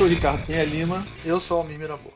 sou 0.00 0.06
o 0.06 0.10
Ricardo 0.10 0.46
Cunha 0.46 0.64
Lima. 0.64 1.06
Eu 1.26 1.38
sou 1.38 1.58
Almir 1.58 1.78
Mirabô. 1.78 2.10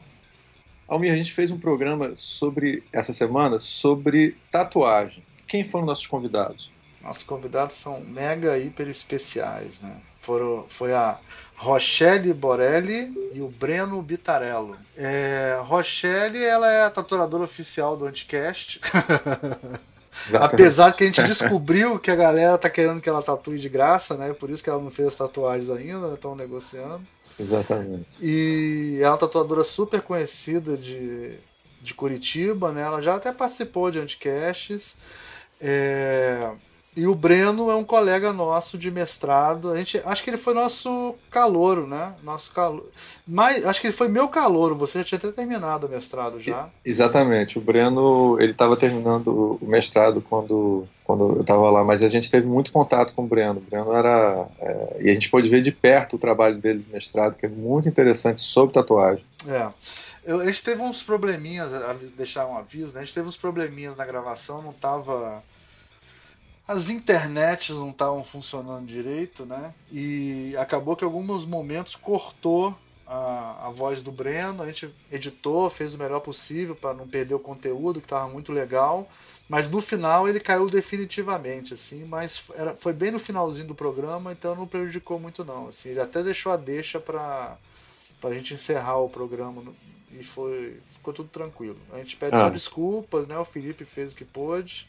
Almir, 0.89 1.13
a 1.13 1.17
gente 1.17 1.35
fez 1.35 1.51
um 1.51 1.59
programa 1.59 2.13
sobre 2.17 2.83
essa 2.91 3.13
semana 3.13 3.59
sobre 3.59 4.39
tatuagem. 4.51 5.23
Quem 5.47 5.63
foram 5.63 5.85
nossos 5.85 6.07
convidados? 6.07 6.71
Nossos 7.03 7.23
convidados 7.23 7.77
são 7.77 8.01
mega 8.01 8.57
hiper 8.57 8.89
especiais, 8.89 9.81
né? 9.83 9.99
Foram, 10.19 10.65
foi 10.67 10.95
a 10.95 11.19
Rochelle 11.57 12.33
Borelli 12.33 13.13
e 13.35 13.43
o 13.43 13.49
Breno 13.49 14.01
Bitarello. 14.01 14.79
É, 14.97 15.61
Rochelle, 15.61 16.43
ela 16.43 16.73
é 16.73 16.87
a 16.87 16.91
tatuadora 16.91 17.45
oficial 17.45 17.99
do 17.99 18.07
Anticast. 18.07 18.81
Apesar 20.41 20.91
que 20.95 21.05
a 21.05 21.07
gente 21.07 21.23
descobriu 21.25 21.99
que 21.99 22.11
a 22.11 22.17
galera 22.17 22.57
tá 22.57 22.71
querendo 22.71 23.03
que 23.03 23.11
ela 23.11 23.21
tatue 23.21 23.59
de 23.59 23.69
graça, 23.69 24.17
né? 24.17 24.33
Por 24.33 24.49
isso 24.49 24.65
que 24.65 24.71
ela 24.71 24.83
não 24.83 24.91
fez 24.91 25.09
as 25.09 25.15
tatuagens 25.17 25.69
ainda, 25.69 26.15
estão 26.15 26.35
negociando. 26.35 27.07
Exatamente. 27.39 28.25
E 28.25 28.99
é 29.03 29.09
uma 29.09 29.19
tatuadora 29.19 29.65
super 29.65 30.01
conhecida 30.01 30.77
de, 30.77 31.37
de 31.83 31.95
Curitiba, 31.95 32.73
né? 32.73 32.83
Ela 32.83 33.01
já 33.01 33.17
até 33.17 33.33
participou 33.33 33.91
de 33.91 33.99
Anticasts. 33.99 34.97
É, 35.61 36.53
e 36.97 37.07
o 37.09 37.15
Breno 37.15 37.71
é 37.71 37.75
um 37.75 37.83
colega 37.83 38.33
nosso 38.33 38.79
de 38.79 38.91
mestrado. 38.91 39.71
A 39.71 39.77
gente, 39.77 40.01
acho 40.05 40.23
que 40.23 40.31
ele 40.31 40.37
foi 40.37 40.55
nosso 40.55 41.15
calouro, 41.29 41.87
né? 41.87 42.15
Nosso 42.23 42.53
calouro. 42.53 42.89
Mas 43.27 43.67
acho 43.67 43.81
que 43.81 43.89
ele 43.89 43.97
foi 43.97 44.07
meu 44.07 44.29
calouro. 44.29 44.77
Você 44.77 44.99
já 44.99 45.05
tinha 45.05 45.19
até 45.19 45.33
terminado 45.33 45.87
o 45.87 45.91
mestrado 45.91 46.41
já. 46.41 46.69
Exatamente. 46.85 47.59
O 47.59 47.61
Breno, 47.61 48.37
ele 48.39 48.51
estava 48.51 48.77
terminando 48.77 49.59
o 49.61 49.67
mestrado 49.67 50.21
quando, 50.21 50.87
quando 51.03 51.35
eu 51.37 51.41
estava 51.41 51.69
lá, 51.69 51.83
mas 51.83 52.05
a 52.05 52.09
gente 52.09 52.31
teve 52.31 52.47
muito 52.47 52.71
contato 52.71 53.13
com 53.13 53.25
o 53.25 53.27
Breno. 53.27 53.59
O 53.59 53.71
Breno 53.71 53.93
era 53.93 54.47
é, 54.61 54.99
e 55.01 55.11
a 55.11 55.15
gente 55.15 55.29
pôde 55.29 55.49
ver 55.49 55.63
de 55.63 55.73
perto 55.73 56.15
o 56.15 56.19
trabalho 56.19 56.59
dele 56.59 56.79
de 56.81 56.93
mestrado, 56.93 57.37
que 57.37 57.47
é 57.47 57.49
muito 57.49 57.89
interessante 57.89 58.41
sobre 58.41 58.73
tatuagem. 58.73 59.25
É. 59.49 59.69
Eu, 60.25 60.41
a 60.41 60.47
gente 60.47 60.63
teve 60.63 60.81
uns 60.81 61.03
probleminhas, 61.03 61.71
deixar 62.17 62.47
um 62.47 62.57
aviso, 62.57 62.95
né? 62.95 63.01
A 63.01 63.05
gente 63.05 63.15
teve 63.15 63.29
uns 63.29 63.37
probleminhas 63.37 63.97
na 63.97 64.07
gravação, 64.07 64.63
não 64.63 64.71
estava 64.71 65.43
as 66.67 66.89
internets 66.89 67.71
não 67.71 67.91
estavam 67.91 68.25
funcionando 68.25 68.87
direito, 68.87 69.45
né? 69.45 69.75
E 69.93 70.57
acabou 70.57 70.97
que 70.97 71.05
em 71.05 71.07
alguns 71.07 71.45
momentos 71.45 71.95
cortou 71.95 72.75
a, 73.07 73.67
a 73.67 73.71
voz 73.71 74.03
do 74.03 74.11
Breno. 74.11 74.63
A 74.63 74.67
gente 74.67 74.93
editou, 75.13 75.69
fez 75.69 75.95
o 75.95 75.99
melhor 75.99 76.21
possível 76.21 76.75
para 76.75 76.95
não 76.95 77.07
perder 77.07 77.35
o 77.35 77.39
conteúdo, 77.39 78.01
que 78.01 78.07
estava 78.07 78.29
muito 78.29 78.51
legal. 78.51 79.09
Mas 79.47 79.69
no 79.69 79.79
final 79.79 80.27
ele 80.27 80.41
caiu 80.41 80.71
definitivamente, 80.71 81.75
assim. 81.75 82.03
Mas 82.05 82.43
era, 82.55 82.75
foi 82.75 82.95
bem 82.95 83.11
no 83.11 83.19
finalzinho 83.19 83.69
do 83.69 83.75
programa, 83.75 84.33
então 84.33 84.55
não 84.55 84.67
prejudicou 84.67 85.21
muito, 85.21 85.45
não. 85.45 85.69
Assim, 85.69 85.91
ele 85.91 86.01
até 86.01 86.23
deixou 86.23 86.51
a 86.51 86.57
deixa 86.57 86.99
para 86.99 87.59
a 88.23 88.33
gente 88.33 88.55
encerrar 88.55 88.97
o 88.97 89.11
programa 89.11 89.63
e 90.11 90.25
foi 90.25 90.81
ficou 90.89 91.13
tudo 91.13 91.29
tranquilo. 91.29 91.79
A 91.93 91.99
gente 91.99 92.17
pede 92.17 92.37
ah. 92.37 92.41
só 92.41 92.49
desculpas, 92.49 93.27
né? 93.27 93.37
O 93.37 93.45
Felipe 93.45 93.85
fez 93.85 94.13
o 94.13 94.15
que 94.15 94.25
pôde, 94.25 94.89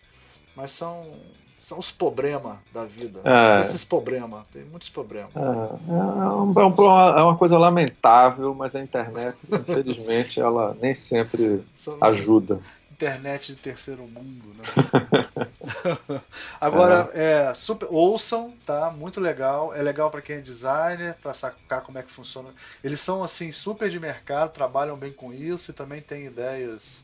mas 0.55 0.71
são 0.71 1.19
são 1.65 1.79
os 1.79 1.91
problemas 1.91 2.57
da 2.71 2.85
vida. 2.85 3.21
É. 3.23 3.61
Esses 3.61 3.83
problemas, 3.83 4.45
tem 4.53 4.63
muitos 4.65 4.87
problemas. 4.87 5.35
É, 5.35 5.39
é, 5.39 5.41
um, 5.41 6.53
é, 6.55 6.63
um, 6.63 7.17
é, 7.17 7.23
uma 7.23 7.35
coisa 7.35 7.57
lamentável, 7.57 8.53
mas 8.53 8.75
a 8.75 8.81
internet, 8.83 9.35
infelizmente, 9.51 10.39
ela 10.39 10.77
nem 10.79 10.93
sempre 10.93 11.65
ajuda. 12.01 12.59
Internet 12.91 13.55
de 13.55 13.59
terceiro 13.59 14.03
mundo, 14.03 14.55
né? 14.55 16.21
Agora, 16.61 17.09
é. 17.15 17.51
super, 17.55 17.87
ouçam, 17.89 18.53
tá? 18.63 18.91
Muito 18.91 19.19
legal. 19.19 19.73
É 19.73 19.81
legal 19.81 20.11
para 20.11 20.21
quem 20.21 20.35
é 20.35 20.41
designer, 20.41 21.15
para 21.15 21.33
sacar 21.33 21.81
como 21.81 21.97
é 21.97 22.03
que 22.03 22.11
funciona. 22.11 22.49
Eles 22.83 22.99
são 22.99 23.23
assim 23.23 23.51
super 23.51 23.89
de 23.89 23.99
mercado, 23.99 24.51
trabalham 24.51 24.95
bem 24.95 25.11
com 25.11 25.33
isso 25.33 25.71
e 25.71 25.73
também 25.73 25.99
têm 25.99 26.25
ideias 26.25 27.03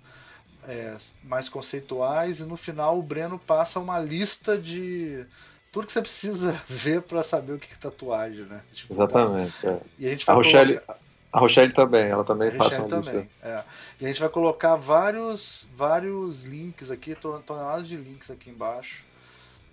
é, 0.68 0.96
mais 1.24 1.50
conceituais 1.50 2.40
e 2.40 2.44
no 2.44 2.58
final 2.58 2.98
o 2.98 3.04
Breno 3.04 3.40
passa 3.40 3.80
uma 3.80 4.00
lista 4.00 4.58
de 4.58 5.26
tudo 5.72 5.88
que 5.88 5.94
você 5.94 6.02
precisa 6.02 6.62
ver 6.68 7.02
para 7.02 7.24
saber 7.24 7.54
o 7.54 7.60
que 7.60 7.74
é 7.74 7.78
tatuagem, 7.78 8.46
né? 8.46 8.62
Tipo, 8.72 8.94
Exatamente. 8.94 9.68
É. 9.68 9.80
E 9.98 10.08
a, 10.08 10.10
gente 10.10 10.30
a 10.30 10.34
Rochelle, 10.34 10.74
colocar... 10.76 11.00
a 11.32 11.40
Rochelle 11.40 11.74
também, 11.74 12.06
ela 12.06 12.24
também 12.24 12.50
a 12.50 12.52
faz 12.52 12.78
uma 12.78 12.88
também, 12.88 13.22
lista. 13.22 13.30
É. 13.42 13.64
E 14.00 14.06
a 14.06 14.08
gente 14.08 14.20
vai 14.20 14.30
colocar 14.30 14.76
vários, 14.76 15.68
vários 15.76 16.44
links 16.44 16.92
aqui, 16.92 17.16
toneladas 17.16 17.88
de 17.88 17.96
links 17.96 18.30
aqui 18.30 18.50
embaixo 18.50 19.06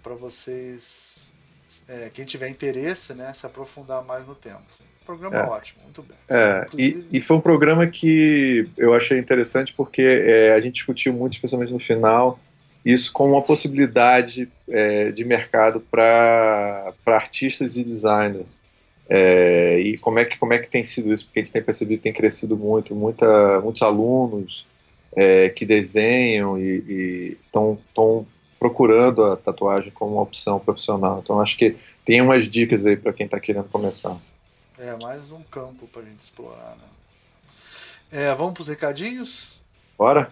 para 0.03 0.15
vocês, 0.15 1.31
é, 1.87 2.11
quem 2.11 2.25
tiver 2.25 2.49
interesse, 2.49 3.13
né, 3.13 3.33
se 3.35 3.45
aprofundar 3.45 4.03
mais 4.03 4.27
no 4.27 4.35
tema. 4.35 4.63
Assim. 4.69 4.85
Programa 5.09 5.37
é. 5.39 5.43
ótimo, 5.45 5.81
muito 5.85 6.03
bem. 6.03 6.19
É, 6.29 6.67
e, 6.77 7.03
e, 7.11 7.19
foi 7.19 7.39
um 7.39 7.41
programa 7.41 7.87
que 7.87 8.69
eu 8.77 8.93
achei 8.93 9.19
interessante 9.19 9.73
porque 9.73 10.03
é, 10.03 10.53
a 10.53 10.61
gente 10.61 10.75
discutiu 10.75 11.15
muito, 11.15 11.33
especialmente 11.33 11.73
no 11.73 11.79
final, 11.79 12.39
isso 12.85 13.11
como 13.11 13.33
uma 13.33 13.41
possibilidade 13.41 14.51
é, 14.69 15.11
de 15.11 15.25
mercado 15.25 15.81
para 15.81 16.93
artistas 17.07 17.79
e 17.79 17.85
designers. 17.85 18.61
É, 19.09 19.81
e 19.81 19.97
como 19.97 20.19
é, 20.19 20.27
que, 20.27 20.39
como 20.39 20.53
é 20.53 20.59
que 20.59 20.69
tem 20.69 20.83
sido 20.83 21.11
isso? 21.11 21.25
Porque 21.25 21.41
a 21.41 21.43
gente 21.43 21.55
tem 21.55 21.63
percebido 21.63 21.97
que 21.97 22.03
tem 22.03 22.13
crescido 22.13 22.55
muito, 22.55 22.95
muita, 22.95 23.63
muitos 23.63 23.81
alunos 23.81 24.67
é, 25.17 25.49
que 25.49 25.65
desenham 25.65 26.59
e 26.59 27.39
estão 27.47 28.27
procurando 28.59 29.25
a 29.25 29.39
tatuagem 29.39 29.91
como 29.91 30.17
uma 30.17 30.23
opção 30.23 30.61
profissional. 30.61 31.21
Então 31.25 31.41
acho 31.41 31.57
que 31.57 31.77
tem 32.05 32.21
umas 32.21 32.47
dicas 32.47 32.85
aí 32.85 32.95
para 32.95 33.15
quem 33.15 33.25
está 33.25 33.41
querendo 33.41 33.71
começar. 33.71 34.15
É, 34.79 34.97
mais 34.97 35.33
um 35.33 35.43
campo 35.43 35.89
pra 35.89 36.03
gente 36.03 36.21
explorar, 36.21 36.77
né? 36.77 36.85
É, 38.13 38.35
vamos 38.35 38.55
pros 38.55 38.69
recadinhos? 38.69 39.61
Bora! 39.99 40.31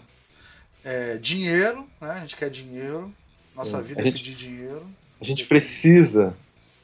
É, 0.85 1.17
dinheiro, 1.17 1.87
né? 2.01 2.11
A 2.11 2.21
gente 2.21 2.37
quer 2.37 2.49
dinheiro. 2.49 3.13
Nossa 3.57 3.79
Sim. 3.79 3.83
vida 3.83 4.01
a 4.01 4.07
é 4.07 4.13
pedir 4.13 4.35
dinheiro. 4.35 4.87
A 5.21 5.25
gente 5.25 5.47
precisa. 5.47 6.37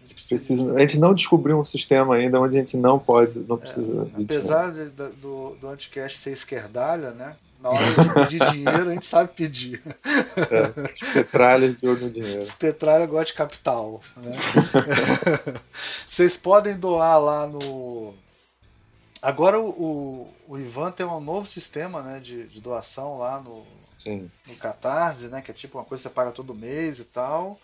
A 0.04 0.08
gente, 0.08 0.26
precisa. 0.26 0.74
a 0.74 0.80
gente 0.80 0.98
não 0.98 1.14
descobriu 1.14 1.56
um 1.56 1.62
sistema 1.62 2.16
ainda 2.16 2.40
onde 2.40 2.56
a 2.56 2.58
gente 2.58 2.76
não 2.76 2.98
pode, 2.98 3.38
não 3.40 3.56
é, 3.56 3.60
precisa. 3.60 4.10
É, 4.18 4.22
apesar 4.22 4.72
de, 4.72 4.90
do, 4.90 5.54
do 5.60 5.68
Anticast 5.68 6.18
ser 6.18 6.32
esquerdalha, 6.32 7.12
né? 7.12 7.36
Na 7.62 7.70
hora 7.70 7.78
de 7.78 8.14
pedir 8.14 8.44
dinheiro, 8.50 8.90
a 8.90 8.92
gente 8.92 9.06
sabe 9.06 9.32
pedir. 9.32 9.80
É, 10.36 11.14
petralha 11.14 11.72
de 11.72 11.86
olho 11.86 12.00
no 12.00 12.10
dinheiro. 12.10 12.44
Petralha 12.58 13.06
gosta 13.06 13.26
de 13.26 13.34
capital. 13.34 14.02
Né? 14.16 14.32
Vocês 16.08 16.36
podem 16.36 16.76
doar 16.76 17.18
lá 17.20 17.46
no. 17.46 18.14
Agora 19.22 19.60
o, 19.60 19.68
o, 19.68 20.34
o, 20.48 20.58
Ivan 20.58 20.90
tem 20.90 21.06
um 21.06 21.20
novo 21.20 21.46
sistema 21.46 22.02
né, 22.02 22.18
de, 22.18 22.48
de 22.48 22.60
doação 22.60 23.18
lá 23.18 23.40
no, 23.40 23.64
Sim. 23.96 24.28
no 24.48 24.56
Catarse, 24.56 25.28
né? 25.28 25.40
Que 25.40 25.52
é 25.52 25.54
tipo 25.54 25.78
uma 25.78 25.84
coisa 25.84 26.02
que 26.02 26.08
você 26.08 26.14
paga 26.14 26.32
todo 26.32 26.52
mês 26.52 26.98
e 26.98 27.04
tal. 27.04 27.60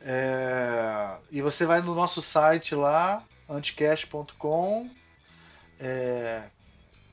É, 0.00 1.16
e 1.30 1.42
você 1.42 1.66
vai 1.66 1.82
no 1.82 1.94
nosso 1.94 2.22
site 2.22 2.74
lá, 2.74 3.22
anticash.com. 3.46 4.88
É, 5.78 6.44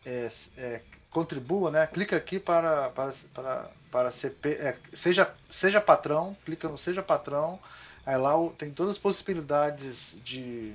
é, 0.05 0.29
é, 0.57 0.81
contribua, 1.11 1.69
né? 1.69 1.85
Clica 1.85 2.15
aqui 2.15 2.39
para 2.39 2.89
para 2.89 3.11
para, 3.33 3.69
para 3.91 4.11
CP, 4.11 4.49
é, 4.53 4.77
seja 4.91 5.31
seja 5.49 5.79
patrão, 5.79 6.35
clica 6.43 6.67
no 6.67 6.77
seja 6.77 7.03
patrão. 7.03 7.59
Aí 8.03 8.17
lá 8.17 8.33
tem 8.57 8.71
todas 8.71 8.93
as 8.93 8.97
possibilidades 8.97 10.17
de 10.23 10.73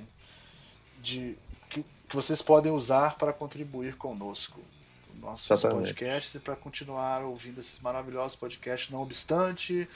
de 1.01 1.37
que, 1.69 1.83
que 2.07 2.15
vocês 2.15 2.41
podem 2.41 2.71
usar 2.71 3.17
para 3.17 3.33
contribuir 3.33 3.97
conosco 3.97 4.61
nossos 5.19 5.49
Exatamente. 5.49 5.87
podcasts 5.87 6.35
e 6.35 6.39
para 6.39 6.55
continuar 6.55 7.23
ouvindo 7.23 7.59
esses 7.59 7.79
maravilhosos 7.79 8.35
podcasts, 8.35 8.89
não 8.89 9.01
obstante, 9.01 9.87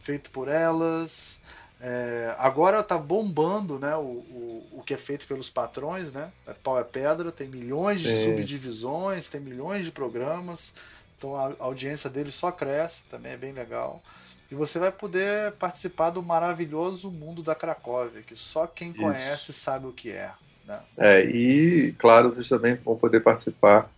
feito 0.00 0.30
por 0.30 0.48
elas. 0.48 1.38
É, 1.84 2.36
agora 2.38 2.78
está 2.78 2.96
bombando 2.96 3.76
né, 3.76 3.96
o, 3.96 4.00
o, 4.00 4.66
o, 4.74 4.82
que 4.86 4.94
é 4.94 4.96
feito 4.96 5.26
pelos 5.26 5.50
patrões, 5.50 6.12
né? 6.12 6.30
É 6.46 6.52
pau 6.52 6.78
é 6.78 6.84
pedra, 6.84 7.32
tem 7.32 7.48
milhões 7.48 8.02
Sim. 8.02 8.06
de 8.06 8.24
subdivisões, 8.24 9.28
tem 9.28 9.40
milhões 9.40 9.84
de 9.84 9.90
programas, 9.90 10.72
então 11.18 11.34
a, 11.34 11.48
a 11.48 11.64
audiência 11.64 12.08
dele 12.08 12.30
só 12.30 12.52
cresce, 12.52 13.04
também 13.10 13.32
é 13.32 13.36
bem 13.36 13.52
legal. 13.52 14.00
E 14.48 14.54
você 14.54 14.78
vai 14.78 14.92
poder 14.92 15.50
participar 15.52 16.10
do 16.10 16.22
maravilhoso 16.22 17.10
mundo 17.10 17.42
da 17.42 17.54
Cracóvia, 17.54 18.22
que 18.22 18.36
só 18.36 18.64
quem 18.64 18.90
Isso. 18.90 19.00
conhece 19.00 19.52
sabe 19.52 19.88
o 19.88 19.92
que 19.92 20.12
é. 20.12 20.30
Né? 20.64 20.80
É, 20.96 21.24
e 21.24 21.92
claro, 21.98 22.28
vocês 22.28 22.48
também 22.48 22.76
vão 22.76 22.96
poder 22.96 23.24
participar 23.24 23.90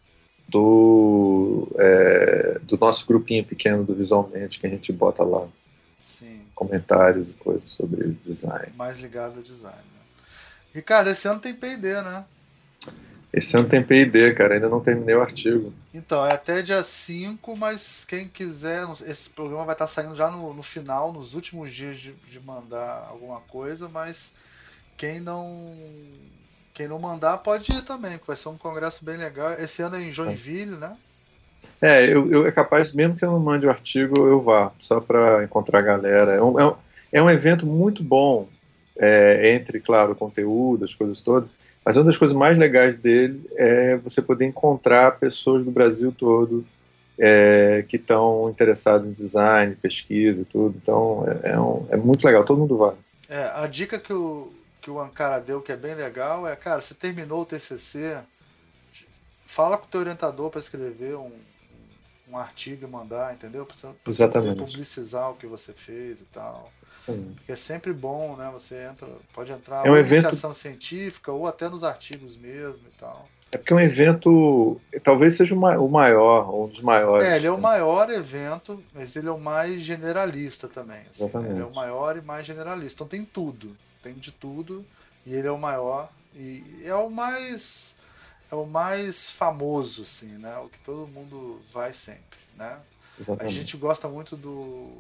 do, 0.49 1.69
é, 1.79 2.59
do 2.63 2.79
nosso 2.79 3.07
grupinho 3.07 3.45
pequeno 3.45 3.85
do 3.85 3.95
Visualmente 3.95 4.59
que 4.59 4.67
a 4.67 4.71
gente 4.71 4.91
bota 4.91 5.23
lá 5.23 5.47
comentários 6.55 7.29
e 7.29 7.33
coisas 7.33 7.69
sobre 7.69 8.17
design. 8.23 8.73
Mais 8.77 8.99
ligado 8.99 9.39
ao 9.39 9.43
design. 9.43 9.77
Né? 9.77 10.01
Ricardo, 10.73 11.11
esse 11.11 11.27
ano 11.29 11.41
tem 11.41 11.55
P&D, 11.55 12.03
né? 12.03 12.25
Esse 13.33 13.57
ano 13.57 13.69
tem 13.69 13.83
P&D, 13.83 14.33
cara, 14.35 14.55
ainda 14.55 14.69
não 14.69 14.81
terminei 14.81 15.17
o 15.17 15.21
artigo. 15.21 15.75
Então, 15.93 16.25
é 16.25 16.33
até 16.33 16.63
dia 16.63 16.85
5, 16.85 17.57
mas 17.57 18.05
quem 18.05 18.29
quiser, 18.29 18.87
esse 19.07 19.29
programa 19.29 19.65
vai 19.65 19.75
estar 19.75 19.89
saindo 19.89 20.15
já 20.15 20.31
no, 20.31 20.55
no 20.55 20.63
final, 20.63 21.13
nos 21.13 21.35
últimos 21.35 21.73
dias 21.73 21.99
de, 21.99 22.13
de 22.13 22.39
mandar 22.39 23.09
alguma 23.11 23.41
coisa, 23.41 23.89
mas 23.89 24.33
quem 24.97 25.19
não 25.19 25.77
quem 26.73 26.87
não 26.89 26.99
mandar 26.99 27.39
pode 27.39 27.73
ir 27.73 27.83
também, 27.83 28.21
vai 28.25 28.37
ser 28.37 28.49
um 28.49 28.59
congresso 28.59 29.05
bem 29.05 29.17
legal. 29.17 29.53
Esse 29.55 29.83
ano 29.83 29.97
é 29.97 30.03
em 30.03 30.13
Joinville, 30.13 30.77
né? 30.77 30.97
É, 31.81 32.05
eu, 32.05 32.31
eu 32.31 32.47
é 32.47 32.53
capaz, 32.53 32.93
mesmo 32.93 33.17
que 33.17 33.25
eu 33.25 33.31
não 33.31 33.41
mande 33.41 33.67
o 33.67 33.71
artigo, 33.71 34.27
eu 34.27 34.41
vá, 34.41 34.73
só 34.79 35.01
para 35.01 35.45
encontrar 35.45 35.81
a 35.81 35.83
galera. 35.83 36.33
É 36.33 36.43
um, 36.43 36.59
é 36.59 36.67
um, 36.67 36.75
é 37.13 37.23
um 37.23 37.31
evento 37.31 37.67
muito 37.67 38.03
bom, 38.03 38.49
é, 38.99 39.51
entre, 39.55 39.81
claro, 39.81 40.13
o 40.13 40.17
conteúdo, 40.17 40.85
as 40.85 40.95
coisas 40.95 41.21
todas, 41.21 41.53
mas 41.85 41.97
uma 41.97 42.05
das 42.05 42.17
coisas 42.17 42.37
mais 42.37 42.57
legais 42.57 42.97
dele 42.97 43.45
é 43.57 43.97
você 43.97 44.23
poder 44.23 44.47
encontrar 44.47 45.19
pessoas 45.19 45.65
do 45.65 45.71
Brasil 45.71 46.13
todo 46.17 46.65
é, 47.19 47.85
que 47.89 47.97
estão 47.97 48.49
interessados 48.51 49.09
em 49.09 49.13
design, 49.13 49.75
pesquisa 49.77 50.43
e 50.43 50.45
tudo. 50.45 50.79
Então 50.81 51.25
é, 51.27 51.51
é, 51.51 51.61
um, 51.61 51.87
é, 51.91 51.97
muito 51.97 52.25
legal, 52.25 52.45
todo 52.45 52.59
mundo 52.59 52.77
vai. 52.77 52.95
É, 53.29 53.51
a 53.55 53.67
dica 53.67 53.99
que 53.99 54.13
o, 54.13 54.53
que 54.81 54.91
o 54.91 55.01
Ankara 55.01 55.41
deu, 55.41 55.61
que 55.61 55.73
é 55.73 55.77
bem 55.77 55.95
legal, 55.95 56.47
é, 56.47 56.57
cara, 56.57 56.81
você 56.81 56.95
terminou 56.95 57.43
o 57.43 57.47
TCC, 57.47 58.19
fala 59.47 59.77
com 59.77 59.87
o 59.87 59.89
teu 59.89 60.01
orientador 60.01 60.51
para 60.51 60.61
escrever 60.61 61.17
um, 61.17 61.33
um 62.29 62.37
artigo 62.37 62.87
e 62.87 62.89
mandar, 62.89 63.35
entendeu? 63.35 63.67
Pra 63.67 63.93
Exatamente. 64.07 64.59
publicizar 64.59 65.31
o 65.31 65.35
que 65.35 65.47
você 65.47 65.73
fez 65.73 66.21
e 66.21 66.25
tal. 66.25 66.71
Porque 67.05 67.53
é 67.53 67.57
sempre 67.57 67.93
bom, 67.93 68.35
né? 68.37 68.51
Você 68.53 68.83
entra, 68.83 69.07
pode 69.33 69.53
entrar 69.53 69.87
é 69.87 69.91
um 69.91 69.97
evento... 69.97 70.23
iniciação 70.23 70.55
científica 70.55 71.31
ou 71.31 71.47
até 71.47 71.69
nos 71.69 71.85
artigos 71.85 72.37
mesmo 72.37 72.83
e 72.89 72.99
tal. 72.99 73.29
É 73.53 73.59
porque 73.59 73.73
é 73.73 73.77
um 73.77 73.81
evento, 73.81 74.81
talvez 75.03 75.35
seja 75.35 75.55
o 75.55 75.89
maior, 75.89 76.53
um 76.53 76.67
dos 76.67 76.81
maiores. 76.81 77.29
É, 77.29 77.37
ele 77.37 77.47
é 77.47 77.51
o 77.51 77.61
maior 77.61 78.11
evento, 78.11 78.83
mas 78.93 79.15
ele 79.15 79.29
é 79.29 79.31
o 79.31 79.39
mais 79.39 79.83
generalista 79.83 80.67
também. 80.67 81.03
Assim, 81.11 81.25
Exatamente. 81.25 81.53
Ele 81.53 81.61
é 81.61 81.65
o 81.65 81.75
maior 81.75 82.17
e 82.17 82.23
mais 82.23 82.47
generalista. 82.47 82.97
Então 82.97 83.07
tem 83.07 83.25
tudo, 83.25 83.77
tem 84.03 84.15
de 84.15 84.33
tudo, 84.33 84.85
e 85.25 85.35
ele 85.35 85.47
é 85.47 85.53
o 85.53 85.59
maior 85.59 86.11
e 86.35 86.83
é 86.85 86.95
o 86.95 87.09
mais 87.09 87.94
é 88.51 88.55
o 88.55 88.67
mais 88.67 89.31
famoso, 89.31 90.03
assim, 90.03 90.39
né? 90.39 90.57
O 90.59 90.69
que 90.69 90.79
todo 90.81 91.07
mundo 91.09 91.61
vai 91.73 91.93
sempre, 91.93 92.39
né? 92.57 92.81
Exatamente. 93.19 93.53
A 93.53 93.59
gente 93.61 93.77
gosta 93.77 94.09
muito 94.09 94.37
do, 94.37 94.91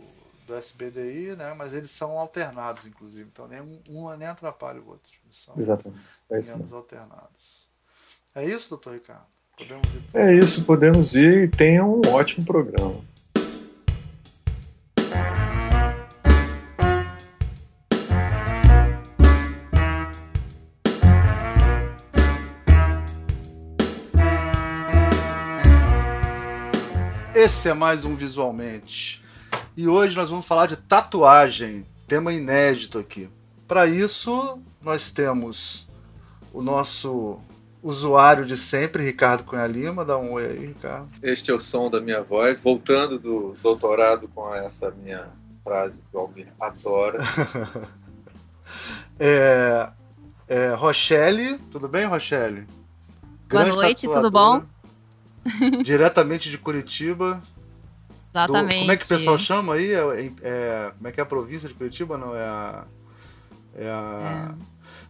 do 0.46 0.55
SBDI, 0.55 1.37
né? 1.37 1.55
Mas 1.55 1.75
eles 1.75 1.91
são 1.91 2.19
alternados, 2.19 2.87
inclusive. 2.87 3.29
Então 3.32 3.46
nem 3.49 3.61
um, 3.88 4.17
nem 4.17 4.29
atrapalha 4.29 4.81
o 4.81 4.88
outro. 4.88 5.12
Eles 5.25 5.37
são 5.37 5.55
Exatamente. 5.56 6.00
É 6.31 6.38
isso 6.38 6.50
menos 6.50 6.67
mesmo. 6.67 6.76
alternados. 6.76 7.69
É 8.35 8.44
isso, 8.44 8.70
doutor 8.70 8.94
Ricardo? 8.94 9.26
Podemos 9.56 9.94
ir. 9.94 10.02
É 10.14 10.35
isso, 10.35 10.64
podemos 10.64 11.14
ir 11.14 11.44
e 11.44 11.49
tenha 11.49 11.85
um 11.85 12.00
ótimo 12.12 12.44
programa. 12.44 13.05
Esse 27.44 27.69
é 27.69 27.75
mais 27.75 28.06
um 28.06 28.17
Visualmente. 28.17 29.23
E 29.76 29.87
hoje 29.87 30.17
nós 30.17 30.31
vamos 30.31 30.46
falar 30.46 30.64
de 30.64 30.76
tatuagem, 30.76 31.85
tema 32.08 32.32
inédito 32.32 32.99
aqui. 32.99 33.29
Para 33.69 33.87
isso, 33.87 34.58
nós 34.81 35.11
temos 35.11 35.87
o 36.55 36.62
nosso 36.62 37.38
usuário 37.82 38.46
de 38.46 38.56
sempre, 38.56 39.05
Ricardo 39.05 39.44
Cunha 39.44 39.67
Lima. 39.67 40.06
Dá 40.06 40.17
um 40.17 40.32
oi 40.32 40.46
aí, 40.46 40.67
Ricardo. 40.69 41.11
Este 41.23 41.50
é 41.50 41.55
o 41.55 41.58
som 41.58 41.91
da 41.91 42.00
minha 42.00 42.23
voz, 42.23 42.58
voltando 42.62 43.19
do 43.19 43.55
doutorado 43.62 44.26
com 44.29 44.55
essa 44.55 44.91
minha 44.91 45.29
frase 45.62 46.02
que 46.11 46.17
o 46.17 46.20
Almir 46.20 46.49
adora. 46.58 47.19
É, 49.20 49.93
é, 50.49 50.75
Rochelle, 50.75 51.58
tudo 51.70 51.87
bem, 51.87 52.06
Rochelle? 52.06 52.62
Boa 52.62 53.62
Grande 53.64 53.76
noite, 53.76 54.06
tudo 54.06 54.14
tatuadora, 54.14 54.67
Diretamente 55.82 56.50
de 56.50 56.58
Curitiba. 56.58 57.43
Do- 58.32 58.38
Exatamente. 58.38 58.79
como 58.81 58.93
é 58.93 58.96
que 58.96 59.05
o 59.05 59.08
pessoal 59.08 59.38
chama 59.38 59.75
aí? 59.75 59.93
É, 59.93 60.31
é- 60.43 60.93
como 60.96 61.08
é 61.08 61.12
que 61.12 61.20
é 61.20 61.23
a 61.23 61.26
província 61.26 61.69
de 61.69 61.75
Curitiba? 61.75 62.19
Não, 62.19 62.35
é 62.37 62.43
a. 62.44 62.85
É 63.76 63.88
a. 63.88 64.55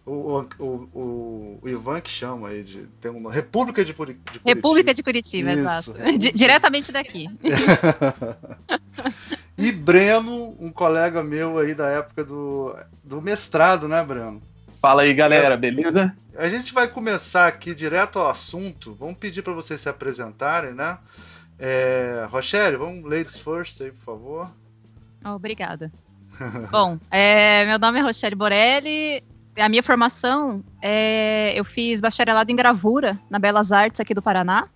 O, 0.07 0.45
o, 0.59 0.65
o, 0.95 1.59
o 1.63 1.69
Ivan 1.69 1.99
que 2.03 2.11
chama 2.11 2.49
aí 2.49 2.63
de. 2.63 2.87
Tem 3.01 3.11
uma. 3.11 3.33
República 3.33 3.83
de, 3.83 3.95
Puri- 3.95 4.13
de 4.15 4.19
Curitiba. 4.21 4.43
República 4.45 4.93
de 4.95 5.03
Curitiba, 5.03 5.51
Isso, 5.53 5.61
exato. 5.61 5.93
República 5.93 6.19
Di- 6.19 6.33
Diretamente 6.33 6.93
daqui. 6.93 7.27
e 9.57 9.73
Breno, 9.73 10.55
um 10.61 10.71
colega 10.71 11.25
meu 11.25 11.59
aí 11.59 11.75
da 11.75 11.89
época 11.89 12.23
do, 12.25 12.77
do 13.03 13.23
mestrado, 13.23 13.89
né, 13.89 14.03
Breno? 14.05 14.43
Fala 14.81 15.03
aí, 15.03 15.15
galera, 15.15 15.57
beleza? 15.57 16.15
A 16.37 16.49
gente 16.49 16.73
vai 16.73 16.89
começar 16.89 17.47
aqui 17.47 17.75
direto 17.75 18.19
ao 18.19 18.29
assunto. 18.29 18.93
Vamos 18.93 19.17
pedir 19.17 19.43
para 19.43 19.53
vocês 19.53 19.81
se 19.81 19.89
apresentarem, 19.89 20.75
né? 20.75 20.99
É, 21.59 22.27
Rochelle, 22.29 22.77
vamos 22.77 23.05
ladies 23.05 23.39
first 23.39 23.81
aí, 23.81 23.93
por 23.93 24.03
favor. 24.05 24.51
Obrigada. 25.25 25.93
Bom, 26.71 26.99
é, 27.11 27.65
meu 27.65 27.79
nome 27.79 28.01
é 28.01 28.03
Rochelle 28.03 28.35
Borelli. 28.35 29.23
A 29.57 29.69
minha 29.69 29.83
formação, 29.83 30.65
é, 30.83 31.53
eu 31.55 31.65
fiz 31.65 32.01
bacharelado 32.01 32.51
em 32.51 32.57
gravura 32.57 33.17
na 33.31 33.39
Belas 33.39 33.71
Artes 33.71 34.01
aqui 34.01 34.13
do 34.13 34.21
Paraná. 34.21 34.69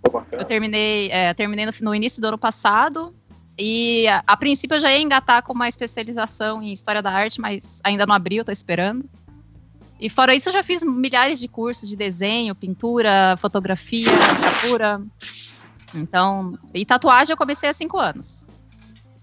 Pô, 0.00 0.22
Eu 0.32 0.44
terminei, 0.44 1.10
é, 1.10 1.34
terminei 1.34 1.66
no, 1.66 1.72
no 1.82 1.94
início 1.94 2.22
do 2.22 2.28
ano 2.28 2.38
passado. 2.38 3.14
E 3.58 4.08
a, 4.08 4.24
a 4.26 4.36
princípio 4.36 4.76
eu 4.76 4.80
já 4.80 4.90
ia 4.90 5.02
engatar 5.02 5.42
com 5.42 5.52
uma 5.52 5.68
especialização 5.68 6.62
em 6.62 6.72
História 6.72 7.02
da 7.02 7.10
Arte, 7.10 7.38
mas 7.38 7.80
ainda 7.84 8.06
não 8.06 8.14
abriu, 8.14 8.42
tô 8.42 8.50
esperando. 8.50 9.04
E 10.02 10.10
fora 10.10 10.34
isso, 10.34 10.48
eu 10.48 10.52
já 10.52 10.64
fiz 10.64 10.82
milhares 10.82 11.38
de 11.38 11.46
cursos 11.46 11.88
de 11.88 11.94
desenho, 11.94 12.56
pintura, 12.56 13.36
fotografia, 13.38 14.08
gravura. 14.40 15.00
Então, 15.94 16.58
e 16.74 16.84
tatuagem 16.84 17.32
eu 17.32 17.36
comecei 17.36 17.68
há 17.68 17.72
cinco 17.72 17.98
anos. 18.00 18.44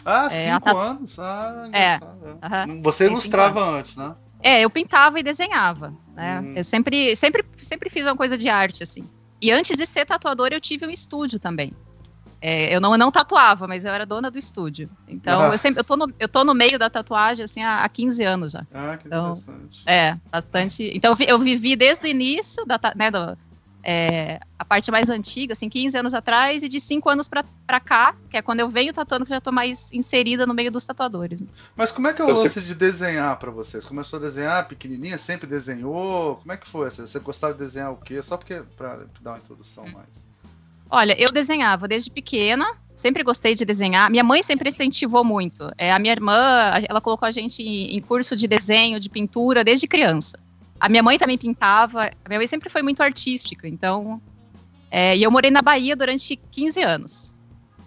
Ah, 0.05 0.27
É, 0.31 0.53
cinco 0.53 0.61
tatu- 0.61 0.77
anos? 0.77 1.19
Ah, 1.19 1.69
É, 1.73 1.95
engraçado, 1.95 2.39
é. 2.79 2.81
Você 2.81 3.03
Tem 3.03 3.11
ilustrava 3.11 3.61
antes, 3.61 3.97
né? 3.97 4.15
É, 4.41 4.61
eu 4.61 4.69
pintava 4.69 5.19
e 5.19 5.23
desenhava, 5.23 5.93
né? 6.15 6.39
Hum. 6.39 6.53
Eu 6.55 6.63
sempre, 6.63 7.13
sempre, 7.13 7.43
sempre 7.57 7.89
fiz 7.89 8.05
uma 8.07 8.15
coisa 8.15 8.37
de 8.37 8.47
arte, 8.47 8.81
assim. 8.81 9.03
E 9.41 9.51
antes 9.51 9.77
de 9.77 9.85
ser 9.85 10.05
tatuadora, 10.05 10.55
eu 10.55 10.61
tive 10.61 10.87
um 10.87 10.89
estúdio 10.89 11.39
também. 11.41 11.73
É, 12.41 12.73
eu, 12.73 12.79
não, 12.79 12.93
eu 12.93 12.97
não 12.97 13.11
tatuava, 13.11 13.67
mas 13.67 13.83
eu 13.83 13.91
era 13.93 14.05
dona 14.05 14.31
do 14.31 14.37
estúdio. 14.37 14.89
Então, 15.07 15.41
Ah. 15.41 15.49
eu 15.53 15.57
sempre, 15.57 15.81
eu 15.81 15.83
tô, 15.83 15.97
no, 15.97 16.11
eu 16.17 16.27
tô 16.29 16.43
no 16.43 16.53
meio 16.53 16.79
da 16.79 16.89
tatuagem, 16.89 17.43
assim, 17.43 17.61
há, 17.61 17.83
há 17.83 17.89
15 17.89 18.23
anos 18.23 18.53
já. 18.53 18.65
Ah, 18.73 18.95
que 18.97 19.07
Então, 19.07 19.31
interessante. 19.31 19.81
É, 19.85 20.17
bastante. 20.31 20.89
Então, 20.93 21.11
eu 21.11 21.15
vi- 21.15 21.25
eu 21.27 21.37
vivi 21.39 21.75
desde 21.75 22.07
o 22.07 22.09
início, 22.09 22.65
da, 22.65 22.79
né, 22.95 23.11
do, 23.11 23.37
é, 23.83 24.39
a 24.57 24.63
parte 24.63 24.89
mais 24.91 25.09
antiga, 25.09 25.51
assim, 25.53 25.67
15 25.69 25.97
anos 25.97 26.13
atrás, 26.13 26.63
e 26.63 26.69
de 26.69 26.79
5 26.79 27.09
anos 27.09 27.27
pra, 27.27 27.43
pra 27.67 27.79
cá, 27.79 28.15
que 28.29 28.37
é 28.37 28.41
quando 28.41 28.59
eu 28.61 28.69
venho 28.69 28.93
tatuando, 28.93 29.25
que 29.25 29.31
eu 29.33 29.35
já 29.37 29.41
tô 29.41 29.51
mais 29.51 29.91
inserida 29.91 30.45
no 30.45 30.53
meio 30.53 30.71
dos 30.71 30.85
tatuadores. 30.85 31.41
né? 31.41 31.47
Mas 31.75 31.91
como 31.91 32.07
é 32.07 32.13
que 32.13 32.21
é 32.21 32.25
o 32.25 32.29
Então, 32.31 32.41
lance 32.43 32.61
de 32.61 32.73
desenhar 32.75 33.37
pra 33.37 33.51
vocês? 33.51 33.83
Começou 33.83 34.17
a 34.17 34.21
desenhar 34.21 34.65
pequenininha, 34.67 35.17
sempre 35.17 35.45
desenhou? 35.47 36.37
Como 36.37 36.51
é 36.53 36.57
que 36.57 36.67
foi? 36.69 36.89
Você 36.89 37.01
você 37.07 37.19
gostava 37.19 37.53
de 37.53 37.59
desenhar 37.59 37.91
o 37.91 37.97
quê? 37.97 38.21
Só 38.21 38.37
porque 38.37 38.61
pra 38.77 38.99
dar 39.21 39.31
uma 39.31 39.39
introdução 39.39 39.83
Hum. 39.85 39.91
mais. 39.93 40.28
Olha, 40.89 41.15
eu 41.21 41.31
desenhava 41.31 41.87
desde 41.87 42.09
pequena, 42.09 42.65
sempre 42.95 43.23
gostei 43.23 43.53
de 43.53 43.63
desenhar. 43.63 44.09
Minha 44.09 44.23
mãe 44.23 44.41
sempre 44.41 44.69
incentivou 44.69 45.23
muito. 45.23 45.71
É, 45.77 45.91
a 45.91 45.99
minha 45.99 46.11
irmã, 46.11 46.73
ela 46.87 46.99
colocou 46.99 47.27
a 47.27 47.31
gente 47.31 47.61
em 47.61 48.01
curso 48.01 48.35
de 48.35 48.47
desenho, 48.47 48.99
de 48.99 49.09
pintura, 49.09 49.63
desde 49.63 49.87
criança. 49.87 50.39
A 50.79 50.89
minha 50.89 51.03
mãe 51.03 51.17
também 51.17 51.37
pintava. 51.37 52.09
A 52.25 52.29
minha 52.29 52.39
mãe 52.39 52.47
sempre 52.47 52.69
foi 52.69 52.81
muito 52.81 53.01
artística, 53.01 53.67
então. 53.67 54.19
é, 54.89 55.15
e 55.15 55.21
eu 55.21 55.29
morei 55.29 55.51
na 55.51 55.61
Bahia 55.61 55.95
durante 55.95 56.35
15 56.35 56.81
anos. 56.81 57.35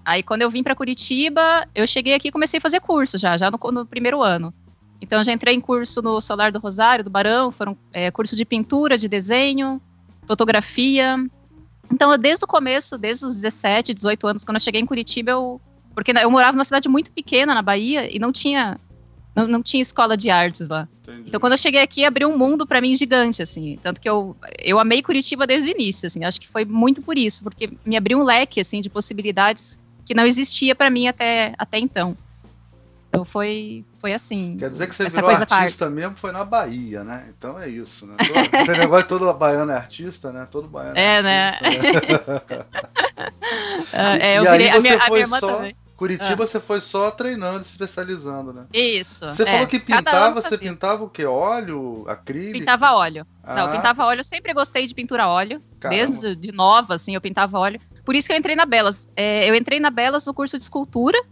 Aí, 0.04 0.23
quando 0.23 0.42
eu 0.42 0.50
vim 0.50 0.62
para 0.62 0.75
Curitiba, 0.75 1.66
eu 1.75 1.87
cheguei 1.87 2.14
aqui 2.14 2.28
e 2.28 2.32
comecei 2.32 2.59
a 2.59 2.61
fazer 2.61 2.80
curso 2.80 3.18
já, 3.18 3.37
já 3.37 3.50
no, 3.50 3.59
no 3.71 3.87
primeiro 3.87 4.23
ano. 4.23 4.52
Então, 5.00 5.18
eu 5.18 5.25
já 5.25 5.32
entrei 5.32 5.54
em 5.54 5.61
curso 5.61 6.00
no 6.00 6.21
Solar 6.21 6.52
do 6.52 6.59
Rosário, 6.61 7.04
do 7.04 7.11
Barão, 7.11 7.50
foram 7.50 7.76
é, 7.92 8.11
curso 8.11 8.37
de 8.37 8.44
pintura, 8.44 8.97
de 8.97 9.09
desenho, 9.09 9.80
fotografia. 10.26 11.16
Então, 11.92 12.11
eu, 12.11 12.16
desde 12.16 12.44
o 12.44 12.49
começo, 12.49 12.96
desde 12.96 13.26
os 13.26 13.34
17, 13.34 13.92
18 13.92 14.26
anos, 14.26 14.44
quando 14.44 14.56
eu 14.56 14.61
cheguei 14.61 14.80
em 14.80 14.87
Curitiba, 14.87 15.32
eu. 15.32 15.61
Porque 15.94 16.11
eu 16.11 16.30
morava 16.30 16.56
numa 16.56 16.64
cidade 16.64 16.88
muito 16.88 17.12
pequena 17.12 17.54
na 17.54 17.61
Bahia 17.61 18.08
e 18.11 18.18
não 18.18 18.32
tinha. 18.32 18.80
Não, 19.37 19.46
não 19.46 19.62
tinha 19.62 19.80
escola 19.80 20.16
de 20.16 20.30
artes 20.30 20.68
lá. 20.68 20.88
Entendi. 21.02 21.28
Então, 21.28 21.40
quando 21.40 21.52
eu 21.52 21.58
cheguei 21.58 21.82
aqui, 21.82 22.04
abriu 22.04 22.28
um 22.28 22.37
mundo 22.37 22.66
pra 22.66 22.80
mim 22.80 22.94
gigante, 22.94 23.42
assim. 23.42 23.78
Tanto 23.82 24.00
que 24.00 24.08
eu, 24.08 24.34
eu 24.62 24.78
amei 24.78 25.02
Curitiba 25.02 25.46
desde 25.46 25.70
o 25.70 25.75
início, 25.75 26.06
assim. 26.06 26.25
Acho 26.25 26.40
que 26.40 26.49
foi 26.49 26.64
muito 26.64 27.02
por 27.02 27.16
isso, 27.16 27.42
porque 27.44 27.70
me 27.84 27.96
abriu 27.96 28.18
um 28.18 28.25
leque, 28.25 28.61
assim, 28.61 28.80
de 28.80 28.90
possibilidades 28.90 29.78
que 30.04 30.14
não 30.14 30.26
existia 30.26 30.75
pra 30.75 30.90
mim 30.90 31.08
até, 31.08 31.54
até 31.58 31.78
então. 31.78 32.16
Então, 33.08 33.25
foi, 33.25 33.84
foi 34.02 34.12
assim. 34.12 34.56
Quer 34.59 34.68
dizer 34.68 34.88
que 34.88 34.94
você 34.97 35.09
virou 35.09 35.30
artista 35.30 35.88
mesmo 35.88 36.16
foi 36.16 36.32
na 36.32 36.44
Bahia, 36.44 37.04
né? 37.04 37.25
Então 37.28 37.59
é 37.59 37.68
isso, 37.68 38.04
né? 38.04 38.16
Todo, 38.18 38.66
não 38.66 38.76
negócio 38.76 39.09
todo 39.09 39.32
baiano 39.32 39.71
é 39.71 39.76
artista, 39.76 40.32
né? 40.32 40.47
Todo 40.50 40.66
baiano 40.66 40.99
É, 40.99 41.23
né? 41.23 41.49
artista, 41.50 42.52
né? 42.52 42.64
Ah, 43.94 44.16
é, 44.16 44.35
E 44.35 44.37
eu 44.37 44.50
aí 44.50 44.59
virei, 44.59 44.71
a 44.71 44.80
você 44.80 44.88
a 44.88 45.00
foi 45.00 45.11
minha 45.11 45.21
irmã 45.21 45.38
só 45.38 45.56
também. 45.56 45.76
Curitiba 45.97 46.47
você 46.47 46.59
foi 46.59 46.80
só 46.80 47.12
treinando, 47.12 47.62
se 47.62 47.71
especializando, 47.71 48.52
né? 48.52 48.64
Isso. 48.73 49.28
Você 49.28 49.44
é. 49.44 49.47
falou 49.47 49.66
que 49.68 49.78
pintava, 49.78 50.40
você 50.42 50.59
pintava 50.59 51.04
o 51.04 51.09
quê? 51.09 51.25
Óleo, 51.25 52.04
acrílico? 52.09 52.59
Pintava 52.59 52.92
óleo. 52.92 53.25
Não, 53.47 53.66
Ah, 53.66 53.68
pintava 53.68 54.04
óleo. 54.04 54.18
Eu 54.21 54.25
sempre 54.25 54.52
gostei 54.52 54.85
de 54.85 54.94
pintura 54.94 55.28
óleo. 55.28 55.62
Caramba. 55.78 55.97
Desde 56.00 56.35
de 56.35 56.50
nova, 56.50 56.97
assim, 56.97 57.14
eu 57.14 57.21
pintava 57.21 57.56
óleo. 57.56 57.80
Por 58.04 58.16
isso 58.16 58.26
que 58.26 58.32
eu 58.35 58.37
entrei 58.37 58.56
na 58.56 58.66
Belas. 58.66 59.09
É, 59.14 59.49
eu 59.49 59.54
entrei 59.54 59.78
na 59.78 59.90
Belas 59.90 60.26
no 60.26 60.35
curso 60.35 60.56
de 60.56 60.64
escultura. 60.64 61.23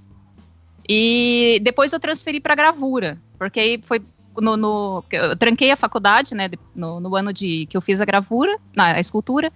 E 0.92 1.60
depois 1.62 1.92
eu 1.92 2.00
transferi 2.00 2.40
para 2.40 2.56
gravura. 2.56 3.16
Porque 3.38 3.60
aí 3.60 3.80
foi 3.84 4.02
no, 4.40 4.56
no- 4.56 5.04
Eu 5.12 5.36
tranquei 5.36 5.70
a 5.70 5.76
faculdade, 5.76 6.34
né? 6.34 6.50
No, 6.74 6.98
no 6.98 7.14
ano 7.14 7.32
de 7.32 7.66
que 7.66 7.76
eu 7.76 7.80
fiz 7.80 8.00
a 8.00 8.04
gravura, 8.04 8.58
na 8.74 8.94
a 8.96 9.00
escultura. 9.00 9.52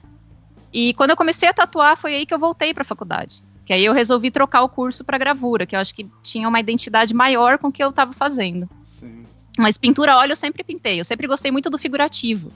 E 0.73 0.95
quando 0.95 1.11
eu 1.11 1.17
comecei 1.17 1.49
a 1.49 1.53
tatuar, 1.53 1.97
foi 1.97 2.15
aí 2.15 2.27
que 2.27 2.33
eu 2.35 2.39
voltei 2.39 2.73
para 2.73 2.83
a 2.83 2.87
faculdade. 2.87 3.43
Que 3.65 3.73
aí 3.73 3.85
eu 3.85 3.93
resolvi 3.93 4.31
trocar 4.31 4.63
o 4.63 4.69
curso 4.69 5.03
para 5.05 5.19
gravura, 5.19 5.67
que 5.67 5.75
eu 5.75 5.81
acho 5.81 5.93
que 5.95 6.07
tinha 6.23 6.49
uma 6.49 6.61
identidade 6.61 7.13
maior 7.15 7.59
com 7.59 7.69
o 7.69 7.73
que 7.73 7.83
eu 7.83 7.91
estava 7.91 8.13
fazendo. 8.13 8.69
Sim. 8.85 9.25
Mas 9.59 9.77
pintura 9.79 10.13
a 10.13 10.19
óleo 10.19 10.33
eu 10.33 10.37
sempre 10.37 10.63
pintei. 10.63 11.01
Eu 11.01 11.05
sempre 11.05 11.27
gostei 11.27 11.51
muito 11.51 11.69
do 11.71 11.79
figurativo. 11.79 12.53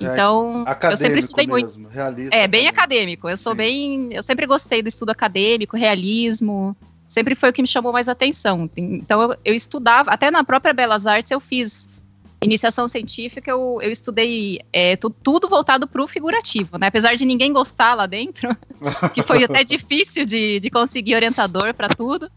É, 0.00 0.04
Então, 0.04 0.64
eu 0.82 0.96
sempre 0.96 1.18
estudei 1.18 1.46
muito. 1.46 1.66
mesmo, 1.66 1.88
realista. 1.88 2.34
É, 2.36 2.46
bem 2.46 2.60
também. 2.60 2.70
acadêmico. 2.70 3.28
Eu 3.28 3.36
sou 3.36 3.52
Sim. 3.52 3.56
bem. 3.58 4.12
Eu 4.14 4.22
sempre 4.22 4.46
gostei 4.46 4.80
do 4.80 4.88
estudo 4.88 5.10
acadêmico, 5.10 5.76
realismo. 5.76 6.76
Sempre 7.08 7.34
foi 7.34 7.48
o 7.48 7.52
que 7.52 7.62
me 7.62 7.68
chamou 7.68 7.92
mais 7.92 8.08
atenção. 8.08 8.70
Então, 8.76 9.22
eu, 9.22 9.34
eu 9.44 9.54
estudava, 9.54 10.10
até 10.10 10.30
na 10.30 10.44
própria 10.44 10.74
Belas 10.74 11.06
Artes 11.06 11.30
eu 11.30 11.40
fiz 11.40 11.88
iniciação 12.40 12.86
científica, 12.86 13.50
eu, 13.50 13.78
eu 13.82 13.90
estudei 13.90 14.60
é, 14.72 14.94
tu- 14.94 15.10
tudo 15.10 15.48
voltado 15.48 15.88
para 15.88 16.02
o 16.02 16.06
figurativo, 16.06 16.78
né? 16.78 16.86
Apesar 16.86 17.14
de 17.14 17.24
ninguém 17.24 17.52
gostar 17.52 17.94
lá 17.94 18.06
dentro, 18.06 18.56
que 19.14 19.22
foi 19.22 19.42
até 19.42 19.64
difícil 19.64 20.24
de, 20.24 20.60
de 20.60 20.70
conseguir 20.70 21.14
orientador 21.16 21.74
para 21.74 21.88
tudo. 21.88 22.30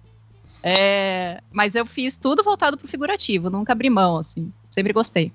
É, 0.64 1.42
mas 1.52 1.76
eu 1.76 1.86
fiz 1.86 2.18
tudo 2.18 2.44
voltado 2.44 2.78
para 2.78 2.86
o 2.86 2.90
figurativo, 2.90 3.50
nunca 3.50 3.74
abri 3.74 3.90
mão, 3.90 4.18
assim. 4.18 4.52
Sempre 4.70 4.94
gostei. 4.94 5.32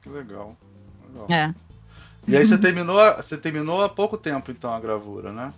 Que 0.00 0.08
legal. 0.08 0.56
legal. 1.12 1.26
É. 1.30 1.54
E 2.26 2.36
aí 2.36 2.46
você 2.46 2.56
terminou, 2.56 2.98
você 3.16 3.36
terminou 3.36 3.82
há 3.82 3.88
pouco 3.88 4.16
tempo, 4.16 4.50
então, 4.50 4.72
a 4.72 4.80
gravura, 4.80 5.32
né? 5.32 5.52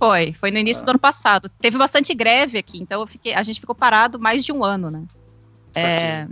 Foi, 0.00 0.32
foi 0.32 0.50
no 0.50 0.58
início 0.58 0.82
Ah. 0.82 0.86
do 0.86 0.90
ano 0.90 0.98
passado. 0.98 1.48
Teve 1.60 1.76
bastante 1.78 2.14
greve 2.14 2.58
aqui, 2.58 2.80
então 2.82 3.06
fiquei, 3.06 3.34
a 3.34 3.42
gente 3.42 3.60
ficou 3.60 3.74
parado 3.74 4.18
mais 4.18 4.44
de 4.44 4.50
um 4.50 4.64
ano, 4.64 4.90
né? 4.90 5.02
É, 5.74 6.26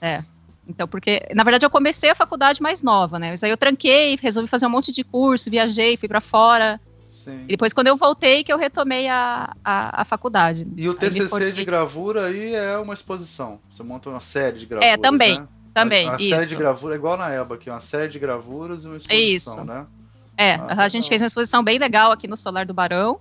é. 0.00 0.24
Então, 0.66 0.88
porque, 0.88 1.20
na 1.34 1.44
verdade, 1.44 1.66
eu 1.66 1.70
comecei 1.70 2.08
a 2.10 2.14
faculdade 2.14 2.62
mais 2.62 2.82
nova, 2.82 3.18
né? 3.18 3.30
Mas 3.30 3.44
aí 3.44 3.50
eu 3.50 3.56
tranquei, 3.56 4.18
resolvi 4.20 4.48
fazer 4.48 4.66
um 4.66 4.70
monte 4.70 4.90
de 4.90 5.04
curso, 5.04 5.50
viajei, 5.50 5.96
fui 5.98 6.08
pra 6.08 6.22
fora. 6.22 6.80
Sim. 7.12 7.42
E 7.44 7.48
depois, 7.48 7.72
quando 7.74 7.88
eu 7.88 7.96
voltei, 7.96 8.42
que 8.42 8.50
eu 8.52 8.56
retomei 8.56 9.06
a, 9.08 9.54
a, 9.62 10.00
a 10.00 10.04
faculdade. 10.06 10.64
né? 10.64 10.72
E 10.76 10.88
o 10.88 10.94
TCC 10.94 11.28
formei. 11.28 11.52
de 11.52 11.64
gravura 11.64 12.26
aí 12.26 12.54
é 12.54 12.78
uma 12.78 12.94
exposição. 12.94 13.60
Você 13.70 13.82
monta 13.82 14.08
uma 14.08 14.20
série 14.20 14.58
de 14.58 14.66
gravuras, 14.66 14.94
É, 14.94 14.96
também, 14.96 15.38
né? 15.40 15.48
Também, 15.74 16.06
Uma 16.08 16.16
isso. 16.16 16.28
série 16.28 16.46
de 16.46 16.54
gravura, 16.56 16.94
igual 16.94 17.16
na 17.16 17.28
EBA 17.34 17.56
aqui, 17.56 17.68
uma 17.68 17.80
série 17.80 18.08
de 18.08 18.18
gravuras 18.18 18.84
e 18.84 18.86
uma 18.86 18.96
exposição, 18.96 19.54
Isso. 19.54 19.64
né? 19.64 19.86
É, 20.36 20.54
Ah, 20.54 20.82
a 20.84 20.88
gente 20.88 21.08
fez 21.08 21.20
uma 21.22 21.26
exposição 21.28 21.62
bem 21.62 21.78
legal 21.78 22.10
aqui 22.12 22.26
no 22.26 22.36
Solar 22.36 22.66
do 22.66 22.74
Barão. 22.74 23.20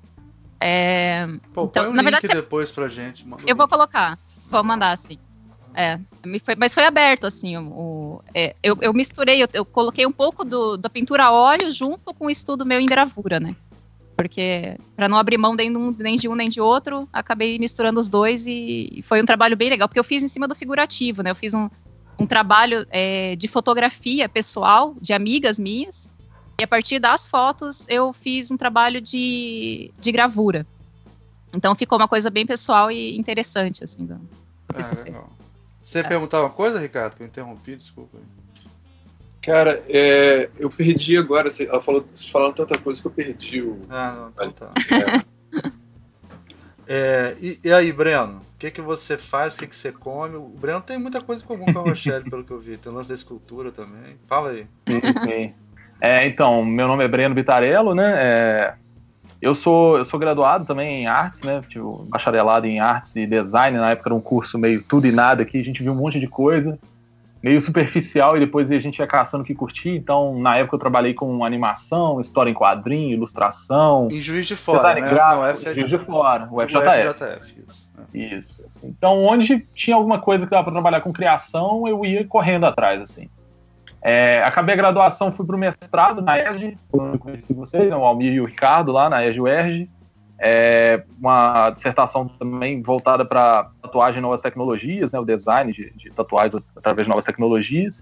É, 0.59 1.25
Pô, 1.53 1.65
Então, 1.65 1.83
põe 1.83 1.87
um 1.87 1.93
na 1.95 2.01
link 2.01 2.11
verdade, 2.11 2.33
depois 2.33 2.71
pra 2.71 2.87
gente. 2.87 3.27
manda 3.27 3.43
Eu 3.45 3.55
vou 3.55 3.67
colocar. 3.67 4.17
Vou 4.49 4.63
mandar, 4.63 4.91
assim. 4.93 5.17
É, 5.75 5.99
foi- 6.45 6.55
mas 6.55 6.73
foi 6.73 6.85
aberto, 6.85 7.25
assim. 7.25 7.57
O, 7.57 8.21
é, 8.33 8.55
eu, 8.63 8.77
eu 8.81 8.93
misturei, 8.93 9.41
eu, 9.43 9.47
eu 9.53 9.65
coloquei 9.65 10.05
um 10.05 10.11
pouco 10.11 10.45
do, 10.45 10.77
da 10.77 10.89
pintura 10.89 11.25
a 11.25 11.31
óleo 11.31 11.71
junto 11.71 12.13
com 12.13 12.27
o 12.27 12.29
estudo 12.29 12.65
meu 12.65 12.79
em 12.79 12.85
gravura, 12.85 13.39
né? 13.39 13.55
Porque, 14.15 14.77
para 14.95 15.09
não 15.09 15.17
abrir 15.17 15.37
mão 15.39 15.55
nem 15.55 15.71
de, 15.71 15.77
um, 15.77 15.91
nem 15.97 16.15
de 16.17 16.29
um 16.29 16.35
nem 16.35 16.47
de 16.47 16.61
outro, 16.61 17.09
acabei 17.11 17.57
misturando 17.57 17.99
os 17.99 18.07
dois 18.09 18.45
e, 18.45 18.87
e 18.91 19.01
foi 19.01 19.19
um 19.21 19.25
trabalho 19.25 19.57
bem 19.57 19.69
legal. 19.71 19.87
Porque 19.87 19.99
eu 19.99 20.03
fiz 20.03 20.21
em 20.21 20.27
cima 20.27 20.47
do 20.47 20.53
figurativo, 20.53 21.23
né? 21.23 21.31
Eu 21.31 21.35
fiz 21.35 21.55
um, 21.55 21.67
um 22.19 22.27
trabalho 22.27 22.85
é, 22.91 23.35
de 23.35 23.47
fotografia 23.47 24.29
pessoal 24.29 24.95
de 25.01 25.13
amigas 25.13 25.57
minhas. 25.57 26.11
E 26.59 26.63
a 26.63 26.67
partir 26.67 26.99
das 26.99 27.27
fotos, 27.27 27.87
eu 27.89 28.13
fiz 28.13 28.51
um 28.51 28.57
trabalho 28.57 29.01
de, 29.01 29.91
de 29.99 30.11
gravura. 30.11 30.65
Então 31.53 31.75
ficou 31.75 31.97
uma 31.97 32.07
coisa 32.07 32.29
bem 32.29 32.45
pessoal 32.45 32.91
e 32.91 33.17
interessante, 33.17 33.83
assim, 33.83 34.05
do, 34.05 34.15
do 34.15 34.29
Ah, 34.69 35.03
legal. 35.03 35.29
Você 35.81 35.99
ia 35.99 36.07
perguntar 36.07 36.41
uma 36.41 36.49
coisa, 36.49 36.79
Ricardo, 36.79 37.15
que 37.15 37.23
eu 37.23 37.27
interrompi, 37.27 37.75
desculpa. 37.75 38.17
aí. 38.17 38.23
Cara, 39.41 39.83
é, 39.89 40.49
eu 40.57 40.69
perdi 40.69 41.17
agora. 41.17 41.51
Você, 41.51 41.67
ela 41.67 41.81
falou, 41.81 42.01
vocês 42.01 42.29
falaram 42.29 42.53
tanta 42.53 42.77
coisa 42.77 43.01
que 43.01 43.07
eu 43.07 43.11
perdi 43.11 43.61
o. 43.61 43.81
Ah, 43.89 44.13
não, 44.13 44.29
então 44.29 44.51
tá. 44.53 44.73
é, 44.95 45.69
É, 46.85 47.35
e, 47.39 47.59
e 47.63 47.73
aí, 47.73 47.91
Breno? 47.91 48.41
O 48.55 48.57
que, 48.57 48.71
que 48.71 48.81
você 48.81 49.17
faz? 49.17 49.55
O 49.55 49.59
que, 49.59 49.67
que 49.67 49.75
você 49.75 49.91
come? 49.91 50.35
O 50.35 50.47
Breno 50.47 50.81
tem 50.81 50.97
muita 50.97 51.21
coisa 51.21 51.43
em 51.43 51.47
comum 51.47 51.71
com 51.71 51.79
a 51.79 51.83
Rochelle, 51.83 52.29
pelo 52.29 52.43
que 52.43 52.51
eu 52.51 52.59
vi. 52.59 52.77
Tem 52.77 52.91
o 52.91 52.95
lance 52.95 53.09
da 53.09 53.15
escultura 53.15 53.71
também. 53.71 54.17
Fala 54.27 54.51
aí. 54.51 54.67
Sim, 54.87 55.01
sim. 55.23 55.53
É, 56.03 56.27
então, 56.27 56.65
meu 56.65 56.85
nome 56.85 57.05
é 57.05 57.07
Breno 57.07 57.33
Vitarello, 57.33 57.95
né? 57.95 58.13
É, 58.17 58.73
eu 59.41 59.55
sou 59.55 59.97
eu 59.97 60.03
sou 60.03 60.19
graduado 60.19 60.65
também 60.65 61.03
em 61.03 61.07
artes, 61.07 61.43
né? 61.43 61.63
Tive 61.69 61.85
um 61.85 62.03
bacharelado 62.03 62.67
em 62.67 62.81
artes 62.81 63.15
e 63.15 63.25
design. 63.25 63.77
Na 63.77 63.91
época 63.91 64.09
era 64.09 64.13
um 64.13 64.19
curso 64.19 64.59
meio 64.59 64.83
tudo 64.83 65.07
e 65.07 65.13
nada 65.13 65.43
aqui. 65.43 65.57
A 65.57 65.63
gente 65.63 65.81
viu 65.81 65.93
um 65.93 65.95
monte 65.95 66.19
de 66.19 66.27
coisa, 66.27 66.77
meio 67.41 67.61
superficial 67.61 68.35
e 68.35 68.41
depois 68.41 68.69
a 68.69 68.77
gente 68.79 68.99
ia 68.99 69.07
caçando 69.07 69.45
o 69.45 69.47
que 69.47 69.55
curtir. 69.55 69.91
Então, 69.91 70.37
na 70.37 70.57
época 70.57 70.75
eu 70.75 70.79
trabalhei 70.79 71.13
com 71.13 71.45
animação, 71.45 72.19
história 72.19 72.51
em 72.51 72.53
quadrinho, 72.53 73.13
ilustração, 73.13 74.09
Em 74.11 74.19
Juiz 74.19 74.45
de 74.45 74.57
Fora, 74.57 74.79
design 74.79 75.01
né? 75.01 75.09
gráfico, 75.09 75.65
Não, 75.65 75.73
Juiz 75.73 75.89
de 75.89 75.97
Fora, 75.99 76.49
o 76.51 76.57
o 76.57 76.61
FJF. 76.61 77.13
FJF, 77.13 77.63
isso. 77.65 77.91
É. 78.13 78.17
Isso. 78.17 78.61
assim. 78.65 78.87
Então, 78.89 79.23
onde 79.23 79.65
tinha 79.73 79.95
alguma 79.95 80.19
coisa 80.19 80.43
que 80.43 80.51
dava 80.51 80.63
para 80.65 80.73
trabalhar 80.73 80.99
com 80.99 81.13
criação, 81.13 81.87
eu 81.87 82.03
ia 82.03 82.27
correndo 82.27 82.65
atrás, 82.65 83.01
assim. 83.01 83.29
É, 84.03 84.43
acabei 84.43 84.73
a 84.73 84.77
graduação, 84.77 85.31
fui 85.31 85.45
para 85.45 85.55
o 85.55 85.59
mestrado 85.59 86.21
na 86.21 86.37
ESG, 86.37 86.77
eu 86.93 87.17
conheci 87.17 87.53
vocês, 87.53 87.89
né, 87.89 87.95
o 87.95 88.03
Almir 88.03 88.33
e 88.33 88.41
o 88.41 88.45
Ricardo 88.45 88.91
lá 88.91 89.09
na 89.09 89.25
ESG 89.25 89.39
UERJ. 89.39 89.89
É, 90.37 91.05
uma 91.17 91.69
dissertação 91.69 92.27
também 92.27 92.81
voltada 92.81 93.23
para 93.23 93.69
tatuagem 93.81 94.19
e 94.19 94.21
novas 94.21 94.41
tecnologias, 94.41 95.09
né, 95.09 95.19
o 95.19 95.23
design 95.23 95.71
de, 95.71 95.93
de 95.95 96.09
tatuagens 96.09 96.61
através 96.75 97.05
de 97.05 97.09
novas 97.09 97.23
tecnologias. 97.23 98.01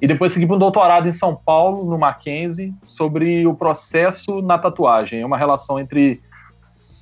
E 0.00 0.06
depois 0.06 0.32
segui 0.32 0.46
para 0.46 0.54
um 0.54 0.58
doutorado 0.58 1.08
em 1.08 1.12
São 1.12 1.34
Paulo, 1.34 1.84
no 1.84 1.98
Mackenzie, 1.98 2.72
sobre 2.84 3.44
o 3.44 3.54
processo 3.54 4.40
na 4.40 4.56
tatuagem. 4.56 5.22
É 5.22 5.26
uma 5.26 5.38
relação 5.38 5.80
entre 5.80 6.20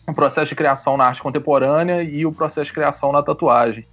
o 0.08 0.14
processo 0.14 0.48
de 0.48 0.54
criação 0.54 0.96
na 0.96 1.04
arte 1.04 1.22
contemporânea 1.22 2.02
e 2.02 2.24
o 2.24 2.32
processo 2.32 2.66
de 2.66 2.72
criação 2.72 3.12
na 3.12 3.22
tatuagem. 3.22 3.84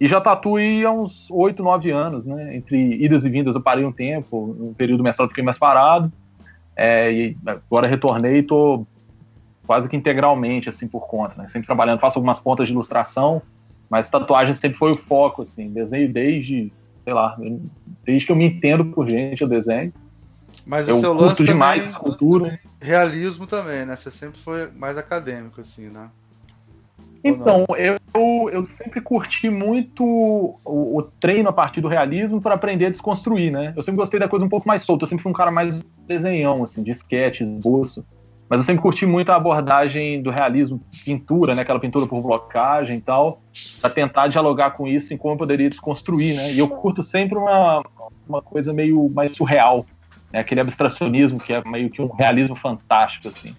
E 0.00 0.08
já 0.08 0.20
tatuei 0.20 0.84
há 0.84 0.90
uns 0.90 1.30
8, 1.30 1.62
9 1.62 1.90
anos, 1.90 2.26
né? 2.26 2.56
Entre 2.56 3.02
idas 3.02 3.24
e 3.24 3.30
vindas, 3.30 3.54
eu 3.54 3.60
parei 3.60 3.84
um 3.84 3.92
tempo, 3.92 4.56
um 4.58 4.74
período 4.74 5.02
mestrado 5.02 5.28
fiquei 5.28 5.44
mais 5.44 5.58
parado, 5.58 6.12
é, 6.76 7.12
e 7.12 7.36
agora 7.46 7.86
retornei 7.86 8.36
e 8.36 8.40
estou 8.40 8.86
quase 9.66 9.88
que 9.88 9.96
integralmente, 9.96 10.68
assim, 10.68 10.86
por 10.86 11.06
conta, 11.06 11.42
né? 11.42 11.48
Sempre 11.48 11.66
trabalhando, 11.66 12.00
faço 12.00 12.18
algumas 12.18 12.40
pontas 12.40 12.66
de 12.66 12.72
ilustração, 12.72 13.40
mas 13.88 14.10
tatuagem 14.10 14.54
sempre 14.54 14.78
foi 14.78 14.92
o 14.92 14.96
foco, 14.96 15.42
assim, 15.42 15.70
desenho 15.70 16.12
desde, 16.12 16.72
sei 17.04 17.12
lá, 17.12 17.36
desde 18.04 18.26
que 18.26 18.32
eu 18.32 18.36
me 18.36 18.44
entendo 18.44 18.84
por 18.86 19.08
gente, 19.08 19.42
eu 19.42 19.48
desenho. 19.48 19.92
Mas 20.66 20.88
Eu 20.88 20.96
o 20.96 21.00
seu 21.00 21.10
curto 21.10 21.24
lance 21.26 21.44
demais 21.44 21.76
também, 21.76 21.90
escultura. 21.90 22.60
realismo 22.80 23.46
também, 23.46 23.84
né? 23.84 23.96
Você 23.96 24.10
sempre 24.10 24.38
foi 24.38 24.70
mais 24.72 24.96
acadêmico, 24.96 25.60
assim, 25.60 25.88
né? 25.88 26.10
Então, 27.22 27.64
eu, 27.78 27.96
eu 28.54 28.64
sempre 28.64 29.00
curti 29.00 29.50
muito 29.50 30.04
o, 30.04 30.98
o 30.98 31.02
treino 31.02 31.48
a 31.48 31.52
partir 31.52 31.80
do 31.80 31.88
realismo 31.88 32.40
para 32.40 32.54
aprender 32.54 32.86
a 32.86 32.90
desconstruir, 32.90 33.50
né? 33.50 33.72
Eu 33.76 33.82
sempre 33.82 33.96
gostei 33.96 34.20
da 34.20 34.28
coisa 34.28 34.46
um 34.46 34.48
pouco 34.48 34.68
mais 34.68 34.82
solta, 34.82 35.04
eu 35.04 35.08
sempre 35.08 35.24
fui 35.24 35.30
um 35.30 35.34
cara 35.34 35.50
mais 35.50 35.80
desenhão, 36.06 36.62
assim, 36.62 36.82
de 36.82 36.92
sketch, 36.92 37.40
esboço. 37.40 38.04
Mas 38.48 38.60
eu 38.60 38.64
sempre 38.64 38.82
curti 38.82 39.06
muito 39.06 39.30
a 39.30 39.36
abordagem 39.36 40.22
do 40.22 40.30
realismo, 40.30 40.80
pintura, 41.04 41.54
né? 41.54 41.62
Aquela 41.62 41.80
pintura 41.80 42.06
por 42.06 42.22
blocagem 42.22 42.98
e 42.98 43.00
tal, 43.00 43.42
para 43.80 43.90
tentar 43.90 44.28
dialogar 44.28 44.72
com 44.72 44.86
isso 44.86 45.12
em 45.12 45.16
como 45.16 45.34
eu 45.34 45.38
poderia 45.38 45.68
desconstruir, 45.68 46.36
né? 46.36 46.52
E 46.52 46.58
eu 46.60 46.68
curto 46.68 47.02
sempre 47.02 47.36
uma, 47.36 47.82
uma 48.28 48.40
coisa 48.40 48.72
meio 48.72 49.10
mais 49.10 49.32
surreal, 49.32 49.84
né? 50.32 50.38
Aquele 50.38 50.60
abstracionismo 50.60 51.40
que 51.40 51.52
é 51.52 51.62
meio 51.64 51.90
que 51.90 52.00
um 52.00 52.12
realismo 52.12 52.54
fantástico, 52.54 53.28
assim. 53.28 53.56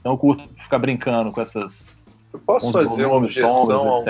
Então 0.00 0.12
eu 0.12 0.18
curto 0.18 0.46
ficar 0.62 0.78
brincando 0.78 1.32
com 1.32 1.40
essas 1.40 1.95
eu 2.36 2.40
posso 2.44 2.72
fazer 2.72 3.06
uma 3.06 3.16
objeção 3.16 3.72
ao. 3.88 4.04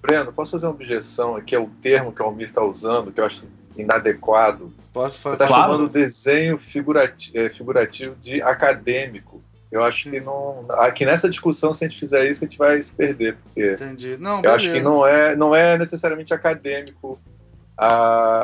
Breno, 0.00 0.32
posso 0.32 0.52
fazer 0.52 0.66
uma 0.66 0.72
objeção 0.74 1.34
aqui 1.36 1.56
ao 1.56 1.66
termo 1.82 2.12
que 2.12 2.22
o 2.22 2.24
Almir 2.24 2.46
está 2.46 2.62
usando, 2.62 3.10
que 3.10 3.20
eu 3.20 3.24
acho 3.24 3.46
inadequado. 3.76 4.72
Você 4.94 5.18
fazer. 5.18 5.34
está 5.34 5.46
Claro. 5.46 5.62
chamando 5.72 5.84
o 5.84 5.88
desenho 5.88 6.56
figurati- 6.58 7.32
eh, 7.34 7.50
figurativo 7.50 8.14
de 8.16 8.40
acadêmico. 8.42 9.42
Eu 9.70 9.82
acho 9.82 10.10
que 10.10 10.20
não. 10.20 10.64
Aqui 10.70 11.04
nessa 11.04 11.28
discussão, 11.28 11.72
se 11.72 11.84
a 11.84 11.88
gente 11.88 11.98
fizer 12.00 12.28
isso, 12.28 12.42
a 12.42 12.46
gente 12.48 12.56
vai 12.56 12.80
se 12.80 12.92
perder, 12.92 13.36
porque 13.36 13.72
Entendi. 13.72 14.16
Não, 14.18 14.40
eu 14.42 14.50
acho 14.52 14.66
que 14.66 14.70
beleza. 14.80 14.90
não 14.90 15.06
é, 15.06 15.36
não 15.36 15.54
é 15.54 15.76
necessariamente 15.76 16.32
acadêmico 16.32 17.18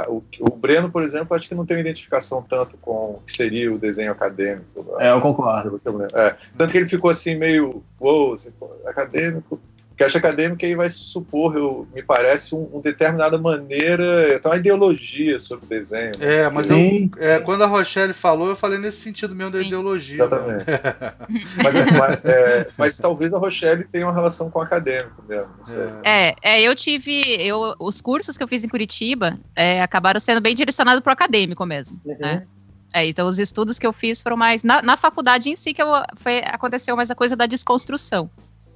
o, 0.08 0.22
o, 0.40 0.50
Breno, 0.50 0.90
por 0.90 1.02
exemplo, 1.02 1.34
acho 1.34 1.48
que 1.48 1.54
não 1.54 1.66
tem 1.66 1.80
identificação 1.80 2.40
tanto 2.40 2.76
com 2.76 3.16
o 3.16 3.22
que 3.26 3.32
seria 3.32 3.72
o 3.72 3.78
desenho 3.78 4.12
acadêmico. 4.12 4.96
É, 5.00 5.10
eu 5.10 5.20
concordo. 5.20 5.80
É, 6.14 6.36
tanto 6.56 6.70
que 6.70 6.78
ele 6.78 6.88
ficou 6.88 7.10
assim 7.10 7.34
meio, 7.34 7.82
uou, 8.00 8.26
wow, 8.26 8.34
assim, 8.34 8.52
acadêmico, 8.86 9.60
que 9.96 10.02
acha 10.02 10.18
acadêmica 10.18 10.66
aí 10.66 10.74
vai 10.74 10.88
supor, 10.88 11.56
eu, 11.56 11.86
me 11.94 12.02
parece, 12.02 12.54
um, 12.54 12.68
um 12.72 12.80
determinada 12.80 13.38
maneira, 13.38 14.36
até 14.36 14.48
uma 14.48 14.56
ideologia 14.56 15.38
sobre 15.38 15.66
o 15.66 15.68
desenho. 15.68 16.12
Né? 16.18 16.42
É, 16.42 16.50
mas 16.50 16.68
eu, 16.68 16.78
é, 17.18 17.38
quando 17.38 17.62
a 17.62 17.66
Rochelle 17.66 18.12
falou, 18.12 18.48
eu 18.48 18.56
falei 18.56 18.78
nesse 18.78 19.00
sentido 19.00 19.34
mesmo 19.34 19.52
da 19.52 19.60
Sim. 19.60 19.66
ideologia. 19.66 20.14
Exatamente. 20.14 20.64
mas, 21.62 21.76
é, 21.76 21.90
mas, 21.92 22.24
é, 22.24 22.68
mas, 22.76 22.98
talvez 22.98 23.32
a 23.32 23.38
Rochelle 23.38 23.84
tenha 23.84 24.06
uma 24.06 24.14
relação 24.14 24.50
com 24.50 24.58
o 24.58 24.62
acadêmico 24.62 25.22
mesmo. 25.28 25.52
É, 26.04 26.34
é, 26.42 26.62
eu 26.62 26.74
tive. 26.74 27.22
Eu, 27.38 27.74
os 27.78 28.00
cursos 28.00 28.36
que 28.36 28.42
eu 28.42 28.48
fiz 28.48 28.64
em 28.64 28.68
Curitiba 28.68 29.38
é, 29.54 29.80
acabaram 29.80 30.18
sendo 30.18 30.40
bem 30.40 30.54
direcionados 30.54 31.02
para 31.02 31.10
o 31.10 31.12
acadêmico 31.12 31.64
mesmo. 31.64 32.00
Uhum. 32.04 32.16
Né? 32.18 32.46
É, 32.92 33.06
então 33.06 33.26
os 33.26 33.38
estudos 33.38 33.78
que 33.78 33.86
eu 33.86 33.92
fiz 33.92 34.22
foram 34.22 34.36
mais 34.36 34.62
na, 34.62 34.80
na 34.80 34.96
faculdade 34.96 35.50
em 35.50 35.56
si 35.56 35.74
que 35.74 35.82
eu, 35.82 35.88
foi, 36.16 36.38
aconteceu 36.44 36.94
mais 36.96 37.10
a 37.10 37.14
coisa 37.14 37.34
da 37.34 37.46
desconstrução. 37.46 38.30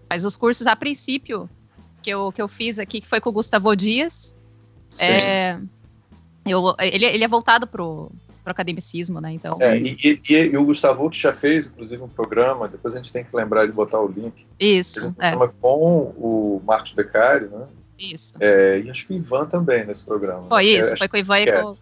Mas 0.09 0.25
os 0.25 0.37
cursos, 0.37 0.67
a 0.67 0.75
princípio, 0.75 1.49
que 2.03 2.11
eu, 2.11 2.33
que 2.33 2.41
eu 2.41 2.49
fiz 2.49 2.79
aqui, 2.79 3.01
que 3.01 3.09
foi 3.09 3.21
com 3.21 3.31
o 3.31 3.33
Gustavo 3.33 3.75
Dias, 3.77 4.35
é, 4.99 5.59
eu, 6.47 6.75
ele, 6.81 7.05
ele 7.05 7.25
é 7.25 7.29
voltado 7.29 7.67
pro, 7.67 8.11
pro 8.43 8.51
academicismo, 8.51 9.21
né? 9.21 9.33
Então. 9.33 9.55
É, 9.61 9.77
e, 9.77 9.97
e, 10.05 10.35
e, 10.53 10.57
o 10.57 10.65
Gustavo 10.65 11.11
que 11.11 11.19
já 11.19 11.35
fez, 11.35 11.67
inclusive, 11.67 12.03
um 12.03 12.09
programa, 12.09 12.69
depois 12.69 12.95
a 12.95 12.97
gente 12.97 13.13
tem 13.13 13.25
que 13.25 13.37
lembrar 13.37 13.67
de 13.67 13.73
botar 13.73 14.01
o 14.01 14.09
link. 14.09 14.47
Isso. 14.59 15.09
Um 15.09 15.23
é. 15.23 15.49
com 15.61 16.15
o 16.17 16.63
Marcos 16.65 16.93
Beccari, 16.93 17.47
né? 17.47 17.67
Isso. 17.99 18.37
É, 18.41 18.79
e 18.79 18.91
acho 18.91 19.07
que 19.07 19.13
o 19.13 19.17
Ivan 19.17 19.47
também 19.47 19.85
nesse 19.85 20.05
programa. 20.05 20.45
Foi 20.45 20.65
né? 20.65 20.71
isso, 20.71 20.97
foi 20.97 21.09
com 21.09 21.17
o 21.17 21.21
Ivan 21.21 21.39
e 21.39 21.49
é. 21.49 21.63
com. 21.63 21.77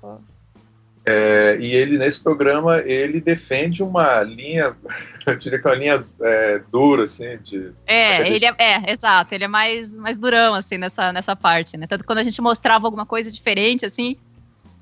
É, 1.09 1.57
e 1.61 1.73
ele, 1.73 1.99
nesse 1.99 2.21
programa, 2.21 2.81
ele 2.81 3.21
defende 3.21 3.81
uma 3.81 4.25
linha, 4.25 4.77
eu 5.25 5.37
diria 5.37 5.57
que 5.61 5.69
é 5.69 5.71
uma 5.71 5.77
linha 5.77 6.05
é, 6.21 6.61
dura, 6.73 7.05
assim, 7.05 7.39
de... 7.45 7.71
É, 7.87 8.29
ele 8.29 8.45
é, 8.45 8.53
é, 8.59 8.91
exato, 8.91 9.33
ele 9.33 9.45
é 9.45 9.49
mais, 9.49 9.95
mais 9.95 10.19
durão, 10.19 10.53
assim, 10.53 10.77
nessa, 10.77 11.13
nessa 11.13 11.37
parte, 11.37 11.77
né? 11.77 11.87
Tanto 11.87 12.03
quando 12.03 12.19
a 12.19 12.25
gente 12.25 12.43
mostrava 12.43 12.89
alguma 12.89 13.07
coisa 13.07 13.31
diferente, 13.31 13.87
assim, 13.87 14.17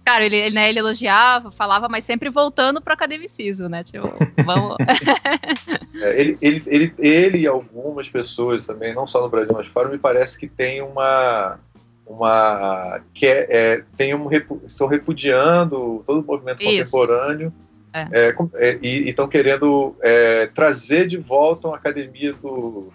cara, 0.03 0.25
ele, 0.25 0.37
ele, 0.37 0.55
né, 0.55 0.71
ele 0.71 0.79
elogiava, 0.79 1.53
falava, 1.53 1.91
mas 1.91 2.05
sempre 2.05 2.31
voltando 2.31 2.81
pro 2.81 2.95
academicismo, 2.95 3.69
né? 3.69 3.85
Tipo, 3.85 4.09
vamos... 4.47 4.77
é, 6.01 6.21
ele, 6.23 6.39
ele, 6.41 6.63
ele, 6.67 6.95
ele 6.97 7.39
e 7.41 7.47
algumas 7.47 8.09
pessoas 8.09 8.65
também, 8.65 8.95
não 8.95 9.07
só 9.07 9.21
no 9.21 9.29
Brasil, 9.29 9.53
mas 9.53 9.67
fora, 9.67 9.91
me 9.91 9.99
parece 9.99 10.39
que 10.39 10.49
tem 10.49 10.81
uma 10.81 11.59
uma 12.07 13.01
que 13.13 13.27
é, 13.27 13.47
é 13.51 13.85
tem 13.97 14.15
um 14.15 14.29
estão 14.67 14.87
repudiando 14.87 16.03
todo 16.07 16.21
o 16.21 16.25
movimento 16.25 16.63
Isso. 16.63 16.93
contemporâneo 16.93 17.53
é. 17.93 18.09
É, 18.13 18.37
é 18.55 18.79
e 18.83 19.09
estão 19.09 19.29
querendo 19.29 19.97
é, 20.03 20.47
trazer 20.49 21.07
de 21.07 21.17
volta 21.17 21.69
uma 21.69 21.77
academia 21.77 22.33
do 22.33 22.93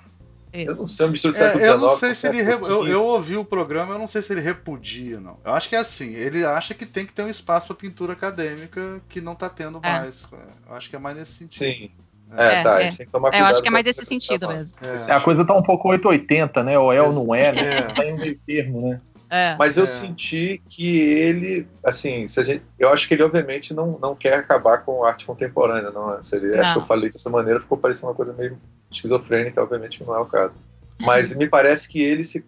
isso. 0.51 0.71
Eu 0.71 0.75
não 0.77 0.87
sei, 0.87 1.05
um 1.05 1.09
mistura 1.09 1.31
do 1.31 1.37
século 1.37 1.63
Eu 1.63 1.77
não 1.77 1.95
sei 1.95 2.15
se 2.15 2.27
ele. 2.27 2.41
Re... 2.41 2.53
Eu, 2.53 2.87
eu, 2.87 3.05
ouvi 3.05 3.37
o 3.37 3.45
programa, 3.45 3.93
eu 3.93 3.99
não 3.99 4.07
sei 4.07 4.21
se 4.21 4.33
ele 4.33 4.41
repudia, 4.41 5.19
não. 5.19 5.37
Eu 5.45 5.53
acho 5.53 5.69
que 5.69 5.75
é 5.75 5.79
assim, 5.79 6.15
ele 6.15 6.43
acha 6.43 6.73
que 6.73 6.87
tem 6.87 7.05
que 7.05 7.13
ter 7.13 7.21
um 7.21 7.29
espaço 7.29 7.67
para 7.67 7.75
pintura 7.75 8.13
acadêmica 8.13 8.99
que 9.07 9.21
não 9.21 9.33
está 9.33 9.47
tendo 9.47 9.79
mais. 9.79 10.27
Eu 10.67 10.75
acho 10.75 10.89
que 10.89 10.95
é 10.95 10.99
mais 10.99 11.15
nesse 11.15 11.33
sentido. 11.33 11.63
Sim. 11.63 11.91
É, 12.37 12.63
tá, 12.63 12.75
a 12.75 12.81
gente 12.83 12.97
tem 12.97 13.05
que 13.05 13.11
tomar 13.11 13.29
cuidado. 13.29 13.47
Eu 13.47 13.51
acho 13.51 13.61
que 13.61 13.67
é 13.67 13.71
mais 13.71 13.83
desse 13.83 14.05
sentido 14.05 14.47
mesmo. 14.47 14.77
É. 14.81 15.11
a 15.11 15.19
coisa 15.19 15.43
tá 15.45 15.53
um 15.53 15.63
pouco 15.63 15.89
880, 15.89 16.63
né? 16.63 16.77
Ou 16.77 16.93
é 16.93 17.01
ou 17.01 17.11
não 17.11 17.33
é, 17.33 17.51
né? 17.51 17.81
Tá 17.93 18.05
em 18.05 18.15
meio 18.15 18.39
termo, 18.45 18.89
né? 18.89 19.01
É, 19.29 19.55
Mas 19.59 19.77
eu 19.77 19.83
é. 19.83 19.87
senti 19.87 20.59
que 20.67 20.97
ele, 20.97 21.67
assim, 21.85 22.27
se 22.27 22.39
a 22.39 22.43
gente, 22.43 22.63
eu 22.79 22.89
acho 22.89 23.07
que 23.07 23.13
ele 23.13 23.21
obviamente 23.21 23.75
não, 23.75 23.99
não 24.01 24.15
quer 24.15 24.33
acabar 24.33 24.79
com 24.79 25.03
a 25.03 25.09
arte 25.09 25.25
contemporânea, 25.25 25.91
não. 25.91 26.21
Se 26.23 26.35
ele, 26.35 26.47
não. 26.47 26.61
Acho 26.61 26.73
que 26.73 26.79
eu 26.79 26.83
falei 26.83 27.09
dessa 27.11 27.29
maneira, 27.29 27.59
ficou 27.59 27.77
parecendo 27.77 28.07
uma 28.07 28.15
coisa 28.15 28.33
meio 28.33 28.59
esquizofrênica, 28.89 29.61
obviamente 29.61 30.03
não 30.03 30.15
é 30.15 30.19
o 30.19 30.25
caso. 30.25 30.57
Mas 31.01 31.35
me 31.35 31.47
parece 31.47 31.87
que 31.87 32.01
ele 32.01 32.23
se, 32.23 32.43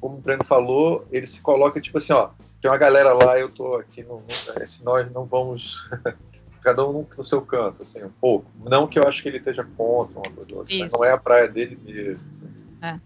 como 0.00 0.16
o 0.16 0.20
Breno 0.20 0.44
falou, 0.44 1.06
ele 1.10 1.26
se 1.26 1.40
coloca 1.40 1.80
tipo 1.80 1.96
assim, 1.96 2.12
ó, 2.12 2.28
tem 2.60 2.70
uma 2.70 2.76
galera 2.76 3.14
lá, 3.14 3.38
eu 3.38 3.48
tô 3.48 3.76
aqui, 3.76 4.02
no, 4.02 4.20
no, 4.20 4.66
se 4.66 4.84
nós 4.84 5.10
não 5.10 5.24
vamos 5.24 5.88
cada 6.60 6.86
um 6.86 7.06
no, 7.16 7.24
seu 7.24 7.40
canto, 7.42 7.82
assim, 7.82 8.02
um 8.04 8.10
pouco. 8.10 8.50
Não 8.64 8.86
que 8.86 8.98
eu 8.98 9.06
acho 9.06 9.22
que 9.22 9.28
ele 9.28 9.38
esteja 9.38 9.64
contra 9.76 10.18
uma 10.18 10.30
coisa 10.30 10.54
outra, 10.54 10.88
não 10.92 11.04
é 11.04 11.12
a 11.12 11.18
praia 11.18 11.48
dele 11.48 11.78
mesmo. 11.84 12.24
Assim. 12.30 12.48
É. 12.82 13.00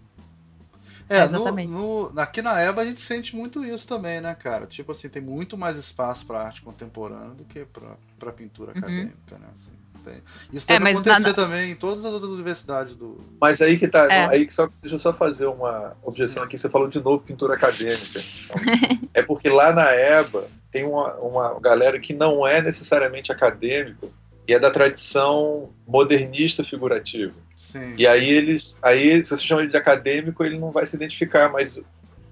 É, 1.09 1.27
no, 1.27 1.51
no, 1.51 2.19
aqui 2.19 2.41
na 2.41 2.61
EBA 2.61 2.81
a 2.81 2.85
gente 2.85 3.01
sente 3.01 3.35
muito 3.35 3.63
isso 3.63 3.87
também, 3.87 4.21
né, 4.21 4.33
cara? 4.33 4.65
Tipo 4.65 4.93
assim, 4.93 5.09
tem 5.09 5.21
muito 5.21 5.57
mais 5.57 5.75
espaço 5.75 6.25
para 6.25 6.41
arte 6.41 6.61
contemporânea 6.61 7.35
do 7.35 7.43
que 7.43 7.65
para 8.17 8.31
pintura 8.31 8.71
uhum. 8.71 8.77
acadêmica, 8.77 9.37
né? 9.37 9.47
Assim, 9.53 9.71
isso 10.51 10.65
é, 10.69 10.79
deve 10.79 10.89
é, 10.89 10.93
acontecer 10.93 11.19
na... 11.19 11.33
também 11.33 11.71
em 11.71 11.75
todas 11.75 12.05
as 12.05 12.11
outras 12.11 12.31
universidades 12.31 12.95
do. 12.95 13.19
Mas 13.39 13.61
aí 13.61 13.77
que 13.77 13.87
tá. 13.87 14.07
É. 14.11 14.27
Aí 14.27 14.45
que 14.45 14.53
só, 14.53 14.69
deixa 14.81 14.95
eu 14.95 14.99
só 14.99 15.13
fazer 15.13 15.45
uma 15.45 15.95
objeção 16.03 16.43
aqui. 16.43 16.57
Você 16.57 16.69
falou 16.69 16.87
de 16.87 17.01
novo 17.01 17.19
pintura 17.19 17.53
acadêmica. 17.53 18.19
Então, 18.19 19.09
é 19.13 19.21
porque 19.21 19.49
lá 19.49 19.71
na 19.71 19.93
EBA 19.93 20.47
tem 20.71 20.85
uma, 20.85 21.13
uma 21.15 21.59
galera 21.59 21.99
que 21.99 22.13
não 22.13 22.45
é 22.45 22.61
necessariamente 22.61 23.31
acadêmico 23.31 24.11
e 24.47 24.53
é 24.53 24.59
da 24.59 24.71
tradição 24.71 25.69
modernista 25.87 26.63
figurativa. 26.63 27.33
Sim. 27.55 27.93
E 27.97 28.05
aí 28.05 28.29
eles, 28.29 28.77
aí 28.81 29.23
se 29.23 29.31
você 29.31 29.43
chama 29.43 29.61
ele 29.61 29.71
de 29.71 29.77
acadêmico, 29.77 30.43
ele 30.43 30.57
não 30.57 30.71
vai 30.71 30.85
se 30.85 30.95
identificar, 30.95 31.49
mas, 31.49 31.79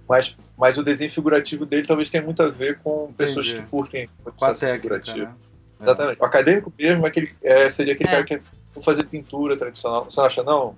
mas, 0.07 0.36
mas 0.57 0.77
o 0.77 0.84
desenho 0.84 1.12
figurativo 1.12 1.65
dele 1.65 1.88
talvez 1.88 2.10
tenha 2.10 2.23
muito 2.23 2.43
a 2.43 2.49
ver 2.49 2.79
com 2.79 3.07
Entendi. 3.10 3.15
pessoas 3.15 3.51
que 3.51 3.62
curtem 3.67 4.10
o 4.25 4.31
processo 4.31 4.73
figurativo. 4.73 5.19
Né? 5.19 5.36
É. 5.82 5.84
Exatamente. 5.84 6.22
O 6.22 6.26
acadêmico 6.26 6.74
mesmo 6.78 7.06
é 7.06 7.10
aquele, 7.10 7.32
é, 7.44 7.70
seria 7.70 7.94
aquele 7.94 8.10
é. 8.10 8.12
cara 8.12 8.24
que 8.24 8.38
quer 8.38 8.82
fazer 8.82 9.04
pintura 9.04 9.58
tradicional. 9.58 10.06
Você 10.06 10.22
acha 10.22 10.44
não? 10.44 10.76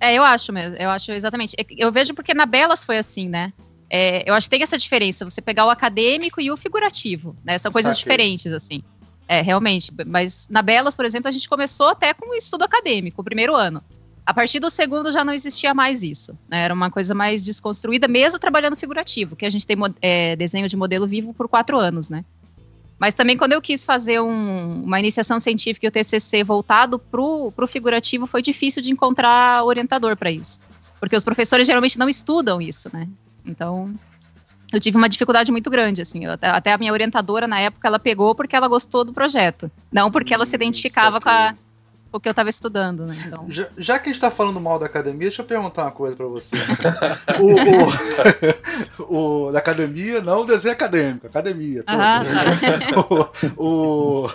É, 0.00 0.14
eu 0.14 0.24
acho 0.24 0.52
mesmo. 0.52 0.76
Eu 0.76 0.90
acho 0.90 1.12
exatamente. 1.12 1.54
É 1.58 1.64
eu 1.78 1.92
vejo 1.92 2.14
porque 2.14 2.34
na 2.34 2.46
Belas 2.46 2.84
foi 2.84 2.98
assim, 2.98 3.28
né? 3.28 3.52
É, 3.88 4.28
eu 4.28 4.34
acho 4.34 4.46
que 4.46 4.56
tem 4.56 4.62
essa 4.62 4.78
diferença, 4.78 5.24
você 5.24 5.40
pegar 5.40 5.66
o 5.66 5.70
acadêmico 5.70 6.40
e 6.40 6.50
o 6.50 6.56
figurativo, 6.56 7.36
né? 7.44 7.58
São 7.58 7.70
coisas 7.70 7.96
Saquei. 7.96 8.02
diferentes, 8.02 8.52
assim. 8.52 8.82
É, 9.28 9.40
realmente. 9.40 9.92
Mas 10.06 10.48
na 10.50 10.62
Belas, 10.62 10.96
por 10.96 11.04
exemplo, 11.04 11.28
a 11.28 11.32
gente 11.32 11.48
começou 11.48 11.88
até 11.88 12.12
com 12.12 12.30
o 12.30 12.34
estudo 12.34 12.64
acadêmico, 12.64 13.20
o 13.20 13.24
primeiro 13.24 13.54
ano. 13.54 13.82
A 14.26 14.32
partir 14.32 14.58
do 14.58 14.70
segundo 14.70 15.12
já 15.12 15.22
não 15.22 15.34
existia 15.34 15.74
mais 15.74 16.02
isso. 16.02 16.36
Né? 16.48 16.64
Era 16.64 16.72
uma 16.72 16.90
coisa 16.90 17.14
mais 17.14 17.44
desconstruída, 17.44 18.08
mesmo 18.08 18.38
trabalhando 18.38 18.74
figurativo, 18.74 19.36
que 19.36 19.44
a 19.44 19.50
gente 19.50 19.66
tem 19.66 19.76
é, 20.00 20.34
desenho 20.34 20.68
de 20.68 20.76
modelo 20.76 21.06
vivo 21.06 21.34
por 21.34 21.46
quatro 21.46 21.78
anos, 21.78 22.08
né? 22.08 22.24
Mas 22.98 23.14
também 23.14 23.36
quando 23.36 23.52
eu 23.52 23.60
quis 23.60 23.84
fazer 23.84 24.20
um, 24.20 24.84
uma 24.84 24.98
iniciação 25.00 25.40
científica 25.40 25.86
e 25.86 25.88
o 25.88 25.92
TCC 25.92 26.44
voltado 26.44 26.98
para 26.98 27.20
o 27.20 27.66
figurativo, 27.66 28.26
foi 28.26 28.40
difícil 28.40 28.82
de 28.82 28.90
encontrar 28.90 29.64
orientador 29.64 30.16
para 30.16 30.30
isso. 30.30 30.60
Porque 31.00 31.16
os 31.16 31.24
professores 31.24 31.66
geralmente 31.66 31.98
não 31.98 32.08
estudam 32.08 32.62
isso, 32.62 32.88
né? 32.92 33.08
Então, 33.44 33.94
eu 34.72 34.80
tive 34.80 34.96
uma 34.96 35.08
dificuldade 35.08 35.52
muito 35.52 35.70
grande, 35.70 36.00
assim. 36.00 36.24
Até, 36.26 36.48
até, 36.48 36.72
a 36.72 36.78
minha 36.78 36.92
orientadora, 36.92 37.46
na 37.46 37.60
época, 37.60 37.86
ela 37.86 37.98
pegou 37.98 38.34
porque 38.34 38.56
ela 38.56 38.68
gostou 38.68 39.04
do 39.04 39.12
projeto. 39.12 39.70
Não 39.92 40.10
porque 40.10 40.32
ela 40.32 40.46
se 40.46 40.54
hum, 40.54 40.56
identificava 40.56 41.20
com, 41.20 41.28
a, 41.28 41.54
com 42.14 42.18
o 42.18 42.20
que 42.20 42.28
eu 42.28 42.30
estava 42.32 42.48
estudando, 42.48 43.06
né? 43.06 43.24
Então... 43.26 43.44
Já, 43.48 43.66
já, 43.76 43.98
que 43.98 44.08
a 44.08 44.12
gente 44.12 44.22
está 44.22 44.30
falando 44.30 44.60
mal 44.60 44.78
da 44.78 44.86
academia, 44.86 45.26
deixa 45.26 45.42
eu 45.42 45.46
perguntar 45.46 45.82
uma 45.82 45.90
coisa 45.90 46.14
para 46.14 46.26
você. 46.26 46.54
o, 49.02 49.02
o, 49.02 49.48
o, 49.48 49.52
da 49.52 49.58
academia, 49.58 50.20
não 50.20 50.42
o 50.42 50.46
desenho 50.46 50.74
acadêmico, 50.74 51.26
academia. 51.26 51.82
Ah, 51.88 52.22
tá. 52.22 53.00
o, 53.58 54.26
o 54.26 54.30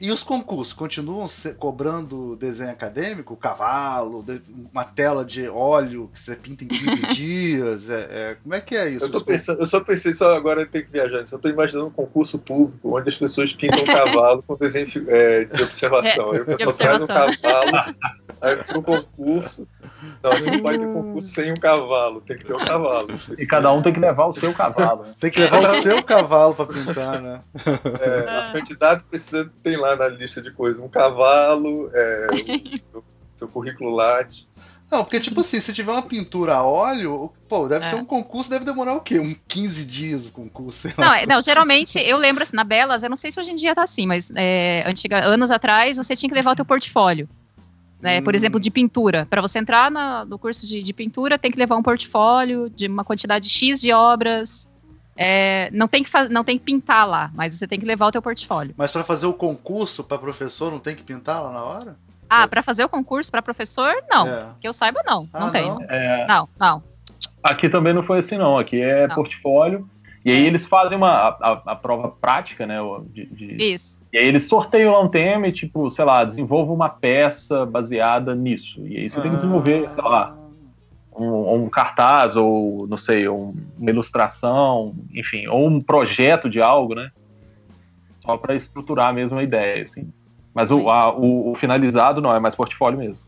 e 0.00 0.10
os 0.10 0.22
concursos 0.22 0.72
continuam 0.72 1.26
cobrando 1.58 2.34
desenho 2.36 2.70
acadêmico? 2.70 3.36
Cavalo, 3.36 4.24
uma 4.72 4.84
tela 4.84 5.24
de 5.24 5.48
óleo 5.48 6.08
que 6.12 6.18
você 6.18 6.34
pinta 6.34 6.64
em 6.64 6.68
15 6.68 7.02
dias? 7.14 7.90
É, 7.90 8.08
é, 8.10 8.36
como 8.42 8.54
é 8.54 8.60
que 8.60 8.74
é 8.74 8.88
isso? 8.88 9.04
Eu, 9.04 9.20
pensando, 9.20 9.60
eu 9.60 9.66
só 9.66 9.80
pensei, 9.80 10.14
só 10.14 10.34
agora 10.34 10.64
tenho 10.64 10.86
que 10.86 10.90
viajar. 10.92 11.18
Eu 11.18 11.24
estou 11.24 11.50
imaginando 11.50 11.88
um 11.88 11.90
concurso 11.90 12.38
público 12.38 12.96
onde 12.96 13.08
as 13.10 13.16
pessoas 13.16 13.52
pintam 13.52 13.82
um 13.82 13.84
cavalo 13.86 14.42
com 14.42 14.56
desenho 14.56 14.88
é, 15.08 15.44
de 15.44 15.62
observação. 15.62 16.32
Aí 16.32 16.40
o 16.40 16.46
pessoal 16.46 16.74
traz 16.74 17.02
um 17.02 17.06
cavalo 17.06 17.94
para 18.40 18.78
o 18.78 18.82
concurso. 18.82 19.68
Não, 20.22 20.32
você 20.32 20.50
não 20.50 20.60
pode 20.60 20.78
ter 20.78 20.92
concurso 20.92 21.28
sem 21.28 21.52
um 21.52 21.56
cavalo, 21.56 22.20
tem 22.22 22.38
que 22.38 22.44
ter 22.44 22.54
um 22.54 22.64
cavalo. 22.64 23.08
E 23.38 23.46
cada 23.46 23.72
um 23.72 23.82
tem 23.82 23.92
que 23.92 24.00
levar 24.00 24.26
o 24.26 24.32
seu 24.32 24.52
cavalo. 24.54 25.04
Né? 25.04 25.14
Tem 25.20 25.30
que 25.30 25.40
levar 25.40 25.60
o 25.60 25.82
seu 25.82 26.02
cavalo 26.02 26.54
para 26.54 26.66
pintar, 26.66 27.20
né? 27.20 27.40
É, 28.00 28.30
a 28.30 28.52
quantidade 28.52 29.04
precisa 29.04 29.50
tem 29.62 29.76
lá 29.76 29.94
na 29.94 30.08
lista 30.08 30.40
de 30.40 30.50
coisas. 30.50 30.82
Um 30.82 30.88
cavalo, 30.88 31.90
é, 31.92 32.28
o 32.32 32.78
seu, 32.78 33.04
seu 33.36 33.48
currículo 33.48 33.90
Lattes. 33.90 34.48
Não, 34.90 35.04
porque, 35.04 35.20
tipo 35.20 35.40
assim, 35.40 35.60
se 35.60 35.72
tiver 35.72 35.92
uma 35.92 36.02
pintura 36.02 36.56
a 36.56 36.64
óleo, 36.64 37.32
pô, 37.48 37.68
deve 37.68 37.86
é. 37.86 37.90
ser 37.90 37.94
um 37.94 38.04
concurso, 38.04 38.50
deve 38.50 38.64
demorar 38.64 38.94
o 38.94 39.00
quê? 39.00 39.20
Um 39.20 39.36
15 39.46 39.84
dias 39.84 40.26
o 40.26 40.32
concurso? 40.32 40.88
Não, 40.98 41.14
é, 41.14 41.26
não, 41.26 41.40
geralmente, 41.40 41.96
eu 41.98 42.18
lembro 42.18 42.42
assim, 42.42 42.56
na 42.56 42.64
Belas, 42.64 43.04
eu 43.04 43.08
não 43.08 43.16
sei 43.16 43.30
se 43.30 43.38
hoje 43.38 43.52
em 43.52 43.54
dia 43.54 43.72
tá 43.72 43.84
assim, 43.84 44.04
mas 44.04 44.32
é, 44.34 44.82
antiga, 44.84 45.24
anos 45.24 45.52
atrás, 45.52 45.96
você 45.96 46.16
tinha 46.16 46.28
que 46.28 46.34
levar 46.34 46.52
o 46.52 46.56
teu 46.56 46.64
portfólio. 46.64 47.28
Né? 48.00 48.20
Hum. 48.20 48.24
Por 48.24 48.34
exemplo, 48.34 48.58
de 48.58 48.70
pintura. 48.70 49.26
Para 49.28 49.42
você 49.42 49.58
entrar 49.58 49.90
na, 49.90 50.24
no 50.24 50.38
curso 50.38 50.66
de, 50.66 50.82
de, 50.82 50.92
pintura, 50.92 51.38
tem 51.38 51.50
que 51.50 51.58
levar 51.58 51.76
um 51.76 51.82
portfólio 51.82 52.70
de 52.70 52.86
uma 52.86 53.04
quantidade 53.04 53.48
X 53.48 53.80
de 53.80 53.92
obras 53.92 54.68
é, 55.22 55.68
não, 55.70 55.86
tem 55.86 56.02
que 56.02 56.10
não 56.30 56.42
tem 56.42 56.58
que 56.58 56.64
pintar 56.64 57.06
lá, 57.06 57.30
mas 57.34 57.54
você 57.54 57.68
tem 57.68 57.78
que 57.78 57.84
levar 57.84 58.06
o 58.06 58.10
teu 58.10 58.22
portfólio. 58.22 58.74
Mas 58.74 58.90
para 58.90 59.04
fazer 59.04 59.26
o 59.26 59.34
concurso 59.34 60.02
para 60.02 60.16
professor, 60.16 60.72
não 60.72 60.78
tem 60.78 60.96
que 60.96 61.02
pintar 61.02 61.42
lá 61.42 61.52
na 61.52 61.62
hora? 61.62 61.96
Ah, 62.30 62.48
para 62.48 62.62
fazer 62.62 62.84
o 62.84 62.88
concurso 62.88 63.30
para 63.30 63.42
professor, 63.42 63.92
não. 64.10 64.26
É. 64.26 64.46
Que 64.58 64.66
eu 64.66 64.72
saiba, 64.72 65.02
não. 65.04 65.28
Ah, 65.30 65.40
não 65.40 65.50
tem. 65.50 65.66
Não? 65.66 65.82
É... 65.82 66.26
não, 66.26 66.48
não. 66.58 66.82
Aqui 67.42 67.68
também 67.68 67.92
não 67.92 68.02
foi 68.02 68.20
assim, 68.20 68.38
não. 68.38 68.56
Aqui 68.56 68.80
é 68.80 69.08
não. 69.08 69.14
portfólio. 69.14 69.86
E 70.24 70.30
aí 70.30 70.46
eles 70.46 70.64
fazem 70.66 70.96
uma, 70.96 71.10
a, 71.10 71.62
a 71.66 71.76
prova 71.76 72.08
prática, 72.08 72.66
né? 72.66 72.78
De, 73.12 73.26
de, 73.26 73.62
Isso. 73.62 73.98
E 74.12 74.18
aí 74.18 74.26
eles 74.26 74.48
sorteiam 74.48 74.92
lá 74.92 75.00
um 75.00 75.08
tema 75.08 75.46
e, 75.46 75.52
tipo, 75.52 75.88
sei 75.88 76.04
lá, 76.04 76.24
desenvolva 76.24 76.72
uma 76.72 76.88
peça 76.88 77.64
baseada 77.64 78.34
nisso. 78.34 78.84
E 78.86 78.96
aí 78.96 79.08
você 79.08 79.18
ah. 79.18 79.22
tem 79.22 79.30
que 79.30 79.36
desenvolver, 79.36 79.88
sei 79.88 80.02
lá, 80.02 80.36
um, 81.14 81.64
um, 81.64 81.68
cartaz 81.68 82.36
ou, 82.36 82.86
não 82.88 82.96
sei, 82.96 83.28
um, 83.28 83.54
uma 83.78 83.90
ilustração, 83.90 84.94
enfim, 85.12 85.46
ou 85.46 85.68
um 85.68 85.80
projeto 85.80 86.50
de 86.50 86.60
algo, 86.60 86.94
né? 86.94 87.12
Só 88.24 88.36
para 88.36 88.54
estruturar 88.54 89.14
mesmo 89.14 89.38
a 89.38 89.42
ideia, 89.42 89.82
assim. 89.82 90.12
Mas 90.52 90.70
o, 90.70 90.88
a, 90.90 91.14
o, 91.16 91.52
o, 91.52 91.54
finalizado 91.54 92.20
não, 92.20 92.34
é 92.34 92.40
mais 92.40 92.54
portfólio 92.54 92.98
mesmo. 92.98 93.18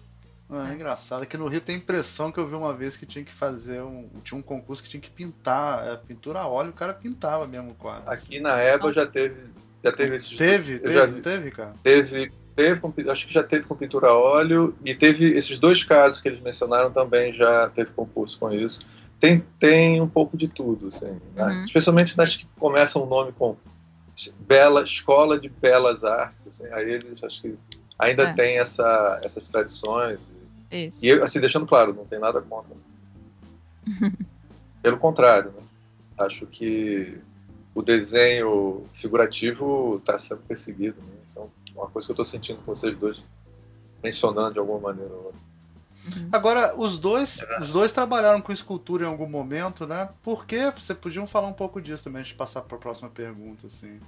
Ah, 0.51 0.69
é 0.71 0.75
engraçado. 0.75 1.23
Aqui 1.23 1.37
no 1.39 1.47
Rio 1.47 1.61
tem 1.61 1.77
impressão 1.77 2.31
que 2.31 2.39
eu 2.39 2.47
vi 2.47 2.55
uma 2.55 2.75
vez 2.75 2.97
que 2.97 3.07
tinha 3.07 3.25
que 3.25 3.33
fazer 3.33 3.81
um. 3.83 4.09
Tinha 4.23 4.39
um 4.39 4.43
concurso 4.43 4.83
que 4.83 4.89
tinha 4.89 5.01
que 5.01 5.09
pintar. 5.09 5.87
É, 5.87 5.97
pintura 5.97 6.41
a 6.41 6.47
óleo, 6.47 6.71
o 6.71 6.75
cara 6.75 6.93
pintava 6.93 7.47
mesmo 7.47 7.71
o 7.71 7.75
quadro. 7.75 8.11
Aqui 8.11 8.35
assim. 8.35 8.41
na 8.41 8.61
EBA 8.61 8.93
já 8.93 9.07
teve. 9.07 9.37
Já 9.83 9.93
teve 9.93 10.17
esses. 10.17 10.37
Teve, 10.37 10.79
teve, 10.79 10.95
já 10.95 11.07
vi, 11.07 11.21
teve, 11.21 11.51
cara. 11.51 11.75
Teve, 11.83 12.31
teve, 12.55 13.11
acho 13.11 13.27
que 13.27 13.33
já 13.33 13.43
teve 13.43 13.65
com 13.65 13.75
pintura 13.75 14.09
a 14.09 14.19
óleo. 14.19 14.75
E 14.85 14.95
teve 14.95 15.27
esses 15.33 15.59
dois 15.59 15.83
casos 15.83 16.21
que 16.21 16.29
eles 16.29 16.41
mencionaram 16.41 16.93
também 16.93 17.33
já 17.33 17.69
teve 17.71 17.91
concurso 17.91 18.39
com 18.39 18.53
isso. 18.53 18.81
Tem, 19.19 19.43
tem 19.59 20.01
um 20.01 20.09
pouco 20.09 20.37
de 20.37 20.49
tudo, 20.49 20.89
assim. 20.89 21.19
Né? 21.35 21.45
Uhum. 21.45 21.65
Especialmente 21.65 22.17
nas 22.17 22.37
que 22.37 22.47
começam 22.59 23.03
o 23.03 23.07
nome 23.07 23.33
com 23.33 23.57
Bela, 24.41 24.83
Escola 24.83 25.39
de 25.39 25.49
Belas 25.49 26.05
Artes. 26.05 26.47
Assim, 26.47 26.73
aí 26.73 26.91
eles 26.91 27.23
acho 27.23 27.43
que 27.43 27.55
ainda 27.99 28.25
é. 28.25 28.33
tem 28.35 28.59
essa, 28.59 29.21
essas 29.23 29.49
tradições. 29.49 30.19
Isso. 30.71 31.05
E 31.05 31.13
assim, 31.13 31.41
deixando 31.41 31.67
claro, 31.67 31.93
não 31.93 32.05
tem 32.05 32.19
nada 32.19 32.41
contra. 32.41 32.75
Pelo 34.83 34.99
contrário, 34.99 35.53
né? 35.53 35.63
acho 36.19 36.47
que 36.47 37.19
o 37.75 37.83
desenho 37.83 38.85
figurativo 38.93 39.97
está 39.97 40.19
sendo 40.19 40.43
perseguido. 40.43 41.01
Né? 41.01 41.13
Isso 41.27 41.39
é 41.39 41.79
uma 41.79 41.89
coisa 41.89 42.07
que 42.07 42.13
eu 42.13 42.15
estou 42.15 42.25
sentindo 42.25 42.59
com 42.59 42.75
vocês 42.75 42.97
dois 42.97 43.23
mencionando 44.03 44.53
de 44.53 44.59
alguma 44.59 44.81
maneira. 44.81 45.13
Uhum. 45.15 46.29
Agora, 46.33 46.75
os 46.77 46.99
dois, 46.99 47.45
os 47.61 47.71
dois 47.71 47.93
trabalharam 47.93 48.41
com 48.41 48.53
escultura 48.53 49.05
em 49.05 49.07
algum 49.07 49.29
momento, 49.29 49.87
né? 49.87 50.09
Por 50.23 50.45
que? 50.45 50.71
Você 50.73 50.95
podiam 50.95 51.27
falar 51.27 51.47
um 51.47 51.53
pouco 51.53 51.81
disso 51.81 52.03
também, 52.03 52.21
antes 52.21 52.33
de 52.33 52.35
passar 52.35 52.63
para 52.63 52.77
a 52.77 52.81
próxima 52.81 53.09
pergunta, 53.09 53.69
assim. 53.69 54.01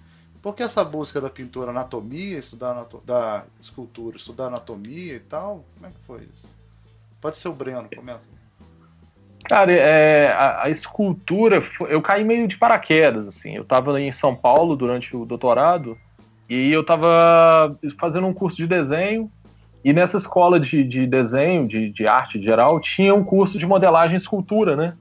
Por 0.43 0.55
que 0.55 0.63
essa 0.63 0.85
busca 0.85 1.21
da 1.21 1.31
pintura 1.31 1.71
anatomia, 1.71 2.39
estudar 2.39 2.73
anato 2.73 3.01
da 3.07 3.45
escultura, 3.61 4.17
estudar 4.17 4.49
anatomia 4.49 5.15
e 5.15 5.21
tal? 5.21 5.65
Como 5.75 5.87
é 5.87 5.91
que 5.91 5.99
foi 5.99 6.29
isso? 6.35 6.55
Pode 7.21 7.37
ser 7.37 7.49
o 7.49 7.55
Breno, 7.55 7.89
começa. 7.95 8.29
Cara, 9.45 9.71
é, 9.73 10.33
a, 10.33 10.65
a, 10.65 10.71
escultura, 10.71 11.63
eu 11.89 12.01
caí 12.01 12.25
meio 12.25 12.49
de 12.49 12.57
paraquedas, 12.57 13.29
assim. 13.29 13.55
Eu 13.55 13.63
estava 13.63 14.01
em 14.01 14.11
São 14.11 14.35
Paulo 14.35 14.75
durante 14.75 15.15
o 15.15 15.27
doutorado 15.27 15.99
e 16.49 16.73
eu 16.73 16.81
estava 16.81 17.77
fazendo 17.99 18.27
um 18.27 18.35
curso 18.35 18.57
de 18.57 18.67
desenho 18.67 19.31
e 19.85 19.93
nessa 19.93 20.17
escola 20.17 20.59
de, 20.59 20.83
de 20.83 21.07
desenho, 21.07 21.69
de, 21.69 21.91
de 21.91 22.07
arte 22.07 22.43
geral, 22.43 22.81
tinha 22.81 23.15
um 23.15 23.23
curso 23.23 23.59
de 23.59 23.67
modelagem 23.67 24.15
e 24.15 24.19
escultura, 24.19 24.75
né? 24.75 24.95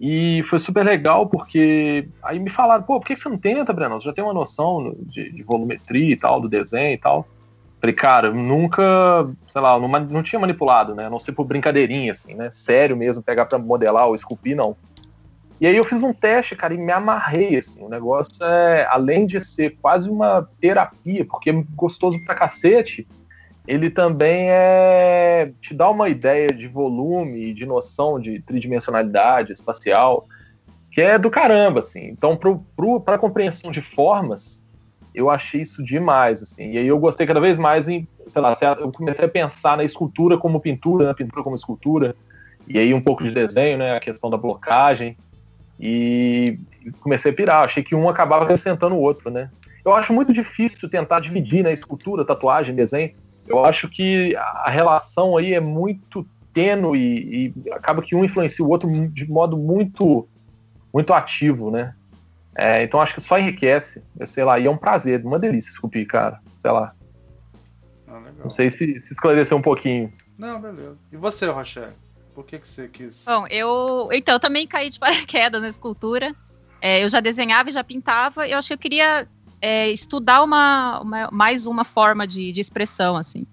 E 0.00 0.42
foi 0.44 0.60
super 0.60 0.84
legal 0.84 1.26
porque 1.28 2.08
aí 2.22 2.38
me 2.38 2.50
falaram, 2.50 2.84
pô, 2.84 3.00
por 3.00 3.06
que 3.06 3.16
você 3.16 3.28
não 3.28 3.38
tenta, 3.38 3.72
Breno? 3.72 4.00
Você 4.00 4.06
já 4.06 4.12
tem 4.12 4.22
uma 4.22 4.32
noção 4.32 4.94
de, 5.00 5.30
de 5.32 5.42
volumetria 5.42 6.12
e 6.12 6.16
tal, 6.16 6.40
do 6.40 6.48
desenho 6.48 6.94
e 6.94 6.98
tal. 6.98 7.26
Falei, 7.82 7.96
cara, 7.96 8.30
nunca, 8.30 9.28
sei 9.48 9.60
lá, 9.60 9.76
não, 9.76 9.88
não 9.88 10.22
tinha 10.22 10.38
manipulado, 10.38 10.94
né? 10.94 11.06
A 11.06 11.10
não 11.10 11.18
ser 11.18 11.32
por 11.32 11.44
brincadeirinha, 11.44 12.12
assim, 12.12 12.32
né? 12.32 12.48
Sério 12.52 12.96
mesmo, 12.96 13.24
pegar 13.24 13.46
pra 13.46 13.58
modelar 13.58 14.06
ou 14.06 14.14
esculpir, 14.14 14.54
não. 14.54 14.76
E 15.60 15.66
aí 15.66 15.76
eu 15.76 15.82
fiz 15.82 16.00
um 16.00 16.12
teste, 16.12 16.54
cara, 16.54 16.72
e 16.74 16.78
me 16.78 16.92
amarrei, 16.92 17.56
assim. 17.56 17.82
O 17.82 17.88
negócio 17.88 18.44
é, 18.44 18.86
além 18.88 19.26
de 19.26 19.40
ser 19.40 19.76
quase 19.82 20.08
uma 20.08 20.48
terapia, 20.60 21.24
porque 21.24 21.50
é 21.50 21.64
gostoso 21.74 22.24
pra 22.24 22.36
cacete, 22.36 23.04
ele 23.66 23.90
também 23.90 24.46
é 24.48 25.50
te 25.60 25.74
dá 25.74 25.90
uma 25.90 26.08
ideia 26.08 26.52
de 26.52 26.68
volume, 26.68 27.52
de 27.52 27.66
noção 27.66 28.20
de 28.20 28.40
tridimensionalidade 28.42 29.52
espacial, 29.52 30.24
que 30.92 31.00
é 31.00 31.18
do 31.18 31.28
caramba, 31.28 31.80
assim. 31.80 32.06
Então, 32.06 32.38
para 33.04 33.18
compreensão 33.18 33.72
de 33.72 33.82
formas, 33.82 34.64
eu 35.14 35.30
achei 35.30 35.62
isso 35.62 35.82
demais, 35.82 36.42
assim. 36.42 36.72
E 36.72 36.78
aí 36.78 36.86
eu 36.86 36.98
gostei 36.98 37.26
cada 37.26 37.40
vez 37.40 37.58
mais 37.58 37.88
em, 37.88 38.06
sei 38.26 38.40
lá, 38.42 38.54
eu 38.80 38.90
comecei 38.92 39.24
a 39.24 39.28
pensar 39.28 39.76
na 39.76 39.84
escultura 39.84 40.38
como 40.38 40.60
pintura, 40.60 41.06
na 41.06 41.14
pintura 41.14 41.42
como 41.42 41.56
escultura, 41.56 42.16
e 42.66 42.78
aí 42.78 42.94
um 42.94 43.00
pouco 43.00 43.22
de 43.22 43.30
desenho, 43.30 43.78
né, 43.78 43.96
a 43.96 44.00
questão 44.00 44.30
da 44.30 44.36
blocagem, 44.36 45.16
e 45.80 46.56
comecei 47.00 47.32
a 47.32 47.34
pirar. 47.34 47.64
Achei 47.64 47.82
que 47.82 47.94
um 47.94 48.08
acabava 48.08 48.44
acrescentando 48.44 48.94
o 48.94 49.00
outro, 49.00 49.30
né. 49.30 49.50
Eu 49.84 49.94
acho 49.94 50.12
muito 50.12 50.32
difícil 50.32 50.88
tentar 50.88 51.20
dividir, 51.20 51.62
né, 51.64 51.72
escultura, 51.72 52.24
tatuagem, 52.24 52.74
desenho, 52.74 53.12
eu 53.46 53.64
acho 53.64 53.88
que 53.88 54.36
a 54.36 54.70
relação 54.70 55.36
aí 55.36 55.52
é 55.52 55.60
muito 55.60 56.24
tênue 56.54 56.98
e, 56.98 57.54
acaba 57.72 58.02
que 58.02 58.14
um 58.14 58.24
influencia 58.24 58.64
o 58.64 58.68
outro 58.68 58.88
de 59.08 59.28
modo 59.28 59.56
muito 59.56 60.28
muito 60.92 61.14
ativo, 61.14 61.70
né? 61.70 61.94
É, 62.56 62.82
então 62.82 63.00
acho 63.00 63.14
que 63.14 63.20
só 63.20 63.38
enriquece, 63.38 64.02
sei 64.26 64.44
lá, 64.44 64.58
e 64.58 64.66
é 64.66 64.70
um 64.70 64.76
prazer, 64.76 65.24
uma 65.24 65.38
delícia 65.38 65.70
esculpir, 65.70 66.06
cara, 66.06 66.40
sei 66.60 66.70
lá. 66.70 66.94
Ah, 68.06 68.20
Não 68.38 68.50
sei 68.50 68.70
se, 68.70 69.00
se 69.00 69.12
esclareceu 69.12 69.56
um 69.56 69.62
pouquinho. 69.62 70.12
Não, 70.36 70.60
beleza. 70.60 70.98
E 71.10 71.16
você, 71.16 71.46
Rochelle? 71.46 71.92
Por 72.34 72.44
que, 72.44 72.58
que 72.58 72.66
você 72.66 72.88
quis? 72.88 73.24
Bom, 73.26 73.46
eu 73.50 74.08
então 74.12 74.34
eu 74.34 74.40
também 74.40 74.66
caí 74.66 74.90
de 74.90 74.98
paraquedas 75.00 75.60
na 75.60 75.68
escultura. 75.68 76.34
É, 76.80 77.02
eu 77.02 77.08
já 77.08 77.20
desenhava 77.20 77.70
e 77.70 77.72
já 77.72 77.84
pintava. 77.84 78.46
Eu 78.48 78.58
acho 78.58 78.68
que 78.68 78.74
eu 78.74 78.78
queria 78.78 79.26
é, 79.60 79.90
estudar 79.90 80.42
uma, 80.42 81.00
uma, 81.00 81.30
mais 81.30 81.66
uma 81.66 81.84
forma 81.84 82.26
de, 82.26 82.50
de 82.50 82.60
expressão, 82.60 83.16
assim. 83.16 83.46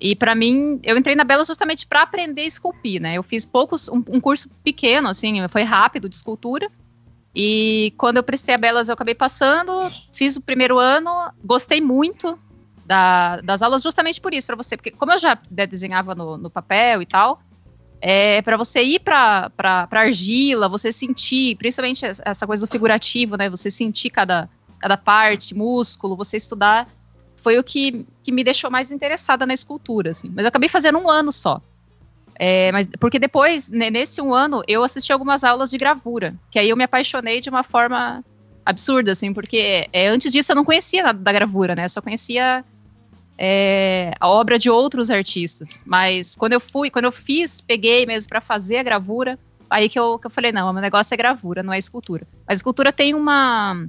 E 0.00 0.14
para 0.14 0.34
mim, 0.34 0.80
eu 0.84 0.96
entrei 0.96 1.16
na 1.16 1.24
Belas 1.24 1.48
justamente 1.48 1.86
para 1.86 2.02
aprender 2.02 2.42
a 2.42 2.46
esculpir, 2.46 3.02
né? 3.02 3.14
Eu 3.14 3.22
fiz 3.22 3.44
poucos, 3.44 3.88
um, 3.88 4.02
um, 4.08 4.20
curso 4.20 4.48
pequeno, 4.62 5.08
assim, 5.08 5.36
foi 5.48 5.64
rápido 5.64 6.08
de 6.08 6.14
escultura. 6.14 6.70
E 7.40 7.94
quando 7.96 8.16
eu 8.16 8.22
prestei 8.24 8.56
a 8.56 8.58
Belas, 8.58 8.88
eu 8.88 8.94
acabei 8.94 9.14
passando, 9.14 9.88
fiz 10.12 10.36
o 10.36 10.40
primeiro 10.40 10.76
ano, 10.76 11.30
gostei 11.44 11.80
muito 11.80 12.36
da, 12.84 13.40
das 13.42 13.62
aulas 13.62 13.80
justamente 13.80 14.20
por 14.20 14.34
isso, 14.34 14.44
para 14.44 14.56
você, 14.56 14.76
porque 14.76 14.90
como 14.90 15.12
eu 15.12 15.18
já 15.20 15.38
desenhava 15.48 16.16
no, 16.16 16.36
no 16.36 16.50
papel 16.50 17.00
e 17.00 17.06
tal, 17.06 17.40
é 18.00 18.42
para 18.42 18.56
você 18.56 18.82
ir 18.82 18.98
para 18.98 19.52
argila, 19.92 20.68
você 20.68 20.90
sentir, 20.90 21.54
principalmente 21.58 22.04
essa 22.04 22.44
coisa 22.44 22.66
do 22.66 22.70
figurativo, 22.70 23.36
né? 23.36 23.48
Você 23.48 23.70
sentir 23.70 24.10
cada 24.10 24.48
cada 24.80 24.96
parte, 24.96 25.54
músculo, 25.54 26.16
você 26.16 26.36
estudar, 26.36 26.88
foi 27.36 27.56
o 27.56 27.62
que, 27.62 28.04
que 28.22 28.32
me 28.32 28.42
deixou 28.42 28.70
mais 28.70 28.90
interessada 28.90 29.46
na 29.46 29.54
escultura, 29.54 30.10
assim. 30.10 30.28
Mas 30.34 30.44
eu 30.44 30.48
acabei 30.48 30.68
fazendo 30.68 30.98
um 30.98 31.08
ano 31.08 31.30
só. 31.30 31.60
É, 32.38 32.70
mas, 32.70 32.88
porque 33.00 33.18
depois, 33.18 33.68
nesse 33.68 34.22
um 34.22 34.32
ano, 34.32 34.62
eu 34.68 34.84
assisti 34.84 35.12
algumas 35.12 35.42
aulas 35.42 35.70
de 35.70 35.76
gravura, 35.76 36.34
que 36.50 36.58
aí 36.58 36.68
eu 36.68 36.76
me 36.76 36.84
apaixonei 36.84 37.40
de 37.40 37.50
uma 37.50 37.64
forma 37.64 38.24
absurda, 38.64 39.12
assim, 39.12 39.32
porque 39.32 39.88
é, 39.92 40.06
antes 40.08 40.30
disso 40.30 40.52
eu 40.52 40.56
não 40.56 40.64
conhecia 40.64 41.02
nada 41.02 41.18
da 41.18 41.32
gravura, 41.32 41.74
né? 41.74 41.88
Só 41.88 42.00
conhecia 42.00 42.64
é, 43.38 44.12
a 44.20 44.28
obra 44.28 44.58
de 44.58 44.68
outros 44.70 45.10
artistas. 45.10 45.82
Mas 45.86 46.36
quando 46.36 46.52
eu 46.52 46.60
fui, 46.60 46.90
quando 46.90 47.06
eu 47.06 47.12
fiz, 47.12 47.60
peguei 47.60 48.04
mesmo 48.04 48.28
para 48.28 48.40
fazer 48.40 48.76
a 48.76 48.82
gravura, 48.82 49.38
aí 49.70 49.88
que 49.88 49.98
eu, 49.98 50.18
que 50.18 50.26
eu 50.26 50.30
falei, 50.30 50.52
não, 50.52 50.68
o 50.68 50.72
meu 50.72 50.82
negócio 50.82 51.14
é 51.14 51.16
gravura, 51.16 51.62
não 51.62 51.72
é 51.72 51.78
escultura. 51.78 52.26
A 52.46 52.52
escultura 52.52 52.92
tem 52.92 53.14
uma 53.14 53.86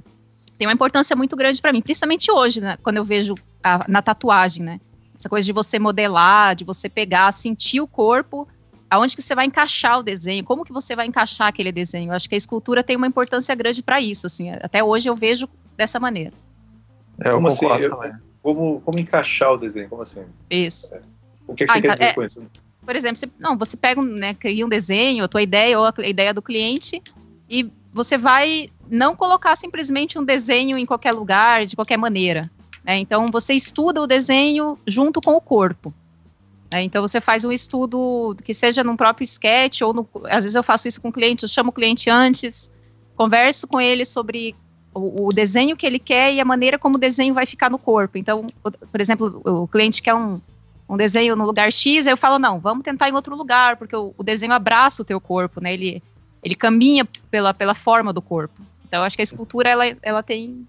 tem 0.58 0.66
uma 0.66 0.74
importância 0.74 1.16
muito 1.16 1.34
grande 1.36 1.60
para 1.60 1.72
mim, 1.72 1.80
principalmente 1.80 2.30
hoje, 2.30 2.60
né, 2.60 2.76
quando 2.82 2.98
eu 2.98 3.04
vejo 3.04 3.34
a, 3.64 3.86
na 3.88 4.02
tatuagem, 4.02 4.62
né? 4.62 4.80
Essa 5.20 5.28
coisa 5.28 5.44
de 5.44 5.52
você 5.52 5.78
modelar, 5.78 6.56
de 6.56 6.64
você 6.64 6.88
pegar, 6.88 7.30
sentir 7.30 7.78
o 7.78 7.86
corpo, 7.86 8.48
aonde 8.88 9.14
que 9.14 9.20
você 9.20 9.34
vai 9.34 9.44
encaixar 9.44 9.98
o 9.98 10.02
desenho, 10.02 10.42
como 10.42 10.64
que 10.64 10.72
você 10.72 10.96
vai 10.96 11.06
encaixar 11.06 11.46
aquele 11.46 11.70
desenho. 11.70 12.08
Eu 12.08 12.14
acho 12.14 12.26
que 12.26 12.34
a 12.34 12.38
escultura 12.38 12.82
tem 12.82 12.96
uma 12.96 13.06
importância 13.06 13.54
grande 13.54 13.82
para 13.82 14.00
isso, 14.00 14.26
assim. 14.26 14.50
Até 14.50 14.82
hoje 14.82 15.10
eu 15.10 15.14
vejo 15.14 15.46
dessa 15.76 16.00
maneira. 16.00 16.32
É, 17.20 17.30
como 17.32 17.48
assim? 17.48 17.66
Eu, 17.66 17.98
como, 18.42 18.80
como 18.80 18.98
encaixar 18.98 19.52
o 19.52 19.58
desenho? 19.58 19.90
Como 19.90 20.00
assim? 20.00 20.24
Isso. 20.48 20.94
É. 20.94 21.02
O 21.46 21.54
que, 21.54 21.66
que 21.66 21.70
você 21.70 21.78
ah, 21.78 21.82
quer 21.82 21.92
dizer 21.92 22.04
é, 22.04 22.12
com 22.14 22.24
isso? 22.24 22.42
Por 22.82 22.96
exemplo, 22.96 23.16
você, 23.18 23.28
não, 23.38 23.58
você 23.58 23.76
pega, 23.76 24.00
né, 24.00 24.32
cria 24.32 24.64
um 24.64 24.70
desenho, 24.70 25.24
a 25.24 25.28
tua 25.28 25.42
ideia 25.42 25.78
ou 25.78 25.84
a 25.84 25.92
ideia 26.02 26.32
do 26.32 26.40
cliente 26.40 27.02
e 27.46 27.70
você 27.92 28.16
vai 28.16 28.70
não 28.90 29.14
colocar 29.14 29.54
simplesmente 29.54 30.18
um 30.18 30.24
desenho 30.24 30.78
em 30.78 30.86
qualquer 30.86 31.12
lugar, 31.12 31.66
de 31.66 31.76
qualquer 31.76 31.98
maneira. 31.98 32.50
Né? 32.84 32.98
Então, 32.98 33.28
você 33.30 33.54
estuda 33.54 34.00
o 34.00 34.06
desenho 34.06 34.78
junto 34.86 35.20
com 35.20 35.34
o 35.34 35.40
corpo. 35.40 35.92
Né? 36.72 36.82
Então, 36.82 37.02
você 37.02 37.20
faz 37.20 37.44
um 37.44 37.52
estudo 37.52 38.36
que 38.44 38.54
seja 38.54 38.84
num 38.84 38.96
próprio 38.96 39.24
sketch, 39.24 39.82
ou 39.82 39.92
no, 39.92 40.08
às 40.24 40.44
vezes 40.44 40.54
eu 40.54 40.62
faço 40.62 40.88
isso 40.88 41.00
com 41.00 41.08
o 41.08 41.12
cliente, 41.12 41.42
eu 41.42 41.48
chamo 41.48 41.70
o 41.70 41.72
cliente 41.72 42.08
antes, 42.08 42.70
converso 43.16 43.66
com 43.66 43.80
ele 43.80 44.04
sobre 44.04 44.54
o, 44.94 45.26
o, 45.26 45.32
desenho 45.32 45.76
que 45.76 45.86
ele 45.86 45.98
quer 45.98 46.32
e 46.32 46.40
a 46.40 46.44
maneira 46.44 46.78
como 46.78 46.96
o 46.96 47.00
desenho 47.00 47.34
vai 47.34 47.46
ficar 47.46 47.70
no 47.70 47.78
corpo. 47.78 48.18
Então, 48.18 48.50
por 48.62 49.00
exemplo, 49.00 49.40
o 49.44 49.68
cliente 49.68 50.02
quer 50.02 50.14
um, 50.14 50.40
um 50.88 50.96
desenho 50.96 51.36
no 51.36 51.44
lugar 51.44 51.72
X, 51.72 52.06
eu 52.06 52.16
falo, 52.16 52.38
não, 52.38 52.58
vamos 52.58 52.82
tentar 52.82 53.08
em 53.08 53.12
outro 53.12 53.36
lugar, 53.36 53.76
porque 53.76 53.94
o, 53.94 54.14
o 54.16 54.22
desenho 54.22 54.52
abraça 54.52 55.02
o 55.02 55.04
teu 55.04 55.20
corpo, 55.20 55.60
né? 55.60 55.72
Ele, 55.72 56.02
ele 56.42 56.54
caminha 56.54 57.06
pela, 57.30 57.54
pela 57.54 57.74
forma 57.74 58.12
do 58.12 58.20
corpo. 58.20 58.60
Então, 58.86 59.04
acho 59.04 59.16
que 59.16 59.22
a 59.22 59.24
escultura, 59.24 59.68
ela, 59.68 59.84
ela 60.02 60.22
tem... 60.22 60.66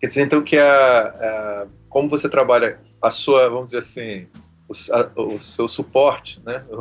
Quer 0.00 0.06
dizer, 0.06 0.22
então, 0.22 0.42
que 0.42 0.56
a, 0.56 1.00
a 1.02 1.66
como 1.88 2.08
você 2.08 2.28
trabalha 2.28 2.80
a 3.02 3.10
sua, 3.10 3.48
vamos 3.48 3.66
dizer 3.66 3.78
assim, 3.78 4.26
o, 4.68 4.72
a, 4.92 5.20
o 5.22 5.38
seu 5.38 5.68
suporte, 5.68 6.40
né? 6.44 6.64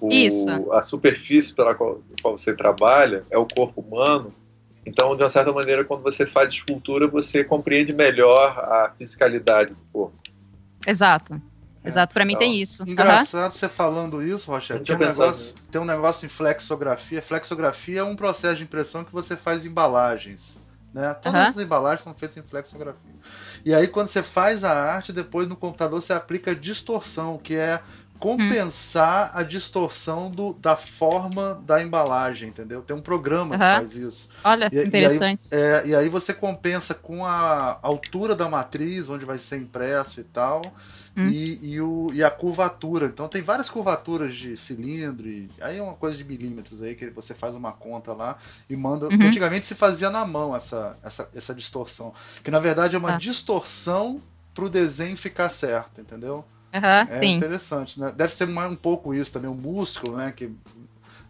O, 0.00 0.12
Isso. 0.12 0.48
A 0.72 0.82
superfície 0.82 1.54
pela 1.54 1.76
qual, 1.76 2.02
qual 2.20 2.36
você 2.36 2.56
trabalha 2.56 3.22
é 3.30 3.38
o 3.38 3.46
corpo 3.46 3.80
humano, 3.80 4.34
então, 4.84 5.16
de 5.16 5.22
uma 5.22 5.28
certa 5.28 5.52
maneira, 5.52 5.84
quando 5.84 6.02
você 6.02 6.26
faz 6.26 6.52
escultura, 6.52 7.06
você 7.06 7.44
compreende 7.44 7.92
melhor 7.92 8.58
a 8.58 8.92
fisicalidade 8.98 9.70
do 9.70 9.80
corpo. 9.92 10.16
Exato. 10.86 11.40
É, 11.84 11.88
Exato, 11.88 12.12
para 12.12 12.24
mim 12.24 12.36
tem 12.36 12.60
isso. 12.60 12.88
Engraçado 12.88 13.52
uhum. 13.52 13.58
você 13.58 13.68
falando 13.68 14.22
isso, 14.22 14.50
Rochelle. 14.50 14.84
Tem 14.84 14.96
um, 14.96 14.98
negócio, 14.98 15.54
tem 15.70 15.80
um 15.80 15.84
negócio 15.84 16.26
em 16.26 16.28
flexografia. 16.28 17.22
Flexografia 17.22 18.00
é 18.00 18.04
um 18.04 18.16
processo 18.16 18.56
de 18.56 18.64
impressão 18.64 19.04
que 19.04 19.12
você 19.12 19.36
faz 19.36 19.64
embalagens. 19.64 20.60
Né? 20.92 21.14
Todas 21.14 21.40
uhum. 21.40 21.46
as 21.48 21.58
embalagens 21.58 22.02
são 22.02 22.14
feitas 22.14 22.36
em 22.36 22.42
flexografia. 22.42 23.14
E 23.64 23.74
aí, 23.74 23.88
quando 23.88 24.08
você 24.08 24.22
faz 24.22 24.62
a 24.62 24.72
arte, 24.72 25.12
depois 25.12 25.48
no 25.48 25.56
computador 25.56 26.02
você 26.02 26.12
aplica 26.12 26.54
distorção, 26.54 27.38
que 27.38 27.54
é 27.54 27.80
compensar 28.18 29.32
hum. 29.34 29.38
a 29.38 29.42
distorção 29.42 30.30
do, 30.30 30.52
da 30.52 30.76
forma 30.76 31.60
da 31.66 31.82
embalagem, 31.82 32.50
entendeu? 32.50 32.80
Tem 32.80 32.94
um 32.94 33.00
programa 33.00 33.54
uhum. 33.54 33.58
que 33.58 33.58
faz 33.58 33.96
isso. 33.96 34.28
Olha, 34.44 34.70
e, 34.72 34.86
interessante. 34.86 35.48
E 35.50 35.54
aí, 35.56 35.60
é, 35.60 35.86
e 35.86 35.94
aí, 35.96 36.08
você 36.08 36.32
compensa 36.32 36.94
com 36.94 37.26
a 37.26 37.80
altura 37.82 38.36
da 38.36 38.48
matriz, 38.48 39.10
onde 39.10 39.24
vai 39.24 39.38
ser 39.38 39.56
impresso 39.56 40.20
e 40.20 40.24
tal, 40.24 40.62
hum. 41.16 41.28
e, 41.28 41.74
e, 41.74 41.80
o, 41.80 42.10
e 42.12 42.22
a 42.22 42.30
curvatura. 42.30 43.06
Então 43.06 43.28
tem 43.28 43.42
várias 43.42 43.68
curvaturas 43.68 44.34
de 44.34 44.56
cilindro, 44.56 45.28
e 45.28 45.48
aí 45.60 45.78
é 45.78 45.82
uma 45.82 45.94
coisa 45.94 46.16
de 46.16 46.24
milímetros 46.24 46.82
aí, 46.82 46.94
que 46.94 47.10
você 47.10 47.34
faz 47.34 47.54
uma 47.54 47.72
conta 47.72 48.12
lá 48.12 48.36
e 48.68 48.76
manda. 48.76 49.06
Uhum. 49.06 49.14
Antigamente 49.14 49.66
se 49.66 49.74
fazia 49.74 50.10
na 50.10 50.26
mão 50.26 50.54
essa, 50.54 50.96
essa, 51.02 51.28
essa 51.34 51.54
distorção. 51.54 52.12
Que 52.42 52.50
na 52.50 52.58
verdade 52.58 52.96
é 52.96 52.98
uma 52.98 53.14
ah. 53.14 53.18
distorção 53.18 54.20
para 54.54 54.64
o 54.64 54.70
desenho 54.70 55.16
ficar 55.16 55.48
certo, 55.48 56.00
entendeu? 56.00 56.44
Uhum, 56.74 57.14
é 57.14 57.18
sim. 57.18 57.36
interessante, 57.36 58.00
né? 58.00 58.12
Deve 58.16 58.34
ser 58.34 58.48
um 58.48 58.74
pouco 58.74 59.14
isso 59.14 59.32
também, 59.32 59.50
o 59.50 59.54
músculo, 59.54 60.16
né? 60.16 60.32
Que, 60.32 60.50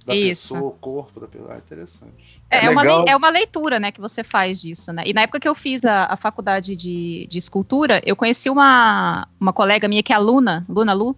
da 0.06 0.14
isso. 0.14 0.54
pessoa, 0.54 0.70
o 0.70 0.72
corpo 0.72 1.20
da 1.20 1.26
pessoa. 1.26 1.54
É 1.54 1.58
interessante. 1.58 2.42
É, 2.50 2.66
é, 2.66 2.70
uma, 2.70 2.84
é 3.08 3.16
uma 3.16 3.30
leitura, 3.30 3.78
né, 3.78 3.90
que 3.90 4.00
você 4.00 4.22
faz 4.22 4.60
disso, 4.60 4.92
né? 4.92 5.02
E 5.06 5.12
na 5.12 5.22
época 5.22 5.40
que 5.40 5.48
eu 5.48 5.54
fiz 5.54 5.84
a, 5.84 6.06
a 6.06 6.16
faculdade 6.16 6.76
de, 6.76 7.26
de 7.26 7.38
escultura, 7.38 8.00
eu 8.04 8.16
conheci 8.16 8.50
uma, 8.50 9.26
uma 9.40 9.52
colega 9.52 9.88
minha 9.88 10.02
que 10.02 10.12
é 10.12 10.16
aluna, 10.16 10.64
Luna 10.68 10.92
Lu, 10.92 11.16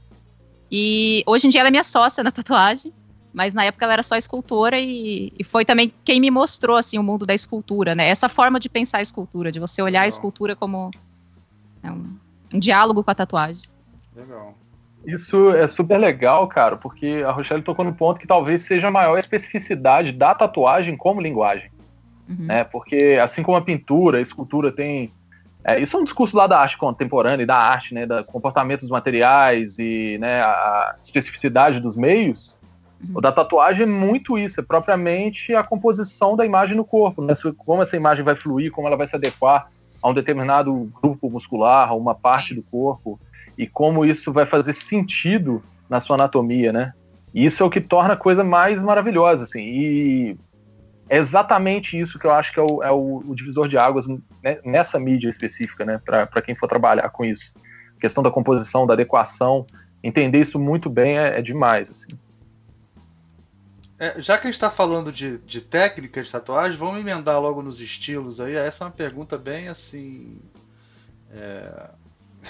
e 0.71 1.23
hoje 1.27 1.47
em 1.47 1.51
dia 1.51 1.61
ela 1.61 1.69
é 1.69 1.71
minha 1.71 1.83
sócia 1.83 2.23
na 2.23 2.31
tatuagem, 2.33 2.93
mas 3.33 3.53
na 3.53 3.65
época 3.65 3.85
ela 3.85 3.95
era 3.95 4.03
só 4.03 4.17
escultora 4.17 4.79
e, 4.79 5.33
e 5.39 5.43
foi 5.45 5.65
também 5.65 5.93
quem 6.05 6.21
me 6.21 6.31
mostrou, 6.31 6.77
assim, 6.77 6.99
o 6.99 7.03
mundo 7.03 7.27
da 7.27 7.35
escultura, 7.35 7.95
né? 7.95 8.09
Essa 8.09 8.29
forma 8.29 8.61
de 8.61 8.69
pensar 8.69 8.99
a 8.99 9.03
escultura, 9.03 9.51
de 9.51 9.59
você 9.59 9.83
olhar 9.83 10.01
Legal. 10.01 10.05
a 10.05 10.09
escultura 10.09 10.57
como 10.57 10.91
é 11.83 11.91
um, 11.91 12.17
um 12.53 12.59
diálogo 12.59 13.03
com 13.03 13.11
a 13.11 13.15
tatuagem. 13.15 13.65
Legal. 14.15 14.55
Isso 15.07 15.51
é 15.51 15.67
super 15.67 15.99
legal, 15.99 16.47
cara, 16.49 16.77
porque 16.77 17.23
a 17.27 17.31
Rochelle 17.31 17.63
tocou 17.63 17.85
no 17.85 17.95
ponto 17.95 18.19
que 18.19 18.27
talvez 18.27 18.63
seja 18.63 18.89
a 18.89 18.91
maior 18.91 19.19
especificidade 19.19 20.13
da 20.13 20.35
tatuagem 20.35 20.97
como 20.97 21.21
linguagem. 21.21 21.71
Uhum. 22.29 22.47
Né? 22.47 22.65
Porque 22.65 23.19
assim 23.23 23.43
como 23.43 23.57
a 23.57 23.63
pintura, 23.63 24.19
a 24.19 24.21
escultura 24.21 24.73
tem. 24.73 25.13
É, 25.63 25.81
isso 25.81 25.97
é 25.97 26.01
um 26.01 26.05
discurso 26.05 26.37
lá 26.37 26.47
da 26.47 26.59
arte 26.59 26.77
contemporânea 26.77 27.43
e 27.43 27.47
da 27.47 27.57
arte, 27.57 27.95
né? 27.95 28.07
Da 28.07 28.23
comportamento 28.23 28.81
dos 28.81 28.91
materiais 28.91 29.79
e 29.79 30.19
né, 30.19 30.41
a 30.41 30.97
especificidade 31.03 31.81
dos 31.81 31.97
meios. 31.97 32.57
Uhum. 33.03 33.19
O 33.19 33.21
da 33.21 33.33
tatuagem 33.33 33.85
é 33.85 33.87
muito 33.87 34.39
isso, 34.39 34.61
é 34.61 34.63
propriamente 34.63 35.55
a 35.55 35.63
composição 35.63 36.37
da 36.37 36.45
imagem 36.45 36.77
no 36.77 36.85
corpo, 36.85 37.23
né? 37.23 37.35
Como 37.59 37.83
essa 37.83 37.97
imagem 37.97 38.25
vai 38.25 38.35
fluir, 38.35 38.71
como 38.73 38.87
ela 38.87 38.97
vai 38.97 39.07
se 39.07 39.17
adequar 39.17 39.71
a 40.03 40.09
um 40.09 40.15
determinado 40.15 40.91
grupo 41.03 41.31
muscular, 41.31 41.89
a 41.89 41.95
uma 41.95 42.15
parte 42.15 42.55
do 42.55 42.63
corpo 42.63 43.19
e 43.57 43.67
como 43.67 44.05
isso 44.05 44.33
vai 44.33 44.47
fazer 44.47 44.75
sentido 44.75 45.63
na 45.89 46.01
sua 46.01 46.17
anatomia, 46.17 46.73
né? 46.73 46.93
E 47.35 47.45
isso 47.45 47.63
é 47.63 47.67
o 47.67 47.71
que 47.71 47.81
torna 47.81 48.15
a 48.15 48.17
coisa 48.17 48.45
mais 48.45 48.83
maravilhosa, 48.83 49.45
assim. 49.45 49.63
E 49.63 50.37
é 51.09 51.19
exatamente 51.19 51.99
isso 51.99 52.19
que 52.19 52.27
eu 52.27 52.33
acho 52.33 52.53
que 52.53 52.61
é 52.61 52.63
o, 52.63 52.83
é 52.83 52.91
o, 52.91 53.23
o 53.27 53.35
divisor 53.35 53.69
de 53.69 53.77
águas 53.77 54.07
né, 54.09 54.59
nessa 54.65 54.99
mídia 54.99 55.29
específica, 55.29 55.85
né? 55.85 56.01
Para 56.05 56.43
quem 56.43 56.55
for 56.55 56.69
trabalhar 56.69 57.09
com 57.11 57.25
isso. 57.25 57.53
A 57.97 58.01
questão 58.01 58.23
da 58.23 58.31
composição, 58.31 58.87
da 58.87 58.95
adequação, 58.95 59.67
entender 60.03 60.41
isso 60.41 60.59
muito 60.59 60.89
bem 60.89 61.19
é, 61.19 61.39
é 61.39 61.43
demais, 61.43 61.91
assim. 61.91 62.17
É, 63.99 64.21
já 64.21 64.37
que 64.37 64.47
a 64.47 64.51
gente 64.51 64.55
está 64.55 64.71
falando 64.71 65.13
de, 65.13 65.39
de 65.39 65.61
técnica 65.61 66.23
de 66.23 66.31
tatuagem, 66.31 66.77
vamos 66.77 67.01
emendar 67.01 67.41
logo 67.41 67.63
nos 67.63 67.81
estilos 67.81 68.41
aí. 68.41 68.55
Essa 68.55 68.85
é 68.85 68.87
uma 68.87 68.93
pergunta 68.93 69.39
bem 69.39 69.69
assim. 69.69 70.41
É, 71.33 71.91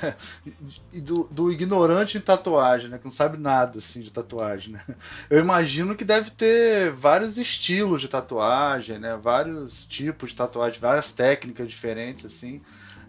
e 0.92 1.00
do, 1.00 1.24
do, 1.24 1.50
ignorante 1.52 2.18
em 2.18 2.20
tatuagem, 2.20 2.90
né? 2.90 2.98
Que 2.98 3.04
não 3.04 3.12
sabe 3.12 3.36
nada 3.38 3.78
assim 3.78 4.00
de 4.00 4.12
tatuagem, 4.12 4.72
né? 4.72 4.84
Eu 5.30 5.40
imagino 5.40 5.94
que 5.94 6.04
deve 6.04 6.30
ter 6.30 6.92
vários 6.92 7.38
estilos 7.38 8.00
de 8.00 8.08
tatuagem, 8.08 8.98
né? 8.98 9.16
Vários 9.16 9.86
tipos 9.86 10.30
de 10.30 10.36
tatuagem, 10.36 10.80
várias 10.80 11.12
técnicas 11.12 11.68
diferentes, 11.68 12.24
assim. 12.24 12.60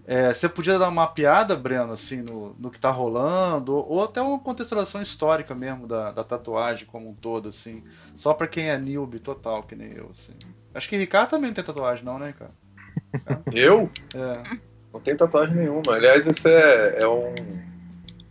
É, 0.07 0.31
você 0.31 0.47
podia 0.47 0.77
dar 0.77 0.89
uma 0.89 1.07
piada, 1.07 1.55
Breno, 1.55 1.91
assim, 1.91 2.21
no, 2.21 2.55
no 2.59 2.69
que 2.69 2.79
tá 2.79 2.91
rolando, 2.91 3.73
ou, 3.73 3.89
ou 3.89 4.03
até 4.03 4.21
uma 4.21 4.37
contextualização 4.37 5.01
histórica 5.01 5.55
mesmo 5.55 5.87
da, 5.87 6.11
da 6.11 6.23
tatuagem 6.23 6.85
como 6.85 7.09
um 7.09 7.13
todo, 7.15 7.49
assim. 7.49 7.83
Só 8.15 8.33
pra 8.33 8.47
quem 8.47 8.69
é 8.69 8.77
newbie 8.77 9.19
total, 9.19 9.63
que 9.63 9.75
nem 9.75 9.93
eu, 9.93 10.09
assim. 10.11 10.33
Acho 10.73 10.87
que 10.87 10.97
Ricardo 10.97 11.31
também 11.31 11.51
tem 11.51 11.63
tatuagem, 11.63 12.05
não, 12.05 12.19
né, 12.19 12.33
cara? 12.37 12.53
Eu? 13.51 13.89
É. 14.13 14.74
Não 14.95 15.01
tem 15.01 15.13
tatuagem 15.13 15.53
nenhuma. 15.53 15.93
Aliás, 15.93 16.25
isso 16.25 16.47
é, 16.47 16.95
é 16.99 17.07
um. 17.07 17.35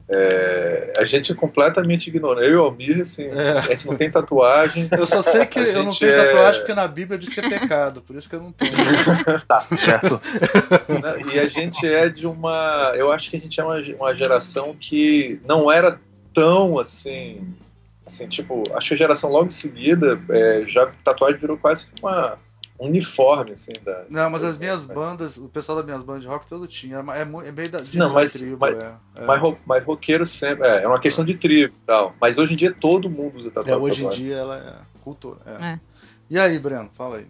É, 0.08 0.94
a 0.96 1.04
gente 1.04 1.30
é 1.30 1.34
completamente 1.34 2.06
ignorante. 2.06 2.46
Eu 2.46 2.52
e 2.52 2.56
o 2.56 2.62
Almir, 2.62 3.02
assim, 3.02 3.24
é. 3.24 3.58
a 3.58 3.60
gente 3.60 3.86
não 3.86 3.96
tem 3.96 4.10
tatuagem. 4.10 4.88
Eu 4.90 5.06
só 5.06 5.20
sei 5.20 5.44
que 5.44 5.58
eu 5.58 5.84
não 5.84 5.94
tenho 5.94 6.12
é... 6.12 6.24
tatuagem 6.24 6.60
porque 6.62 6.74
na 6.74 6.88
Bíblia 6.88 7.18
diz 7.18 7.34
que 7.34 7.40
é 7.40 7.48
pecado, 7.50 8.00
por 8.00 8.16
isso 8.16 8.26
que 8.26 8.36
eu 8.36 8.40
não 8.40 8.50
tenho. 8.50 8.72
tá, 9.46 9.60
certo. 9.60 10.18
E 11.34 11.38
a 11.38 11.48
gente 11.48 11.86
é 11.86 12.08
de 12.08 12.26
uma. 12.26 12.94
Eu 12.96 13.12
acho 13.12 13.30
que 13.30 13.36
a 13.36 13.40
gente 13.40 13.60
é 13.60 13.62
uma, 13.62 13.78
uma 13.98 14.16
geração 14.16 14.74
que 14.74 15.38
não 15.46 15.70
era 15.70 16.00
tão 16.32 16.78
assim. 16.78 17.46
Assim, 18.06 18.26
tipo, 18.26 18.62
acho 18.74 18.88
que 18.88 18.94
a 18.94 18.98
geração 18.98 19.30
logo 19.30 19.48
em 19.48 19.50
seguida, 19.50 20.18
é, 20.30 20.64
já 20.66 20.90
tatuagem 21.04 21.38
virou 21.38 21.58
quase 21.58 21.88
uma 22.02 22.38
uniforme, 22.78 23.52
assim. 23.52 23.72
Da, 23.84 24.04
não, 24.08 24.30
mas 24.30 24.44
as 24.44 24.58
minhas 24.58 24.86
bandas, 24.86 25.36
o 25.36 25.48
pessoal 25.48 25.76
das 25.76 25.84
minhas 25.84 26.02
bandas 26.02 26.22
de 26.22 26.28
rock 26.28 26.46
todo 26.46 26.66
tinha. 26.66 26.98
É, 27.14 27.20
é 27.20 27.52
meio 27.52 27.70
da. 27.70 27.80
Não, 27.94 28.12
mas, 28.12 28.32
tribo, 28.32 28.58
mas, 28.60 28.74
é, 28.74 28.94
é. 29.16 29.24
Mas, 29.24 29.56
mas 29.66 29.84
roqueiro 29.84 30.26
sempre. 30.26 30.66
É, 30.66 30.82
é 30.82 30.88
uma 30.88 31.00
questão 31.00 31.24
de 31.24 31.34
tribo 31.34 31.74
e 31.74 31.86
tal. 31.86 32.14
Mas 32.20 32.38
hoje 32.38 32.52
em 32.52 32.56
dia 32.56 32.72
todo 32.72 33.08
mundo 33.08 33.38
usa 33.38 33.50
tatuagem. 33.50 33.74
É, 33.74 33.76
hoje 33.76 34.04
em 34.04 34.10
dia 34.10 34.36
ela 34.36 34.56
é 34.56 35.00
cultura. 35.02 35.38
É. 35.46 35.64
é. 35.64 35.80
E 36.30 36.38
aí, 36.38 36.58
Breno, 36.58 36.90
fala 36.92 37.18
aí. 37.18 37.26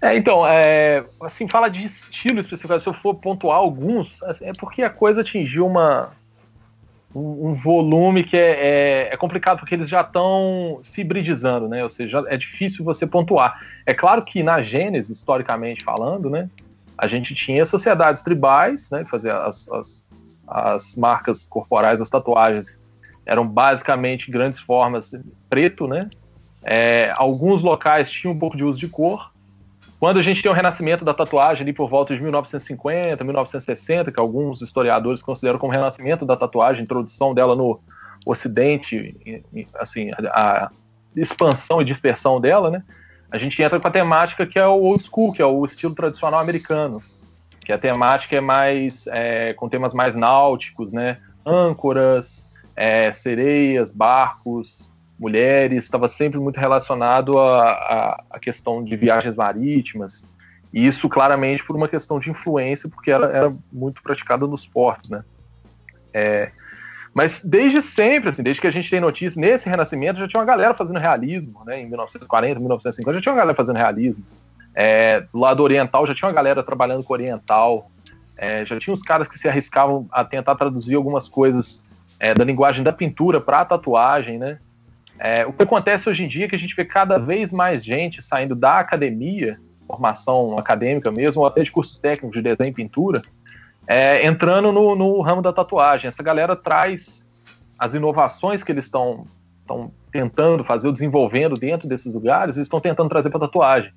É, 0.00 0.14
então, 0.14 0.46
é, 0.46 1.04
assim, 1.22 1.48
fala 1.48 1.68
de 1.68 1.84
estilo 1.84 2.38
específico. 2.38 2.78
Se 2.78 2.88
eu 2.88 2.94
for 2.94 3.14
pontuar 3.14 3.56
alguns, 3.56 4.22
assim, 4.24 4.46
é 4.46 4.52
porque 4.52 4.82
a 4.82 4.90
coisa 4.90 5.22
atingiu 5.22 5.66
uma, 5.66 6.12
um, 7.16 7.48
um 7.48 7.54
volume 7.54 8.22
que 8.22 8.36
é, 8.36 8.50
é, 8.50 9.14
é, 9.14 9.16
complicado 9.16 9.58
porque 9.58 9.74
eles 9.74 9.88
já 9.88 10.02
estão 10.02 10.78
se 10.82 11.00
hibridizando, 11.00 11.66
né? 11.66 11.82
Ou 11.82 11.88
seja, 11.88 12.22
é 12.28 12.36
difícil 12.36 12.84
você 12.84 13.06
pontuar. 13.06 13.58
É 13.86 13.94
claro 13.94 14.22
que 14.22 14.42
na 14.42 14.60
Gênese, 14.60 15.14
historicamente 15.14 15.82
falando, 15.82 16.28
né? 16.28 16.50
A 16.98 17.06
gente 17.06 17.34
tinha 17.34 17.64
sociedades 17.64 18.22
tribais, 18.22 18.90
né? 18.90 19.04
Fazer 19.06 19.32
as, 19.32 19.66
as, 19.70 20.08
as 20.46 20.96
marcas 20.96 21.46
corporais, 21.46 22.00
as 22.00 22.10
tatuagens 22.10 22.78
eram 23.24 23.46
basicamente 23.46 24.30
grandes 24.30 24.60
formas 24.60 25.12
preto, 25.48 25.88
né? 25.88 26.10
É, 26.62 27.12
alguns 27.16 27.62
locais 27.62 28.10
tinham 28.10 28.34
um 28.34 28.38
pouco 28.38 28.56
de 28.56 28.64
uso 28.64 28.78
de 28.78 28.88
cor, 28.88 29.32
quando 29.98 30.18
a 30.18 30.22
gente 30.22 30.42
tem 30.42 30.50
o 30.50 30.54
renascimento 30.54 31.04
da 31.04 31.14
tatuagem 31.14 31.62
ali 31.62 31.72
por 31.72 31.88
volta 31.88 32.14
de 32.14 32.22
1950, 32.22 33.24
1960, 33.24 34.12
que 34.12 34.20
alguns 34.20 34.60
historiadores 34.60 35.22
consideram 35.22 35.58
como 35.58 35.72
renascimento 35.72 36.26
da 36.26 36.36
tatuagem, 36.36 36.82
introdução 36.82 37.34
dela 37.34 37.56
no 37.56 37.80
Ocidente, 38.26 39.14
assim, 39.78 40.10
a, 40.30 40.70
expansão 41.14 41.80
e 41.80 41.84
dispersão 41.84 42.40
dela, 42.40 42.70
né? 42.70 42.82
A 43.30 43.38
gente 43.38 43.60
entra 43.62 43.80
com 43.80 43.88
a 43.88 43.90
temática 43.90 44.46
que 44.46 44.58
é 44.58 44.66
o 44.66 44.82
old 44.82 45.02
school, 45.02 45.32
que 45.32 45.40
é 45.40 45.46
o 45.46 45.64
estilo 45.64 45.94
tradicional 45.94 46.40
americano, 46.40 47.02
que 47.60 47.72
a 47.72 47.78
temática 47.78 48.36
é 48.36 48.40
mais 48.40 49.06
é, 49.08 49.54
com 49.54 49.68
temas 49.68 49.94
mais 49.94 50.14
náuticos, 50.14 50.92
né? 50.92 51.18
Âncoras, 51.44 52.50
é, 52.74 53.10
sereias, 53.12 53.92
barcos, 53.92 54.92
mulheres, 55.18 55.84
estava 55.84 56.08
sempre 56.08 56.38
muito 56.38 56.58
relacionado 56.58 57.38
à, 57.38 58.38
questão 58.40 58.84
de 58.84 58.94
viagens 58.96 59.34
marítimas, 59.34 60.28
e 60.72 60.86
isso 60.86 61.08
claramente 61.08 61.64
por 61.64 61.74
uma 61.74 61.88
questão 61.88 62.18
de 62.18 62.30
influência, 62.30 62.88
porque 62.88 63.10
ela 63.10 63.26
era 63.26 63.54
muito 63.72 64.02
praticada 64.02 64.46
nos 64.46 64.66
portos, 64.66 65.08
né? 65.08 65.24
É, 66.12 66.50
mas 67.14 67.42
desde 67.42 67.80
sempre, 67.80 68.28
assim, 68.28 68.42
desde 68.42 68.60
que 68.60 68.66
a 68.66 68.70
gente 68.70 68.90
tem 68.90 69.00
notícia, 69.00 69.40
nesse 69.40 69.68
renascimento 69.70 70.18
já 70.18 70.28
tinha 70.28 70.38
uma 70.38 70.46
galera 70.46 70.74
fazendo 70.74 70.98
realismo, 70.98 71.62
né? 71.64 71.80
Em 71.80 71.88
1940, 71.88 72.60
1950, 72.60 73.14
já 73.14 73.22
tinha 73.22 73.32
uma 73.32 73.38
galera 73.38 73.56
fazendo 73.56 73.76
realismo. 73.76 74.22
É, 74.74 75.20
do 75.32 75.38
lado 75.38 75.62
oriental 75.62 76.06
já 76.06 76.14
tinha 76.14 76.28
uma 76.28 76.34
galera 76.34 76.62
trabalhando 76.62 77.02
com 77.02 77.14
oriental. 77.14 77.90
É, 78.36 78.66
já 78.66 78.78
tinha 78.78 78.92
os 78.92 79.00
caras 79.00 79.26
que 79.26 79.38
se 79.38 79.48
arriscavam 79.48 80.06
a 80.12 80.22
tentar 80.22 80.56
traduzir 80.56 80.94
algumas 80.94 81.26
coisas 81.26 81.82
é, 82.20 82.34
da 82.34 82.44
linguagem 82.44 82.84
da 82.84 82.92
pintura 82.92 83.40
para 83.40 83.60
a 83.60 83.64
tatuagem, 83.64 84.38
né? 84.38 84.58
É, 85.18 85.46
o 85.46 85.52
que 85.52 85.62
acontece 85.62 86.08
hoje 86.08 86.24
em 86.24 86.28
dia 86.28 86.44
é 86.44 86.48
que 86.48 86.54
a 86.54 86.58
gente 86.58 86.74
vê 86.74 86.84
cada 86.84 87.18
vez 87.18 87.52
mais 87.52 87.84
gente 87.84 88.20
saindo 88.20 88.54
da 88.54 88.78
academia, 88.78 89.58
formação 89.86 90.58
acadêmica 90.58 91.10
mesmo, 91.10 91.42
ou 91.42 91.46
até 91.46 91.62
de 91.62 91.70
cursos 91.70 91.98
técnicos 91.98 92.36
de 92.36 92.42
desenho 92.42 92.70
e 92.70 92.74
pintura, 92.74 93.22
é, 93.86 94.26
entrando 94.26 94.72
no, 94.72 94.94
no, 94.94 95.20
ramo 95.20 95.40
da 95.40 95.52
tatuagem. 95.52 96.08
Essa 96.08 96.22
galera 96.22 96.56
traz 96.56 97.26
as 97.78 97.94
inovações 97.94 98.62
que 98.62 98.72
eles 98.72 98.86
estão 98.86 99.26
tentando 100.12 100.64
fazer, 100.64 100.86
ou 100.86 100.92
desenvolvendo 100.92 101.54
dentro 101.54 101.88
desses 101.88 102.12
lugares, 102.12 102.56
eles 102.56 102.66
estão 102.66 102.80
tentando 102.80 103.08
trazer 103.08 103.30
para 103.30 103.40
tatuagem. 103.40 103.92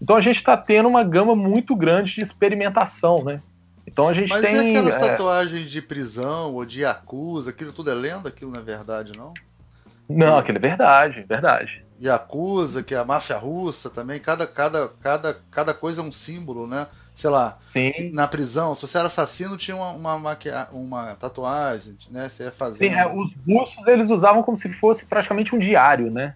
Então 0.00 0.16
a 0.16 0.20
gente 0.20 0.36
está 0.36 0.56
tendo 0.56 0.88
uma 0.88 1.04
gama 1.04 1.36
muito 1.36 1.76
grande 1.76 2.14
de 2.14 2.22
experimentação, 2.22 3.22
né? 3.22 3.40
Então 3.86 4.08
a 4.08 4.14
gente 4.14 4.30
Mas 4.30 4.40
tem. 4.40 4.54
Mas 4.54 4.64
e 4.64 4.68
aquelas 4.68 4.96
é... 4.96 4.98
tatuagens 4.98 5.70
de 5.70 5.82
prisão 5.82 6.54
ou 6.54 6.64
de 6.64 6.84
acusa, 6.84 7.50
aquilo 7.50 7.72
tudo 7.72 7.90
é 7.90 7.94
lenda, 7.94 8.28
aquilo 8.28 8.50
não 8.50 8.60
é 8.60 8.62
verdade, 8.62 9.12
não? 9.16 9.34
Não, 10.16 10.38
aquilo 10.38 10.58
é 10.58 10.60
verdade, 10.60 11.24
verdade. 11.28 11.84
Yakuza, 12.02 12.82
que 12.82 12.94
é 12.94 12.98
a 12.98 13.04
máfia 13.04 13.36
russa 13.36 13.90
também, 13.90 14.18
cada, 14.18 14.46
cada, 14.46 14.88
cada, 15.00 15.36
cada 15.50 15.74
coisa 15.74 16.00
é 16.00 16.04
um 16.04 16.10
símbolo, 16.10 16.66
né? 16.66 16.86
Sei 17.14 17.28
lá, 17.28 17.58
Sim. 17.70 18.10
na 18.14 18.26
prisão, 18.26 18.74
se 18.74 18.86
você 18.86 18.96
era 18.96 19.06
assassino, 19.06 19.56
tinha 19.56 19.76
uma, 19.76 19.90
uma, 19.90 20.18
maquia... 20.18 20.68
uma 20.72 21.14
tatuagem, 21.16 21.96
né? 22.10 22.28
Você 22.28 22.44
ia 22.44 22.50
fazer. 22.50 22.88
Sim, 22.88 22.94
é, 22.94 23.06
os 23.06 23.30
russos 23.46 23.86
eles 23.86 24.10
usavam 24.10 24.42
como 24.42 24.56
se 24.56 24.70
fosse 24.70 25.04
praticamente 25.04 25.54
um 25.54 25.58
diário, 25.58 26.10
né? 26.10 26.34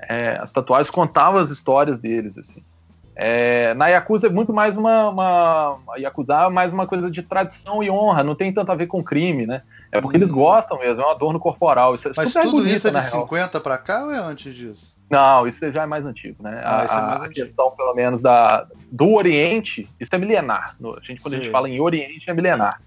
É, 0.00 0.38
as 0.40 0.50
tatuagens 0.50 0.90
contavam 0.90 1.38
as 1.38 1.50
histórias 1.50 1.98
deles, 1.98 2.38
assim. 2.38 2.64
É, 3.14 3.74
na 3.74 3.88
Yakuza 3.88 4.26
é 4.26 4.30
muito 4.30 4.52
mais 4.52 4.76
uma, 4.76 5.10
uma. 5.10 5.78
Yakuza 5.98 6.34
é 6.34 6.48
mais 6.48 6.72
uma 6.72 6.86
coisa 6.86 7.10
de 7.10 7.22
tradição 7.22 7.82
e 7.82 7.90
honra, 7.90 8.24
não 8.24 8.34
tem 8.34 8.52
tanto 8.52 8.72
a 8.72 8.74
ver 8.74 8.86
com 8.86 9.04
crime, 9.04 9.46
né? 9.46 9.62
É 9.90 10.00
porque 10.00 10.16
eles 10.16 10.30
hum. 10.30 10.34
gostam 10.34 10.78
mesmo, 10.78 11.02
é 11.02 11.06
um 11.06 11.10
adorno 11.10 11.38
corporal. 11.38 11.94
Isso 11.94 12.08
é 12.08 12.12
Mas 12.16 12.32
tudo 12.32 12.52
bonito, 12.52 12.74
isso 12.74 12.88
é 12.88 12.90
de 12.90 13.02
50 13.02 13.60
para 13.60 13.76
cá 13.76 14.04
ou 14.04 14.12
é 14.12 14.16
antes 14.16 14.54
disso? 14.54 14.96
Não, 15.10 15.46
isso 15.46 15.70
já 15.70 15.82
é 15.82 15.86
mais 15.86 16.06
antigo, 16.06 16.42
né? 16.42 16.62
Ah, 16.64 16.80
a, 16.80 16.84
é 16.84 16.86
mais 16.86 16.96
a 16.96 17.24
antigo. 17.26 17.46
questão, 17.46 17.70
pelo 17.72 17.94
menos, 17.94 18.22
da, 18.22 18.66
do 18.90 19.12
Oriente, 19.12 19.86
isso 20.00 20.14
é 20.14 20.18
milenar. 20.18 20.74
No, 20.80 20.96
a 20.96 21.00
gente, 21.00 21.20
quando 21.20 21.34
Sim. 21.34 21.40
a 21.40 21.42
gente 21.42 21.52
fala 21.52 21.68
em 21.68 21.78
Oriente, 21.78 22.30
é 22.30 22.32
milenar. 22.32 22.80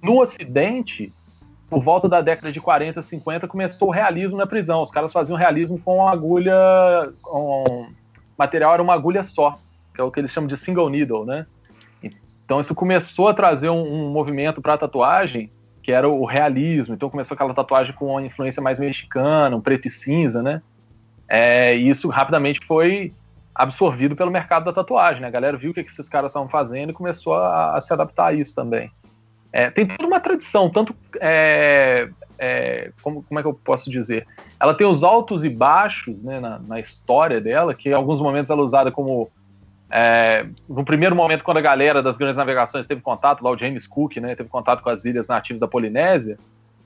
No 0.00 0.20
Ocidente, 0.20 1.12
por 1.68 1.82
volta 1.82 2.08
da 2.08 2.20
década 2.20 2.52
de 2.52 2.60
40, 2.60 3.02
50, 3.02 3.48
começou 3.48 3.88
o 3.88 3.90
realismo 3.90 4.36
na 4.36 4.46
prisão. 4.46 4.82
Os 4.82 4.92
caras 4.92 5.12
faziam 5.12 5.36
realismo 5.36 5.80
com 5.80 6.06
agulha. 6.06 6.54
Com, 7.20 7.88
material 8.38 8.74
era 8.74 8.82
uma 8.82 8.94
agulha 8.94 9.22
só, 9.22 9.58
que 9.94 10.00
é 10.00 10.04
o 10.04 10.10
que 10.10 10.20
eles 10.20 10.30
chamam 10.30 10.48
de 10.48 10.56
single 10.56 10.88
needle, 10.88 11.24
né? 11.24 11.46
Então 12.44 12.60
isso 12.60 12.74
começou 12.74 13.28
a 13.28 13.34
trazer 13.34 13.70
um, 13.70 13.82
um 13.82 14.10
movimento 14.10 14.60
para 14.60 14.74
a 14.74 14.78
tatuagem 14.78 15.50
que 15.82 15.90
era 15.90 16.08
o 16.08 16.24
realismo. 16.24 16.94
Então 16.94 17.10
começou 17.10 17.34
aquela 17.34 17.52
tatuagem 17.52 17.94
com 17.94 18.06
uma 18.06 18.24
influência 18.24 18.62
mais 18.62 18.78
mexicana, 18.78 19.56
um 19.56 19.60
preto 19.60 19.88
e 19.88 19.90
cinza, 19.90 20.42
né? 20.42 20.62
É, 21.28 21.76
e 21.76 21.88
isso 21.88 22.08
rapidamente 22.08 22.60
foi 22.64 23.10
absorvido 23.54 24.14
pelo 24.14 24.30
mercado 24.30 24.64
da 24.64 24.72
tatuagem. 24.72 25.20
Né? 25.20 25.28
A 25.28 25.30
galera 25.30 25.56
viu 25.56 25.72
o 25.72 25.74
que, 25.74 25.80
esses 25.80 26.08
caras 26.08 26.30
estavam 26.30 26.48
fazendo 26.48 26.90
e 26.90 26.94
começou 26.94 27.34
a, 27.34 27.76
a, 27.76 27.80
se 27.80 27.92
adaptar 27.92 28.26
a 28.26 28.32
isso 28.32 28.54
também. 28.54 28.90
É, 29.52 29.70
tem 29.70 29.86
toda 29.86 30.06
uma 30.06 30.20
tradição, 30.20 30.70
tanto. 30.70 30.94
É, 31.20 32.08
é, 32.38 32.92
como, 33.02 33.22
como 33.22 33.38
é 33.38 33.42
que 33.42 33.48
eu 33.48 33.54
posso 33.54 33.90
dizer? 33.90 34.26
Ela 34.58 34.72
tem 34.72 34.86
os 34.86 35.02
altos 35.02 35.44
e 35.44 35.50
baixos 35.50 36.22
né, 36.22 36.40
na, 36.40 36.58
na 36.60 36.80
história 36.80 37.40
dela, 37.40 37.74
que 37.74 37.90
em 37.90 37.92
alguns 37.92 38.20
momentos 38.20 38.48
ela 38.50 38.60
é 38.60 38.64
usada 38.64 38.90
como 38.90 39.30
é, 39.92 40.46
no 40.66 40.84
primeiro 40.84 41.14
momento, 41.14 41.44
quando 41.44 41.58
a 41.58 41.60
galera 41.60 42.02
das 42.02 42.16
grandes 42.16 42.38
navegações 42.38 42.86
teve 42.86 43.02
contato, 43.02 43.44
lá 43.44 43.50
o 43.50 43.58
James 43.58 43.86
Cook, 43.86 44.16
né, 44.16 44.34
teve 44.34 44.48
contato 44.48 44.82
com 44.82 44.88
as 44.88 45.04
ilhas 45.04 45.28
nativas 45.28 45.60
da 45.60 45.68
Polinésia, 45.68 46.38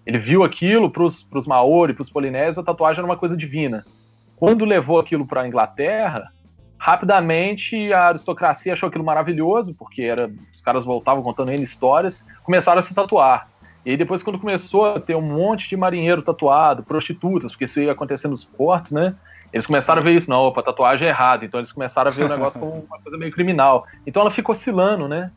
ele 0.04 0.18
viu 0.18 0.42
aquilo 0.42 0.90
para 0.90 1.04
os 1.04 1.46
Maori, 1.46 1.94
para 1.94 2.02
os 2.02 2.10
polinésios, 2.10 2.58
a 2.58 2.62
tatuagem 2.64 2.98
era 2.98 3.06
uma 3.06 3.16
coisa 3.16 3.36
divina. 3.36 3.84
Quando 4.36 4.64
levou 4.64 4.98
aquilo 4.98 5.24
para 5.24 5.42
a 5.42 5.48
Inglaterra, 5.48 6.24
rapidamente 6.76 7.92
a 7.92 8.08
aristocracia 8.08 8.72
achou 8.72 8.88
aquilo 8.88 9.04
maravilhoso, 9.04 9.74
porque 9.74 10.02
era, 10.02 10.30
os 10.54 10.62
caras 10.62 10.84
voltavam 10.84 11.22
contando 11.22 11.52
N 11.52 11.62
histórias, 11.62 12.26
começaram 12.42 12.80
a 12.80 12.82
se 12.82 12.94
tatuar. 12.94 13.48
E 13.84 13.90
aí 13.90 13.96
depois, 13.96 14.20
quando 14.20 14.38
começou 14.38 14.84
a 14.84 15.00
ter 15.00 15.14
um 15.14 15.22
monte 15.22 15.68
de 15.68 15.76
marinheiro 15.76 16.22
tatuado, 16.22 16.82
prostitutas, 16.82 17.52
porque 17.52 17.66
isso 17.66 17.80
ia 17.80 17.92
acontecer 17.92 18.26
nos 18.26 18.44
portos, 18.44 18.90
né? 18.90 19.14
Eles 19.56 19.64
começaram 19.64 20.02
a 20.02 20.04
ver 20.04 20.12
isso, 20.12 20.28
não, 20.28 20.40
opa, 20.42 20.62
tatuagem 20.62 21.08
é 21.08 21.10
errada. 21.10 21.42
Então 21.42 21.58
eles 21.58 21.72
começaram 21.72 22.10
a 22.10 22.12
ver 22.12 22.24
o 22.24 22.28
negócio 22.28 22.60
como 22.60 22.72
uma 22.72 23.00
coisa 23.00 23.16
meio 23.16 23.32
criminal. 23.32 23.86
Então 24.06 24.20
ela 24.20 24.30
fica 24.30 24.52
oscilando, 24.52 25.08
né? 25.08 25.32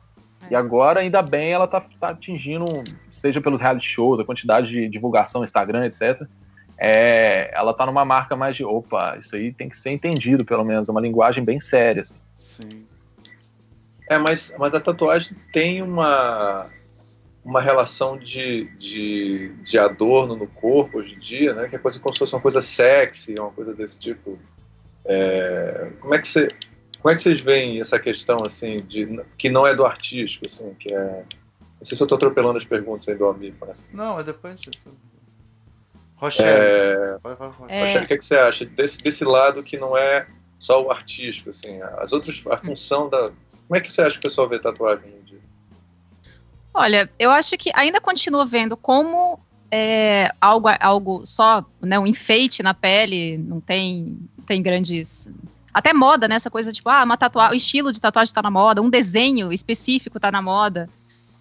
E 0.52 0.56
agora, 0.56 1.00
ainda 1.00 1.22
bem, 1.22 1.54
ela 1.54 1.66
tá, 1.66 1.82
tá, 1.98 2.10
atingindo, 2.10 2.66
seja 3.10 3.40
pelos 3.40 3.62
reality 3.62 3.88
shows, 3.88 4.20
a 4.20 4.26
quantidade 4.26 4.68
de 4.68 4.90
divulgação, 4.90 5.42
Instagram, 5.42 5.86
etc. 5.86 6.22
É, 6.78 7.50
ela 7.54 7.74
tá 7.74 7.86
numa 7.86 8.04
marca 8.04 8.36
mais 8.36 8.58
de, 8.58 8.66
opa, 8.66 9.16
isso 9.18 9.38
aí 9.38 9.54
tem 9.54 9.70
que 9.70 9.78
ser 9.78 9.92
entendido, 9.92 10.44
pelo 10.44 10.66
menos, 10.66 10.90
é 10.90 10.92
uma 10.92 11.00
linguagem 11.00 11.42
bem 11.42 11.62
séria. 11.62 12.02
Assim. 12.02 12.18
Sim. 12.36 12.86
É, 14.10 14.18
mas, 14.18 14.54
mas 14.60 14.74
a 14.74 14.82
tatuagem 14.82 15.38
tem 15.54 15.82
uma, 15.82 16.68
uma 17.50 17.62
relação 17.62 18.16
de, 18.16 18.66
de, 18.78 19.50
de 19.64 19.80
adorno 19.80 20.36
no 20.36 20.46
corpo 20.46 21.00
hoje 21.00 21.16
em 21.16 21.20
dia, 21.20 21.54
né? 21.56 21.68
Que 21.68 21.78
é 21.78 21.80
coisa 21.80 22.00
como 22.00 22.14
se 22.14 22.20
fosse 22.20 22.36
uma 22.36 22.42
coisa 22.42 22.62
sexy, 22.62 23.34
uma 23.40 23.50
coisa 23.50 23.74
desse 23.74 24.00
tipo. 24.00 24.38
É, 25.04 25.92
como 26.00 26.14
é 26.14 26.20
que 26.20 26.28
você 26.28 26.48
como 27.02 27.12
é 27.12 27.16
que 27.16 27.22
vocês 27.22 27.40
veem 27.40 27.80
essa 27.80 27.98
questão 27.98 28.38
assim 28.46 28.82
de 28.82 29.20
que 29.38 29.50
não 29.50 29.66
é 29.66 29.74
do 29.74 29.84
artístico, 29.84 30.46
assim, 30.46 30.76
que 30.76 30.94
é 30.94 31.24
não 31.80 31.86
sei 31.86 31.98
se 31.98 32.04
eu 32.04 32.06
estou 32.06 32.18
atropelando 32.18 32.60
as 32.60 32.66
perguntas 32.66 33.08
aí 33.08 33.16
do 33.16 33.26
amigo. 33.26 33.56
Mas... 33.66 33.88
Não, 33.92 34.16
mas 34.16 34.26
depois. 34.26 34.62
Rochelle. 36.18 36.50
É... 36.50 37.18
é... 37.24 37.72
Rochelle, 37.80 38.06
o 38.06 38.08
que, 38.08 38.14
é 38.14 38.18
que 38.18 38.26
você 38.26 38.36
acha 38.36 38.66
desse, 38.66 39.02
desse 39.02 39.24
lado 39.24 39.64
que 39.64 39.78
não 39.78 39.98
é 39.98 40.28
só 40.60 40.84
o 40.84 40.92
artístico, 40.92 41.50
assim, 41.50 41.82
as 41.98 42.12
outras, 42.12 42.44
a 42.48 42.58
função 42.58 43.10
da. 43.10 43.32
Como 43.68 43.78
é 43.78 43.82
que 43.82 43.92
você 43.92 44.02
acha 44.02 44.12
que 44.12 44.28
o 44.28 44.30
pessoal 44.30 44.48
vê 44.48 44.60
tatuagem? 44.60 45.19
Olha, 46.80 47.10
eu 47.20 47.30
acho 47.30 47.58
que 47.58 47.70
ainda 47.76 48.00
continua 48.00 48.46
vendo 48.46 48.78
como 48.78 49.38
é, 49.70 50.32
algo, 50.40 50.70
algo 50.80 51.28
só, 51.28 51.66
né, 51.82 52.00
um 52.00 52.08
enfeite 52.08 52.64
na 52.64 52.74
pele, 52.74 53.38
não 53.38 53.60
tem, 53.60 54.18
tem 54.48 54.64
grandes. 54.64 55.28
Até 55.74 55.92
moda, 55.92 56.26
né? 56.26 56.36
Essa 56.36 56.50
coisa 56.50 56.72
tipo, 56.72 56.90
ah, 56.90 57.04
uma 57.04 57.18
tatuagem, 57.18 57.54
o 57.54 57.58
estilo 57.58 57.92
de 57.92 58.00
tatuagem 58.00 58.30
está 58.30 58.42
na 58.42 58.50
moda, 58.50 58.82
um 58.82 58.90
desenho 58.90 59.52
específico 59.52 60.20
está 60.20 60.32
na 60.32 60.42
moda. 60.42 60.90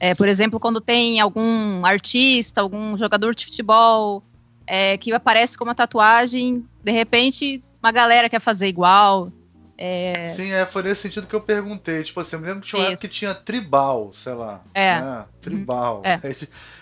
É, 0.01 0.13
por 0.13 0.29
exemplo, 0.29 0.59
quando 0.59 0.81
tem 0.81 1.21
algum 1.21 1.87
artista, 1.87 2.61
algum 2.61 2.97
jogador 2.97 3.33
de 3.33 3.45
futebol 3.45 4.25
é, 4.67 4.99
que 4.99 5.13
aparece 5.13 5.57
com 5.57 5.63
uma 5.63 5.75
tatuagem, 5.75 6.67
de 6.83 6.91
repente 6.91 7.63
uma 7.81 7.93
galera 7.93 8.29
quer 8.29 8.41
fazer 8.41 8.67
igual. 8.67 9.31
É... 9.81 10.31
Sim, 10.31 10.53
é, 10.53 10.67
foi 10.67 10.83
nesse 10.83 11.03
sentido 11.03 11.29
que 11.29 11.35
eu 11.35 11.41
perguntei. 11.41 12.03
Tipo 12.03 12.19
assim, 12.19 12.35
eu 12.35 12.41
me 12.41 12.49
lembro 12.49 12.63
que 12.63 12.69
tinha 12.69 12.81
uma 12.81 12.85
Isso. 12.87 12.93
época 12.95 13.09
que 13.09 13.15
tinha 13.15 13.33
tribal, 13.33 14.11
sei 14.13 14.35
lá. 14.35 14.61
É. 14.75 15.01
Né? 15.01 15.27
Tribal. 15.41 16.03
É. 16.05 16.21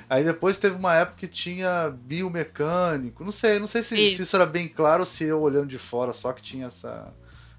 Aí, 0.08 0.24
depois 0.24 0.56
teve 0.56 0.76
uma 0.76 0.94
época 0.94 1.18
que 1.18 1.28
tinha 1.28 1.92
biomecânico. 1.94 3.22
Não 3.22 3.32
sei, 3.32 3.58
não 3.58 3.66
sei 3.66 3.82
se 3.82 4.02
isso. 4.02 4.16
se 4.16 4.22
isso, 4.22 4.34
era 4.34 4.46
bem 4.46 4.66
claro 4.66 5.00
ou 5.00 5.06
se 5.06 5.24
eu 5.24 5.42
olhando 5.42 5.66
de 5.66 5.78
fora 5.78 6.14
só 6.14 6.32
que 6.32 6.40
tinha 6.40 6.68
essa. 6.68 7.12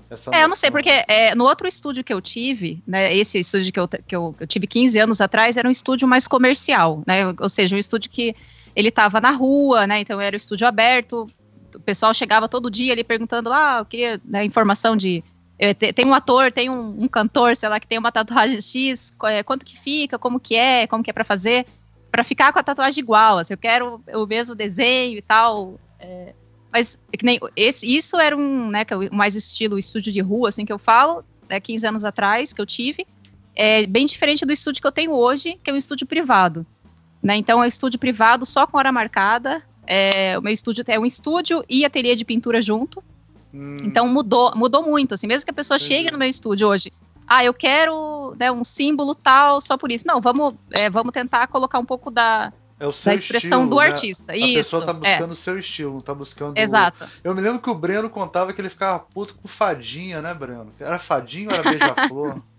essa 0.10 0.32
é, 0.34 0.44
eu 0.44 0.48
não 0.48 0.56
sei, 0.56 0.72
porque 0.72 0.90
é, 1.08 1.36
no 1.36 1.44
outro 1.44 1.68
estúdio 1.68 2.04
que 2.04 2.14
eu 2.14 2.20
tive, 2.20 2.82
né, 2.88 3.14
esse 3.16 3.40
estúdio 3.40 3.72
que 3.72 3.80
eu, 3.80 3.88
que 3.88 4.16
eu, 4.16 4.36
eu 4.40 4.48
tive 4.48 4.66
15 4.66 5.00
anos 5.00 5.22
atrás, 5.22 5.56
era 5.56 5.68
um 5.68 5.72
estúdio 5.72 6.08
mais 6.08 6.28
comercial, 6.28 7.04
né? 7.06 7.26
Ou 7.40 7.50
seja, 7.50 7.76
um 7.76 7.80
estúdio 7.80 8.10
que 8.10 8.36
ele 8.76 8.90
estava 8.90 9.22
na 9.22 9.32
rua, 9.32 9.86
né? 9.86 10.00
Então 10.00 10.20
era 10.20 10.36
o 10.36 10.38
estúdio 10.38 10.68
aberto, 10.68 11.28
o 11.76 11.80
pessoal 11.80 12.14
chegava 12.14 12.50
todo 12.50 12.72
dia 12.72 12.94
ali 12.94 13.04
perguntando, 13.04 13.52
ah, 13.52 13.78
eu 13.80 13.86
queria 13.86 14.22
né, 14.26 14.44
informação 14.44 14.96
de. 14.96 15.24
Tem 15.96 16.06
um 16.06 16.14
ator, 16.14 16.52
tem 16.52 16.70
um, 16.70 17.04
um, 17.04 17.08
cantor, 17.08 17.56
sei 17.56 17.68
lá, 17.68 17.80
que 17.80 17.88
tem 17.88 17.98
uma 17.98 18.12
tatuagem 18.12 18.62
X, 18.62 19.12
é, 19.24 19.42
quanto 19.42 19.66
que 19.66 19.78
fica, 19.80 20.20
como 20.20 20.40
que 20.40 20.56
é, 20.56 20.86
como 20.86 21.04
que 21.04 21.10
é 21.10 21.14
para 21.14 21.24
fazer, 21.24 21.66
para 22.12 22.24
ficar 22.24 22.54
com 22.54 22.60
a 22.60 22.64
tatuagem 22.64 23.02
igual, 23.02 23.40
assim, 23.40 23.54
eu 23.54 23.58
quero 23.58 24.02
o 24.14 24.28
mesmo 24.28 24.54
desenho 24.54 25.18
e 25.18 25.22
tal. 25.22 25.80
É, 26.00 26.34
mas 26.72 26.98
que 27.12 27.26
nem 27.26 27.40
esse, 27.56 27.92
isso 27.92 28.18
era 28.18 28.38
um, 28.38 28.70
né, 28.70 28.86
que 28.86 28.94
é 28.94 29.10
mais 29.10 29.34
o 29.34 29.40
estilo 29.40 29.80
estúdio 29.80 30.14
de 30.14 30.22
rua, 30.22 30.50
assim 30.50 30.64
que 30.64 30.72
eu 30.74 30.78
falo, 30.78 31.24
né, 31.50 31.60
15 31.60 31.88
anos 31.88 32.06
atrás 32.06 32.54
que 32.54 32.62
eu 32.62 32.66
tive, 32.66 33.08
é 33.56 33.88
bem 33.88 34.06
diferente 34.06 34.46
do 34.46 34.54
estúdio 34.54 34.82
que 34.82 34.88
eu 34.88 34.92
tenho 34.92 35.12
hoje, 35.12 35.60
que 35.64 35.72
é 35.72 35.74
um 35.74 35.78
estúdio 35.78 36.06
privado. 36.06 36.66
Né? 37.22 37.36
Então 37.38 37.64
é 37.64 37.66
um 37.66 37.68
estúdio 37.68 37.98
privado 37.98 38.46
só 38.46 38.68
com 38.68 38.78
hora 38.78 38.92
marcada, 38.92 39.64
é, 39.88 40.38
o 40.38 40.42
meu 40.42 40.52
estúdio 40.52 40.84
é 40.86 41.00
um 41.00 41.06
estúdio 41.06 41.64
e 41.70 41.86
ateliê 41.86 42.16
de 42.16 42.26
pintura 42.26 42.62
junto. 42.62 43.02
Hum, 43.58 43.78
Então 43.84 44.08
mudou, 44.08 44.54
mudou 44.56 44.84
muito, 44.84 45.14
assim, 45.14 45.26
mesmo 45.28 45.46
que 45.46 45.52
a 45.52 45.54
pessoa 45.54 45.78
Entendi. 45.78 45.94
chegue 45.96 46.12
no 46.12 46.18
meu 46.18 46.30
estúdio 46.30 46.68
hoje, 46.68 46.92
ah, 47.28 47.44
eu 47.44 47.54
quero 47.54 48.36
né, 48.40 48.52
um 48.52 48.64
símbolo 48.64 49.14
tal 49.16 49.60
só 49.60 49.78
por 49.78 49.92
isso. 49.92 50.06
Não, 50.08 50.22
vamos, 50.22 50.54
é, 50.72 50.90
vamos 50.90 51.12
tentar 51.12 51.48
colocar 51.48 51.80
um 51.80 51.86
pouco 51.86 52.10
da, 52.12 52.54
é 52.80 52.86
o 52.88 52.94
seu 52.94 53.12
da 53.12 53.16
expressão 53.16 53.62
estilo, 53.64 53.70
do 53.70 53.78
né? 53.80 53.86
artista. 53.88 54.32
A 54.32 54.38
isso, 54.38 54.54
pessoa 54.54 54.86
tá 54.86 54.92
é, 54.92 54.94
buscando 55.14 55.32
o 55.32 55.36
seu 55.36 55.58
estilo, 55.60 55.94
não 55.96 56.02
tá 56.02 56.14
buscando. 56.14 56.58
exato. 56.58 57.06
Eu 57.24 57.34
me 57.36 57.42
lembro 57.42 57.60
que 57.60 57.70
o 57.70 57.76
Breno 57.76 58.10
contava 58.10 58.54
que 58.54 58.62
ele 58.62 58.70
ficava 58.70 59.00
puto 59.00 59.36
com 59.36 59.48
fadinha, 59.48 60.22
né, 60.22 60.34
Breno? 60.34 60.72
Era 60.80 61.00
fadinha 61.00 61.50
ou 61.50 61.56
era 61.56 61.64
beija-flor? 61.70 62.42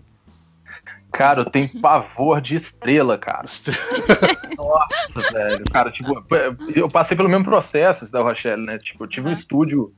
Cara, 1.11 1.41
eu 1.41 1.45
tenho 1.51 1.71
pavor 1.81 2.39
de 2.41 2.55
estrela, 2.55 3.17
cara. 3.17 3.43
Nossa, 4.57 5.33
velho. 5.33 5.65
Cara, 5.73 5.91
tipo, 5.91 6.13
eu 6.75 6.89
passei 6.89 7.17
pelo 7.17 7.29
mesmo 7.31 7.45
processo 7.47 8.05
esse 8.05 8.13
da 8.13 8.21
Rochelle, 8.21 8.63
né? 8.65 8.79
Tipo, 8.79 9.05
eu 9.05 9.09
tive 9.09 9.27
um 9.27 9.31
Uhum. 9.31 9.33
estúdio 9.33 9.93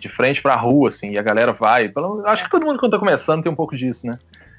de 0.00 0.08
frente 0.08 0.42
pra 0.42 0.56
rua, 0.56 0.88
assim, 0.88 1.10
e 1.10 1.18
a 1.18 1.22
galera 1.22 1.52
vai. 1.52 1.92
Acho 2.26 2.44
que 2.44 2.50
todo 2.50 2.66
mundo 2.66 2.78
quando 2.78 2.92
tá 2.92 2.98
começando 2.98 3.42
tem 3.42 3.52
um 3.52 3.56
pouco 3.56 3.76
disso, 3.76 4.06
né? 4.06 4.12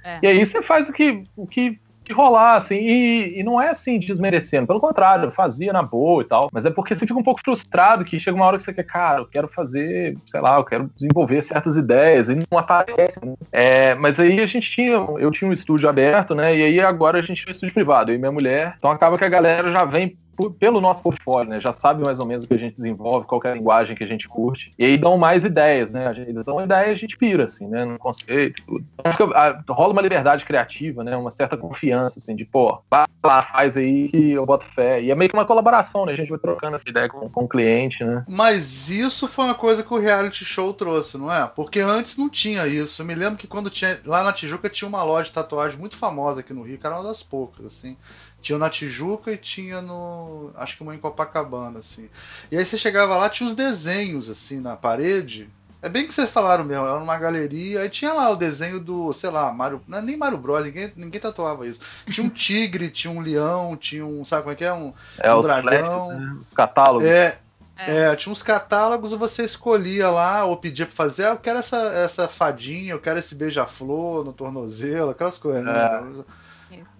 É. 0.03 0.19
E 0.21 0.27
aí 0.27 0.45
você 0.45 0.61
faz 0.61 0.89
o 0.89 0.93
que, 0.93 1.23
o 1.35 1.47
que, 1.47 1.79
que 2.03 2.11
rolar, 2.11 2.55
assim, 2.55 2.75
e, 2.75 3.39
e 3.39 3.43
não 3.43 3.61
é 3.61 3.69
assim 3.69 3.97
desmerecendo, 3.97 4.67
pelo 4.67 4.79
contrário, 4.79 5.31
fazia 5.31 5.71
na 5.71 5.81
boa 5.81 6.21
e 6.21 6.25
tal, 6.25 6.49
mas 6.51 6.65
é 6.65 6.69
porque 6.69 6.93
você 6.93 7.07
fica 7.07 7.17
um 7.17 7.23
pouco 7.23 7.41
frustrado 7.41 8.03
que 8.03 8.19
chega 8.19 8.35
uma 8.35 8.45
hora 8.45 8.57
que 8.57 8.63
você 8.63 8.73
quer, 8.73 8.85
cara, 8.85 9.21
eu 9.21 9.25
quero 9.25 9.47
fazer, 9.47 10.17
sei 10.25 10.41
lá, 10.41 10.57
eu 10.57 10.65
quero 10.65 10.89
desenvolver 10.95 11.41
certas 11.41 11.77
ideias 11.77 12.27
e 12.27 12.35
não 12.35 12.59
aparece, 12.59 13.23
né? 13.23 13.33
É, 13.51 13.95
mas 13.95 14.19
aí 14.19 14.41
a 14.41 14.45
gente 14.45 14.69
tinha, 14.69 14.91
eu 14.91 15.31
tinha 15.31 15.49
um 15.49 15.53
estúdio 15.53 15.87
aberto, 15.87 16.35
né? 16.35 16.55
E 16.55 16.63
aí 16.63 16.79
agora 16.81 17.19
a 17.19 17.21
gente 17.21 17.45
tem 17.45 17.51
um 17.51 17.55
estúdio 17.55 17.73
privado, 17.73 18.11
eu 18.11 18.15
e 18.15 18.19
minha 18.19 18.31
mulher. 18.31 18.75
Então 18.77 18.91
acaba 18.91 19.17
que 19.17 19.25
a 19.25 19.29
galera 19.29 19.71
já 19.71 19.85
vem 19.85 20.17
pelo 20.59 20.81
nosso 20.81 21.01
portfólio, 21.01 21.49
né? 21.49 21.59
Já 21.59 21.71
sabe 21.71 22.03
mais 22.03 22.19
ou 22.19 22.25
menos 22.25 22.45
o 22.45 22.47
que 22.47 22.53
a 22.53 22.57
gente 22.57 22.75
desenvolve, 22.75 23.27
qual 23.27 23.41
é 23.45 23.51
a 23.51 23.55
linguagem 23.55 23.95
que 23.95 24.03
a 24.03 24.07
gente 24.07 24.27
curte. 24.27 24.73
E 24.77 24.85
aí 24.85 24.97
dão 24.97 25.17
mais 25.17 25.43
ideias, 25.43 25.91
né? 25.91 26.07
A 26.07 26.13
gente 26.13 26.31
dão 26.33 26.63
ideia 26.63 26.91
a 26.91 26.95
gente 26.95 27.17
pira, 27.17 27.43
assim, 27.43 27.67
né? 27.67 27.85
No 27.85 27.97
conceito, 27.97 28.63
que 28.63 29.23
ah, 29.35 29.61
rola 29.69 29.93
uma 29.93 30.01
liberdade 30.01 30.45
criativa, 30.45 31.03
né? 31.03 31.15
Uma 31.15 31.31
certa 31.31 31.57
confiança, 31.57 32.19
assim, 32.19 32.35
de, 32.35 32.45
pô, 32.45 32.81
vai 32.89 33.05
lá, 33.23 33.43
faz 33.43 33.77
aí 33.77 34.09
que 34.09 34.31
eu 34.31 34.45
boto 34.45 34.65
fé. 34.65 35.01
E 35.01 35.11
é 35.11 35.15
meio 35.15 35.29
que 35.29 35.35
uma 35.35 35.45
colaboração, 35.45 36.05
né? 36.05 36.13
A 36.13 36.15
gente 36.15 36.29
vai 36.29 36.39
trocando 36.39 36.75
essa 36.75 36.89
ideia 36.89 37.07
com, 37.07 37.29
com 37.29 37.43
o 37.43 37.47
cliente, 37.47 38.03
né? 38.03 38.23
Mas 38.27 38.89
isso 38.89 39.27
foi 39.27 39.45
uma 39.45 39.55
coisa 39.55 39.83
que 39.83 39.93
o 39.93 39.99
reality 39.99 40.43
show 40.43 40.73
trouxe, 40.73 41.17
não 41.17 41.31
é? 41.31 41.47
Porque 41.47 41.79
antes 41.79 42.17
não 42.17 42.29
tinha 42.29 42.67
isso. 42.67 43.01
Eu 43.01 43.05
me 43.05 43.15
lembro 43.15 43.37
que 43.37 43.47
quando 43.47 43.69
tinha. 43.69 43.99
Lá 44.05 44.23
na 44.23 44.33
Tijuca 44.33 44.69
tinha 44.69 44.87
uma 44.87 45.03
loja 45.03 45.25
de 45.25 45.31
tatuagem 45.33 45.79
muito 45.79 45.95
famosa 45.97 46.41
aqui 46.41 46.53
no 46.53 46.63
Rio, 46.63 46.77
que 46.77 46.85
era 46.85 46.95
uma 46.95 47.07
das 47.07 47.23
poucas, 47.23 47.65
assim. 47.65 47.97
Tinha 48.43 48.59
na 48.59 48.69
Tijuca 48.69 49.31
e 49.31 49.37
tinha 49.37 49.81
no. 49.81 50.51
Acho 50.55 50.75
que 50.77 50.83
uma 50.83 50.93
em 50.93 50.99
Copacabana, 50.99 51.79
assim. 51.79 52.09
E 52.51 52.57
aí 52.57 52.63
você 52.65 52.77
chegava 52.77 53.15
lá, 53.15 53.29
tinha 53.29 53.47
os 53.47 53.55
desenhos, 53.55 54.29
assim, 54.29 54.59
na 54.59 54.75
parede. 54.75 55.49
É 55.81 55.89
bem 55.89 56.05
que 56.07 56.13
vocês 56.13 56.29
falaram 56.29 56.63
mesmo, 56.63 56.85
era 56.85 56.95
uma 56.97 57.17
galeria, 57.17 57.81
aí 57.81 57.89
tinha 57.89 58.13
lá 58.13 58.29
o 58.29 58.35
desenho 58.37 58.79
do, 58.79 59.11
sei 59.11 59.29
lá, 59.29 59.51
Mario. 59.53 59.81
Não 59.87 59.97
é 59.97 60.01
nem 60.01 60.15
Mario 60.15 60.37
Bros, 60.37 60.63
ninguém, 60.63 60.91
ninguém 60.95 61.19
tatuava 61.19 61.65
isso. 61.67 61.81
Tinha 62.05 62.25
um 62.25 62.29
tigre, 62.31 62.89
tinha 62.89 63.11
um 63.11 63.19
leão, 63.21 63.75
tinha 63.75 64.05
um. 64.05 64.23
Sabe 64.23 64.43
como 64.43 64.53
é 64.53 64.55
que 64.55 64.63
é? 64.63 64.73
Um, 64.73 64.93
É 65.19 65.33
Um 65.33 65.39
os 65.39 65.45
dragão. 65.45 66.07
flashes, 66.09 66.21
né? 66.21 66.37
os 66.47 66.53
catálogos. 66.53 67.05
é, 67.07 67.37
É. 67.77 67.97
é, 68.11 68.15
tinha 68.15 68.31
uns 68.31 68.41
catálogos 68.43 69.11
e 69.11 69.17
você 69.17 69.43
escolhia 69.43 70.09
lá, 70.09 70.45
ou 70.45 70.55
pedia 70.55 70.85
pra 70.85 70.95
fazer, 70.95 71.25
ah, 71.25 71.29
eu 71.31 71.37
quero 71.37 71.59
essa, 71.59 71.77
essa 71.77 72.27
fadinha, 72.29 72.91
eu 72.93 72.99
quero 72.99 73.19
esse 73.19 73.35
beija-flor 73.35 74.23
no 74.23 74.31
tornozelo, 74.31 75.09
aquelas 75.11 75.37
coisas, 75.37 75.63
né? 75.65 76.23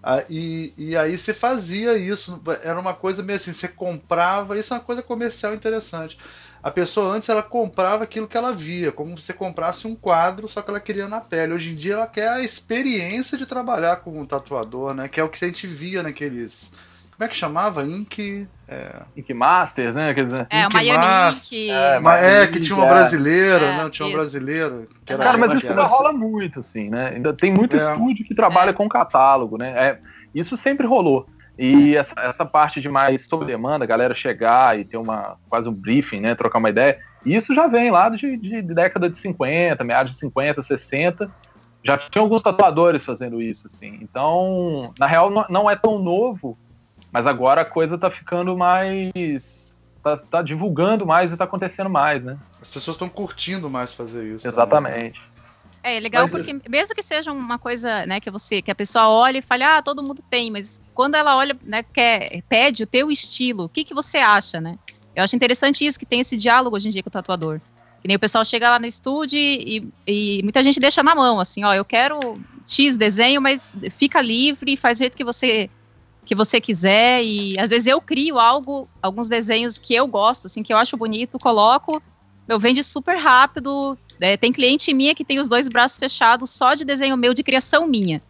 Ah, 0.06 0.22
e, 0.30 0.74
e 0.78 0.98
aí 0.98 1.18
você 1.18 1.34
fazia 1.34 1.98
isso, 1.98 2.42
era 2.62 2.78
uma 2.78 2.94
coisa 2.94 3.24
meio 3.24 3.38
assim, 3.38 3.54
você 3.54 3.70
comprava, 3.70 4.60
isso 4.60 4.74
é 4.74 4.78
uma 4.78 4.84
coisa 4.84 5.02
comercial 5.02 5.54
interessante. 5.54 6.18
A 6.62 6.70
pessoa 6.70 7.14
antes 7.16 7.30
ela 7.30 7.42
comprava 7.42 8.04
aquilo 8.04 8.28
que 8.28 8.36
ela 8.38 8.54
via, 8.54 8.92
como 8.92 9.18
se 9.18 9.24
você 9.24 9.34
comprasse 9.34 9.88
um 9.88 9.96
quadro, 9.96 10.48
só 10.48 10.62
que 10.62 10.70
ela 10.70 10.80
queria 10.80 11.08
na 11.08 11.22
pele. 11.22 11.54
Hoje 11.54 11.72
em 11.72 11.76
dia 11.76 11.94
ela 11.94 12.08
quer 12.08 12.30
a 12.30 12.42
experiência 12.42 13.38
de 13.38 13.46
trabalhar 13.46 13.98
com 13.98 14.20
um 14.20 14.26
tatuador, 14.26 14.94
né? 14.94 15.08
Que 15.08 15.20
é 15.22 15.24
o 15.24 15.30
que 15.30 15.44
a 15.44 15.48
gente 15.48 15.68
via 15.68 16.04
naqueles. 16.04 16.72
Como 17.16 17.26
é 17.26 17.28
que 17.28 17.36
chamava? 17.36 17.84
Ink. 17.84 18.48
É, 18.68 19.02
Ink 19.16 19.34
Masters, 19.34 19.96
né? 19.96 20.14
Quer 20.14 20.26
dizer, 20.26 20.48
É, 20.50 20.64
o 20.64 20.66
Ink 20.66 20.74
Miami 20.74 20.98
Mask, 21.06 21.52
Ink. 21.52 21.70
é, 21.70 22.00
Mas 22.00 22.24
é, 22.24 22.48
que 22.48 22.58
Mas, 22.58 22.66
tinha 22.68 22.78
uma 22.78 22.86
é. 22.86 22.90
brasileira, 22.90 23.66
É, 23.66 23.78
né? 23.78 23.90
Tinha 23.90 24.08
uma 24.08 24.16
brasileira. 24.16 24.84
Que 25.06 25.14
era 25.14 25.24
Cara, 25.24 25.38
mas 25.38 25.52
que 25.52 25.58
isso 25.60 25.70
ainda 25.70 25.84
rola 25.84 26.12
muito, 26.12 26.60
assim, 26.60 26.90
né? 26.90 27.10
Ainda 27.16 27.34
tem 27.34 27.54
muito 27.54 27.76
É. 27.76 27.80
estúdio 27.80 28.26
que 28.26 28.34
trabalha 28.34 28.74
com 28.74 28.88
catálogo, 28.90 29.58
né? 29.58 29.70
É, 29.76 30.00
isso 30.34 30.58
sempre 30.58 30.88
rolou. 30.88 31.28
E 31.58 31.96
essa, 31.96 32.16
essa 32.20 32.44
parte 32.46 32.82
de 32.82 32.90
mais 32.90 33.28
sob 33.28 33.46
demanda, 33.46 33.86
a 33.86 33.88
galera 33.88 34.16
chegar 34.16 34.80
e 34.80 34.84
ter 34.84 34.98
uma 34.98 35.38
quase 35.48 35.70
um 35.70 35.74
briefing, 35.74 36.20
né? 36.20 36.34
Trocar 36.34 36.58
uma 36.58 36.70
ideia, 36.70 36.98
isso 37.24 37.54
já 37.54 37.68
vem 37.68 37.92
lá 37.92 38.10
de, 38.10 38.36
de 38.38 38.62
década 38.64 39.08
de 39.08 39.18
50, 39.20 39.84
meados 39.84 40.14
de 40.14 40.18
50, 40.18 40.64
60. 40.64 41.30
Já 41.84 41.98
tinha 41.98 42.22
alguns 42.24 42.42
tatuadores 42.42 43.04
fazendo 43.06 43.40
isso, 43.42 43.68
assim. 43.68 44.00
Então, 44.02 44.94
na 44.98 45.06
real, 45.06 45.30
não, 45.30 45.46
não 45.50 45.70
é 45.70 45.76
tão 45.76 46.00
novo, 46.00 46.58
mas 47.14 47.28
agora 47.28 47.62
a 47.62 47.66
coisa 47.66 47.96
tá 47.96 48.10
ficando 48.10 48.58
mais. 48.58 49.72
Tá, 50.02 50.18
tá 50.18 50.42
divulgando 50.42 51.06
mais 51.06 51.32
e 51.32 51.38
tá 51.38 51.46
acontecendo 51.46 51.90
mais, 51.90 52.26
né? 52.26 52.38
As 52.62 52.70
pessoas 52.70 52.96
estão 52.96 53.08
curtindo 53.08 53.70
mais 53.70 53.94
fazer 53.94 54.26
isso. 54.26 54.44
também. 54.44 54.52
Exatamente. 54.52 55.22
É, 55.82 55.96
é 55.96 56.00
legal 56.00 56.24
Mas 56.24 56.32
porque 56.32 56.70
mesmo 56.70 56.96
que 56.96 57.04
seja 57.04 57.32
uma 57.32 57.60
coisa, 57.60 58.06
né, 58.06 58.20
que 58.20 58.32
você, 58.32 58.62
que 58.62 58.72
a 58.72 58.76
pessoa 58.76 59.08
olha 59.08 59.38
e 59.38 59.42
fale, 59.42 59.64
ah, 59.64 59.82
todo 59.82 60.02
mundo 60.02 60.24
tem, 60.30 60.50
mas 60.50 60.82
quando 60.94 61.16
ela 61.16 61.38
olha, 61.38 61.56
né, 61.64 61.84
quer, 61.84 62.42
pede 62.50 62.84
o 62.84 62.88
teu 62.88 63.12
estilo, 63.12 63.66
o 63.66 63.70
que 63.70 63.84
que 63.84 63.94
você 63.94 64.18
acha, 64.18 64.60
né? 64.60 64.78
Eu 65.16 65.24
acho 65.24 65.36
interessante 65.36 65.86
isso, 65.86 66.00
que 66.00 66.06
tem 66.06 66.22
esse 66.22 66.36
diálogo 66.36 66.76
hoje 66.76 66.88
em 66.88 66.92
dia 66.92 67.04
com 67.04 67.10
o 67.10 67.12
tatuador. 67.12 67.62
Que 68.02 68.08
nem 68.08 68.18
o 68.18 68.20
pessoal 68.20 68.44
chega 68.44 68.70
lá 68.70 68.80
no 68.80 68.86
estúdio 68.86 69.40
e, 69.40 69.88
e 70.06 70.42
muita 70.44 70.62
gente 70.64 70.80
deixa 70.80 71.04
na 71.04 71.16
mão, 71.16 71.40
assim, 71.40 71.64
ó, 71.64 71.74
eu 71.74 71.86
quero 71.86 72.38
X 72.68 72.98
desenho, 72.98 73.42
mas 73.42 73.78
fica 73.92 74.22
livre, 74.22 74.76
faz 74.76 74.98
do 74.98 75.02
jeito 75.02 75.16
que 75.16 75.24
você 75.24 75.70
que 76.26 76.36
você 76.36 76.60
quiser 76.62 77.24
e 77.24 77.60
às 77.60 77.70
vezes 77.70 77.88
eu 77.88 78.00
crio 78.00 78.40
algo, 78.40 78.88
alguns 79.02 79.28
desenhos 79.28 79.78
que 79.78 79.94
eu 79.94 80.08
gosto, 80.08 80.48
assim, 80.48 80.64
que 80.64 80.72
eu 80.74 80.78
acho 80.78 80.98
bonito, 80.98 81.38
coloco, 81.38 82.02
eu 82.48 82.60
vende 82.60 82.84
super 82.84 83.18
rápido, 83.18 83.98
é, 84.20 84.38
tem 84.38 84.52
cliente 84.52 84.94
minha 84.94 85.16
que 85.16 85.26
tem 85.26 85.40
os 85.40 85.50
dois 85.50 85.68
braços 85.68 85.98
fechados 85.98 86.50
só 86.50 86.74
de 86.74 86.86
desenho 86.86 87.18
meu, 87.18 87.34
de 87.34 87.44
criação 87.44 87.88
minha. 87.88 88.22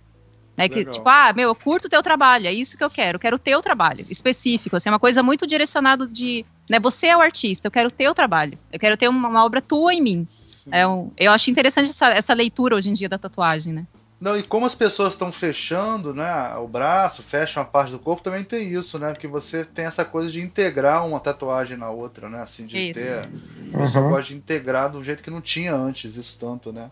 Né, 0.55 0.69
que, 0.69 0.85
tipo, 0.85 1.09
ah, 1.09 1.33
meu, 1.33 1.49
eu 1.49 1.55
curto 1.55 1.85
o 1.85 1.89
teu 1.89 2.03
trabalho, 2.03 2.45
é 2.45 2.53
isso 2.53 2.77
que 2.77 2.83
eu 2.83 2.89
quero, 2.89 3.15
eu 3.15 3.19
quero 3.19 3.37
o 3.37 3.39
teu 3.39 3.59
trabalho, 3.59 4.05
específico, 4.07 4.75
assim, 4.75 4.87
é 4.87 4.91
uma 4.91 4.99
coisa 4.99 5.23
muito 5.23 5.47
direcionada 5.47 6.05
de, 6.05 6.45
né, 6.69 6.79
você 6.79 7.07
é 7.07 7.17
o 7.17 7.21
artista, 7.21 7.67
eu 7.67 7.71
quero 7.71 7.89
o 7.89 7.91
teu 7.91 8.13
trabalho, 8.13 8.55
eu 8.71 8.79
quero 8.79 8.95
ter 8.95 9.07
uma, 9.07 9.29
uma 9.29 9.43
obra 9.43 9.63
tua 9.63 9.95
em 9.95 10.01
mim. 10.01 10.27
É 10.71 10.87
um, 10.87 11.11
eu 11.17 11.31
acho 11.31 11.49
interessante 11.49 11.89
essa, 11.89 12.09
essa 12.09 12.33
leitura 12.33 12.75
hoje 12.75 12.89
em 12.89 12.93
dia 12.93 13.09
da 13.09 13.17
tatuagem, 13.17 13.73
né? 13.73 13.87
Não, 14.23 14.37
e 14.37 14.41
como 14.41 14.65
as 14.65 14.73
pessoas 14.73 15.09
estão 15.09 15.33
fechando, 15.33 16.13
né, 16.13 16.55
o 16.55 16.65
braço, 16.65 17.21
fecham 17.21 17.61
a 17.61 17.65
parte 17.65 17.91
do 17.91 17.99
corpo, 17.99 18.23
também 18.23 18.41
tem 18.41 18.73
isso, 18.73 18.97
né? 18.97 19.11
Porque 19.11 19.27
você 19.27 19.65
tem 19.65 19.83
essa 19.83 20.05
coisa 20.05 20.31
de 20.31 20.39
integrar 20.39 21.05
uma 21.05 21.19
tatuagem 21.19 21.75
na 21.75 21.89
outra, 21.89 22.29
né? 22.29 22.39
Assim, 22.39 22.65
de 22.65 22.89
Isso. 22.89 23.01
ter. 23.01 23.27
Você 23.73 23.99
Uhum. 23.99 24.07
gosta 24.07 24.23
de 24.23 24.35
integrar 24.37 24.89
do 24.89 25.03
jeito 25.03 25.21
que 25.21 25.29
não 25.29 25.41
tinha 25.41 25.75
antes 25.75 26.15
isso 26.15 26.39
tanto, 26.39 26.71
né? 26.71 26.89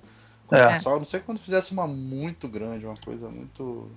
É. 0.51 0.77
Só 0.81 0.97
não 0.97 1.05
sei 1.05 1.21
quando 1.21 1.39
fizesse 1.39 1.71
uma 1.71 1.87
muito 1.87 2.49
grande, 2.49 2.85
uma 2.85 2.97
coisa 2.97 3.29
muito. 3.29 3.89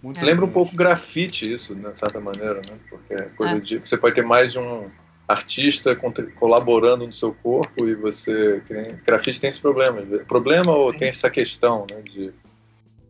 muito 0.00 0.24
Lembra 0.24 0.44
um 0.44 0.52
pouco 0.52 0.76
grafite 0.76 1.52
isso, 1.52 1.74
de 1.74 1.98
certa 1.98 2.20
maneira, 2.20 2.62
né? 2.70 2.78
Porque 2.88 3.14
é 3.14 3.22
coisa 3.36 3.56
É. 3.56 3.58
de 3.58 3.78
você 3.80 3.96
pode 3.96 4.14
ter 4.14 4.24
mais 4.24 4.52
de 4.52 4.60
um 4.60 4.88
artista 5.28 5.94
colaborando 6.38 7.06
no 7.06 7.12
seu 7.12 7.34
corpo 7.34 7.86
e 7.86 7.94
você 7.94 8.62
grafite 9.06 9.40
tem 9.40 9.48
esse 9.48 9.60
problema, 9.60 10.00
problema 10.26 10.74
ou 10.74 10.92
tem 10.92 11.08
essa 11.08 11.28
questão, 11.28 11.86
né, 11.90 12.00
de 12.00 12.32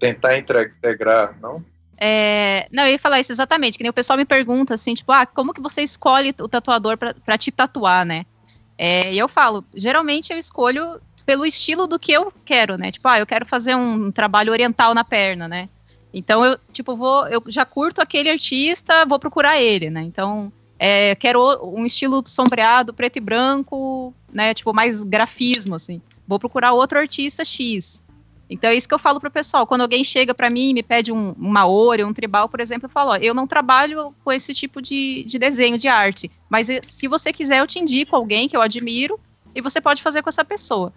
tentar 0.01 0.37
integrar, 0.37 1.39
não? 1.41 1.64
É, 1.97 2.69
não, 2.73 2.85
eu 2.85 2.93
ia 2.93 2.99
falar 2.99 3.21
isso 3.21 3.33
exatamente, 3.33 3.79
que 3.79 3.85
nem 3.85 3.91
o 3.91 3.95
pessoal 3.95 4.16
me 4.16 4.25
pergunta 4.25 4.75
assim, 4.75 4.95
tipo, 4.95 5.12
ah, 5.12 5.27
como 5.27 5.55
que 5.55 5.61
você 5.61 5.83
escolhe 5.83 6.35
o 6.41 6.49
tatuador 6.49 6.97
pra 6.97 7.39
te 7.39 7.53
tatuar, 7.53 8.05
né? 8.05 8.27
É, 8.77 9.12
e 9.12 9.19
eu 9.19 9.29
falo, 9.29 9.64
geralmente 9.75 10.33
eu 10.33 10.39
escolho 10.39 11.01
pelo 11.27 11.45
estilo 11.45 11.87
do 11.87 11.99
que 11.99 12.12
eu 12.12 12.33
quero, 12.45 12.79
né? 12.79 12.91
Tipo, 12.91 13.09
ah, 13.09 13.19
eu 13.19 13.27
quero 13.27 13.45
fazer 13.45 13.75
um 13.75 14.11
trabalho 14.11 14.53
oriental 14.53 14.95
na 14.95 15.05
perna, 15.05 15.47
né? 15.47 15.69
Então 16.14 16.45
eu, 16.45 16.59
tipo, 16.73 16.97
vou, 16.97 17.29
eu 17.29 17.43
já 17.49 17.64
curto 17.64 18.01
aquele 18.01 18.31
artista, 18.31 19.05
vou 19.05 19.19
procurar 19.19 19.61
ele, 19.61 19.91
né? 19.91 20.03
Então, 20.03 20.53
é, 20.79 21.14
quero 21.14 21.43
um 21.64 21.85
estilo 21.85 22.22
sombreado, 22.26 22.95
preto 22.95 23.16
e 23.16 23.20
branco, 23.20 24.14
né? 24.33 24.55
Tipo, 24.55 24.72
mais 24.72 25.03
grafismo, 25.03 25.74
assim. 25.74 26.01
Vou 26.26 26.39
procurar 26.39 26.72
outro 26.72 26.99
artista 26.99 27.45
X. 27.45 28.03
Então 28.51 28.70
é 28.70 28.74
isso 28.74 28.89
que 28.89 28.95
eu 28.95 28.99
falo 28.99 29.20
pro 29.20 29.31
pessoal. 29.31 29.66
Quando 29.66 29.83
alguém 29.83 30.03
chega 30.03 30.35
para 30.35 30.49
mim 30.49 30.70
e 30.70 30.74
me 30.74 30.83
pede 30.83 31.12
um, 31.12 31.33
uma 31.33 31.66
Ori, 31.66 32.05
um 32.05 32.12
tribal, 32.12 32.49
por 32.49 32.61
exemplo, 32.61 32.87
eu 32.87 32.91
falo, 32.91 33.11
ó, 33.11 33.16
eu 33.16 33.35
não 33.35 33.47
trabalho 33.47 34.14
com 34.24 34.33
esse 34.33 34.55
tipo 34.55 34.81
de, 34.81 35.24
de 35.24 35.39
desenho, 35.39 35.76
de 35.76 35.89
arte. 35.89 36.31
Mas 36.49 36.70
eh, 36.70 36.81
se 36.83 37.09
você 37.09 37.33
quiser, 37.33 37.59
eu 37.59 37.66
te 37.66 37.79
indico 37.79 38.16
alguém 38.16 38.49
que 38.49 38.57
eu 38.57 38.62
admiro 38.62 39.20
e 39.55 39.61
você 39.61 39.81
pode 39.81 40.03
fazer 40.03 40.22
com 40.22 40.29
essa 40.29 40.45
pessoa. 40.45 40.93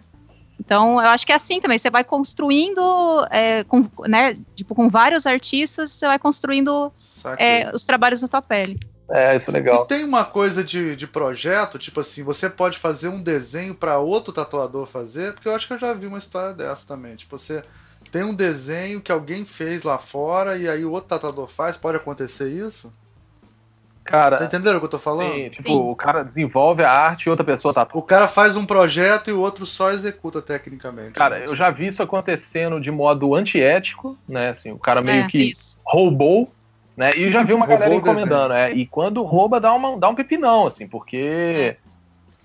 Então, 0.58 1.00
eu 1.00 1.08
acho 1.08 1.26
que 1.26 1.32
é 1.32 1.34
assim 1.34 1.60
também. 1.60 1.76
Você 1.76 1.90
vai 1.90 2.04
construindo, 2.04 2.80
é, 3.30 3.64
com, 3.64 3.84
né, 4.06 4.36
tipo, 4.54 4.74
com 4.74 4.88
vários 4.88 5.26
artistas, 5.26 5.90
você 5.90 6.06
vai 6.06 6.18
construindo 6.18 6.92
é, 7.36 7.70
os 7.74 7.84
trabalhos 7.84 8.22
na 8.22 8.28
tua 8.28 8.40
pele. 8.40 8.78
É, 9.12 9.36
isso 9.36 9.50
é 9.50 9.52
legal. 9.52 9.84
E 9.84 9.88
tem 9.88 10.04
uma 10.04 10.24
coisa 10.24 10.64
de, 10.64 10.96
de 10.96 11.06
projeto, 11.06 11.78
tipo 11.78 12.00
assim, 12.00 12.22
você 12.22 12.48
pode 12.48 12.78
fazer 12.78 13.08
um 13.08 13.22
desenho 13.22 13.74
para 13.74 13.98
outro 13.98 14.32
tatuador 14.32 14.86
fazer, 14.86 15.34
porque 15.34 15.48
eu 15.48 15.54
acho 15.54 15.66
que 15.66 15.74
eu 15.74 15.78
já 15.78 15.92
vi 15.92 16.06
uma 16.06 16.18
história 16.18 16.54
dessa 16.54 16.86
também. 16.88 17.14
Tipo, 17.16 17.36
você 17.38 17.62
tem 18.10 18.22
um 18.24 18.34
desenho 18.34 19.00
que 19.00 19.12
alguém 19.12 19.44
fez 19.44 19.82
lá 19.82 19.98
fora 19.98 20.56
e 20.56 20.68
aí 20.68 20.84
o 20.84 20.90
outro 20.92 21.08
tatuador 21.10 21.46
faz, 21.48 21.76
pode 21.76 21.96
acontecer 21.98 22.48
isso? 22.48 22.92
Cara, 24.04 24.36
Tá 24.36 24.44
entendendo 24.46 24.76
o 24.76 24.78
que 24.80 24.86
eu 24.86 24.90
tô 24.90 24.98
falando? 24.98 25.32
sim, 25.32 25.48
tipo, 25.50 25.68
Sim. 25.68 25.78
o 25.78 25.94
cara 25.94 26.24
desenvolve 26.24 26.82
a 26.82 26.90
arte 26.90 27.24
e 27.26 27.30
outra 27.30 27.44
pessoa 27.44 27.72
tá. 27.72 27.86
O 27.92 28.02
cara 28.02 28.26
faz 28.26 28.56
um 28.56 28.66
projeto 28.66 29.30
e 29.30 29.32
o 29.32 29.38
outro 29.40 29.64
só 29.64 29.90
executa 29.92 30.42
tecnicamente. 30.42 31.12
Cara, 31.12 31.38
eu 31.38 31.54
já 31.54 31.70
vi 31.70 31.86
isso 31.86 32.02
acontecendo 32.02 32.80
de 32.80 32.90
modo 32.90 33.32
antiético, 33.34 34.18
né? 34.28 34.48
Assim, 34.48 34.72
o 34.72 34.78
cara 34.78 35.00
meio 35.00 35.22
É, 35.24 35.28
que 35.28 35.38
isso. 35.38 35.78
roubou, 35.84 36.50
né? 36.96 37.16
E 37.16 37.30
já 37.30 37.42
vi 37.42 37.52
uma 37.52 37.66
galera 37.66 37.94
encomendando, 37.94 38.54
é. 38.54 38.72
E 38.72 38.86
quando 38.86 39.22
rouba, 39.22 39.60
dá, 39.60 39.72
uma, 39.72 39.98
dá 39.98 40.08
um 40.08 40.14
pepinão, 40.14 40.66
assim, 40.66 40.86
porque. 40.86 41.76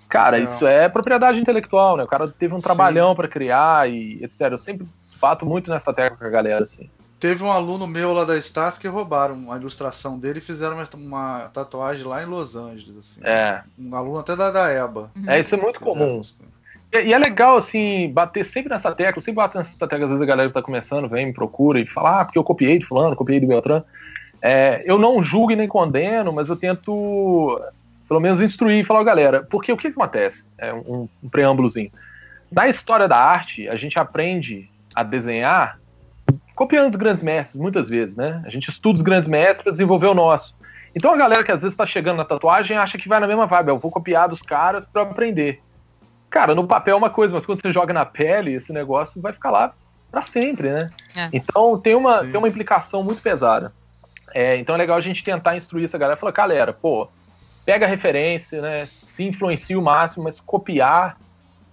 Cara, 0.10 0.38
Não. 0.38 0.46
isso 0.46 0.66
é 0.66 0.88
propriedade 0.88 1.38
intelectual, 1.38 1.98
né? 1.98 2.04
O 2.04 2.08
cara 2.08 2.30
teve 2.30 2.54
um 2.54 2.58
Sim. 2.58 2.64
trabalhão 2.64 3.14
pra 3.14 3.28
criar 3.28 3.90
e 3.90 4.24
etc. 4.24 4.52
Eu 4.52 4.58
sempre 4.58 4.88
bato 5.20 5.46
muito 5.46 5.70
nessa 5.70 5.94
tecla 5.94 6.18
com 6.18 6.26
a 6.26 6.30
galera, 6.30 6.64
assim. 6.64 6.90
Teve 7.20 7.44
um 7.44 7.52
aluno 7.52 7.88
meu 7.88 8.14
lá 8.14 8.24
da 8.24 8.38
Stars 8.38 8.78
que 8.78 8.88
roubaram 8.88 9.52
a 9.52 9.58
ilustração 9.58 10.20
dele 10.20 10.38
e 10.38 10.42
fizeram 10.42 10.76
uma, 10.76 10.88
uma 10.94 11.50
tatuagem 11.50 12.06
lá 12.06 12.22
em 12.22 12.26
Los 12.28 12.56
Angeles, 12.56 12.96
assim. 12.98 13.22
É. 13.24 13.64
Um 13.78 13.94
aluno 13.96 14.20
até 14.20 14.36
da, 14.36 14.52
da 14.52 14.72
EBA. 14.72 15.12
É, 15.26 15.40
isso 15.40 15.56
é 15.56 15.58
muito 15.58 15.80
comum. 15.80 16.22
E, 16.94 16.98
e 17.08 17.14
é 17.14 17.18
legal, 17.18 17.58
assim, 17.58 18.10
bater 18.14 18.46
sempre 18.46 18.70
nessa 18.70 18.94
tecla. 18.94 19.18
Eu 19.18 19.22
sempre 19.22 19.38
bato 19.38 19.58
nessa 19.58 19.76
tecla, 19.78 20.06
às 20.06 20.12
vezes 20.12 20.22
a 20.22 20.28
galera 20.28 20.48
que 20.48 20.54
tá 20.54 20.62
começando 20.62 21.10
vem, 21.10 21.26
me 21.26 21.34
procura 21.34 21.80
e 21.80 21.88
fala, 21.88 22.22
ah, 22.22 22.26
porque 22.26 22.38
eu 22.38 22.44
copiei 22.44 22.78
de 22.78 22.86
fulano, 22.86 23.16
copiei 23.16 23.40
do 23.40 23.48
Beltrán. 23.48 23.84
É, 24.42 24.84
eu 24.86 24.98
não 24.98 25.24
julgo 25.24 25.52
e 25.52 25.56
nem 25.56 25.68
condeno, 25.68 26.32
mas 26.32 26.50
eu 26.50 26.56
tento, 26.56 27.62
pelo 28.08 28.20
menos, 28.20 28.40
instruir 28.40 28.84
e 28.84 28.86
falar, 28.86 29.04
galera, 29.04 29.46
porque 29.50 29.72
o 29.72 29.78
que, 29.78 29.92
que 29.92 30.00
acontece? 30.00 30.46
É 30.58 30.74
um, 30.74 31.08
um 31.24 31.30
preâmbulozinho. 31.30 31.92
Na 32.52 32.68
história 32.68 33.08
da 33.08 33.18
arte, 33.18 33.68
a 33.68 33.76
gente 33.76 34.00
aprende 34.00 34.70
a 34.96 35.04
desenhar 35.04 35.80
copiando 36.56 36.90
os 36.90 36.96
grandes 36.96 37.22
mestres, 37.22 37.62
muitas 37.62 37.88
vezes, 37.88 38.18
né? 38.18 38.42
A 38.44 38.50
gente 38.50 38.70
estuda 38.70 38.96
os 38.96 39.04
grandes 39.04 39.30
mestres 39.30 39.62
para 39.62 39.72
desenvolver 39.72 40.08
o 40.08 40.14
nosso. 40.16 40.56
Então 40.96 41.14
a 41.14 41.18
galera 41.18 41.44
que 41.44 41.52
às 41.52 41.62
vezes 41.62 41.74
está 41.74 41.86
chegando 41.86 42.18
na 42.18 42.26
tatuagem 42.26 42.76
acha 42.76 42.98
que 42.98 43.08
vai 43.08 43.20
na 43.20 43.28
mesma 43.28 43.46
vibe, 43.46 43.70
eu 43.70 43.78
vou 43.78 43.92
copiar 43.92 44.28
dos 44.28 44.42
caras 44.42 44.84
para 44.84 45.04
aprender. 45.04 45.62
Cara, 46.30 46.56
no 46.56 46.66
papel 46.66 46.96
é 46.96 46.98
uma 46.98 47.12
coisa, 47.12 47.36
mas 47.36 47.46
quando 47.46 47.62
você 47.62 47.72
joga 47.72 47.94
na 47.94 48.06
pele, 48.06 48.54
esse 48.54 48.74
negócio 48.74 49.22
vai 49.22 49.32
ficar 49.32 49.52
lá 49.52 49.72
para 50.12 50.26
sempre, 50.26 50.72
né? 50.72 50.90
É. 51.16 51.30
Então 51.32 51.80
tem 51.80 51.94
uma, 51.94 52.20
Sim. 52.20 52.32
tem 52.32 52.38
uma 52.40 52.48
implicação 52.48 53.04
muito 53.04 53.22
pesada. 53.22 53.72
É, 54.34 54.58
então 54.58 54.76
é 54.76 54.78
legal 54.78 54.98
a 54.98 55.02
gente 55.02 55.24
tentar 55.24 55.56
instruir 55.56 55.86
essa 55.86 55.98
galera. 55.98 56.18
Falar, 56.18 56.32
galera, 56.32 56.74
pô, 56.74 57.08
pega 57.66 57.86
a 57.86 57.90
referência, 57.90 58.62
né? 58.62 58.86
Se 58.86 59.24
influencia 59.24 59.78
o 59.78 59.82
máximo, 59.82 60.24
mas 60.24 60.40
copiar, 60.40 61.18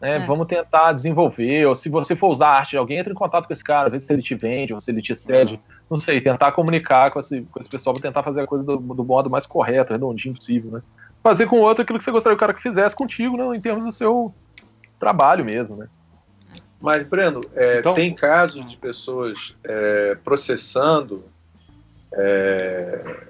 né? 0.01 0.17
É. 0.17 0.19
Vamos 0.27 0.47
tentar 0.49 0.93
desenvolver. 0.93 1.67
Ou 1.67 1.75
se 1.75 1.89
você 1.89 2.15
for 2.15 2.29
usar 2.29 2.49
arte 2.49 2.71
de 2.71 2.77
alguém, 2.77 2.99
entre 2.99 3.13
em 3.13 3.17
contato 3.17 3.47
com 3.47 3.53
esse 3.53 3.65
cara, 3.65 3.91
vê 3.91 4.01
se 4.01 4.13
ele 4.13 4.23
te 4.23 4.35
vende, 4.35 4.73
ou 4.75 4.81
se 4.81 4.91
ele 4.91 5.03
te 5.03 5.15
cede. 5.15 5.59
Não 5.91 6.01
sei, 6.01 6.21
tentar 6.21 6.53
comunicar 6.53 7.11
com 7.11 7.21
esse, 7.21 7.43
com 7.43 7.61
esse 7.61 7.69
pessoal 7.69 7.95
pra 7.95 8.03
tentar 8.03 8.23
fazer 8.23 8.41
a 8.41 8.47
coisa 8.47 8.65
do, 8.65 8.77
do 8.79 9.05
modo 9.05 9.29
mais 9.29 9.45
correto, 9.47 9.93
redondinho 9.93 10.35
possível, 10.35 10.71
né? 10.71 10.83
Fazer 11.23 11.47
com 11.47 11.57
o 11.57 11.63
outro 11.63 11.83
aquilo 11.83 11.99
que 11.99 12.05
você 12.05 12.11
gostaria 12.11 12.35
que 12.37 12.39
o 12.39 12.47
cara 12.47 12.55
que 12.55 12.63
fizesse 12.63 12.95
contigo, 12.95 13.37
né? 13.37 13.57
Em 13.57 13.61
termos 13.61 13.85
do 13.85 13.93
seu 13.93 14.35
trabalho 14.99 15.45
mesmo, 15.45 15.77
né? 15.77 15.89
Mas, 16.81 17.09
Breno, 17.09 17.41
é, 17.55 17.79
Então- 17.79 17.95
tem 17.95 18.15
casos 18.15 18.67
de 18.67 18.77
pessoas 18.77 19.55
é, 19.65 20.17
processando. 20.25 21.25
É, 22.17 23.25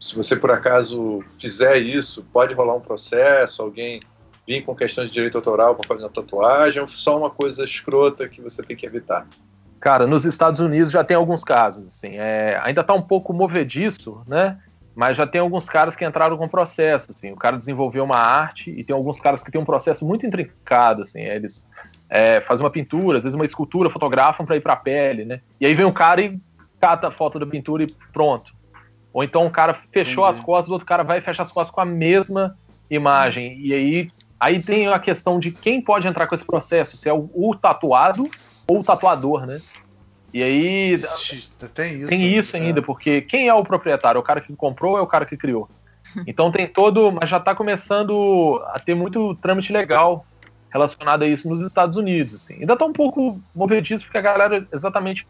se 0.00 0.16
você 0.16 0.34
por 0.34 0.50
acaso 0.50 1.22
fizer 1.40 1.76
isso, 1.76 2.26
pode 2.32 2.54
rolar 2.54 2.74
um 2.74 2.80
processo, 2.80 3.62
alguém 3.62 4.02
vir 4.46 4.62
com 4.62 4.74
questões 4.74 5.08
de 5.08 5.14
direito 5.14 5.36
autoral 5.36 5.74
para 5.74 5.86
fazer 5.86 6.02
uma 6.02 6.10
tatuagem, 6.10 6.82
ou 6.82 6.88
só 6.88 7.16
uma 7.16 7.30
coisa 7.30 7.64
escrota 7.64 8.28
que 8.28 8.40
você 8.40 8.62
tem 8.62 8.76
que 8.76 8.84
evitar? 8.84 9.26
Cara, 9.78 10.06
nos 10.06 10.24
Estados 10.24 10.60
Unidos 10.60 10.90
já 10.90 11.04
tem 11.04 11.16
alguns 11.16 11.44
casos, 11.44 11.86
assim, 11.86 12.16
é, 12.16 12.60
ainda 12.62 12.82
tá 12.82 12.94
um 12.94 13.02
pouco 13.02 13.32
movediço, 13.32 14.22
né? 14.26 14.58
Mas 14.94 15.16
já 15.16 15.26
tem 15.26 15.40
alguns 15.40 15.68
caras 15.68 15.96
que 15.96 16.04
entraram 16.04 16.36
com 16.36 16.46
processo, 16.46 17.12
assim, 17.14 17.32
o 17.32 17.36
cara 17.36 17.56
desenvolveu 17.56 18.04
uma 18.04 18.18
arte 18.18 18.70
e 18.70 18.84
tem 18.84 18.94
alguns 18.94 19.18
caras 19.18 19.42
que 19.42 19.50
tem 19.50 19.60
um 19.60 19.64
processo 19.64 20.04
muito 20.04 20.26
intrincado, 20.26 21.02
assim, 21.02 21.22
eles 21.22 21.68
é, 22.10 22.40
fazem 22.42 22.64
uma 22.64 22.70
pintura, 22.70 23.18
às 23.18 23.24
vezes 23.24 23.34
uma 23.34 23.44
escultura, 23.44 23.88
fotografam 23.88 24.44
para 24.44 24.56
ir 24.56 24.60
para 24.60 24.74
a 24.74 24.76
pele, 24.76 25.24
né? 25.24 25.40
E 25.60 25.64
aí 25.64 25.74
vem 25.74 25.86
um 25.86 25.92
cara 25.92 26.20
e 26.20 26.38
cata 26.82 27.06
a 27.06 27.10
foto 27.12 27.38
da 27.38 27.46
pintura 27.46 27.84
e 27.84 27.86
pronto. 28.12 28.52
Ou 29.12 29.22
então 29.22 29.46
o 29.46 29.50
cara 29.50 29.78
fechou 29.92 30.24
Entendi. 30.24 30.40
as 30.40 30.44
costas, 30.44 30.68
o 30.68 30.72
outro 30.72 30.86
cara 30.86 31.04
vai 31.04 31.18
e 31.18 31.22
fecha 31.22 31.42
as 31.42 31.52
costas 31.52 31.72
com 31.72 31.80
a 31.80 31.84
mesma 31.84 32.56
imagem. 32.90 33.56
E 33.60 33.72
aí, 33.72 34.10
aí 34.40 34.60
tem 34.60 34.88
a 34.88 34.98
questão 34.98 35.38
de 35.38 35.52
quem 35.52 35.80
pode 35.80 36.08
entrar 36.08 36.26
com 36.26 36.34
esse 36.34 36.44
processo, 36.44 36.96
se 36.96 37.08
é 37.08 37.12
o, 37.12 37.30
o 37.32 37.54
tatuado 37.54 38.24
ou 38.66 38.80
o 38.80 38.84
tatuador, 38.84 39.46
né? 39.46 39.60
E 40.34 40.42
aí 40.42 40.94
Ixi, 40.94 41.50
Tem 41.72 41.94
isso. 41.94 42.08
tem 42.08 42.36
isso 42.36 42.56
é. 42.56 42.60
ainda, 42.60 42.82
porque 42.82 43.20
quem 43.20 43.46
é 43.46 43.54
o 43.54 43.62
proprietário? 43.62 44.18
É 44.18 44.20
o 44.20 44.24
cara 44.24 44.40
que 44.40 44.54
comprou 44.56 44.92
ou 44.92 44.98
é 44.98 45.02
o 45.02 45.06
cara 45.06 45.24
que 45.24 45.36
criou? 45.36 45.68
Então 46.26 46.52
tem 46.52 46.66
todo. 46.66 47.10
Mas 47.10 47.30
já 47.30 47.38
está 47.38 47.54
começando 47.54 48.62
a 48.74 48.78
ter 48.78 48.94
muito 48.94 49.34
trâmite 49.36 49.72
legal 49.72 50.26
relacionado 50.72 51.22
a 51.22 51.26
isso 51.26 51.48
nos 51.48 51.60
Estados 51.60 51.96
Unidos. 51.96 52.34
Assim. 52.34 52.54
Ainda 52.54 52.72
está 52.72 52.84
um 52.84 52.92
pouco 52.92 53.40
movediço, 53.54 54.04
porque 54.04 54.18
a 54.18 54.22
galera 54.22 54.66
exatamente 54.72 55.26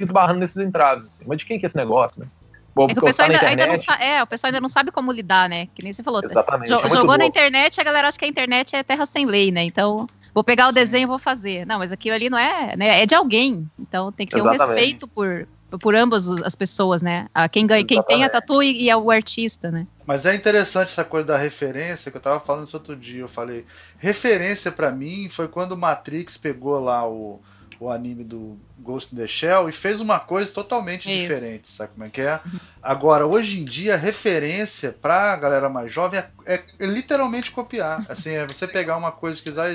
esbarrando 0.00 0.40
nesses 0.40 0.56
entraves. 0.56 1.04
Assim. 1.06 1.24
Mas 1.26 1.38
de 1.38 1.46
quem 1.46 1.58
que 1.58 1.66
é 1.66 1.68
esse 1.68 1.76
negócio, 1.76 2.20
né? 2.20 2.26
Vou 2.74 2.86
É 2.90 2.92
que 2.92 2.98
o 2.98 3.02
pessoal 3.02 3.28
na 3.28 3.34
ainda, 3.34 3.46
ainda 3.48 3.66
não 3.66 3.74
internet. 3.74 3.86
sabe. 3.86 4.04
É, 4.04 4.22
o 4.22 4.26
pessoal 4.26 4.48
ainda 4.48 4.60
não 4.60 4.68
sabe 4.68 4.90
como 4.90 5.10
lidar, 5.12 5.48
né? 5.48 5.66
Que 5.74 5.82
nem 5.82 5.92
você 5.92 6.02
falou. 6.02 6.20
Exatamente. 6.24 6.68
Jo- 6.68 6.78
é 6.80 6.90
jogou 6.90 7.16
na 7.16 7.24
louco. 7.24 7.24
internet, 7.24 7.80
a 7.80 7.84
galera 7.84 8.08
acha 8.08 8.18
que 8.18 8.24
a 8.24 8.28
internet 8.28 8.74
é 8.76 8.82
terra 8.82 9.06
sem 9.06 9.24
lei, 9.26 9.50
né? 9.50 9.62
Então, 9.62 10.06
vou 10.34 10.44
pegar 10.44 10.66
o 10.66 10.68
Sim. 10.68 10.74
desenho 10.74 11.04
e 11.04 11.06
vou 11.06 11.18
fazer. 11.18 11.64
Não, 11.66 11.78
mas 11.78 11.90
aquilo 11.92 12.14
ali 12.14 12.28
não 12.28 12.36
é, 12.38 12.76
né? 12.76 13.02
É 13.02 13.06
de 13.06 13.14
alguém. 13.14 13.66
Então 13.78 14.12
tem 14.12 14.26
que 14.26 14.34
ter 14.34 14.42
um 14.42 14.50
Exatamente. 14.52 14.74
respeito 14.76 15.08
por, 15.08 15.48
por 15.80 15.94
ambas 15.94 16.28
as 16.28 16.54
pessoas, 16.54 17.02
né? 17.02 17.28
Quem 17.50 17.66
ganha, 17.66 17.84
quem 17.84 18.02
tem 18.02 18.24
a 18.24 18.28
tatu 18.28 18.62
e, 18.62 18.84
e 18.84 18.90
é 18.90 18.96
o 18.96 19.10
artista, 19.10 19.70
né? 19.70 19.86
Mas 20.06 20.24
é 20.24 20.34
interessante 20.34 20.88
essa 20.88 21.04
coisa 21.04 21.26
da 21.26 21.36
referência, 21.36 22.10
que 22.10 22.16
eu 22.16 22.20
tava 22.20 22.38
falando 22.38 22.66
isso 22.66 22.76
outro 22.76 22.94
dia. 22.94 23.22
Eu 23.22 23.28
falei, 23.28 23.64
referência 23.98 24.70
pra 24.70 24.92
mim 24.92 25.28
foi 25.28 25.48
quando 25.48 25.72
o 25.72 25.76
Matrix 25.76 26.36
pegou 26.36 26.78
lá 26.78 27.08
o, 27.08 27.40
o 27.78 27.90
anime 27.90 28.24
do 28.24 28.56
Ghost 28.78 29.14
in 29.14 29.18
the 29.18 29.26
Shell 29.26 29.68
e 29.68 29.72
fez 29.72 30.00
uma 30.00 30.18
coisa 30.18 30.50
totalmente 30.52 31.10
Isso. 31.10 31.28
diferente, 31.34 31.70
sabe 31.70 31.92
como 31.94 32.04
é 32.06 32.08
que 32.10 32.20
é? 32.20 32.40
Agora, 32.82 33.26
hoje 33.26 33.60
em 33.60 33.64
dia, 33.64 33.96
referência 33.96 34.92
pra 35.00 35.36
galera 35.36 35.68
mais 35.68 35.92
jovem 35.92 36.20
é, 36.20 36.54
é- 36.54 36.62
é 36.78 36.86
literalmente 36.86 37.50
copiar. 37.50 38.04
Assim, 38.08 38.30
é 38.30 38.46
você 38.46 38.66
pegar 38.66 38.96
uma 38.96 39.10
coisa 39.12 39.42
que 39.42 39.52
já- 39.52 39.66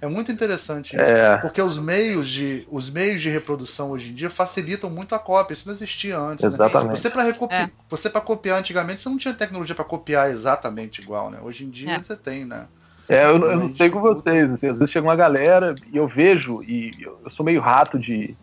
é 0.00 0.06
muito 0.06 0.30
interessante 0.32 0.94
isso. 0.96 1.04
É, 1.10 1.36
Porque 1.38 1.60
os 1.60 1.78
meios 1.78 2.28
de 2.28 2.66
os 2.70 2.88
meios 2.90 3.20
de 3.20 3.28
reprodução 3.28 3.90
hoje 3.90 4.10
em 4.10 4.14
dia 4.14 4.30
facilitam 4.30 4.88
muito 4.88 5.14
a 5.14 5.18
cópia. 5.18 5.54
Isso 5.54 5.66
não 5.68 5.74
existia 5.74 6.18
antes. 6.18 6.42
né? 6.44 6.48
exatamente. 6.48 6.98
Você 7.00 7.10
para 7.10 7.22
recopi... 7.22 7.54
É. 7.54 7.70
você 7.88 8.08
para 8.08 8.20
copiar 8.20 8.58
antigamente 8.58 9.00
você 9.00 9.08
não 9.08 9.16
tinha 9.18 9.34
tecnologia 9.34 9.74
para 9.74 9.84
copiar 9.84 10.30
exatamente 10.30 11.00
igual, 11.00 11.30
né? 11.30 11.38
Hoje 11.42 11.64
em 11.64 11.70
dia 11.70 11.92
É. 11.94 11.98
você 12.02 12.16
tem, 12.16 12.44
né? 12.44 12.66
É, 13.08 13.24
eu, 13.24 13.38
eu 13.38 13.56
não 13.56 13.72
sei 13.72 13.90
com 13.90 14.00
vocês, 14.00 14.52
assim, 14.52 14.68
às 14.68 14.78
vezes 14.78 14.92
chega 14.92 15.06
uma 15.06 15.16
galera 15.16 15.74
e 15.92 15.96
eu 15.96 16.06
vejo, 16.06 16.62
e 16.62 16.90
eu 17.02 17.30
sou 17.30 17.44
meio 17.44 17.60
rato 17.60 17.98
de, 17.98 18.34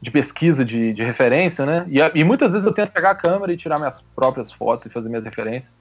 de 0.00 0.10
pesquisa, 0.10 0.64
de, 0.64 0.92
de 0.92 1.02
referência, 1.02 1.66
né? 1.66 1.86
E, 1.88 1.98
e 2.20 2.24
muitas 2.24 2.52
vezes 2.52 2.66
eu 2.66 2.72
tento 2.72 2.92
pegar 2.92 3.10
a 3.10 3.14
câmera 3.14 3.52
e 3.52 3.56
tirar 3.56 3.78
minhas 3.78 4.00
próprias 4.14 4.52
fotos 4.52 4.86
e 4.86 4.90
fazer 4.90 5.08
minhas 5.08 5.24
referências, 5.24 5.72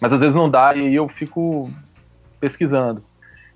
mas 0.00 0.12
às 0.12 0.20
vezes 0.20 0.34
não 0.34 0.50
dá 0.50 0.74
e 0.74 0.94
eu 0.94 1.08
fico 1.08 1.70
pesquisando. 2.40 3.02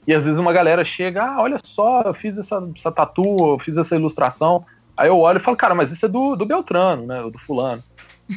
E 0.07 0.15
às 0.15 0.25
vezes 0.25 0.39
uma 0.39 0.53
galera 0.53 0.85
chega, 0.85 1.23
ah, 1.25 1.43
olha 1.43 1.57
só, 1.63 2.03
eu 2.03 2.15
fiz 2.15 2.39
essa, 2.39 2.63
essa 2.77 2.91
tatu, 2.91 3.37
eu 3.41 3.59
fiz 3.59 3.77
essa 3.77 3.95
ilustração. 3.95 4.65
Aí 4.97 5.09
eu 5.09 5.19
olho 5.19 5.39
e 5.39 5.41
falo, 5.41 5.57
cara, 5.57 5.75
mas 5.75 5.93
isso 5.93 6.05
é 6.05 6.09
do, 6.09 6.35
do 6.35 6.45
Beltrano, 6.45 7.07
né? 7.07 7.23
Do 7.23 7.39
fulano. 7.39 7.83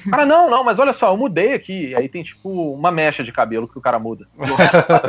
Cara, 0.10 0.26
não, 0.26 0.50
não, 0.50 0.64
mas 0.64 0.80
olha 0.80 0.94
só, 0.94 1.12
eu 1.12 1.18
mudei 1.18 1.54
aqui. 1.54 1.96
Aí 1.96 2.10
tem 2.10 2.24
tipo 2.24 2.50
uma 2.74 2.92
mecha 2.92 3.24
de 3.24 3.32
cabelo 3.32 3.68
que 3.68 3.78
o 3.78 3.82
cara 3.82 4.00
muda. 4.00 4.28
Resto 4.56 4.84
tá 4.88 5.00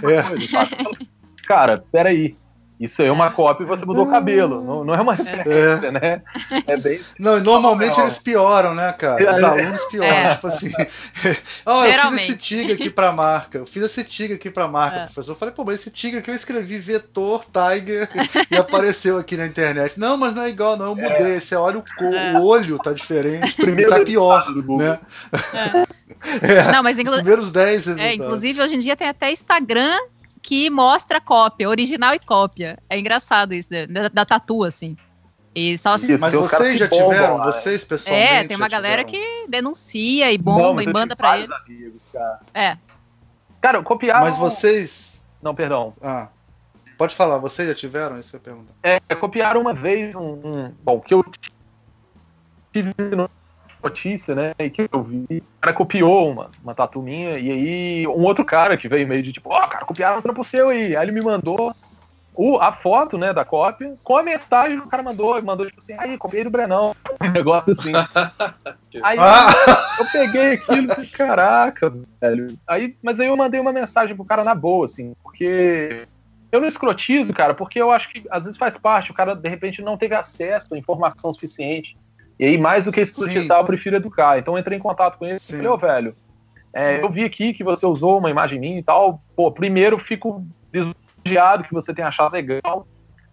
É. 0.10 0.22
coisa, 0.22 1.08
Cara, 1.46 1.84
peraí. 1.92 2.36
Isso 2.84 3.02
aí 3.02 3.08
é 3.08 3.12
uma 3.12 3.30
cópia 3.30 3.64
e 3.64 3.66
você 3.66 3.84
mudou 3.84 4.04
o 4.06 4.10
cabelo. 4.10 4.62
Não, 4.64 4.84
não 4.84 4.94
é 4.94 5.00
uma 5.00 5.14
referência, 5.14 5.90
né? 5.92 6.22
É 6.66 6.76
bem. 6.76 7.00
Não, 7.18 7.38
e 7.38 7.40
normalmente 7.40 7.98
eles 8.00 8.18
pioram, 8.18 8.74
né, 8.74 8.92
cara? 8.92 9.30
Os 9.32 9.38
É. 9.38 9.44
alunos 9.44 9.84
pioram, 9.86 10.12
É. 10.12 10.34
tipo 10.34 10.46
assim. 10.46 10.72
Ó, 11.66 11.84
eu 11.84 12.10
fiz 12.10 12.14
esse 12.22 12.36
tigre 12.36 12.72
aqui 12.74 12.90
pra 12.90 13.12
marca. 13.12 13.58
Eu 13.58 13.66
fiz 13.66 13.82
esse 13.82 14.04
tigre 14.04 14.34
aqui 14.36 14.50
pra 14.50 14.68
marca, 14.68 14.96
É. 14.98 15.04
professor. 15.04 15.32
Eu 15.32 15.36
falei, 15.36 15.54
pô, 15.54 15.64
mas 15.64 15.76
esse 15.80 15.90
tigre 15.90 16.18
aqui 16.20 16.30
eu 16.30 16.34
escrevi 16.34 16.78
vetor, 16.78 17.44
tiger, 17.44 18.08
e 18.50 18.56
apareceu 18.56 19.18
aqui 19.18 19.36
na 19.36 19.46
internet. 19.46 19.98
Não, 19.98 20.16
mas 20.16 20.34
não 20.34 20.42
é 20.42 20.48
igual, 20.48 20.76
não. 20.76 20.88
Eu 20.90 20.96
mudei. 20.96 21.40
Você 21.40 21.54
olha 21.56 21.78
o, 21.78 21.82
co- 21.82 22.04
É. 22.14 22.38
o 22.38 22.44
olho, 22.44 22.78
tá 22.78 22.92
diferente. 22.92 23.54
Primeiro 23.54 23.90
tá 23.90 24.00
pior, 24.00 24.44
né? 24.78 24.98
É. 26.42 26.72
Não, 26.72 26.82
mas 26.82 26.96
Os 26.96 27.00
inclu- 27.00 27.16
primeiros 27.16 27.50
10 27.50 27.88
é, 27.98 28.14
inclusive 28.14 28.60
hoje 28.62 28.74
em 28.76 28.78
dia 28.78 28.96
tem 28.96 29.08
até 29.08 29.30
Instagram 29.30 29.94
que 30.44 30.68
mostra 30.68 31.22
cópia, 31.22 31.70
original 31.70 32.14
e 32.14 32.18
cópia. 32.18 32.78
É 32.90 32.98
engraçado 32.98 33.54
isso, 33.54 33.72
né? 33.72 33.86
da, 33.86 34.08
da 34.08 34.24
tatu, 34.26 34.62
assim. 34.62 34.94
E 35.54 35.78
só 35.78 35.96
se... 35.96 36.18
Mas 36.18 36.34
vocês 36.34 36.78
já 36.78 36.86
bombam, 36.86 37.08
tiveram, 37.08 37.36
lá, 37.38 37.44
vocês 37.44 37.82
pessoalmente. 37.82 38.32
É, 38.32 38.44
tem 38.44 38.54
uma 38.54 38.68
galera 38.68 39.02
que 39.04 39.46
denuncia 39.48 40.30
e 40.30 40.36
bomba 40.36 40.82
e 40.82 40.86
manda 40.86 41.16
pra 41.16 41.38
eles. 41.38 41.50
Amigos, 41.66 42.02
cara. 42.12 42.40
É. 42.52 42.76
Cara, 43.62 43.82
copiaram. 43.82 44.20
Mas 44.20 44.36
vocês. 44.36 45.24
Não, 45.40 45.54
perdão. 45.54 45.94
Ah. 46.02 46.28
Pode 46.98 47.14
falar, 47.14 47.38
vocês 47.38 47.66
já 47.66 47.74
tiveram? 47.74 48.18
Isso 48.18 48.30
que 48.30 48.36
eu 48.36 48.40
ia 48.40 48.44
perguntar. 48.44 48.74
É, 48.82 49.14
copiaram 49.14 49.62
uma 49.62 49.72
vez 49.72 50.14
um, 50.14 50.20
um- 50.44 50.74
Bom, 50.82 51.00
que 51.00 51.14
eu 51.14 51.24
tive 52.70 52.92
notícia, 53.84 54.34
né? 54.34 54.52
E 54.58 54.70
que 54.70 54.88
eu 54.90 55.02
vi. 55.02 55.26
O 55.30 55.60
cara 55.60 55.76
copiou 55.76 56.30
uma, 56.30 56.50
uma 56.62 56.74
tatu 56.74 57.00
minha, 57.00 57.38
e 57.38 57.50
aí 57.50 58.06
um 58.08 58.24
outro 58.24 58.44
cara 58.44 58.76
que 58.76 58.88
veio 58.88 59.06
meio 59.06 59.22
de 59.22 59.32
tipo, 59.32 59.50
ó, 59.50 59.60
cara, 59.66 59.84
copiaram 59.84 60.18
um 60.18 60.22
trampo 60.22 60.44
seu 60.44 60.68
aí. 60.68 60.96
Aí 60.96 61.04
ele 61.04 61.12
me 61.12 61.22
mandou 61.22 61.72
o, 62.34 62.58
a 62.58 62.72
foto, 62.72 63.16
né, 63.16 63.32
da 63.32 63.44
cópia, 63.44 63.94
com 64.02 64.16
a 64.16 64.22
mensagem 64.22 64.80
que 64.80 64.86
o 64.86 64.90
cara 64.90 65.02
mandou, 65.02 65.36
ele 65.36 65.46
mandou 65.46 65.66
tipo 65.66 65.80
assim, 65.80 65.94
aí, 65.96 66.18
copiei 66.18 66.42
do 66.42 66.50
Brenão. 66.50 66.94
Um 67.22 67.30
negócio 67.30 67.72
assim. 67.72 67.92
Aí 69.02 69.16
Ah! 69.18 69.48
eu 69.98 70.06
peguei 70.10 70.54
aquilo 70.54 70.84
e 70.84 70.94
falei, 70.94 71.10
caraca, 71.10 71.92
velho. 72.20 72.48
Aí, 72.66 72.96
mas 73.00 73.20
aí 73.20 73.28
eu 73.28 73.36
mandei 73.36 73.60
uma 73.60 73.72
mensagem 73.72 74.16
pro 74.16 74.24
cara 74.24 74.42
na 74.42 74.54
boa, 74.54 74.84
assim, 74.84 75.14
porque 75.22 76.06
eu 76.50 76.60
não 76.60 76.66
escrotizo, 76.66 77.32
cara, 77.32 77.54
porque 77.54 77.80
eu 77.80 77.90
acho 77.90 78.10
que 78.10 78.24
às 78.30 78.44
vezes 78.44 78.58
faz 78.58 78.76
parte, 78.76 79.10
o 79.10 79.14
cara 79.14 79.34
de 79.34 79.48
repente 79.48 79.80
não 79.80 79.96
teve 79.96 80.14
acesso 80.14 80.74
à 80.74 80.78
informação 80.78 81.32
suficiente. 81.32 81.96
E 82.38 82.44
aí, 82.44 82.58
mais 82.58 82.84
do 82.84 82.92
que 82.92 83.00
escrotizar, 83.00 83.58
Sim. 83.58 83.62
eu 83.62 83.66
prefiro 83.66 83.96
educar. 83.96 84.38
Então 84.38 84.54
eu 84.54 84.58
entrei 84.58 84.78
em 84.78 84.82
contato 84.82 85.18
com 85.18 85.24
ele 85.24 85.36
e 85.36 85.40
Sim. 85.40 85.56
falei, 85.56 85.70
ô, 85.70 85.76
velho, 85.76 86.16
é, 86.72 87.00
eu 87.02 87.08
vi 87.08 87.24
aqui 87.24 87.52
que 87.52 87.62
você 87.62 87.86
usou 87.86 88.18
uma 88.18 88.30
imagem 88.30 88.58
minha 88.58 88.78
e 88.78 88.82
tal. 88.82 89.22
Pô, 89.36 89.52
primeiro 89.52 89.98
fico 89.98 90.44
lisonjeado 90.72 91.64
que 91.64 91.72
você 91.72 91.94
tenha 91.94 92.08
achado 92.08 92.32
legal, 92.32 92.86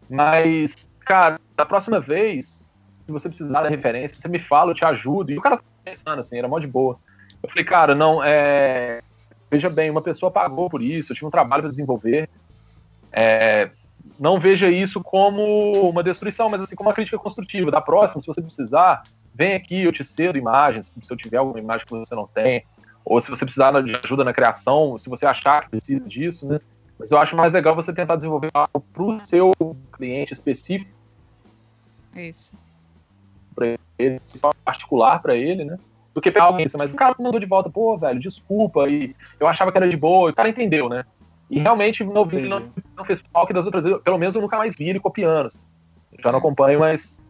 mas, 0.07 0.87
cara, 0.99 1.39
da 1.55 1.65
próxima 1.65 1.99
vez, 1.99 2.65
se 3.05 3.11
você 3.11 3.27
precisar 3.27 3.63
da 3.63 3.69
referência, 3.69 4.17
você 4.17 4.27
me 4.27 4.39
fala, 4.39 4.71
eu 4.71 4.75
te 4.75 4.85
ajudo. 4.85 5.31
E 5.31 5.37
o 5.37 5.41
cara 5.41 5.57
tá 5.57 5.63
pensando 5.83 6.19
assim, 6.19 6.37
era 6.37 6.47
mó 6.47 6.59
de 6.59 6.67
boa. 6.67 6.99
Eu 7.41 7.49
falei, 7.49 7.65
cara, 7.65 7.95
não, 7.95 8.23
é. 8.23 9.01
Veja 9.49 9.69
bem, 9.69 9.89
uma 9.89 10.01
pessoa 10.01 10.31
pagou 10.31 10.69
por 10.69 10.81
isso, 10.81 11.11
eu 11.11 11.15
tive 11.15 11.27
um 11.27 11.31
trabalho 11.31 11.63
para 11.63 11.71
desenvolver. 11.71 12.29
É, 13.11 13.71
não 14.21 14.39
veja 14.39 14.69
isso 14.69 15.01
como 15.01 15.89
uma 15.89 16.03
destruição, 16.03 16.47
mas 16.47 16.61
assim, 16.61 16.75
como 16.75 16.89
uma 16.89 16.93
crítica 16.93 17.17
construtiva. 17.17 17.71
Da 17.71 17.81
próxima, 17.81 18.21
se 18.21 18.27
você 18.27 18.39
precisar, 18.39 19.01
vem 19.33 19.55
aqui, 19.55 19.81
eu 19.81 19.91
te 19.91 20.03
cedo 20.03 20.37
imagens, 20.37 20.95
se 21.01 21.11
eu 21.11 21.17
tiver 21.17 21.37
alguma 21.37 21.59
imagem 21.59 21.87
que 21.87 21.91
você 21.91 22.13
não 22.13 22.27
tem, 22.27 22.63
ou 23.03 23.19
se 23.19 23.31
você 23.31 23.43
precisar 23.43 23.71
de 23.81 23.95
ajuda 23.95 24.23
na 24.23 24.31
criação, 24.31 24.95
se 24.99 25.09
você 25.09 25.25
achar 25.25 25.63
que 25.63 25.71
precisa 25.71 26.07
disso, 26.07 26.47
né? 26.47 26.59
Mas 26.99 27.11
eu 27.11 27.17
acho 27.17 27.35
mais 27.35 27.51
legal 27.51 27.75
você 27.75 27.91
tentar 27.91 28.15
desenvolver 28.15 28.49
algo 28.53 28.85
para 28.93 29.03
o 29.03 29.19
seu 29.25 29.51
cliente 29.91 30.33
específico, 30.33 30.91
Isso. 32.15 32.53
ele, 33.97 34.21
particular 34.63 35.19
para 35.19 35.33
ele, 35.33 35.65
né? 35.65 35.79
Do 36.13 36.21
que 36.21 36.29
pegar 36.29 36.45
alguém, 36.45 36.67
mas 36.77 36.93
o 36.93 36.95
cara 36.95 37.15
mandou 37.17 37.39
de 37.39 37.47
volta, 37.47 37.71
pô, 37.71 37.97
velho, 37.97 38.19
desculpa, 38.19 38.87
e 38.87 39.15
eu 39.39 39.47
achava 39.47 39.71
que 39.71 39.79
era 39.79 39.89
de 39.89 39.97
boa, 39.97 40.29
e 40.29 40.31
o 40.31 40.35
cara 40.35 40.47
entendeu, 40.47 40.87
né? 40.87 41.05
E 41.51 41.59
realmente 41.59 42.01
não, 42.05 42.25
vi, 42.25 42.47
não, 42.47 42.71
não 42.95 43.03
fez 43.03 43.21
falta 43.31 43.53
das 43.53 43.65
outras 43.65 43.83
vezes, 43.83 44.01
pelo 44.01 44.17
menos 44.17 44.33
eu 44.33 44.41
nunca 44.41 44.57
mais 44.57 44.73
vi 44.73 44.89
ele 44.89 45.01
copiando. 45.01 45.47
Assim. 45.47 45.61
Já 46.23 46.31
não 46.31 46.39
acompanho, 46.39 46.79
mas 46.79 47.21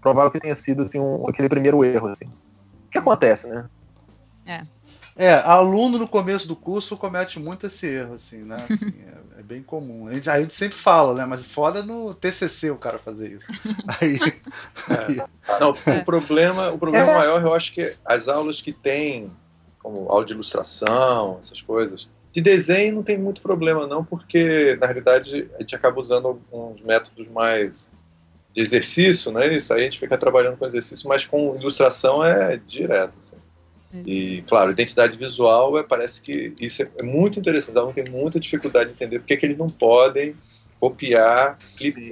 provável 0.00 0.32
que 0.32 0.40
tenha 0.40 0.56
sido 0.56 0.82
assim, 0.82 0.98
um, 0.98 1.28
aquele 1.28 1.48
primeiro 1.48 1.84
erro. 1.84 2.08
Assim. 2.08 2.24
O 2.24 2.90
que 2.90 2.98
acontece, 2.98 3.46
né? 3.46 3.64
É, 5.16 5.34
aluno 5.34 5.98
no 5.98 6.08
começo 6.08 6.48
do 6.48 6.56
curso 6.56 6.96
comete 6.96 7.38
muito 7.38 7.68
esse 7.68 7.86
erro, 7.86 8.14
assim, 8.14 8.38
né? 8.38 8.66
Assim, 8.68 8.92
é, 9.06 9.40
é 9.40 9.42
bem 9.42 9.62
comum. 9.62 10.08
A 10.08 10.14
gente, 10.14 10.28
a 10.28 10.40
gente 10.40 10.52
sempre 10.52 10.76
fala, 10.76 11.14
né? 11.14 11.24
Mas 11.24 11.44
foda 11.44 11.80
no 11.80 12.12
TCC 12.12 12.72
o 12.72 12.76
cara 12.76 12.98
fazer 12.98 13.30
isso. 13.30 13.46
Aí, 14.00 14.18
Não, 15.60 15.70
o 15.70 16.04
problema, 16.04 16.70
o 16.70 16.78
problema 16.78 17.12
É. 17.12 17.14
maior, 17.14 17.40
eu 17.40 17.54
acho 17.54 17.72
que 17.72 17.96
as 18.04 18.26
aulas 18.26 18.60
que 18.60 18.72
tem, 18.72 19.30
como 19.78 20.10
aula 20.10 20.24
de 20.24 20.32
ilustração, 20.32 21.38
essas 21.40 21.62
coisas, 21.62 22.08
de 22.34 22.40
desenho 22.40 22.96
não 22.96 23.02
tem 23.04 23.16
muito 23.16 23.40
problema 23.40 23.86
não, 23.86 24.04
porque 24.04 24.76
na 24.80 24.86
realidade 24.86 25.48
a 25.54 25.60
gente 25.60 25.76
acaba 25.76 26.00
usando 26.00 26.26
alguns 26.26 26.82
métodos 26.82 27.28
mais 27.28 27.88
de 28.52 28.60
exercício, 28.60 29.30
né? 29.30 29.54
Isso 29.54 29.72
aí 29.72 29.82
a 29.82 29.84
gente 29.84 30.00
fica 30.00 30.18
trabalhando 30.18 30.56
com 30.56 30.66
exercício, 30.66 31.08
mas 31.08 31.24
com 31.24 31.54
ilustração 31.54 32.24
é 32.24 32.56
direto. 32.56 33.14
Assim. 33.20 33.36
E, 34.04 34.42
claro, 34.48 34.72
identidade 34.72 35.16
visual 35.16 35.78
é, 35.78 35.84
parece 35.84 36.20
que 36.20 36.52
isso 36.58 36.82
é, 36.82 37.02
muito 37.04 37.38
interessante. 37.38 37.78
Aluno 37.78 37.94
tem 37.94 38.10
muita 38.10 38.40
dificuldade 38.40 38.86
de 38.86 38.96
entender 38.96 39.20
porque 39.20 39.36
que 39.36 39.46
eles 39.46 39.56
não 39.56 39.68
podem 39.68 40.34
copiar 40.80 41.58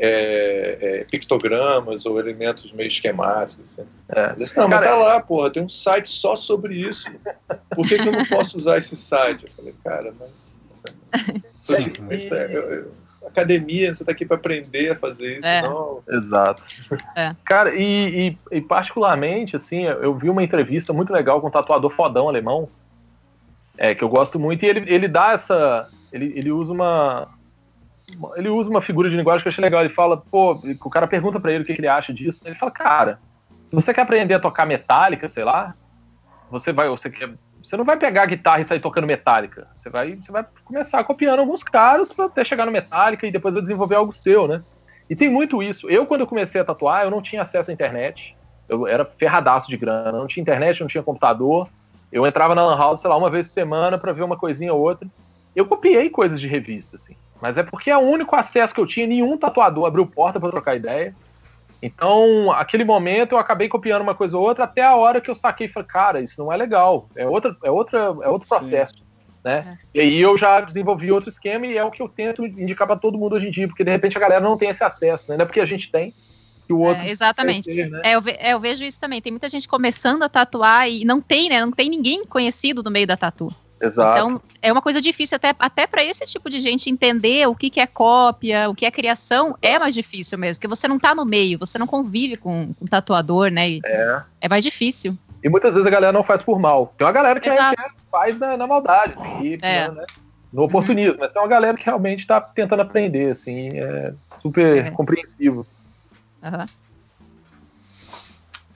é, 0.01 0.79
é, 0.81 1.05
pictogramas 1.11 2.07
ou 2.07 2.19
elementos 2.19 2.73
meio 2.73 2.89
esquemáticos. 2.89 3.79
Assim. 3.79 3.89
É. 4.09 4.25
Assim, 4.31 4.57
não, 4.57 4.69
Cara, 4.71 4.81
mas 4.81 4.91
tá 4.91 4.97
lá, 4.97 5.21
porra, 5.21 5.51
tem 5.51 5.63
um 5.63 5.69
site 5.69 6.09
só 6.09 6.37
sobre 6.37 6.75
isso. 6.77 7.11
Por 7.75 7.87
que, 7.87 7.97
que 7.99 8.09
eu 8.09 8.13
não 8.13 8.25
posso 8.27 8.57
usar 8.57 8.79
esse 8.79 8.97
site? 8.97 9.45
Eu 9.45 9.53
falei, 9.53 9.75
cara, 9.85 10.15
mas. 10.19 10.59
mas 12.09 12.25
tá, 12.27 12.37
eu- 12.37 12.73
eu- 12.73 12.93
academia, 13.27 13.95
você 13.95 14.05
tá 14.05 14.13
aqui 14.13 14.25
para 14.27 14.37
aprender 14.37 14.91
a 14.91 14.97
fazer 14.97 15.39
isso, 15.39 15.47
É. 15.47 15.63
não. 15.63 16.03
Exato. 16.09 16.63
É. 17.17 17.35
Cara, 17.45 17.75
e, 17.75 18.29
e- 18.53 18.57
e 18.57 18.61
particularmente, 18.61 19.57
assim, 19.57 19.85
eu 19.85 20.15
vi 20.15 20.29
uma 20.29 20.43
entrevista 20.43 20.93
muito 20.93 21.13
legal 21.13 21.41
com 21.41 21.47
um 21.49 21.51
tatuador 21.51 21.91
fodão 21.95 22.29
alemão, 22.29 22.69
é, 23.79 23.95
que 23.95 24.03
eu 24.03 24.09
gosto 24.09 24.39
muito, 24.39 24.65
e 24.65 24.69
ele, 24.69 24.93
ele 24.93 25.09
dá 25.09 25.33
essa. 25.33 25.89
Ele, 26.13 26.33
ele 26.37 26.51
usa 26.53 26.73
uma. 26.73 27.29
Ele 28.37 28.49
usa 28.49 28.71
uma 28.71 28.83
figura 28.83 29.09
de 29.09 29.17
linguagem 29.17 29.43
que 29.43 29.49
eu 29.49 29.51
achei 29.51 29.63
legal. 29.63 29.81
Ele 29.81 29.93
fala, 29.93 30.17
pô, 30.17 30.53
o 30.53 30.91
cara 30.91 31.07
pergunta 31.07 31.41
pra 31.41 31.53
ele 31.53 31.63
o 31.63 31.67
que 31.67 31.73
ele 31.73 31.89
acha 31.89 32.13
disso. 32.13 32.43
Ele 32.47 32.55
fala, 32.55 32.71
cara, 32.71 33.19
se 33.71 33.77
você 33.77 33.95
quer 33.95 34.03
aprender 34.03 34.35
a 34.35 34.41
tocar 34.41 34.67
metálica, 34.67 35.29
sei 35.29 35.45
lá, 35.45 35.75
você 36.51 36.73
vai, 36.73 36.89
você 36.89 37.11
quer. 37.11 37.31
Você 37.63 37.77
não 37.77 37.85
vai 37.85 37.97
pegar 37.97 38.25
a 38.25 38.27
guitarra 38.27 38.61
e 38.61 38.65
sair 38.65 38.81
tocando 38.81 39.07
metálica. 39.07 39.69
Você 39.75 39.89
vai, 39.89 40.17
você 40.17 40.33
vai 40.33 40.45
começar 40.65 41.03
copiando 41.05 41.39
alguns 41.39 41.63
caras 41.63 42.13
pra 42.13 42.27
até 42.27 42.45
chegar 42.45 42.67
no 42.67 42.73
metálica 42.73 43.27
e 43.27 43.31
depois 43.31 43.55
vai 43.55 43.63
desenvolver 43.63 43.95
algo 43.95 44.13
seu, 44.13 44.49
né? 44.49 44.63
E 45.09 45.15
tem 45.15 45.31
muito 45.31 45.63
isso. 45.63 45.89
Eu, 45.89 46.05
quando 46.05 46.23
eu 46.23 46.27
comecei 46.27 46.61
a 46.61 46.65
tatuar, 46.65 47.05
eu 47.05 47.11
não 47.11 47.23
tinha 47.23 47.43
acesso 47.43 47.71
à 47.71 47.75
internet. 47.75 48.37
Eu 48.69 48.87
era 48.87 49.05
ferradaço 49.05 49.69
de 49.69 49.77
grana. 49.77 50.13
Não 50.13 50.27
tinha 50.27 50.43
internet, 50.43 50.81
não 50.81 50.89
tinha 50.89 51.03
computador. 51.03 51.69
Eu 52.11 52.27
entrava 52.27 52.55
na 52.55 52.65
Lan 52.65 52.77
House, 52.77 53.01
sei 53.01 53.09
lá, 53.09 53.17
uma 53.17 53.31
vez 53.31 53.47
por 53.47 53.55
semana 53.55 53.97
pra 53.97 54.13
ver 54.13 54.23
uma 54.23 54.37
coisinha 54.37 54.75
ou 54.75 54.81
outra. 54.81 55.09
Eu 55.55 55.67
copiei 55.67 56.11
coisas 56.11 56.41
de 56.41 56.49
revista, 56.49 56.97
assim. 56.97 57.17
Mas 57.43 57.59
é 57.59 57.63
porque 57.65 57.91
é 57.91 57.99
o 57.99 58.01
único 58.01 58.37
acesso 58.37 58.73
que 58.73 58.81
eu 58.81 58.87
tinha. 58.87 59.05
Nenhum 59.05 59.37
tatuador 59.37 59.85
abriu 59.85 60.07
porta 60.07 60.39
pra 60.39 60.49
trocar 60.49 60.77
ideia. 60.77 61.13
Então, 61.83 62.53
aquele 62.53 62.85
momento 62.85 63.33
eu 63.33 63.39
acabei 63.39 63.69
copiando 63.69 64.03
uma 64.03 64.15
coisa 64.15 64.39
ou 64.39 64.45
outra 64.45 64.63
até 64.63 64.83
a 64.83 64.95
hora 64.95 65.21
que 65.21 65.29
eu 65.29 65.35
saquei 65.35 65.67
e 65.67 65.71
falei, 65.71 65.89
cara, 65.89 66.21
isso 66.21 66.35
não 66.39 66.53
é 66.53 66.57
legal. 66.57 67.09
É, 67.17 67.27
outra, 67.27 67.57
é, 67.65 67.71
outra, 67.71 67.99
é 67.99 68.29
outro 68.29 68.47
Sim. 68.47 68.49
processo. 68.49 68.95
Né? 69.45 69.77
E 69.93 69.99
aí 69.99 70.21
eu 70.21 70.39
já 70.39 70.61
desenvolvi 70.61 71.11
outro 71.11 71.29
esquema 71.29 71.67
e 71.67 71.77
é 71.77 71.83
o 71.83 71.91
que 71.91 72.01
eu 72.01 72.09
tento 72.09 72.47
indicar 72.47 72.87
para 72.87 72.97
todo 72.97 73.19
mundo 73.19 73.35
hoje 73.35 73.49
em 73.49 73.51
dia, 73.51 73.67
porque 73.67 73.83
de 73.83 73.91
repente 73.91 74.17
a 74.17 74.21
galera 74.21 74.41
não 74.41 74.57
tem 74.57 74.69
esse 74.69 74.85
acesso, 74.85 75.29
né? 75.29 75.37
Não 75.37 75.43
é 75.43 75.47
porque 75.47 75.59
a 75.59 75.67
gente 75.67 75.91
tem 75.91 76.15
que 76.65 76.73
o 76.73 76.79
outro. 76.79 77.03
É, 77.03 77.11
exatamente. 77.11 77.65
ter, 77.65 77.91
né? 77.91 78.03
É 78.05 78.15
eu, 78.15 78.23
ve- 78.23 78.37
é, 78.39 78.53
eu 78.53 78.61
vejo 78.61 78.85
isso 78.85 79.01
também. 79.01 79.21
Tem 79.21 79.33
muita 79.33 79.49
gente 79.49 79.67
começando 79.67 80.23
a 80.23 80.29
tatuar 80.29 80.89
e 80.89 81.05
não 81.05 81.21
tem, 81.21 81.49
né? 81.49 81.61
Não 81.61 81.73
tem 81.73 81.91
ninguém 81.91 82.25
conhecido 82.25 82.85
no 82.85 82.91
meio 82.93 83.09
da 83.09 83.17
tatu. 83.17 83.53
Exato. 83.83 84.17
Então, 84.17 84.41
é 84.63 84.71
uma 84.73 84.81
coisa 84.81 85.01
difícil 85.01 85.35
até, 85.37 85.53
até 85.59 85.87
para 85.89 86.05
esse 86.05 86.25
tipo 86.25 86.49
de 86.49 86.61
gente 86.61 86.89
entender 86.89 87.49
o 87.49 87.55
que, 87.55 87.69
que 87.69 87.81
é 87.81 87.87
cópia, 87.87 88.71
o 88.71 88.75
que 88.77 88.87
é 88.87 88.91
criação, 88.93 89.57
é 89.61 89.77
mais 89.77 89.93
difícil 89.93 90.39
mesmo, 90.39 90.61
porque 90.61 90.69
você 90.69 90.87
não 90.87 91.01
tá 91.01 91.15
no 91.17 91.25
meio, 91.25 91.59
você 91.59 91.79
não 91.79 91.87
convive 91.87 92.37
com 92.37 92.73
o 92.81 92.89
tatuador, 92.89 93.51
né? 93.51 93.69
E 93.69 93.81
É. 93.85 94.23
é 94.43 94.49
mais 94.49 94.63
difícil. 94.63 95.19
E 95.43 95.49
muitas 95.49 95.75
vezes 95.75 95.85
a 95.87 95.91
galera 95.91 96.13
não 96.13 96.23
faz 96.23 96.41
por 96.41 96.61
mal. 96.61 96.95
Tem 96.97 97.05
uma 97.05 97.13
galera 97.13 97.41
que, 97.41 97.49
é, 97.49 97.53
é- 97.55 97.75
faz 98.09 98.39
na, 98.39 98.57
na 98.57 98.67
maldade, 98.69 99.15
assim, 99.19 99.59
É. 99.61 99.89
né, 99.91 100.07
no 100.53 100.63
oportunismo, 100.63 101.17
mas 101.19 101.33
tem 101.33 101.43
uma 101.43 101.49
galera 101.49 101.77
que 101.77 101.85
realmente 101.85 102.25
tá 102.25 102.41
tentando 102.41 102.83
aprender, 102.83 103.33
assim, 103.33 103.69
é 103.73 104.15
super 104.41 104.87
É. 104.87 104.91
compreensivo. 104.93 105.67
Aham. 106.41 106.67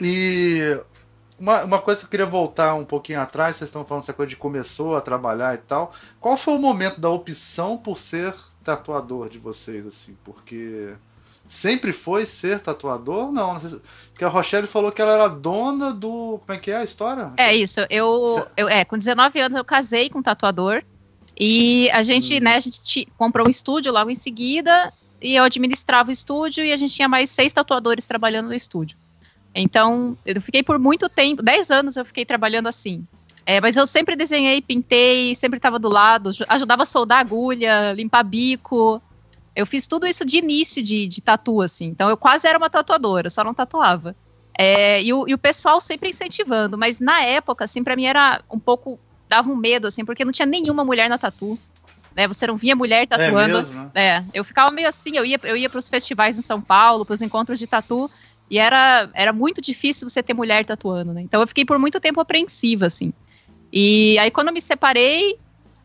E 0.01 0.79
uma, 1.39 1.65
uma 1.65 1.79
coisa 1.81 2.01
que 2.01 2.07
eu 2.07 2.11
queria 2.11 2.27
voltar 2.27 2.75
um 2.75 2.85
pouquinho 2.85 3.21
atrás, 3.21 3.57
vocês 3.57 3.69
estão 3.69 3.85
falando 3.85 4.03
essa 4.05 4.13
coisa 4.13 4.31
de 4.31 4.37
começou 4.37 4.97
a 4.97 5.01
trabalhar 5.01 5.55
e 5.55 5.59
tal. 5.59 5.93
Qual 6.21 6.37
foi 6.37 6.55
o 6.55 6.59
momento 6.59 7.01
da 7.01 7.11
opção 7.11 7.77
por 7.77 7.99
ser 7.99 8.35
tatuador 8.65 9.29
de 9.29 9.39
vocês, 9.39 9.87
assim? 9.87 10.17
Porque 10.25 10.95
sempre 11.47 11.93
foi 11.93 12.25
ser 12.27 12.61
tatuador? 12.61 13.31
Não, 13.31 13.55
não 13.55 13.61
sei 13.61 13.69
se- 13.71 13.81
porque 14.11 14.25
a 14.25 14.29
Rochelle 14.29 14.67
falou 14.67 14.91
que 14.91 15.01
ela 15.03 15.13
era 15.13 15.29
dona 15.29 15.93
do. 15.93 16.41
Como 16.45 16.53
é 16.53 16.59
que 16.59 16.71
é 16.71 16.77
a 16.79 16.85
história? 16.85 17.33
É 17.37 17.55
isso. 17.55 17.81
Eu, 17.91 18.47
eu, 18.57 18.69
é, 18.69 18.85
com 18.85 18.97
19 18.99 19.39
anos 19.41 19.57
eu 19.59 19.65
casei 19.65 20.09
com 20.11 20.19
um 20.21 20.23
tatuador 20.23 20.83
e 21.39 21.91
a 21.91 22.03
gente, 22.03 22.39
Hum. 22.39 22.41
né, 22.45 22.57
a 22.57 22.61
gente 22.61 23.07
comprou 23.19 23.47
um 23.47 23.51
estúdio 23.51 23.93
logo 23.93 24.11
em 24.11 24.15
seguida 24.15 24.93
e 25.21 25.37
eu 25.37 25.45
administrava 25.45 26.09
o 26.09 26.13
estúdio 26.13 26.65
e 26.65 26.73
a 26.73 26.77
gente 26.77 26.95
tinha 26.95 27.09
mais 27.09 27.29
seis 27.31 27.53
tatuadores 27.53 28.07
trabalhando 28.07 28.47
no 28.49 28.55
estúdio. 28.55 28.97
Então, 29.57 30.17
eu 30.27 30.41
fiquei 30.41 30.63
por 30.63 30.79
muito 30.79 31.09
tempo, 31.09 31.43
10 31.43 31.71
anos 31.71 31.97
eu 31.97 32.05
fiquei 32.05 32.25
trabalhando 32.27 32.69
assim. 32.69 33.05
É, 33.47 33.61
mas 33.61 33.77
eu 33.77 33.87
sempre 33.87 34.17
desenhei, 34.17 34.61
pintei, 34.61 35.35
sempre 35.35 35.59
estava 35.59 35.79
do 35.79 35.89
lado, 35.89 36.33
ju- 36.33 36.45
ajudava 36.49 36.83
a 36.83 36.87
soldar 36.87 37.21
agulha, 37.21 37.93
limpar 37.93 38.25
bico. 38.25 39.01
Eu 39.55 39.65
fiz 39.65 39.87
tudo 39.87 40.07
isso 40.07 40.27
de 40.27 40.39
início 40.39 40.83
de, 40.83 41.07
de 41.07 41.23
tatu, 41.23 41.63
assim. 41.63 41.87
Então 41.87 42.11
eu 42.11 42.17
quase 42.17 42.47
era 42.47 42.59
uma 42.59 42.69
tatuadora, 42.69 43.31
só 43.31 43.43
não 43.43 43.55
tatuava. 43.55 44.15
É, 44.59 45.03
e, 45.03 45.13
o, 45.13 45.29
e, 45.29 45.35
o, 45.35 45.39
pessoal 45.39 45.81
sempre 45.81 46.09
incentivando, 46.09 46.77
mas 46.77 46.99
na 46.99 47.23
época, 47.23 47.65
assim, 47.65 47.85
pra 47.85 47.95
mim 47.95 48.07
era 48.07 48.43
um 48.51 48.59
pouco. 48.59 48.99
dava 49.29 49.51
um 49.51 49.57
medo, 49.57 49.87
assim, 49.87 50.05
porque 50.05 50.25
não 50.25 50.33
tinha 50.33 50.47
nenhuma 50.47 50.85
mulher 50.85 51.09
na 51.09 51.17
tatu. 51.17 51.59
Né, 52.15 52.27
você 52.27 52.47
não 52.47 52.57
via 52.57 52.75
mulher 52.75 53.03
é 53.03 53.07
tatuando. 53.07 53.59
É, 53.59 53.63
mesmo, 53.63 53.75
né? 53.75 53.91
é 53.95 54.25
eu 54.33 54.43
ficava 54.43 54.73
meio 54.73 54.89
assim, 54.89 55.17
eu 55.17 55.25
ia, 55.25 55.39
eu 55.45 55.57
ia 55.57 55.69
pros 55.69 55.89
festivais 55.89 56.39
em 56.39 56.43
São 56.43 56.61
Paulo, 56.61 57.05
pros 57.05 57.21
encontros 57.21 57.59
de 57.59 57.67
tatu, 57.67 58.11
e 58.51 58.59
era, 58.59 59.11
era 59.13 59.33
muito 59.33 59.61
difícil 59.61 60.09
você 60.09 60.23
ter 60.23 60.35
mulher 60.35 60.65
tatuando, 60.65 61.13
né? 61.13 61.23
Então 61.23 61.41
eu 61.41 61.47
fiquei 61.47 61.65
por 61.65 61.79
muito 61.79 62.01
tempo 62.01 62.21
apreensiva, 62.21 62.87
assim. 62.87 63.13
E 63.73 64.19
aí 64.19 64.31
quando 64.31 64.49
eu 64.49 64.55
me 64.55 64.63
separei, 64.63 65.39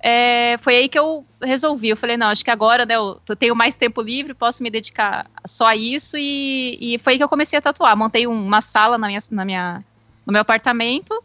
é, 0.04 0.58
foi 0.60 0.76
aí 0.76 0.90
que 0.90 0.98
eu 0.98 1.26
resolvi. 1.42 1.90
Eu 1.90 1.98
falei, 1.98 2.18
não, 2.18 2.28
acho 2.28 2.44
que 2.44 2.52
agora 2.52 2.86
né, 2.86 2.96
eu 2.96 3.20
tenho 3.38 3.56
mais 3.56 3.76
tempo 3.76 4.02
livre, 4.02 4.34
posso 4.34 4.64
me 4.64 4.70
dedicar 4.70 5.30
só 5.46 5.68
a 5.68 5.76
isso. 5.76 6.18
E, 6.18 6.78
e 6.80 6.98
foi 7.00 7.14
aí 7.14 7.20
que 7.20 7.24
eu 7.24 7.30
comecei 7.30 7.58
a 7.58 7.62
tatuar. 7.62 7.96
Montei 7.96 8.26
uma 8.26 8.62
sala 8.62 8.98
na 8.98 9.08
minha, 9.08 9.20
na 9.32 9.46
minha, 9.46 9.84
no 10.26 10.34
meu 10.34 10.42
apartamento, 10.42 11.24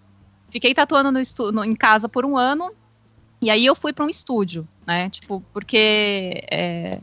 fiquei 0.50 0.74
tatuando 0.74 1.10
no, 1.10 1.52
no, 1.52 1.64
em 1.64 1.74
casa 1.74 2.08
por 2.08 2.26
um 2.26 2.36
ano. 2.36 2.70
E 3.40 3.50
aí 3.50 3.64
eu 3.64 3.74
fui 3.74 3.92
para 3.92 4.04
um 4.04 4.08
estúdio, 4.08 4.66
né? 4.86 5.08
Tipo, 5.10 5.42
porque 5.52 6.44
é, 6.50 7.00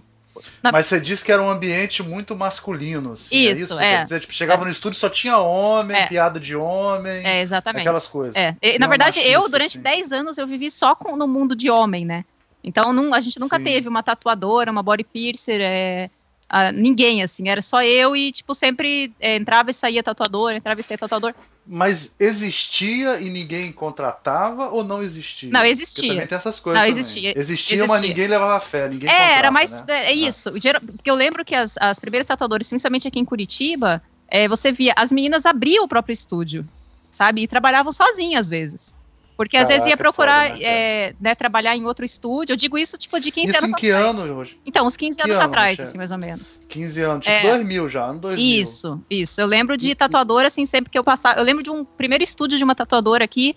na... 0.62 0.72
Mas 0.72 0.86
você 0.86 1.00
disse 1.00 1.24
que 1.24 1.32
era 1.32 1.42
um 1.42 1.50
ambiente 1.50 2.02
muito 2.02 2.36
masculino. 2.36 3.14
Assim, 3.14 3.36
isso, 3.36 3.50
é. 3.50 3.52
Isso? 3.52 3.80
é. 3.80 3.96
Quer 3.98 4.02
dizer, 4.04 4.20
tipo, 4.22 4.34
chegava 4.34 4.64
é. 4.64 4.66
no 4.66 4.72
estúdio 4.72 5.00
só 5.00 5.10
tinha 5.10 5.38
homem, 5.38 5.98
é. 5.98 6.08
piada 6.08 6.40
de 6.40 6.56
homem. 6.56 7.26
É, 7.26 7.42
exatamente. 7.42 7.82
Aquelas 7.82 8.08
coisas. 8.08 8.36
É. 8.36 8.56
E, 8.62 8.80
na 8.80 8.88
verdade, 8.88 9.20
eu, 9.20 9.48
durante 9.50 9.78
assim. 9.78 9.82
10 9.82 10.12
anos, 10.12 10.38
eu 10.38 10.48
vivi 10.48 10.70
só 10.72 10.96
com, 10.96 11.16
no 11.16 11.28
mundo 11.28 11.56
de 11.56 11.70
homem, 11.70 12.06
né? 12.06 12.26
Então, 12.64 12.94
não, 12.94 13.14
a 13.14 13.20
gente 13.20 13.40
nunca 13.40 13.58
Sim. 13.58 13.64
teve 13.64 13.90
uma 13.90 14.02
tatuadora, 14.02 14.72
uma 14.72 14.82
body 14.82 15.04
piercer, 15.04 15.60
é, 15.62 16.10
a, 16.48 16.72
ninguém, 16.72 17.22
assim. 17.22 17.50
Era 17.50 17.62
só 17.62 17.84
eu 17.84 18.16
e, 18.16 18.32
tipo, 18.32 18.54
sempre 18.54 19.14
é, 19.20 19.36
entrava 19.36 19.72
e 19.72 19.74
saía 19.74 20.02
tatuador, 20.02 20.54
entrava 20.54 20.80
e 20.80 20.84
saía 20.84 20.98
tatuador. 20.98 21.34
Mas 21.66 22.14
existia 22.20 23.22
e 23.22 23.30
ninguém 23.30 23.72
contratava 23.72 24.70
ou 24.70 24.84
não 24.84 25.02
existia? 25.02 25.50
Não, 25.50 25.64
existia. 25.64 26.02
Porque 26.02 26.14
também 26.14 26.28
tem 26.28 26.38
essas 26.38 26.60
coisas. 26.60 26.82
Não, 26.82 26.90
existia. 26.90 27.34
Existia, 27.38 27.76
existia, 27.76 27.88
mas 27.88 28.02
ninguém 28.02 28.28
levava 28.28 28.60
fé, 28.60 28.90
ninguém 28.90 29.10
É, 29.10 29.38
era 29.38 29.50
mais. 29.50 29.82
Né? 29.84 30.08
É, 30.08 30.12
é 30.12 30.14
isso. 30.14 30.50
Ah. 30.50 30.82
Porque 30.82 31.10
eu 31.10 31.16
lembro 31.16 31.46
que 31.46 31.56
as, 31.56 31.78
as 31.80 32.00
primeiras 32.00 32.28
tatuadoras, 32.28 32.68
principalmente 32.68 33.08
aqui 33.08 33.20
em 33.20 33.26
Curitiba, 33.26 34.02
é, 34.28 34.48
você 34.48 34.74
via, 34.74 34.94
as 34.98 35.12
meninas 35.12 35.46
abriam 35.46 35.86
o 35.86 35.88
próprio 35.88 36.12
estúdio, 36.12 36.68
sabe? 37.10 37.44
E 37.44 37.48
trabalhavam 37.48 37.94
sozinhas 37.94 38.42
às 38.42 38.50
vezes. 38.50 38.96
Porque 39.36 39.58
Caraca, 39.58 39.74
às 39.74 39.78
vezes 39.78 39.90
ia 39.90 39.98
procurar 39.98 40.50
foda, 40.50 40.60
né, 40.60 40.66
é, 40.66 41.16
né, 41.20 41.36
trabalhar 41.36 41.76
em 41.76 41.86
outro 41.86 42.06
estúdio. 42.06 42.54
Eu 42.54 42.58
digo 42.58 42.78
isso 42.78 42.98
tipo 42.98 43.20
de 43.20 43.32
15 43.32 43.48
isso 43.48 43.58
anos 43.58 43.72
em 43.72 43.76
que 43.76 43.92
atrás. 43.92 44.20
ano 44.20 44.34
hoje? 44.36 44.60
Então, 44.66 44.86
uns 44.86 44.96
15 44.96 45.18
que 45.18 45.24
anos 45.24 45.38
ano, 45.38 45.46
atrás, 45.46 45.80
assim, 45.80 45.98
mais 45.98 46.12
ou 46.12 46.18
menos. 46.18 46.62
15 46.70 47.02
anos, 47.02 47.26
tipo 47.26 47.36
é, 47.36 47.42
2000 47.42 47.90
já, 47.90 48.06
ano 48.06 48.20
2000. 48.20 48.62
Isso, 48.62 49.02
isso. 49.10 49.42
Eu 49.42 49.48
lembro 49.48 49.76
de 49.76 49.96
tatuadora, 49.96 50.48
assim, 50.48 50.66
sempre 50.66 50.92
que 50.92 50.98
eu 50.98 51.04
passava. 51.04 51.40
Eu 51.40 51.44
lembro 51.44 51.64
de 51.64 51.72
um 51.72 51.84
primeiro 51.84 52.24
estúdio 52.24 52.58
de 52.58 52.64
uma 52.64 52.76
tatuadora 52.76 53.24
aqui, 53.24 53.56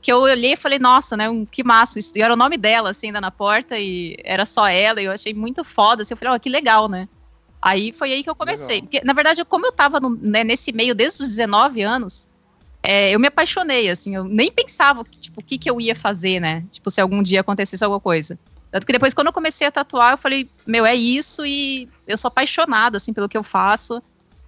que 0.00 0.12
eu 0.12 0.18
olhei 0.18 0.52
e 0.52 0.56
falei, 0.56 0.78
nossa, 0.78 1.16
né, 1.16 1.28
um, 1.28 1.44
que 1.44 1.64
massa. 1.64 1.98
E 1.98 2.22
era 2.22 2.32
o 2.32 2.36
nome 2.36 2.56
dela, 2.56 2.90
assim, 2.90 3.08
ainda 3.08 3.20
na 3.20 3.30
porta, 3.30 3.76
e 3.76 4.16
era 4.22 4.46
só 4.46 4.68
ela, 4.68 5.02
e 5.02 5.06
eu 5.06 5.12
achei 5.12 5.34
muito 5.34 5.64
foda. 5.64 6.02
Assim, 6.02 6.14
eu 6.14 6.18
falei, 6.18 6.32
ó, 6.32 6.36
oh, 6.36 6.40
que 6.40 6.48
legal, 6.48 6.88
né? 6.88 7.08
Aí 7.60 7.92
foi 7.92 8.12
aí 8.12 8.22
que 8.22 8.30
eu 8.30 8.36
comecei. 8.36 8.82
Porque, 8.82 9.00
na 9.02 9.12
verdade, 9.12 9.44
como 9.44 9.66
eu 9.66 9.72
tava 9.72 9.98
no, 9.98 10.10
né, 10.10 10.44
nesse 10.44 10.72
meio 10.72 10.94
desde 10.94 11.24
os 11.24 11.30
19 11.30 11.82
anos, 11.82 12.28
é, 12.88 13.12
eu 13.12 13.18
me 13.18 13.26
apaixonei, 13.26 13.90
assim, 13.90 14.14
eu 14.14 14.22
nem 14.22 14.48
pensava, 14.48 15.02
tipo, 15.18 15.40
o 15.40 15.42
que, 15.42 15.58
que 15.58 15.68
eu 15.68 15.80
ia 15.80 15.96
fazer, 15.96 16.38
né? 16.38 16.64
Tipo, 16.70 16.88
se 16.88 17.00
algum 17.00 17.20
dia 17.20 17.40
acontecesse 17.40 17.82
alguma 17.82 17.98
coisa. 17.98 18.38
Tanto 18.70 18.86
que 18.86 18.92
depois, 18.92 19.12
quando 19.12 19.26
eu 19.26 19.32
comecei 19.32 19.66
a 19.66 19.72
tatuar, 19.72 20.12
eu 20.12 20.18
falei, 20.18 20.48
meu, 20.64 20.86
é 20.86 20.94
isso, 20.94 21.44
e 21.44 21.88
eu 22.06 22.16
sou 22.16 22.28
apaixonada, 22.28 22.98
assim, 22.98 23.12
pelo 23.12 23.28
que 23.28 23.36
eu 23.36 23.42
faço. 23.42 24.00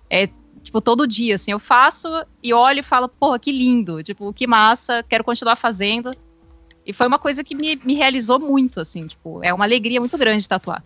É, 0.08 0.28
tipo, 0.62 0.80
todo 0.80 1.04
dia, 1.04 1.34
assim, 1.34 1.50
eu 1.50 1.58
faço 1.58 2.08
e 2.40 2.54
olho 2.54 2.78
e 2.78 2.84
falo, 2.84 3.08
porra, 3.08 3.40
que 3.40 3.50
lindo, 3.50 4.04
tipo, 4.04 4.32
que 4.32 4.46
massa, 4.46 5.02
quero 5.02 5.24
continuar 5.24 5.56
fazendo. 5.56 6.12
E 6.86 6.92
foi 6.92 7.08
uma 7.08 7.18
coisa 7.18 7.42
que 7.42 7.56
me, 7.56 7.74
me 7.84 7.96
realizou 7.96 8.38
muito, 8.38 8.78
assim, 8.78 9.08
tipo, 9.08 9.42
é 9.42 9.52
uma 9.52 9.64
alegria 9.64 9.98
muito 9.98 10.16
grande 10.16 10.48
tatuar. 10.48 10.84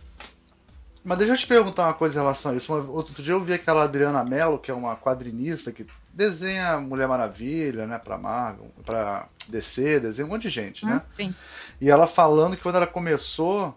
Mas 1.05 1.19
deixa 1.19 1.33
eu 1.33 1.37
te 1.37 1.47
perguntar 1.47 1.87
uma 1.87 1.95
coisa 1.95 2.15
em 2.15 2.23
relação 2.23 2.53
a 2.53 2.55
isso. 2.55 2.73
outro 2.73 3.23
dia 3.23 3.35
eu 3.35 3.41
vi 3.41 3.53
aquela 3.53 3.85
Adriana 3.85 4.25
Mello, 4.25 4.59
que 4.59 4.71
é 4.71 4.75
uma 4.75 4.97
quadrinista 4.97 5.73
que 5.73 5.87
desenha 6.13 6.79
Mulher 6.79 7.09
Maravilha, 7.09 7.87
né, 7.87 7.99
pra 7.99 8.17
Marvel, 8.17 8.71
pra 8.85 9.27
DC, 9.49 9.99
desenha 9.99 10.27
um 10.27 10.31
monte 10.31 10.43
de 10.43 10.51
gente, 10.51 10.87
né? 10.87 11.03
Hum, 11.05 11.13
sim. 11.17 11.35
E 11.81 11.91
ela 11.91 12.07
falando 12.07 12.57
que 12.57 12.63
quando 12.63 12.77
ela 12.77 12.87
começou. 12.87 13.77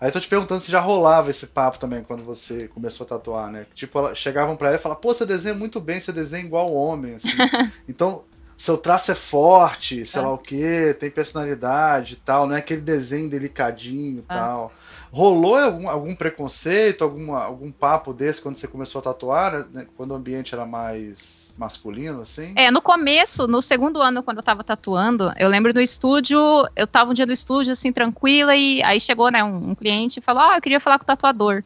Aí 0.00 0.08
eu 0.08 0.12
tô 0.12 0.20
te 0.20 0.28
perguntando 0.28 0.60
se 0.60 0.70
já 0.70 0.78
rolava 0.78 1.28
esse 1.28 1.46
papo 1.46 1.78
também 1.78 2.04
quando 2.04 2.22
você 2.22 2.68
começou 2.68 3.04
a 3.04 3.08
tatuar, 3.08 3.50
né? 3.50 3.66
Tipo, 3.74 3.98
ela, 3.98 4.14
chegavam 4.14 4.54
pra 4.54 4.68
ela 4.68 4.76
e 4.76 4.80
falavam, 4.80 5.00
pô, 5.00 5.12
você 5.12 5.26
desenha 5.26 5.54
muito 5.54 5.80
bem, 5.80 5.98
você 5.98 6.12
desenha 6.12 6.44
igual 6.44 6.72
homem, 6.72 7.16
assim. 7.16 7.36
então, 7.88 8.24
seu 8.56 8.76
traço 8.76 9.10
é 9.10 9.14
forte, 9.14 10.04
sei 10.04 10.20
é. 10.20 10.24
lá 10.24 10.32
o 10.32 10.38
quê, 10.38 10.94
tem 10.98 11.10
personalidade 11.10 12.14
e 12.14 12.16
tal, 12.16 12.46
não 12.46 12.54
é 12.54 12.58
aquele 12.58 12.80
desenho 12.80 13.28
delicadinho 13.30 14.18
e 14.18 14.32
é. 14.32 14.34
tal. 14.34 14.72
Rolou 15.10 15.56
algum, 15.56 15.88
algum 15.88 16.14
preconceito, 16.14 17.02
alguma, 17.02 17.42
algum 17.42 17.72
papo 17.72 18.12
desse 18.12 18.42
quando 18.42 18.56
você 18.56 18.68
começou 18.68 18.98
a 18.98 19.02
tatuar, 19.02 19.66
né? 19.72 19.86
quando 19.96 20.10
o 20.10 20.14
ambiente 20.14 20.54
era 20.54 20.66
mais 20.66 21.54
masculino, 21.56 22.20
assim? 22.20 22.52
É, 22.54 22.70
no 22.70 22.80
começo, 22.80 23.48
no 23.48 23.60
segundo 23.62 24.00
ano, 24.00 24.22
quando 24.22 24.36
eu 24.36 24.42
tava 24.42 24.62
tatuando, 24.62 25.32
eu 25.38 25.48
lembro 25.48 25.72
do 25.72 25.80
estúdio, 25.80 26.38
eu 26.76 26.86
tava 26.86 27.10
um 27.10 27.14
dia 27.14 27.26
no 27.26 27.32
estúdio, 27.32 27.72
assim, 27.72 27.92
tranquila, 27.92 28.54
e 28.54 28.82
aí 28.82 29.00
chegou, 29.00 29.30
né, 29.30 29.42
um, 29.42 29.70
um 29.70 29.74
cliente 29.74 30.20
e 30.20 30.22
falou, 30.22 30.42
ah, 30.42 30.56
eu 30.56 30.62
queria 30.62 30.78
falar 30.78 30.98
com 30.98 31.04
o 31.04 31.06
tatuador. 31.06 31.64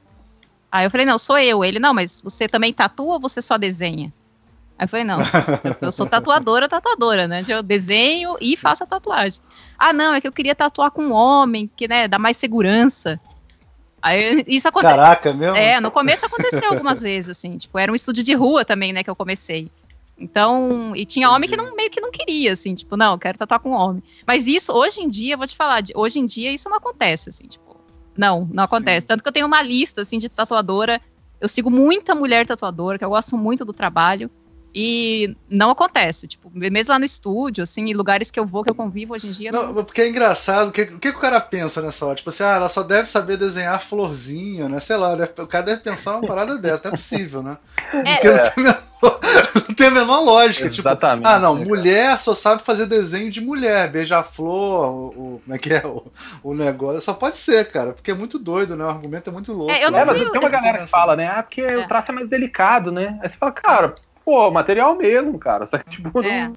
Aí 0.70 0.86
eu 0.86 0.90
falei, 0.90 1.05
não, 1.05 1.18
sou 1.18 1.36
eu. 1.38 1.62
Ele, 1.62 1.78
não, 1.78 1.93
mas 1.93 2.22
você 2.24 2.49
também 2.49 2.72
tatua 2.72 3.14
ou 3.14 3.20
você 3.20 3.43
só 3.43 3.59
desenha? 3.59 4.11
Aí 4.78 4.84
eu 4.84 4.88
falei, 4.88 5.05
não, 5.05 5.18
eu 5.82 5.93
sou 5.93 6.07
tatuadora, 6.07 6.66
tatuadora, 6.66 7.28
né? 7.28 7.45
Eu 7.47 7.62
desenho 7.62 8.36
e 8.40 8.57
faço 8.57 8.82
a 8.82 8.86
tatuagem. 8.86 9.40
Ah, 9.78 9.93
não, 9.93 10.14
é 10.14 10.20
que 10.20 10.26
eu 10.26 10.32
queria 10.32 10.55
tatuar 10.55 10.90
com 10.90 11.03
um 11.03 11.12
homem, 11.12 11.70
que, 11.76 11.86
né, 11.86 12.09
dá 12.09 12.18
mais 12.18 12.38
segurança. 12.38 13.20
Aí 14.03 14.44
isso 14.48 14.68
aconteceu. 14.68 14.96
Caraca, 14.96 15.32
mesmo? 15.32 15.57
É, 15.57 15.80
no 15.80 15.90
começo 15.90 16.26
aconteceu 16.26 16.70
algumas 16.70 17.00
vezes, 17.00 17.30
assim, 17.30 17.57
tipo, 17.57 17.78
era 17.78 17.90
um 17.90 17.94
estúdio 17.94 18.24
de 18.24 18.34
rua 18.34 18.64
também, 18.64 18.92
né, 18.92 19.05
que 19.05 19.09
eu 19.09 19.14
comecei. 19.14 19.70
Então, 20.18 20.94
e 20.94 21.05
tinha 21.05 21.30
homem 21.30 21.48
que 21.48 21.57
não, 21.57 21.74
meio 21.74 21.90
que 21.90 22.00
não 22.00 22.11
queria, 22.11 22.53
assim, 22.53 22.74
tipo, 22.74 22.96
não, 22.96 23.16
quero 23.18 23.38
tatuar 23.38 23.61
com 23.61 23.70
homem. 23.70 24.03
Mas 24.26 24.46
isso, 24.46 24.72
hoje 24.72 25.03
em 25.03 25.09
dia, 25.09 25.36
vou 25.36 25.46
te 25.46 25.57
falar, 25.57 25.82
hoje 25.94 26.18
em 26.18 26.26
dia 26.26 26.53
isso 26.53 26.68
não 26.68 26.76
acontece, 26.76 27.28
assim, 27.28 27.46
tipo, 27.46 27.80
não, 28.16 28.48
não 28.53 28.64
acontece. 28.64 29.03
Sim. 29.03 29.07
Tanto 29.09 29.22
que 29.22 29.28
eu 29.28 29.32
tenho 29.32 29.46
uma 29.46 29.62
lista, 29.62 30.03
assim, 30.03 30.18
de 30.18 30.28
tatuadora, 30.28 31.00
eu 31.40 31.48
sigo 31.48 31.70
muita 31.70 32.14
mulher 32.14 32.46
tatuadora, 32.46 32.98
que 32.98 33.05
eu 33.05 33.11
gosto 33.11 33.36
muito 33.36 33.64
do 33.64 33.72
trabalho, 33.72 34.30
e 34.75 35.37
não 35.51 35.70
acontece, 35.70 36.27
tipo, 36.27 36.51
mesmo 36.55 36.93
lá 36.93 36.99
no 36.99 37.05
estúdio, 37.05 37.62
assim, 37.62 37.91
em 37.91 37.95
lugares 37.95 38.31
que 38.31 38.41
eu 38.41 38.47
vou, 38.47 38.64
que 38.64 38.70
eu 38.70 38.75
convivo 38.75 39.12
hoje 39.12 39.27
em 39.27 39.31
dia. 39.31 39.53
Não, 39.53 39.73
não... 39.73 39.85
porque 39.85 40.01
é 40.01 40.09
engraçado, 40.09 40.68
o 40.68 40.73
que, 40.73 40.83
o 40.83 40.99
que 40.99 41.11
o 41.11 41.18
cara 41.18 41.41
pensa 41.41 41.83
nessa 41.83 42.07
hora? 42.07 42.14
Tipo 42.14 42.31
assim, 42.31 42.43
ah, 42.43 42.55
ela 42.57 42.68
só 42.70 42.83
deve 42.83 43.07
saber 43.07 43.37
desenhar 43.37 43.83
florzinha, 43.83 44.70
né? 44.70 44.81
Sei 44.81 44.97
lá, 44.97 45.14
deve, 45.14 45.33
o 45.39 45.47
cara 45.47 45.64
deve 45.64 45.83
pensar 45.83 46.16
uma 46.16 46.27
parada 46.27 46.57
dessa, 46.57 46.83
não 46.85 46.89
é 46.89 46.91
possível, 46.93 47.43
né? 47.43 47.59
É. 47.93 48.16
Porque 48.16 48.31
não 48.31 48.43
tem, 48.43 48.64
menor, 48.64 48.83
não 49.68 49.75
tem 49.75 49.87
a 49.87 49.91
menor 49.91 50.20
lógica. 50.20 50.70
Tipo, 50.70 50.89
Exatamente. 50.89 51.18
Tipo, 51.18 51.29
ah, 51.29 51.39
não, 51.39 51.55
mulher 51.55 52.18
só 52.18 52.35
sabe 52.35 52.62
fazer 52.62 52.87
desenho 52.87 53.31
de 53.31 53.43
mulher, 53.43 53.91
beija-flor, 53.91 54.91
o, 54.91 55.43
como 55.45 55.55
é 55.55 55.59
que 55.59 55.75
é 55.75 55.87
o, 55.87 56.11
o 56.43 56.55
negócio. 56.55 57.03
Só 57.03 57.12
pode 57.12 57.37
ser, 57.37 57.70
cara, 57.70 57.93
porque 57.93 58.11
é 58.11 58.14
muito 58.14 58.39
doido, 58.39 58.75
né? 58.75 58.87
O 58.87 58.89
argumento 58.89 59.29
é 59.29 59.33
muito 59.33 59.53
louco. 59.53 59.70
É, 59.70 59.85
eu 59.85 59.91
não 59.91 59.99
é, 59.99 60.05
sei, 60.07 60.14
mas 60.14 60.31
tem 60.31 60.41
uma 60.41 60.49
galera 60.49 60.79
que 60.79 60.87
fala, 60.87 61.14
né? 61.14 61.27
Ah, 61.27 61.43
porque 61.43 61.61
é. 61.61 61.77
o 61.77 61.87
traço 61.87 62.11
é 62.11 62.14
mais 62.14 62.29
delicado, 62.29 62.91
né? 62.91 63.18
Aí 63.23 63.29
você 63.29 63.37
fala, 63.37 63.53
cara 63.53 63.95
pô, 64.25 64.51
material 64.51 64.97
mesmo, 64.97 65.39
cara. 65.39 65.66
Só 65.66 65.79
que, 65.79 65.89
tipo, 65.89 66.23
é. 66.23 66.49
Não... 66.49 66.57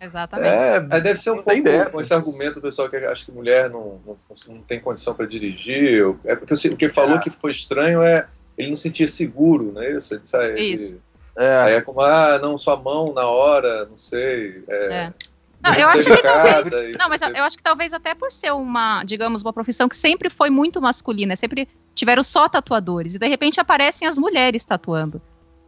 Exatamente. 0.00 0.68
É, 0.68 0.96
é, 0.96 1.00
deve 1.00 1.18
ser 1.18 1.32
um 1.32 1.42
pouco 1.42 1.90
com 1.90 2.00
esse 2.00 2.14
argumento, 2.14 2.60
pessoal, 2.60 2.88
que 2.88 2.96
acha 2.96 3.24
que 3.24 3.32
mulher 3.32 3.68
não, 3.68 4.00
não, 4.06 4.16
não 4.48 4.62
tem 4.62 4.78
condição 4.78 5.12
para 5.12 5.26
dirigir. 5.26 6.04
É 6.24 6.36
porque 6.36 6.54
o 6.54 6.76
que 6.76 6.88
falou 6.88 7.16
é. 7.16 7.18
que 7.18 7.30
foi 7.30 7.50
estranho 7.50 8.02
é 8.02 8.26
ele 8.58 8.70
não 8.70 8.76
sentia 8.76 9.06
seguro, 9.06 9.72
não 9.72 9.82
é 9.82 9.92
isso? 9.92 10.14
Ele, 10.14 10.60
isso. 10.60 10.94
Ele, 10.94 11.02
é. 11.36 11.56
Aí 11.62 11.74
é 11.74 11.80
como, 11.80 12.00
ah, 12.00 12.38
não, 12.42 12.58
sua 12.58 12.76
mão 12.76 13.14
na 13.14 13.26
hora, 13.26 13.86
não 13.86 13.96
sei. 13.96 14.64
É, 14.66 14.94
é. 14.94 15.14
Não, 15.60 15.74
eu 15.74 15.88
acho 15.88 16.04
que 16.04 16.22
talvez, 16.22 16.96
não, 16.96 17.08
mas 17.08 17.22
eu 17.22 17.44
acho 17.44 17.56
que 17.56 17.62
talvez 17.62 17.92
até 17.92 18.14
por 18.14 18.30
ser 18.30 18.52
uma, 18.52 19.02
digamos, 19.04 19.42
uma 19.42 19.52
profissão 19.52 19.88
que 19.88 19.96
sempre 19.96 20.30
foi 20.30 20.50
muito 20.50 20.80
masculina, 20.80 21.34
sempre 21.34 21.68
tiveram 21.94 22.22
só 22.22 22.48
tatuadores, 22.48 23.16
e 23.16 23.18
de 23.18 23.26
repente 23.26 23.60
aparecem 23.60 24.06
as 24.06 24.16
mulheres 24.16 24.64
tatuando. 24.64 25.20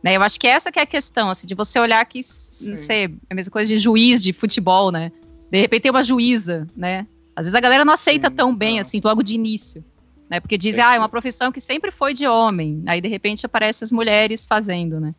Né? 0.03 0.16
Eu 0.16 0.22
acho 0.22 0.40
que 0.40 0.46
essa 0.46 0.72
que 0.72 0.78
é 0.78 0.82
a 0.82 0.86
questão, 0.86 1.28
assim, 1.28 1.46
de 1.46 1.55
você 1.55 1.78
olhar 1.78 2.05
que, 2.07 2.22
Sim. 2.22 2.72
não 2.72 2.80
sei, 2.80 3.05
é 3.05 3.11
a 3.30 3.34
mesma 3.34 3.53
coisa 3.53 3.68
de 3.72 3.76
juiz 3.76 4.22
de 4.22 4.32
futebol, 4.32 4.90
né? 4.90 5.12
De 5.51 5.61
repente 5.61 5.82
tem 5.82 5.90
uma 5.90 6.03
juíza, 6.03 6.66
né? 6.76 7.07
Às 7.36 7.46
vezes 7.46 7.55
a 7.55 7.61
galera 7.61 7.84
não 7.84 7.94
aceita 7.94 8.28
Sim, 8.28 8.34
tão 8.34 8.55
bem, 8.55 8.74
não. 8.74 8.80
assim, 8.80 9.01
logo 9.03 9.22
de 9.22 9.34
início. 9.34 9.84
Né? 10.28 10.40
Porque 10.40 10.57
dizem, 10.57 10.82
ah, 10.82 10.94
é 10.94 10.98
uma 10.98 11.09
profissão 11.09 11.51
que 11.51 11.61
sempre 11.61 11.90
foi 11.90 12.14
de 12.14 12.26
homem. 12.26 12.82
Aí, 12.86 13.01
de 13.01 13.09
repente, 13.09 13.44
aparecem 13.44 13.84
as 13.84 13.92
mulheres 13.92 14.46
fazendo, 14.46 15.01
né? 15.01 15.14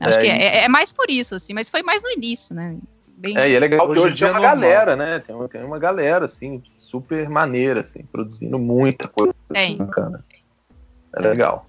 Acho 0.00 0.18
é, 0.18 0.20
que 0.20 0.28
é, 0.28 0.64
é, 0.64 0.68
mais 0.68 0.92
por 0.92 1.10
isso, 1.10 1.34
assim, 1.34 1.54
mas 1.54 1.70
foi 1.70 1.82
mais 1.82 2.02
no 2.02 2.10
início, 2.10 2.54
né? 2.54 2.76
Bem... 3.16 3.36
É, 3.36 3.50
e 3.50 3.54
é 3.54 3.60
legal 3.60 3.88
hoje, 3.88 4.00
hoje 4.00 4.18
tem 4.18 4.28
uma 4.28 4.34
normal. 4.34 4.56
galera, 4.56 4.96
né? 4.96 5.18
Tem 5.20 5.34
uma, 5.34 5.48
tem 5.48 5.64
uma 5.64 5.78
galera, 5.78 6.26
assim, 6.26 6.62
super 6.76 7.28
maneira, 7.28 7.80
assim, 7.80 8.02
produzindo 8.12 8.58
muita 8.58 9.08
coisa 9.08 9.34
tem. 9.48 9.76
bacana. 9.76 10.24
É 11.14 11.20
legal. 11.20 11.66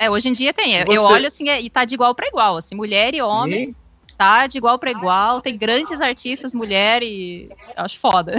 É, 0.00 0.08
hoje 0.10 0.30
em 0.30 0.32
dia 0.32 0.54
tem. 0.54 0.72
Eu, 0.76 0.86
Você- 0.86 0.96
eu 0.96 1.02
olho 1.02 1.26
assim 1.26 1.50
é, 1.50 1.60
e 1.60 1.68
tá 1.68 1.84
de 1.84 1.94
igual 1.94 2.14
para 2.14 2.26
igual, 2.26 2.56
assim, 2.56 2.74
mulher 2.74 3.14
e 3.14 3.20
homem, 3.20 3.76
tá 4.16 4.46
de 4.46 4.56
igual 4.56 4.78
para 4.78 4.90
igual. 4.90 5.42
Tem 5.42 5.58
grandes 5.58 6.00
artistas 6.00 6.54
mulher 6.54 7.02
e 7.02 7.50
eu 7.76 7.84
acho 7.84 7.98
foda. 7.98 8.38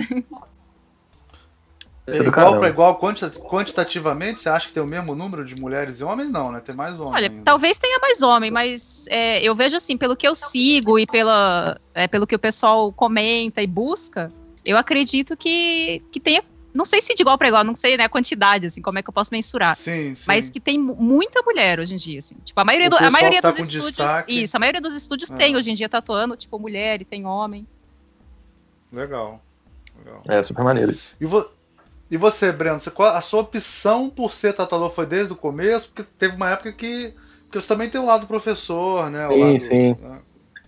É 2.07 2.17
igual 2.17 2.57
para 2.57 2.67
igual 2.67 2.95
quanti- 2.97 3.29
quantitativamente, 3.39 4.39
você 4.39 4.49
acha 4.49 4.67
que 4.67 4.73
tem 4.73 4.81
o 4.81 4.87
mesmo 4.87 5.13
número 5.13 5.45
de 5.45 5.55
mulheres 5.55 5.99
e 6.01 6.03
homens? 6.03 6.31
Não, 6.31 6.51
né? 6.51 6.59
Tem 6.59 6.75
mais 6.75 6.99
homens. 6.99 7.13
Olha, 7.15 7.29
ainda. 7.29 7.43
talvez 7.45 7.77
tenha 7.77 7.99
mais 7.99 8.23
homem, 8.23 8.49
mas 8.49 9.05
é, 9.07 9.39
eu 9.43 9.55
vejo 9.55 9.77
assim, 9.77 9.95
pelo 9.95 10.15
que 10.17 10.27
eu 10.27 10.33
sigo 10.33 10.97
e 10.97 11.05
pela, 11.05 11.79
é, 11.93 12.07
pelo 12.07 12.25
que 12.25 12.35
o 12.35 12.39
pessoal 12.39 12.91
comenta 12.91 13.61
e 13.61 13.67
busca, 13.67 14.31
eu 14.65 14.77
acredito 14.77 15.37
que, 15.37 16.01
que 16.11 16.19
tenha. 16.19 16.43
Não 16.73 16.85
sei 16.85 17.01
se 17.01 17.13
de 17.13 17.21
igual 17.21 17.37
para 17.37 17.47
igual, 17.49 17.63
não 17.63 17.75
sei 17.75 17.97
né, 17.97 18.05
a 18.05 18.09
quantidade, 18.09 18.65
assim, 18.67 18.81
como 18.81 18.97
é 18.97 19.03
que 19.03 19.09
eu 19.09 19.13
posso 19.13 19.29
mensurar. 19.31 19.75
Sim, 19.75 20.15
sim. 20.15 20.23
Mas 20.25 20.49
que 20.49 20.59
tem 20.59 20.77
mu- 20.79 20.95
muita 20.95 21.41
mulher 21.43 21.79
hoje 21.79 21.93
em 21.93 21.97
dia, 21.97 22.19
assim. 22.19 22.35
Tipo, 22.45 22.59
a 22.61 22.63
maioria, 22.63 22.89
do- 22.89 22.97
a 22.97 23.09
maioria 23.11 23.41
tá 23.41 23.49
dos 23.49 23.59
estúdios. 23.59 23.87
destaque. 23.87 24.43
Isso, 24.43 24.55
a 24.55 24.59
maioria 24.59 24.79
dos 24.81 24.95
estúdios 24.95 25.31
Ah. 25.31 25.35
tem 25.35 25.55
hoje 25.57 25.69
em 25.71 25.73
dia 25.73 25.89
tatuando, 25.89 26.35
tipo, 26.37 26.57
mulher 26.57 27.01
e 27.01 27.05
tem 27.05 27.25
homem. 27.25 27.67
Legal. 28.91 29.41
Legal. 29.97 30.21
É 30.27 30.41
super 30.43 30.63
maneiro 30.63 30.91
isso. 30.91 31.15
E, 31.19 31.25
vo- 31.25 31.49
e 32.09 32.17
você, 32.17 32.51
Breno, 32.51 32.79
você- 32.79 32.91
qual- 32.91 33.15
a 33.15 33.21
sua 33.21 33.41
opção 33.41 34.09
por 34.09 34.31
ser 34.31 34.53
tatuador 34.53 34.89
foi 34.91 35.05
desde 35.05 35.31
o 35.33 35.35
começo? 35.35 35.89
Porque 35.89 36.03
teve 36.17 36.35
uma 36.35 36.49
época 36.49 36.71
que, 36.73 37.13
que 37.51 37.59
você 37.59 37.67
também 37.67 37.89
tem 37.89 37.99
o 38.01 38.05
lado 38.05 38.27
professor, 38.27 39.09
né? 39.09 39.27
O 39.27 39.31
Sim, 39.33 39.39
lado, 39.41 39.59
sim. 39.61 39.95
né? 39.99 40.21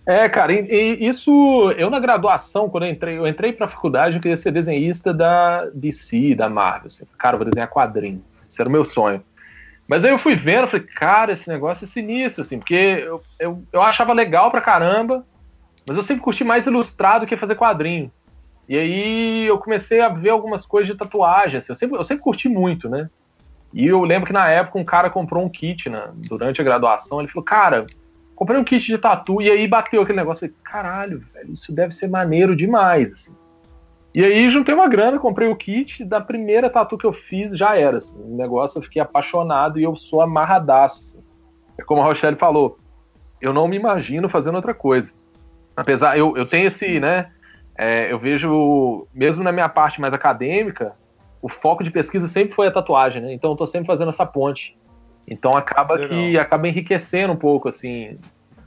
É, 0.06 0.28
cara, 0.28 0.52
e, 0.52 0.66
e 0.68 1.08
isso, 1.08 1.72
eu 1.78 1.88
na 1.88 1.98
graduação, 1.98 2.68
quando 2.68 2.84
eu 2.84 2.90
entrei, 2.90 3.16
eu 3.16 3.26
entrei 3.26 3.52
pra 3.52 3.66
faculdade, 3.66 4.16
eu 4.16 4.22
queria 4.22 4.36
ser 4.36 4.52
desenhista 4.52 5.14
da 5.14 5.64
DC, 5.72 6.34
da 6.34 6.48
Marvel. 6.48 6.88
Assim. 6.88 7.06
Cara, 7.18 7.36
vou 7.38 7.46
desenhar 7.46 7.70
quadrinho. 7.70 8.22
Esse 8.48 8.60
era 8.60 8.68
o 8.68 8.72
meu 8.72 8.84
sonho. 8.84 9.24
Mas 9.88 10.04
aí 10.04 10.10
eu 10.10 10.18
fui 10.18 10.34
vendo, 10.34 10.66
falei, 10.66 10.86
cara, 10.86 11.32
esse 11.32 11.48
negócio 11.48 11.84
é 11.84 11.88
sinistro, 11.88 12.42
assim, 12.42 12.58
porque 12.58 12.74
eu, 12.74 13.22
eu, 13.38 13.62
eu 13.72 13.82
achava 13.82 14.12
legal 14.12 14.50
pra 14.50 14.60
caramba, 14.60 15.24
mas 15.86 15.96
eu 15.96 16.02
sempre 16.02 16.22
curti 16.22 16.42
mais 16.42 16.66
ilustrado 16.66 17.26
que 17.26 17.36
fazer 17.36 17.54
quadrinho. 17.54 18.10
E 18.66 18.78
aí 18.78 19.46
eu 19.46 19.58
comecei 19.58 20.00
a 20.00 20.08
ver 20.08 20.30
algumas 20.30 20.64
coisas 20.64 20.90
de 20.90 20.98
tatuagem, 20.98 21.58
assim, 21.58 21.72
eu 21.72 21.76
sempre, 21.76 21.98
eu 21.98 22.04
sempre 22.04 22.22
curti 22.22 22.48
muito, 22.48 22.88
né? 22.88 23.10
E 23.74 23.86
eu 23.86 24.02
lembro 24.04 24.26
que 24.26 24.32
na 24.32 24.48
época 24.48 24.78
um 24.78 24.84
cara 24.84 25.10
comprou 25.10 25.44
um 25.44 25.50
kit 25.50 25.90
né, 25.90 26.08
durante 26.14 26.60
a 26.60 26.64
graduação, 26.64 27.20
ele 27.20 27.28
falou, 27.28 27.44
cara, 27.44 27.86
comprei 28.34 28.58
um 28.58 28.64
kit 28.64 28.84
de 28.84 28.98
tatu, 28.98 29.40
e 29.40 29.50
aí 29.50 29.66
bateu 29.66 30.02
aquele 30.02 30.18
negócio, 30.18 30.40
falei, 30.40 30.54
caralho, 30.64 31.24
velho, 31.32 31.52
isso 31.52 31.72
deve 31.72 31.94
ser 31.94 32.08
maneiro 32.08 32.54
demais, 32.54 33.12
assim. 33.12 33.34
E 34.14 34.24
aí 34.24 34.48
juntei 34.48 34.74
uma 34.74 34.88
grana, 34.88 35.18
comprei 35.18 35.48
o 35.48 35.56
kit, 35.56 36.04
da 36.04 36.20
primeira 36.20 36.70
tatu 36.70 36.96
que 36.96 37.04
eu 37.04 37.12
fiz, 37.12 37.56
já 37.56 37.76
era, 37.76 37.98
assim, 37.98 38.16
o 38.20 38.36
negócio 38.36 38.78
eu 38.78 38.82
fiquei 38.82 39.02
apaixonado 39.02 39.78
e 39.78 39.82
eu 39.82 39.96
sou 39.96 40.20
amarradaço, 40.20 41.00
assim. 41.00 41.24
É 41.76 41.82
como 41.82 42.00
a 42.00 42.04
Rochelle 42.04 42.36
falou, 42.36 42.78
eu 43.40 43.52
não 43.52 43.66
me 43.66 43.76
imagino 43.76 44.28
fazendo 44.28 44.54
outra 44.54 44.72
coisa. 44.72 45.12
Apesar, 45.76 46.16
eu, 46.16 46.36
eu 46.36 46.46
tenho 46.46 46.68
esse, 46.68 47.00
né, 47.00 47.30
é, 47.76 48.12
eu 48.12 48.18
vejo, 48.18 49.08
mesmo 49.12 49.42
na 49.42 49.50
minha 49.50 49.68
parte 49.68 50.00
mais 50.00 50.14
acadêmica, 50.14 50.92
o 51.42 51.48
foco 51.48 51.82
de 51.82 51.90
pesquisa 51.90 52.28
sempre 52.28 52.54
foi 52.54 52.68
a 52.68 52.70
tatuagem, 52.70 53.20
né, 53.20 53.32
então 53.32 53.50
eu 53.50 53.56
tô 53.56 53.66
sempre 53.66 53.88
fazendo 53.88 54.10
essa 54.10 54.24
ponte. 54.24 54.78
Então 55.26 55.50
acaba 55.52 55.94
Legal. 55.94 56.08
que 56.10 56.38
acaba 56.38 56.68
enriquecendo 56.68 57.32
um 57.32 57.36
pouco, 57.36 57.68
assim, 57.68 58.18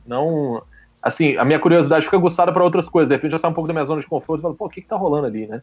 não... 0.05 0.61
Assim, 1.01 1.37
a 1.37 1.45
minha 1.45 1.59
curiosidade 1.59 2.05
fica 2.05 2.17
aguçada 2.17 2.51
para 2.51 2.63
outras 2.63 2.89
coisas. 2.89 3.07
De 3.09 3.15
repente 3.15 3.31
eu 3.31 3.39
saio 3.39 3.51
um 3.51 3.55
pouco 3.55 3.67
da 3.67 3.73
minha 3.73 3.85
zona 3.85 4.01
de 4.01 4.07
conforto 4.07 4.39
e 4.39 4.43
falo, 4.43 4.55
pô, 4.55 4.65
o 4.65 4.69
que 4.69 4.81
que 4.81 4.87
tá 4.87 4.95
rolando 4.97 5.27
ali, 5.27 5.47
né? 5.47 5.61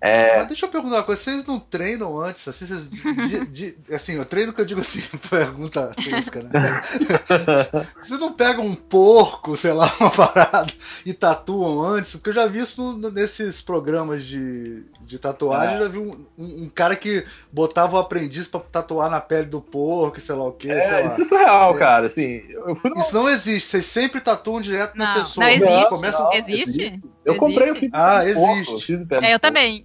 É, 0.00 0.36
Mas 0.36 0.48
deixa 0.48 0.66
eu 0.66 0.70
perguntar 0.70 0.96
uma 0.96 1.02
coisa, 1.02 1.20
vocês 1.22 1.46
não 1.46 1.58
treinam 1.58 2.20
antes? 2.20 2.46
Assim, 2.46 2.66
vocês, 2.66 2.90
de- 2.90 3.46
de- 3.46 3.76
assim 3.94 4.16
eu 4.16 4.26
treino 4.26 4.52
que 4.52 4.60
eu 4.60 4.64
digo 4.66 4.80
assim, 4.80 5.00
pergunta 5.30 5.90
tosca, 5.96 6.42
né? 6.42 6.80
Vocês 8.02 8.20
não 8.20 8.32
pegam 8.34 8.66
um 8.66 8.74
porco, 8.74 9.56
sei 9.56 9.72
lá, 9.72 9.90
uma 9.98 10.10
parada, 10.10 10.70
e 11.06 11.14
tatuam 11.14 11.82
antes? 11.82 12.16
Porque 12.16 12.30
eu 12.30 12.34
já 12.34 12.46
vi 12.46 12.60
isso 12.60 12.82
no- 12.98 13.10
nesses 13.10 13.62
programas 13.62 14.24
de, 14.24 14.82
de 15.04 15.18
tatuagem, 15.18 15.74
É. 15.74 15.78
eu 15.78 15.82
já 15.84 15.88
vi 15.88 15.98
um, 15.98 16.26
um- 16.38 16.64
um 16.64 16.70
cara 16.74 16.96
que 16.96 17.24
botava 17.52 17.96
o 17.96 17.98
aprendiz 18.00 18.48
pra 18.48 18.60
tatuar 18.60 19.10
na 19.10 19.20
pele 19.20 19.46
do 19.46 19.60
porco, 19.60 20.18
e 20.18 20.20
sei 20.20 20.34
lá 20.34 20.44
o 20.44 20.52
que, 20.52 20.68
sei 20.68 20.76
é, 20.76 21.00
lá. 21.00 21.06
isso 21.08 21.20
é 21.22 21.24
surreal, 21.24 21.74
É. 21.74 21.78
cara. 21.78 22.06
Assim, 22.06 22.42
eu 22.48 22.74
fui 22.76 22.90
no- 22.90 23.00
Isso 23.00 23.14
não 23.14 23.28
existe, 23.28 23.68
vocês 23.68 23.86
sempre 23.86 24.20
tatuam 24.20 24.60
direto 24.60 24.96
na 24.96 25.14
Não, 25.14 25.20
pessoa. 25.22 25.46
não 25.46 25.52
existe. 25.52 25.88
começam- 25.90 26.30
Existe? 26.32 27.00
Eu 27.24 27.36
comprei 27.36 27.58
o 27.68 27.70
Existe? 27.70 27.80
kit 27.80 27.90
Ah, 27.94 28.20
porco, 28.34 28.72
existe. 28.72 28.96
pele 28.98 29.26
É, 29.26 29.34
eu 29.34 29.38
porco. 29.38 29.40
também. 29.40 29.84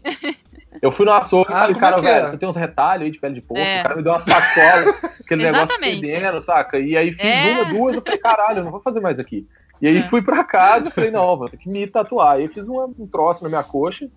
Eu 0.81 0.91
fui 0.91 1.05
no 1.05 1.11
açougue 1.13 1.49
e 1.51 1.53
Ah, 1.53 1.59
falei, 1.61 1.73
como 1.73 1.85
é 1.85 1.89
cara, 1.89 2.01
é? 2.01 2.13
velho, 2.13 2.27
você 2.29 2.37
tem 2.37 2.47
uns 2.49 2.55
retalhos 2.55 3.05
aí 3.05 3.11
de 3.11 3.19
pele 3.19 3.33
de 3.35 3.41
porco. 3.41 3.61
É. 3.61 3.79
O 3.79 3.83
cara 3.83 3.95
me 3.95 4.03
deu 4.03 4.11
uma 4.11 4.21
sacola, 4.21 4.93
aquele 5.25 5.43
negócio 5.43 5.63
Exatamente. 5.65 6.07
fedendo, 6.11 6.41
saca? 6.41 6.79
E 6.79 6.95
aí 6.95 7.11
fiz 7.13 7.23
É. 7.23 7.51
uma, 7.53 7.65
duas, 7.65 7.95
eu 7.95 8.01
falei, 8.01 8.19
caralho, 8.19 8.59
eu 8.59 8.63
não 8.63 8.71
vou 8.71 8.79
fazer 8.81 8.99
mais 8.99 9.17
aqui. 9.19 9.47
E 9.81 9.87
aí 9.87 9.97
É. 9.97 10.07
fui 10.09 10.21
pra 10.21 10.43
casa 10.43 10.89
e 10.89 10.91
falei, 10.91 11.09
não, 11.09 11.37
vou 11.37 11.47
ter 11.49 11.57
que 11.57 11.67
me 11.69 11.87
tatuar. 11.87 12.35
Aí 12.35 12.43
eu 12.43 12.49
fiz 12.53 12.67
uma- 12.67 12.85
um 12.85 13.07
troço 13.07 13.41
na 13.43 13.49
minha 13.49 13.63
coxa. 13.63 14.07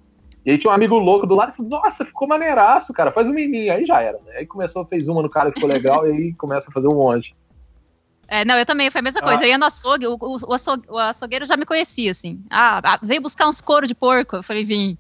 E 0.45 0.51
aí 0.51 0.59
tinha 0.59 0.71
um 0.71 0.75
amigo 0.75 0.99
louco 0.99 1.27
do 1.27 1.35
lado 1.37 1.53
e 1.53 1.57
falou, 1.57 1.71
nossa, 1.71 2.05
ficou 2.05 2.27
maneiraço, 2.27 2.93
cara, 2.93 3.13
faz 3.13 3.29
uma 3.29 3.41
em 3.41 3.49
mim. 3.49 3.69
Aí 3.69 3.87
já 3.87 4.01
era, 4.01 4.19
né? 4.27 4.39
Aí 4.39 4.47
começou, 4.47 4.85
fez 4.85 5.07
uma 5.07 5.23
no 5.23 5.31
cara 5.31 5.51
que 5.53 5.61
ficou 5.61 5.73
legal, 5.73 6.05
e 6.09 6.11
aí 6.11 6.35
começa 6.35 6.69
a 6.69 6.73
fazer 6.73 6.89
um 6.89 6.95
monte. 6.97 7.35
É, 8.27 8.45
não, 8.45 8.57
eu 8.57 8.65
também, 8.67 8.91
foi 8.91 9.01
a 9.01 9.03
mesma 9.03 9.21
Ah. 9.21 9.25
coisa. 9.25 9.45
Eu 9.45 9.51
ia 9.51 9.59
no 9.59 9.67
açougue, 9.67 10.07
o, 10.07 10.17
o, 10.21 10.37
o 10.49 10.55
açougue- 10.55 10.89
o 10.89 10.99
açougueiro 10.99 11.47
já 11.47 11.57
me 11.57 11.67
conhecia, 11.67 12.11
assim. 12.11 12.41
Ah, 12.51 12.81
ah, 12.83 12.99
veio 13.03 13.21
buscar 13.21 13.47
uns 13.47 13.61
couro 13.61 13.87
de 13.87 13.95
porco. 13.95 14.37
Eu 14.37 14.43
falei, 14.43 14.65
vim. 14.65 14.97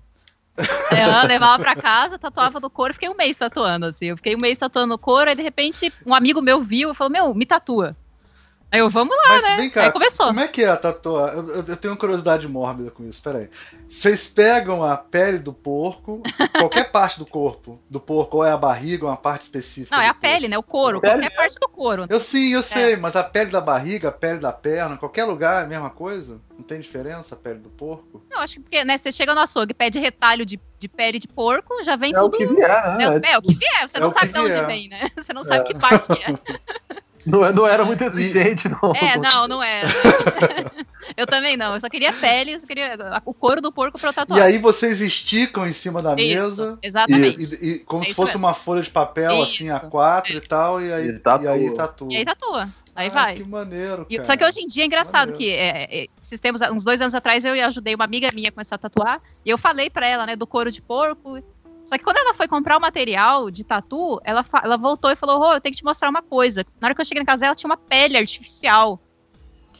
Aí 0.90 1.00
eu 1.00 1.26
levava 1.26 1.62
pra 1.62 1.74
casa, 1.74 2.18
tatuava 2.18 2.60
no 2.60 2.68
couro, 2.68 2.92
fiquei 2.92 3.08
um 3.08 3.16
mês 3.16 3.34
tatuando, 3.36 3.86
assim. 3.86 4.06
Eu 4.06 4.16
fiquei 4.18 4.36
um 4.36 4.40
mês 4.40 4.58
tatuando 4.58 4.88
no 4.88 4.98
couro, 4.98 5.30
aí 5.30 5.34
de 5.34 5.42
repente 5.42 5.90
um 6.06 6.14
amigo 6.14 6.42
meu 6.42 6.60
viu 6.60 6.90
e 6.90 6.94
falou, 6.94 7.10
meu, 7.10 7.34
me 7.34 7.46
tatua. 7.46 7.96
Aí 8.72 8.80
eu, 8.80 8.88
vamos 8.88 9.14
lá, 9.14 9.22
Mas 9.28 9.42
né? 9.44 9.56
vem 9.58 9.68
cá, 9.68 9.82
aí 9.84 9.92
começou. 9.92 10.26
Como 10.28 10.40
é 10.40 10.48
que 10.48 10.62
é 10.64 10.68
a 10.68 10.76
tatuagem? 10.78 11.36
Eu, 11.36 11.46
eu- 11.56 11.64
eu 11.68 11.76
tenho 11.76 11.92
uma 11.92 11.98
curiosidade 12.00 12.48
mórbida 12.48 12.90
com 12.90 13.04
isso, 13.06 13.22
peraí. 13.22 13.50
Vocês 13.86 14.26
pegam 14.28 14.82
a 14.82 14.96
pele 14.96 15.38
do 15.38 15.52
porco, 15.52 16.22
qualquer 16.56 16.90
parte 16.90 17.18
do 17.18 17.26
corpo 17.26 17.78
do 17.90 18.00
porco, 18.00 18.38
ou 18.38 18.44
é 18.46 18.50
a 18.50 18.56
barriga, 18.56 19.04
ou 19.04 19.10
uma 19.10 19.16
parte 19.18 19.42
específica? 19.42 19.94
Não, 19.94 20.02
é 20.02 20.08
a 20.08 20.14
porco? 20.14 20.22
pele, 20.26 20.48
né? 20.48 20.56
O 20.56 20.62
couro, 20.62 21.02
pele 21.02 21.12
qualquer 21.14 21.36
parte 21.36 21.56
do 21.60 21.68
couro. 21.68 22.06
Eu 22.08 22.18
sim, 22.18 22.54
eu 22.54 22.60
É. 22.60 22.62
sei, 22.62 22.96
mas 22.96 23.14
a 23.14 23.22
pele 23.22 23.50
da 23.50 23.60
barriga, 23.60 24.08
a 24.08 24.12
pele 24.12 24.38
da 24.38 24.52
perna, 24.52 24.96
qualquer 24.96 25.24
lugar 25.24 25.60
é 25.60 25.64
a 25.64 25.68
mesma 25.68 25.90
coisa? 25.90 26.40
Não 26.56 26.62
tem 26.64 26.80
diferença 26.80 27.34
a 27.34 27.38
pele 27.38 27.58
do 27.58 27.68
porco? 27.68 28.22
Não, 28.30 28.38
acho 28.40 28.54
que 28.54 28.60
porque, 28.60 28.82
né, 28.86 28.96
você 28.96 29.12
chega 29.12 29.34
no 29.34 29.40
açougue, 29.42 29.74
pede 29.74 29.98
retalho 29.98 30.46
de, 30.46 30.58
de 30.78 30.88
pele 30.88 31.18
de 31.18 31.28
porco, 31.28 31.84
já 31.84 31.94
vem 31.94 32.14
É 32.14 32.16
o 32.16 32.20
tudo. 32.30 32.38
que 32.38 32.46
vier, 32.46 32.96
né? 32.96 33.04
É, 33.04 33.08
os- 33.10 33.16
é, 33.16 33.38
o 33.38 33.42
que 33.42 33.54
vier, 33.54 33.86
você 33.86 33.98
É 33.98 34.00
não 34.00 34.06
o 34.08 34.10
sabe 34.10 34.32
de 34.32 34.38
onde 34.38 34.62
vem, 34.62 34.88
né? 34.88 35.02
Você 35.14 35.32
não 35.34 35.42
sabe 35.44 35.64
que 35.64 35.74
parte 35.78 36.06
que 36.08 36.22
é. 36.24 36.32
Não, 37.24 37.52
não 37.52 37.66
era 37.66 37.84
muito 37.84 38.02
exigente, 38.04 38.68
não. 38.68 38.92
É, 38.94 39.16
não, 39.16 39.46
não 39.46 39.62
é. 39.62 39.82
eu 41.16 41.26
também 41.26 41.56
não. 41.56 41.74
Eu 41.74 41.80
só 41.80 41.88
queria 41.88 42.12
pele, 42.12 42.52
eu 42.54 42.60
só 42.60 42.66
queria 42.66 42.96
o 43.24 43.32
couro 43.32 43.60
do 43.60 43.70
porco 43.72 43.98
pra 43.98 44.10
eu 44.10 44.12
tatuar. 44.12 44.38
E 44.38 44.42
aí 44.42 44.58
vocês 44.58 45.00
esticam 45.00 45.66
em 45.66 45.72
cima 45.72 46.02
da 46.02 46.14
Isso, 46.14 46.18
mesa. 46.18 46.78
exatamente. 46.82 47.40
E, 47.64 47.70
e- 47.74 47.78
como 47.80 48.02
É 48.02 48.06
se 48.06 48.14
fosse 48.14 48.32
mesmo. 48.32 48.46
uma 48.46 48.54
folha 48.54 48.82
de 48.82 48.90
papel, 48.90 49.42
assim, 49.42 49.70
a 49.70 49.76
Isso. 49.76 49.88
quatro 49.88 50.32
e 50.36 50.40
tal, 50.40 50.80
e 50.82 50.92
aí, 50.92 51.08
E 51.08 51.18
tatua. 51.18 51.44
e 51.44 51.48
aí 51.48 51.70
tatua. 51.74 52.08
E 52.12 52.16
aí 52.16 52.24
tatua. 52.24 52.68
Aí 52.94 53.06
Ah, 53.08 53.10
vai. 53.10 53.34
Que 53.36 53.44
maneiro, 53.44 54.04
E- 54.10 54.16
cara. 54.16 54.26
só 54.26 54.36
que 54.36 54.44
hoje 54.44 54.60
em 54.60 54.66
dia 54.66 54.82
é 54.82 54.86
engraçado 54.86 55.30
Maneiro. 55.30 55.38
que 55.38 55.50
é, 55.50 56.02
é, 56.02 56.06
esses 56.20 56.38
tempos, 56.38 56.60
uns 56.60 56.84
dois 56.84 57.00
anos 57.00 57.14
atrás, 57.14 57.42
eu 57.44 57.54
ajudei 57.66 57.94
uma 57.94 58.04
amiga 58.04 58.30
minha 58.32 58.50
a 58.50 58.52
começar 58.52 58.74
a 58.74 58.78
tatuar. 58.78 59.20
E 59.46 59.48
eu 59.50 59.56
falei 59.56 59.88
pra 59.88 60.06
ela, 60.06 60.26
né, 60.26 60.36
do 60.36 60.46
couro 60.46 60.70
de 60.70 60.82
porco. 60.82 61.42
Só 61.84 61.98
que 61.98 62.04
quando 62.04 62.16
ela 62.18 62.32
foi 62.34 62.46
comprar 62.46 62.76
o 62.76 62.80
material 62.80 63.50
de 63.50 63.64
tatu, 63.64 64.20
ela, 64.24 64.44
ela 64.62 64.76
voltou 64.76 65.10
e 65.10 65.16
falou: 65.16 65.38
Rô, 65.38 65.52
eu 65.54 65.60
tenho 65.60 65.72
que 65.72 65.78
te 65.78 65.84
mostrar 65.84 66.08
uma 66.08 66.22
coisa. 66.22 66.64
Na 66.80 66.86
hora 66.88 66.94
que 66.94 67.00
eu 67.00 67.04
cheguei 67.04 67.20
na 67.22 67.26
casa 67.26 67.40
dela, 67.42 67.54
tinha 67.54 67.68
uma 67.70 67.76
pele 67.76 68.16
artificial. 68.16 69.00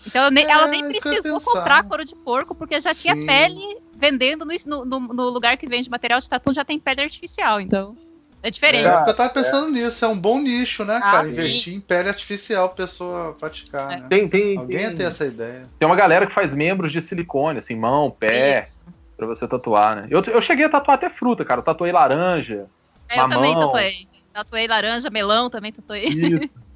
Então 0.07 0.25
eu 0.25 0.31
nem- 0.33 0.45
É, 0.47 0.51
ela 0.51 0.67
nem 0.67 0.87
precisou 0.89 1.41
comprar 1.41 1.85
couro 1.85 2.05
de 2.05 2.17
porco, 2.17 2.55
porque 2.57 2.81
já 2.81 2.93
tinha 2.93 3.15
Sim. 3.15 3.25
pele 3.25 3.79
vendendo 3.95 4.45
no, 4.67 4.85
no- 4.85 5.01
no 5.01 5.23
lugar 5.31 5.57
que 5.57 5.69
vende 5.69 5.89
material 5.89 6.19
de 6.19 6.29
tatu, 6.29 6.53
já 6.53 6.65
tem 6.65 6.79
pele 6.81 7.03
artificial. 7.03 7.61
Então 7.61 7.97
é 8.43 8.51
diferente. 8.51 8.85
É, 8.85 9.09
eu 9.09 9.15
tava 9.15 9.29
pensando 9.33 9.71
nisso, 9.71 10.05
é 10.05 10.09
um 10.09 10.19
bom 10.19 10.41
nicho, 10.41 10.85
né, 10.85 10.97
Ah, 10.97 11.01
cara? 11.13 11.27
sim. 11.27 11.35
Investir 11.35 11.75
em 11.75 11.81
pele 11.81 12.09
artificial 12.09 12.69
pra 12.71 12.85
pessoa 12.85 13.35
praticar, 13.39 13.93
É. 13.93 13.97
né? 14.01 14.07
Tem, 14.11 14.29
tem, 14.29 14.59
Alguém 14.59 14.81
ia 14.81 14.89
tem, 14.89 14.97
ter 14.97 15.05
essa 15.05 15.25
ideia. 15.25 15.69
tem 15.79 15.87
uma 15.87 15.95
galera 15.95 16.27
que 16.27 16.35
faz 16.35 16.53
membros 16.53 16.91
de 16.91 17.01
silicone, 17.01 17.61
assim, 17.61 17.77
mão, 17.77 18.11
pé, 18.11 18.59
Isso. 18.59 18.81
Pra 19.27 19.35
você 19.35 19.47
tatuar, 19.49 19.97
né? 19.97 20.07
Eu, 20.11 20.23
eu 20.23 20.41
cheguei 20.43 20.65
a 20.65 20.69
tatuar 20.71 20.97
até 20.97 21.09
fruta, 21.11 21.45
cara. 21.45 21.61
Eu 21.61 21.65
tatuei 21.65 21.93
laranja. 21.93 22.67
É, 23.09 23.21
eu 23.21 23.29
também 23.29 23.53
Mamão. 23.55 23.69
tatuei. 23.69 24.09
Tatuei 24.33 24.67
laranja, 24.67 25.11
melão 25.11 25.51
também 25.51 25.73
tatuei. 25.73 26.07
Isso. 26.07 26.55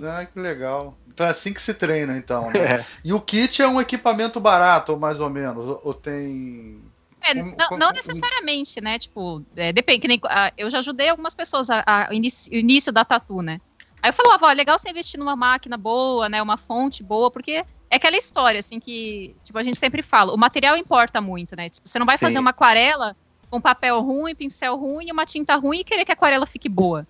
Ah, 0.00 0.24
que 0.24 0.38
legal. 0.38 0.94
Então 1.08 1.26
é 1.26 1.30
assim 1.30 1.52
que 1.52 1.60
se 1.60 1.74
treina, 1.74 2.16
então, 2.16 2.52
né? 2.52 2.52
É. 2.78 2.84
E 3.04 3.12
o 3.12 3.20
kit 3.20 3.60
é 3.60 3.66
um 3.66 3.80
equipamento 3.80 4.38
barato, 4.38 4.92
ou 4.92 4.98
mais 5.00 5.20
ou 5.20 5.28
menos? 5.28 5.80
Ou, 5.82 5.92
tem. 5.92 6.80
É, 7.20 7.34
não, 7.34 7.76
não 7.76 7.90
necessariamente, 7.90 8.80
né? 8.80 8.96
Tipo, 8.96 9.42
é, 9.56 9.72
depende. 9.72 9.98
que 9.98 10.06
nem, 10.06 10.20
ah, 10.26 10.52
eu 10.56 10.70
já 10.70 10.78
ajudei 10.78 11.08
algumas 11.08 11.34
pessoas 11.34 11.68
a, 11.68 11.82
a 11.84 12.14
inici- 12.14 12.48
o 12.50 12.54
início 12.54 12.92
da 12.92 13.04
tatu, 13.04 13.42
né? 13.42 13.60
Aí 14.00 14.10
eu 14.10 14.14
falava, 14.14 14.46
ó, 14.46 14.52
legal 14.52 14.78
você 14.78 14.88
investir 14.90 15.18
numa 15.18 15.34
máquina 15.34 15.76
boa, 15.76 16.28
né? 16.28 16.40
Uma 16.40 16.56
fonte 16.56 17.02
boa, 17.02 17.28
porque 17.28 17.64
é 17.90 17.96
aquela 17.96 18.16
história, 18.16 18.58
assim, 18.58 18.78
que, 18.78 19.34
tipo, 19.42 19.58
a 19.58 19.62
gente 19.62 19.78
sempre 19.78 20.02
fala, 20.02 20.32
o 20.32 20.36
material 20.36 20.76
importa 20.76 21.20
muito, 21.20 21.56
né? 21.56 21.68
Tipo, 21.68 21.88
você 21.88 21.98
não 21.98 22.06
vai 22.06 22.18
fazer 22.18 22.34
Sim. 22.34 22.40
uma 22.40 22.50
aquarela 22.50 23.16
com 23.50 23.60
papel 23.60 24.00
ruim, 24.02 24.34
pincel 24.34 24.76
ruim 24.76 25.06
e 25.08 25.12
uma 25.12 25.24
tinta 25.24 25.56
ruim 25.56 25.80
e 25.80 25.84
querer 25.84 26.04
que 26.04 26.12
a 26.12 26.14
aquarela 26.14 26.46
fique 26.46 26.68
boa. 26.68 27.06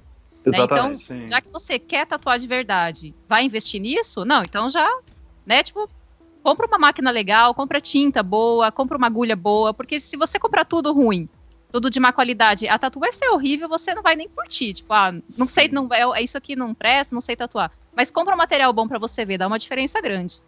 Né? 0.46 0.58
Então, 0.60 0.64
Exatamente. 0.64 1.04
Sim. 1.04 1.28
já 1.28 1.40
que 1.40 1.50
você 1.50 1.78
quer 1.78 2.06
tatuar 2.06 2.38
de 2.38 2.46
verdade, 2.46 3.14
vai 3.28 3.44
investir 3.44 3.80
nisso? 3.80 4.24
Não, 4.24 4.44
então 4.44 4.70
já, 4.70 4.88
né, 5.44 5.62
tipo, 5.64 5.88
compra 6.42 6.66
uma 6.66 6.78
máquina 6.78 7.10
legal, 7.10 7.54
compra 7.54 7.80
tinta 7.80 8.22
boa, 8.22 8.70
compra 8.70 8.96
uma 8.96 9.08
agulha 9.08 9.34
boa, 9.34 9.74
porque 9.74 9.98
se 9.98 10.16
você 10.16 10.38
comprar 10.38 10.64
tudo 10.64 10.92
ruim, 10.92 11.28
tudo 11.70 11.90
de 11.90 12.00
má 12.00 12.12
qualidade, 12.12 12.68
a 12.68 12.78
tatu 12.78 13.00
vai 13.00 13.12
ser 13.12 13.28
horrível, 13.28 13.68
você 13.68 13.92
não 13.94 14.02
vai 14.02 14.14
nem 14.14 14.28
curtir, 14.28 14.74
tipo, 14.74 14.92
ah, 14.92 15.12
não 15.36 15.46
sei, 15.46 15.66
Sim. 15.66 15.74
não 15.74 15.88
é, 15.92 16.20
é 16.20 16.22
isso 16.22 16.38
aqui 16.38 16.54
não 16.54 16.72
presta, 16.72 17.14
não 17.14 17.20
sei 17.20 17.34
tatuar. 17.34 17.70
Mas 17.94 18.10
compra 18.10 18.34
um 18.34 18.38
material 18.38 18.72
bom 18.72 18.86
pra 18.86 18.98
você 18.98 19.24
ver, 19.24 19.38
dá 19.38 19.46
uma 19.46 19.58
diferença 19.58 20.00
grande. 20.00 20.40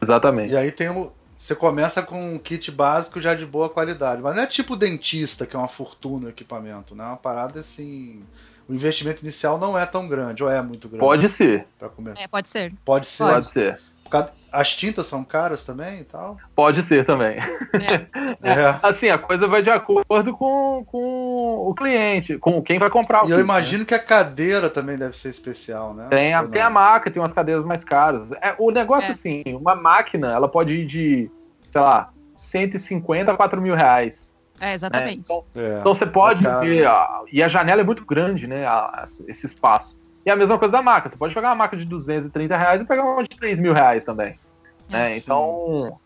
Exatamente. 0.00 0.52
E 0.52 0.56
aí 0.56 0.70
tem 0.70 0.88
o. 0.90 1.12
Você 1.36 1.54
começa 1.54 2.02
com 2.02 2.34
um 2.34 2.38
kit 2.38 2.70
básico 2.70 3.18
já 3.20 3.34
de 3.34 3.46
boa 3.46 3.70
qualidade. 3.70 4.20
Mas 4.20 4.34
não 4.34 4.42
é 4.42 4.46
tipo 4.46 4.76
dentista, 4.76 5.46
que 5.46 5.56
é 5.56 5.58
uma 5.58 5.68
fortuna 5.68 6.26
o 6.26 6.28
equipamento, 6.28 6.94
né? 6.94 7.02
É 7.02 7.06
uma 7.06 7.16
parada 7.16 7.60
assim. 7.60 8.22
O 8.68 8.74
investimento 8.74 9.22
inicial 9.22 9.58
não 9.58 9.76
é 9.76 9.84
tão 9.86 10.06
grande, 10.06 10.44
ou 10.44 10.50
é 10.50 10.60
muito 10.62 10.86
grande 10.88 11.00
Pode 11.00 11.28
ser, 11.28 11.66
para 11.78 11.88
começar. 11.88 12.22
É, 12.22 12.28
pode 12.28 12.48
ser. 12.48 12.72
Pode 12.84 13.06
ser. 13.06 13.24
pode 13.24 13.46
ser. 13.46 13.80
Por 14.04 14.10
causa- 14.10 14.32
As 14.52 14.74
tintas 14.74 15.06
são 15.06 15.22
caras 15.22 15.64
também 15.64 16.00
e 16.00 16.04
tal. 16.04 16.36
Pode 16.54 16.82
ser 16.82 17.04
também. 17.04 17.38
É. 18.42 18.78
Assim, 18.82 19.08
a 19.08 19.18
coisa 19.18 19.46
vai 19.46 19.62
de 19.62 19.70
acordo 19.70 20.32
com, 20.36 20.84
com 20.86 21.68
o 21.68 21.74
cliente, 21.74 22.38
com 22.38 22.60
quem 22.62 22.78
vai 22.78 22.88
comprar 22.90 23.24
o 23.24 23.28
E 23.28 23.30
eu 23.30 23.36
né? 23.36 23.42
imagino 23.42 23.84
que 23.84 23.94
a 23.94 23.98
cadeira 24.02 24.68
também 24.70 24.96
deve 24.96 25.16
ser 25.16 25.28
especial, 25.28 25.92
né? 25.94 26.06
Tem 26.08 26.32
a, 26.34 26.46
tem 26.46 26.62
a 26.62 26.70
marca, 26.70 27.10
tem 27.10 27.20
umas 27.20 27.32
cadeiras 27.32 27.64
mais 27.64 27.84
caras. 27.84 28.32
É, 28.32 28.54
o 28.58 28.70
negócio, 28.70 29.08
É. 29.08 29.12
assim, 29.12 29.42
uma 29.48 29.74
máquina, 29.74 30.32
ela 30.32 30.48
pode 30.48 30.72
ir 30.72 30.86
de, 30.86 31.30
sei 31.70 31.80
lá, 31.80 32.10
150 32.34 33.30
a 33.32 33.36
4 33.36 33.60
mil 33.60 33.74
reais. 33.74 34.34
É, 34.58 34.66
né? 34.66 34.74
exatamente. 34.74 35.20
Então, 35.22 35.44
É. 35.54 35.78
então 35.80 35.94
você 35.94 36.06
pode 36.06 36.46
é 36.46 36.60
ver, 36.60 36.86
ó, 36.86 37.24
e 37.30 37.42
a 37.42 37.48
janela 37.48 37.82
é 37.82 37.84
muito 37.84 38.04
grande, 38.04 38.46
né, 38.46 38.66
a- 38.66 39.02
a- 39.02 39.04
esse 39.28 39.46
espaço. 39.46 39.99
E 40.24 40.30
a 40.30 40.36
mesma 40.36 40.58
coisa 40.58 40.72
da 40.72 40.82
marca, 40.82 41.08
você 41.08 41.16
pode 41.16 41.32
pegar 41.34 41.48
uma 41.48 41.54
marca 41.54 41.76
de 41.76 41.84
230 41.84 42.56
reais 42.56 42.82
e 42.82 42.84
pegar 42.84 43.04
uma 43.04 43.22
de 43.22 43.30
3 43.36 43.58
mil 43.58 43.72
reais 43.72 44.04
também. 44.04 44.38
né? 44.88 45.16
Então, 45.16 45.98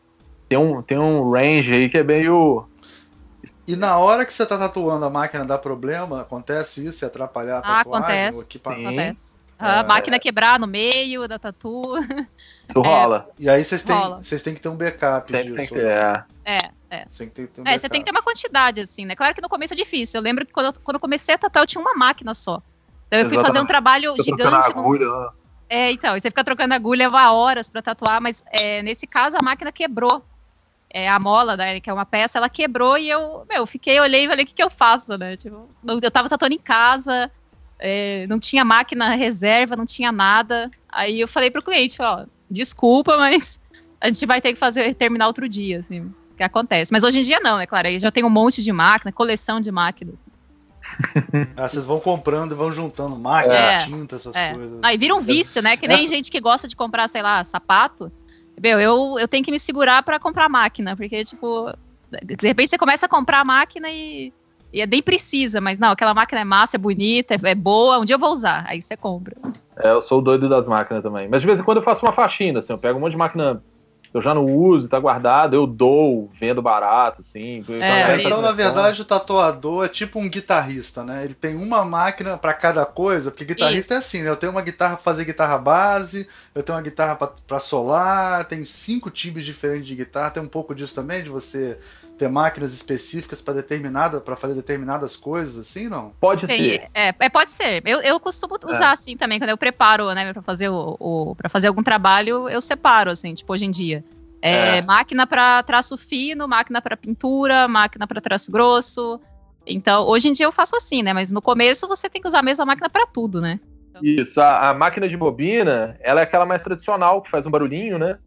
tem 0.48 0.58
um, 0.58 0.82
tem 0.82 0.98
um 0.98 1.30
range 1.30 1.72
aí 1.72 1.88
que 1.88 1.98
é 1.98 2.02
meio... 2.04 2.66
E 3.66 3.76
na 3.76 3.96
hora 3.98 4.24
que 4.26 4.32
você 4.32 4.44
tá 4.46 4.58
tatuando 4.58 5.04
a 5.06 5.10
máquina 5.10 5.44
dá 5.44 5.56
problema, 5.58 6.20
acontece 6.20 6.86
isso 6.86 7.04
e 7.04 7.06
atrapalhar 7.06 7.56
a 7.56 7.58
Ah, 7.58 7.62
tatuagem? 7.84 8.04
acontece. 8.04 8.38
o 8.38 8.42
equipamento? 8.42 8.88
Acontece. 8.88 9.36
A 9.58 9.78
É. 9.78 9.82
máquina 9.82 10.18
quebrar 10.18 10.58
no 10.58 10.66
meio 10.66 11.26
da 11.28 11.38
tatu. 11.38 11.94
Isso 12.68 12.80
rola. 12.80 13.28
E 13.38 13.48
aí 13.48 13.62
vocês 13.64 13.82
têm, 13.82 13.96
vocês 14.18 14.42
têm 14.42 14.54
que 14.54 14.60
ter 14.60 14.68
um 14.68 14.76
backup 14.76 15.30
Sempre 15.30 15.44
disso. 15.44 15.56
tem 15.56 15.66
que 15.66 15.74
ter. 15.74 15.86
É. 16.44 16.70
É, 16.90 17.04
Você 17.08 17.26
tem 17.26 17.46
que 17.46 17.52
ter 17.52 17.60
um 17.60 17.64
É, 17.66 17.76
você 17.78 17.88
tem 17.88 18.00
que 18.00 18.04
ter 18.06 18.10
uma 18.16 18.22
quantidade, 18.22 18.80
assim, 18.80 19.04
né? 19.04 19.14
Claro 19.16 19.34
que 19.34 19.40
no 19.42 19.48
começo 19.48 19.72
é 19.74 19.76
difícil. 19.76 20.18
Eu 20.18 20.22
lembro 20.22 20.44
que 20.46 20.52
quando 20.52 20.66
eu, 20.66 20.72
quando 20.82 20.96
eu 20.96 21.00
comecei 21.00 21.34
a 21.34 21.38
tatuar, 21.38 21.62
eu 21.62 21.66
tinha 21.66 21.80
uma 21.80 21.94
máquina 21.94 22.32
só. 22.34 22.62
Então 23.06 23.20
eu 23.20 23.28
fui 23.28 23.40
fazer 23.40 23.60
um 23.60 23.66
trabalho 23.66 24.14
Tô 24.16 24.22
gigante. 24.22 24.70
agulha, 24.70 25.06
né? 25.06 25.28
É, 25.68 25.90
então, 25.90 26.16
e 26.16 26.20
você 26.20 26.28
fica 26.28 26.44
trocando 26.44 26.74
agulha, 26.74 27.06
leva 27.06 27.32
horas 27.32 27.70
pra 27.70 27.82
tatuar, 27.82 28.20
mas 28.20 28.44
é, 28.52 28.82
nesse 28.82 29.06
caso 29.06 29.36
a 29.36 29.42
máquina 29.42 29.72
quebrou. 29.72 30.24
É, 30.90 31.08
a 31.08 31.18
mola, 31.18 31.56
né, 31.56 31.80
que 31.80 31.90
é 31.90 31.92
uma 31.92 32.06
peça, 32.06 32.38
ela 32.38 32.48
quebrou 32.48 32.96
e 32.96 33.10
eu, 33.10 33.44
meu, 33.48 33.66
fiquei, 33.66 33.98
olhei 33.98 34.26
e 34.26 34.28
falei, 34.28 34.44
o 34.44 34.46
que, 34.46 34.54
que 34.54 34.62
eu 34.62 34.70
faço, 34.70 35.18
né? 35.18 35.36
Tipo, 35.36 35.68
eu 35.84 36.10
tava 36.10 36.28
tatuando 36.28 36.54
em 36.54 36.58
casa, 36.58 37.28
é, 37.80 38.24
não 38.28 38.38
tinha 38.38 38.64
máquina 38.64 39.10
reserva, 39.10 39.74
não 39.74 39.86
tinha 39.86 40.12
nada. 40.12 40.70
Aí 40.88 41.20
eu 41.20 41.26
falei 41.26 41.50
pro 41.50 41.64
cliente, 41.64 42.00
ó, 42.00 42.24
desculpa, 42.48 43.16
mas 43.16 43.60
a 44.00 44.08
gente 44.08 44.24
vai 44.24 44.40
ter 44.40 44.52
que 44.52 44.58
fazer, 44.58 44.94
terminar 44.94 45.26
outro 45.26 45.48
dia, 45.48 45.80
assim, 45.80 46.14
que 46.36 46.44
acontece. 46.44 46.92
Mas 46.92 47.02
hoje 47.02 47.18
em 47.18 47.22
dia 47.22 47.40
não, 47.40 47.58
né, 47.58 47.66
claro, 47.66 47.88
aí 47.88 47.98
já 47.98 48.12
tem 48.12 48.22
um 48.22 48.30
monte 48.30 48.62
de 48.62 48.72
máquina, 48.72 49.10
coleção 49.10 49.60
de 49.60 49.72
máquinas. 49.72 50.14
Ah, 51.56 51.68
vocês 51.68 51.84
vão 51.86 51.98
comprando 52.00 52.52
e 52.52 52.54
vão 52.54 52.72
juntando 52.72 53.16
máquina, 53.18 53.54
É. 53.54 53.84
tinta, 53.84 54.16
essas 54.16 54.34
É. 54.36 54.52
coisas. 54.54 54.80
Aí 54.82 54.96
vira 54.96 55.14
um 55.14 55.20
vício, 55.20 55.62
né? 55.62 55.76
Que 55.76 55.88
nem 55.88 56.04
Essa- 56.04 56.14
gente 56.14 56.30
que 56.30 56.40
gosta 56.40 56.68
de 56.68 56.76
comprar, 56.76 57.08
sei 57.08 57.22
lá, 57.22 57.42
sapato. 57.44 58.10
Meu, 58.60 58.78
eu, 58.78 59.16
eu 59.18 59.26
tenho 59.26 59.44
que 59.44 59.50
me 59.50 59.58
segurar 59.58 60.02
pra 60.02 60.18
comprar 60.20 60.48
máquina, 60.48 60.96
porque, 60.96 61.24
tipo, 61.24 61.72
de 62.22 62.46
repente 62.46 62.70
você 62.70 62.78
começa 62.78 63.06
a 63.06 63.08
comprar 63.08 63.40
a 63.40 63.44
máquina 63.44 63.90
e, 63.90 64.32
e 64.72 64.80
é 64.80 64.86
nem 64.86 65.02
precisa, 65.02 65.60
mas 65.60 65.78
não, 65.78 65.90
aquela 65.90 66.14
máquina 66.14 66.40
é 66.40 66.44
massa, 66.44 66.76
é 66.76 66.78
bonita, 66.78 67.34
é, 67.34 67.38
é 67.50 67.54
boa, 67.54 67.98
um 67.98 68.04
dia 68.04 68.14
eu 68.14 68.20
vou 68.20 68.30
usar. 68.32 68.64
Aí 68.68 68.80
você 68.80 68.96
compra. 68.96 69.34
É, 69.76 69.90
eu 69.90 70.00
sou 70.00 70.18
o 70.20 70.22
doido 70.22 70.48
das 70.48 70.68
máquinas 70.68 71.02
também. 71.02 71.26
Mas 71.28 71.40
de 71.42 71.46
vez 71.46 71.58
em 71.58 71.64
quando 71.64 71.78
eu 71.78 71.82
faço 71.82 72.04
uma 72.06 72.12
faxina, 72.12 72.60
assim, 72.60 72.72
eu 72.72 72.78
pego 72.78 72.96
um 72.96 73.00
monte 73.00 73.12
de 73.12 73.18
máquina 73.18 73.60
eu 74.14 74.22
já 74.22 74.32
não 74.32 74.46
uso, 74.46 74.88
tá 74.88 74.98
guardado, 75.00 75.54
eu 75.56 75.66
dou, 75.66 76.30
vendo 76.38 76.62
barato, 76.62 77.20
assim. 77.20 77.64
É, 77.68 78.12
É, 78.12 78.12
isso. 78.14 78.22
então, 78.28 78.40
na 78.40 78.52
verdade, 78.52 79.02
o 79.02 79.04
tatuador 79.04 79.84
é 79.84 79.88
tipo 79.88 80.20
um 80.20 80.28
guitarrista, 80.30 81.02
né? 81.04 81.24
Ele 81.24 81.34
tem 81.34 81.56
uma 81.56 81.84
máquina 81.84 82.38
pra 82.38 82.54
cada 82.54 82.86
coisa, 82.86 83.32
porque 83.32 83.44
guitarrista 83.44 83.94
é 83.94 83.96
assim, 83.96 84.22
né? 84.22 84.30
Eu 84.30 84.36
tenho 84.36 84.52
uma 84.52 84.62
guitarra 84.62 84.94
pra 84.94 85.02
fazer 85.04 85.24
guitarra 85.24 85.58
base, 85.58 86.28
eu 86.54 86.62
tenho 86.62 86.76
uma 86.78 86.82
guitarra 86.84 87.16
pra- 87.16 87.32
pra 87.46 87.58
solar, 87.58 88.44
tem 88.44 88.64
cinco 88.64 89.10
tipos 89.10 89.44
diferentes 89.44 89.86
de 89.88 89.96
guitarra, 89.96 90.30
tem 90.30 90.42
um 90.42 90.46
pouco 90.46 90.74
disso 90.74 90.94
também, 90.94 91.20
de 91.22 91.28
você 91.30 91.76
ter 92.16 92.28
máquinas 92.28 92.72
específicas 92.72 93.40
para 93.42 93.54
determinada, 93.54 94.20
para 94.20 94.36
fazer 94.36 94.54
determinadas 94.54 95.16
coisas, 95.16 95.58
assim, 95.58 95.88
não? 95.88 96.10
Pode 96.20 96.46
Tem- 96.46 96.56
ser. 96.74 96.88
é, 96.94 97.12
é, 97.18 97.28
pode 97.28 97.50
ser. 97.50 97.82
Eu, 97.84 98.00
eu 98.02 98.20
costumo 98.20 98.56
usar 98.64 98.92
assim 98.92 99.16
também, 99.16 99.38
quando 99.38 99.50
eu 99.50 99.58
preparo, 99.58 100.12
né, 100.14 100.32
pra 100.32 100.42
fazer, 100.42 100.68
o, 100.68 100.96
o, 101.00 101.34
pra 101.34 101.48
fazer 101.48 101.66
algum 101.68 101.82
trabalho, 101.82 102.48
eu 102.48 102.60
separo, 102.60 103.10
assim, 103.10 103.34
tipo, 103.34 103.52
hoje 103.52 103.64
em 103.66 103.70
dia. 103.70 104.04
É, 104.40 104.78
É. 104.78 104.82
Máquina 104.82 105.26
pra 105.26 105.62
traço 105.62 105.96
fino, 105.96 106.46
máquina 106.46 106.80
pra 106.80 106.96
pintura, 106.96 107.66
máquina 107.66 108.06
pra 108.06 108.20
traço 108.20 108.52
grosso. 108.52 109.20
Então, 109.66 110.04
hoje 110.06 110.28
em 110.28 110.32
dia 110.32 110.46
eu 110.46 110.52
faço 110.52 110.76
assim, 110.76 111.02
né? 111.02 111.12
Mas 111.14 111.32
no 111.32 111.40
começo 111.40 111.88
você 111.88 112.08
tem 112.08 112.20
que 112.20 112.28
usar 112.28 112.40
a 112.40 112.42
mesma 112.42 112.64
máquina 112.66 112.88
pra 112.90 113.06
tudo, 113.06 113.40
né? 113.40 113.58
Isso, 114.02 114.40
a, 114.40 114.70
a 114.70 114.74
máquina 114.74 115.08
de 115.08 115.16
bobina, 115.16 115.96
ela 116.00 116.20
é 116.20 116.24
aquela 116.24 116.44
mais 116.44 116.62
tradicional, 116.62 117.22
que 117.22 117.30
faz 117.30 117.46
um 117.46 117.50
barulhinho, 117.50 117.98
né? 117.98 118.18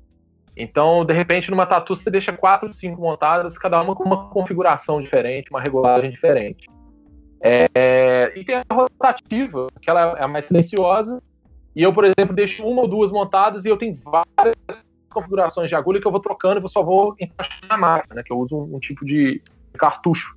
Então, 0.57 1.05
de 1.05 1.13
repente, 1.13 1.51
numa 1.51 1.65
tatu 1.65 1.95
você 1.95 2.09
deixa 2.09 2.33
quatro, 2.33 2.73
cinco 2.73 2.99
montadas, 2.99 3.57
cada 3.57 3.81
uma 3.81 3.95
com 3.95 4.03
uma 4.03 4.29
configuração 4.29 5.01
diferente, 5.01 5.51
uma 5.51 5.61
regulagem 5.61 6.09
diferente. 6.09 6.67
É, 7.39 8.33
e 8.35 8.43
tem 8.43 8.55
a 8.55 8.73
rotativa, 8.73 9.67
que 9.79 9.89
ela 9.89 10.17
é 10.17 10.23
a 10.23 10.27
mais 10.27 10.45
silenciosa. 10.45 11.21
E 11.75 11.83
eu, 11.83 11.93
por 11.93 12.03
exemplo, 12.03 12.35
deixo 12.35 12.65
uma 12.65 12.81
ou 12.81 12.87
duas 12.87 13.11
montadas 13.11 13.63
e 13.63 13.69
eu 13.69 13.77
tenho 13.77 13.95
várias 14.03 14.83
configurações 15.11 15.69
de 15.69 15.75
agulha 15.75 16.01
que 16.01 16.07
eu 16.07 16.11
vou 16.11 16.19
trocando 16.19 16.59
e 16.59 16.63
eu 16.63 16.67
só 16.67 16.81
vou 16.81 17.15
encaixando 17.19 17.67
na 17.67 17.77
máquina, 17.77 18.15
né? 18.15 18.23
Que 18.23 18.33
eu 18.33 18.39
uso 18.39 18.57
um, 18.57 18.75
um 18.75 18.79
tipo 18.79 19.05
de 19.05 19.41
cartucho. 19.77 20.35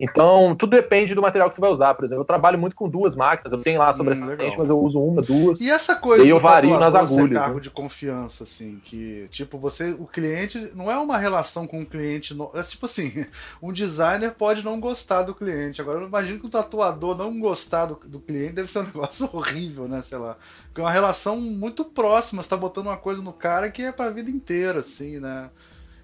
Então, 0.00 0.56
tudo 0.56 0.70
depende 0.70 1.14
do 1.14 1.20
material 1.20 1.48
que 1.48 1.54
você 1.54 1.60
vai 1.60 1.70
usar. 1.70 1.94
Por 1.94 2.04
exemplo, 2.06 2.22
eu 2.22 2.26
trabalho 2.26 2.58
muito 2.58 2.74
com 2.74 2.88
duas 2.88 3.14
máquinas. 3.14 3.52
Eu 3.52 3.60
tenho 3.60 3.78
lá 3.78 3.92
sobre 3.92 4.14
Hum, 4.14 4.30
essa 4.40 4.56
mas 4.58 4.70
eu 4.70 4.78
uso 4.80 4.98
uma, 4.98 5.20
duas. 5.20 5.60
E 5.60 5.70
essa 5.70 5.94
coisa 5.94 6.24
E 6.24 6.30
eu 6.30 6.38
vario 6.38 6.78
nas 6.78 6.94
agulhas, 6.94 7.40
cargo 7.40 7.56
né? 7.56 7.60
de 7.60 7.70
confiança, 7.70 8.44
assim, 8.44 8.80
que, 8.82 9.28
tipo, 9.30 9.58
você, 9.58 9.92
o 9.92 10.06
cliente, 10.06 10.70
não 10.74 10.90
é 10.90 10.96
uma 10.96 11.18
relação 11.18 11.66
com 11.66 11.82
o 11.82 11.86
cliente, 11.86 12.32
no- 12.32 12.50
é 12.54 12.62
tipo 12.62 12.86
assim, 12.86 13.12
um 13.62 13.72
designer 13.72 14.32
pode 14.32 14.64
não 14.64 14.80
gostar 14.80 15.22
do 15.22 15.34
cliente, 15.34 15.80
agora 15.82 16.00
eu 16.00 16.06
imagino 16.06 16.40
que 16.40 16.46
o 16.46 16.50
tatuador 16.50 17.16
não 17.16 17.38
gostar 17.38 17.86
do, 17.86 17.94
do 18.06 18.20
cliente 18.20 18.54
deve 18.54 18.70
ser 18.70 18.78
um 18.80 18.84
negócio 18.90 19.28
horrível, 19.32 19.86
né, 19.86 20.00
sei 20.02 20.18
lá, 20.18 20.36
porque 20.66 20.80
é 20.80 20.84
uma 20.84 20.90
relação 20.90 21.38
muito 21.40 21.84
próxima, 21.84 22.42
você 22.42 22.48
tá 22.48 22.56
botando 22.56 22.86
uma 22.86 22.96
coisa 22.96 23.20
no 23.22 23.32
cara 23.32 23.70
que 23.70 23.82
é 23.82 23.92
pra 23.92 24.08
vida 24.10 24.30
inteira, 24.30 24.80
assim, 24.80 25.18
né. 25.20 25.50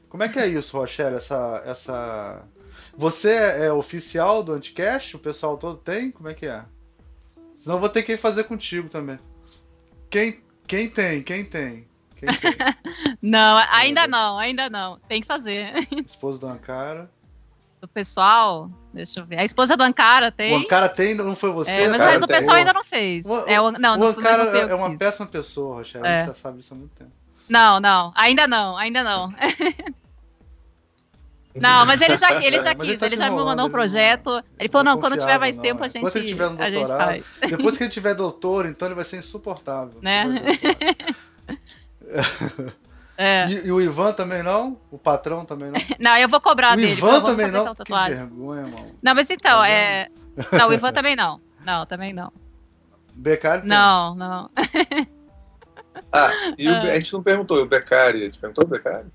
Como 0.09 0.23
é 0.23 0.29
que 0.29 0.39
é 0.39 0.47
isso, 0.47 0.77
Rochelle, 0.79 1.17
essa, 1.17 1.63
essa... 1.65 2.43
Você 2.97 3.31
é 3.33 3.73
oficial 3.73 4.43
do 4.43 4.53
Anticast? 4.53 5.17
O 5.17 5.19
pessoal 5.19 5.57
todo 5.59 5.77
tem? 5.77 6.11
Como 6.11 6.29
é 6.29 6.35
que 6.35 6.47
é? 6.47 6.65
Senão 7.57 7.77
eu 7.77 7.81
vou 7.81 7.89
ter 7.89 8.03
que 8.03 8.17
fazer 8.17 8.45
contigo 8.45 8.89
também. 8.89 9.19
Quem, 10.11 10.41
quem 10.67 10.89
tem? 10.89 11.23
Quem 11.23 11.45
tem? 11.45 11.87
Quem 12.17 12.29
tem? 12.29 12.53
Não, 13.21 13.59
ainda 13.71 14.07
não, 14.07 14.39
ainda 14.39 14.71
não. 14.71 14.99
Tem 15.09 15.21
que 15.21 15.27
fazer. 15.27 15.87
Esposa 16.05 16.41
do 16.41 16.49
Ancara. 16.49 17.11
Do 17.81 17.87
pessoal, 17.87 18.71
deixa 18.95 19.21
eu 19.21 19.27
ver. 19.27 19.39
A 19.39 19.45
esposa 19.45 19.77
do 19.77 19.83
Ancara 19.83 20.29
O 20.29 20.33
tem. 20.33 20.55
Ancara 20.55 20.89
tem, 20.89 21.15
não 21.15 21.37
foi 21.37 21.51
você? 21.51 21.71
É, 21.71 21.89
mas 21.89 22.17
o 22.17 22.21
do 22.21 22.27
tem. 22.27 22.37
pessoal 22.37 22.57
ainda 22.57 22.73
não 22.73 22.83
fez. 22.83 23.27
O- 23.27 23.45
é, 23.47 23.61
o, 23.61 23.71
não, 23.73 23.95
o 23.95 23.99
não, 23.99 24.07
Ancara 24.09 24.45
não 24.45 24.55
é 24.71 24.75
uma 24.75 24.97
péssima 24.97 25.27
pessoa, 25.27 25.77
Rochelle. 25.77 26.07
É. 26.07 26.25
Você 26.27 26.35
sabe 26.35 26.59
disso 26.59 26.73
há 26.73 26.77
muito 26.77 26.93
tempo. 26.95 27.11
Não, 27.49 27.79
não, 27.79 28.13
ainda 28.17 28.47
não, 28.47 28.77
ainda 28.79 29.05
não. 29.05 29.35
Não, 31.61 31.87
mas 31.87 32.01
ele 32.01 32.17
já, 32.17 32.43
ele 32.43 32.59
já 32.61 32.71
É, 32.71 32.73
ele 32.73 32.81
quis, 32.87 33.01
tá 33.01 33.07
ele 33.07 33.17
te 33.17 33.19
já 33.19 33.31
me 33.31 33.37
mandou 33.37 33.65
um 33.65 33.67
ele 33.67 33.73
projeto. 33.73 34.27
não- 34.31 34.39
Ele 34.39 34.45
ele 34.61 34.69
falou, 34.69 34.85
não 34.85 34.93
não, 34.95 35.01
quando 35.01 35.19
tiver 35.19 35.39
mais 35.39 35.57
confiável, 35.57 35.63
tempo 35.63 35.79
não. 35.81 35.85
a 35.85 35.89
gente, 35.89 35.99
Enquanto 35.99 36.17
ele 36.17 36.27
tiver 36.27 36.51
no 36.51 36.63
a 36.63 36.71
gente 36.71 36.75
doutorado, 36.75 37.09
faz. 37.09 37.25
Depois 37.51 37.77
que 37.79 37.83
ele 37.85 37.91
tiver 37.91 38.15
doutor, 38.15 38.67
então 38.67 38.89
ele 38.89 38.95
vai 38.95 39.05
ser 39.05 39.17
insuportável. 39.19 39.99
Né? 40.03 40.25
É. 43.19 43.47
E, 43.49 43.67
e 43.69 43.73
o 43.73 43.81
Ivan 43.81 44.13
também 44.13 44.43
não? 44.43 44.79
O 44.91 44.99
patrão 44.99 45.43
também 45.45 45.71
não? 45.71 45.81
Não, 45.99 46.19
eu 46.19 46.29
vou 46.29 46.39
cobrar 46.39 46.75
o 46.75 46.77
dele. 46.77 46.93
Ivan 46.93 47.09
então 47.09 47.21
vamos 47.23 47.31
também 47.31 47.51
não? 47.51 47.75
Que 47.75 48.15
vergonha, 48.15 48.63
mano. 48.67 48.95
Não, 49.03 49.15
mas 49.15 49.31
então, 49.31 49.61
Tá 49.61 49.69
é. 49.71 50.09
Não, 50.53 50.69
o 50.69 50.73
Ivan 50.75 50.93
também 50.93 51.17
não. 51.17 51.41
Não, 51.65 51.87
também 51.87 52.13
não. 52.13 52.31
Becari 53.15 53.63
tem. 53.63 53.71
Não, 53.71 54.15
não. 54.15 54.51
Ah, 56.13 56.31
e 56.59 56.69
o, 56.69 56.75
Ah. 56.75 56.81
a 56.83 56.99
gente 56.99 57.11
não 57.15 57.23
perguntou, 57.23 57.57
e 57.59 57.63
o 57.63 57.67
Beccari? 57.67 58.21
A 58.21 58.25
gente 58.27 58.39
perguntou 58.39 58.65
o 58.65 58.69
Beccari? 58.69 59.07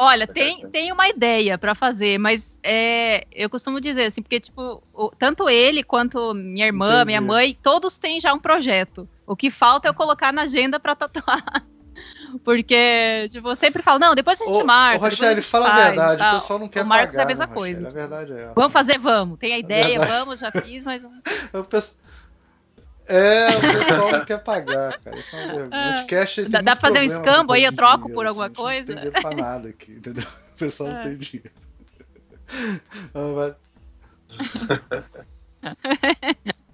Olha, 0.00 0.28
tem, 0.28 0.64
tem 0.68 0.92
uma 0.92 1.08
ideia 1.08 1.58
para 1.58 1.74
fazer, 1.74 2.18
mas 2.18 2.56
é, 2.62 3.26
eu 3.32 3.50
costumo 3.50 3.80
dizer 3.80 4.04
assim, 4.04 4.22
porque, 4.22 4.38
tipo, 4.38 4.80
o, 4.94 5.10
tanto 5.10 5.48
ele 5.48 5.82
quanto 5.82 6.32
minha 6.34 6.66
irmã, 6.66 6.88
Entendi. 6.88 7.06
minha 7.06 7.20
mãe, 7.20 7.58
todos 7.60 7.98
têm 7.98 8.20
já 8.20 8.32
um 8.32 8.38
projeto. 8.38 9.08
O 9.26 9.34
que 9.34 9.50
falta 9.50 9.88
é 9.88 9.90
eu 9.90 9.94
colocar 9.94 10.32
na 10.32 10.42
agenda 10.42 10.78
para 10.78 10.94
tatuar. 10.94 11.64
Porque, 12.44 13.28
tipo, 13.30 13.48
eu 13.48 13.56
sempre 13.56 13.82
falo, 13.82 13.98
não, 13.98 14.14
depois 14.14 14.40
a 14.40 14.44
gente 14.44 14.62
ô, 14.62 14.64
marca. 14.64 15.04
Ô, 15.04 15.08
Rochelle, 15.08 15.42
fala 15.42 15.68
a 15.68 15.82
verdade, 15.88 16.22
o 16.22 16.40
pessoal 16.40 16.58
não 16.60 16.68
quer 16.68 16.82
o 16.82 16.86
Marcos 16.86 17.16
pagar. 17.16 17.22
é 17.22 17.24
a 17.24 17.26
mesma 17.26 17.46
né, 17.46 17.54
coisa. 17.54 17.82
Rochelle, 17.82 18.04
a 18.04 18.06
verdade 18.06 18.32
é. 18.34 18.52
Vamos 18.54 18.72
fazer, 18.72 18.98
vamos. 18.98 19.38
Tem 19.38 19.54
a 19.54 19.58
ideia, 19.58 20.00
a 20.00 20.04
vamos, 20.04 20.38
já 20.38 20.52
fiz, 20.52 20.84
mas. 20.84 21.02
o 21.52 21.64
pessoal... 21.64 21.96
É, 23.08 23.48
o 23.48 23.60
pessoal 23.60 24.12
não 24.12 24.24
quer 24.24 24.38
pagar, 24.42 24.98
cara. 24.98 25.18
Isso 25.18 25.34
é 25.34 25.44
uma 25.44 25.54
vergonha. 25.54 25.94
Podcast 25.94 26.44
dá, 26.44 26.60
dá 26.60 26.76
pra 26.76 26.88
fazer 26.88 27.00
um 27.00 27.04
escambo 27.04 27.54
aí, 27.54 27.64
eu 27.64 27.72
troco 27.72 28.04
dinheiro, 28.04 28.14
por 28.14 28.26
alguma 28.26 28.46
assim, 28.46 28.54
coisa? 28.54 28.80
Não 28.80 28.86
tem 28.86 28.96
dinheiro 28.96 29.22
pra 29.22 29.34
nada 29.34 29.68
aqui, 29.70 29.92
entendeu? 29.92 30.26
O 30.54 30.58
pessoal 30.58 30.90
é. 30.90 30.94
não 30.94 31.02
tem 31.02 31.16
dinheiro. 31.16 31.50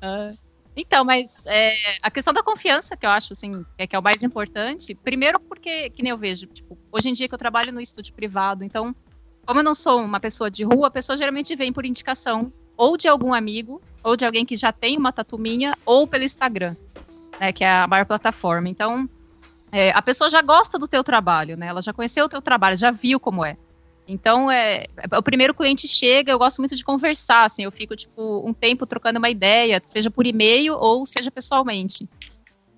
Ah, 0.00 0.32
então, 0.76 1.04
mas 1.04 1.44
é, 1.46 1.74
a 2.00 2.10
questão 2.10 2.32
da 2.32 2.42
confiança, 2.42 2.96
que 2.96 3.04
eu 3.04 3.10
acho 3.10 3.32
assim, 3.32 3.64
é, 3.76 3.86
que 3.86 3.96
é 3.96 3.98
o 3.98 4.02
mais 4.02 4.22
importante, 4.22 4.94
primeiro 4.94 5.40
porque, 5.40 5.90
que 5.90 6.02
nem 6.02 6.10
eu 6.10 6.16
vejo, 6.16 6.46
tipo, 6.46 6.78
hoje 6.92 7.10
em 7.10 7.12
dia 7.12 7.28
que 7.28 7.34
eu 7.34 7.38
trabalho 7.38 7.72
no 7.72 7.80
estúdio 7.80 8.14
privado, 8.14 8.64
então, 8.64 8.94
como 9.44 9.58
eu 9.58 9.64
não 9.64 9.74
sou 9.74 10.00
uma 10.00 10.20
pessoa 10.20 10.50
de 10.50 10.62
rua, 10.62 10.86
a 10.86 10.90
pessoa 10.90 11.18
geralmente 11.18 11.54
vem 11.56 11.72
por 11.72 11.84
indicação 11.84 12.52
ou 12.76 12.96
de 12.96 13.08
algum 13.08 13.34
amigo, 13.34 13.82
ou 14.08 14.16
de 14.16 14.24
alguém 14.24 14.44
que 14.44 14.56
já 14.56 14.72
tem 14.72 14.96
uma 14.96 15.12
tatu 15.12 15.38
minha, 15.38 15.76
ou 15.84 16.06
pelo 16.06 16.24
Instagram, 16.24 16.74
né, 17.38 17.52
que 17.52 17.64
é 17.64 17.70
a 17.70 17.86
maior 17.86 18.04
plataforma. 18.04 18.68
Então, 18.68 19.08
é, 19.70 19.90
a 19.90 20.02
pessoa 20.02 20.30
já 20.30 20.40
gosta 20.42 20.78
do 20.78 20.88
teu 20.88 21.04
trabalho, 21.04 21.56
né? 21.56 21.66
Ela 21.66 21.82
já 21.82 21.92
conheceu 21.92 22.24
o 22.24 22.28
teu 22.28 22.40
trabalho, 22.40 22.76
já 22.76 22.90
viu 22.90 23.20
como 23.20 23.44
é. 23.44 23.56
Então, 24.06 24.50
é, 24.50 24.84
o 25.14 25.22
primeiro 25.22 25.52
cliente 25.52 25.86
chega, 25.86 26.32
eu 26.32 26.38
gosto 26.38 26.58
muito 26.58 26.74
de 26.74 26.82
conversar, 26.82 27.44
assim, 27.44 27.64
eu 27.64 27.70
fico, 27.70 27.94
tipo, 27.94 28.42
um 28.42 28.54
tempo 28.54 28.86
trocando 28.86 29.18
uma 29.18 29.28
ideia, 29.28 29.82
seja 29.84 30.10
por 30.10 30.26
e-mail 30.26 30.74
ou 30.74 31.04
seja 31.04 31.30
pessoalmente. 31.30 32.08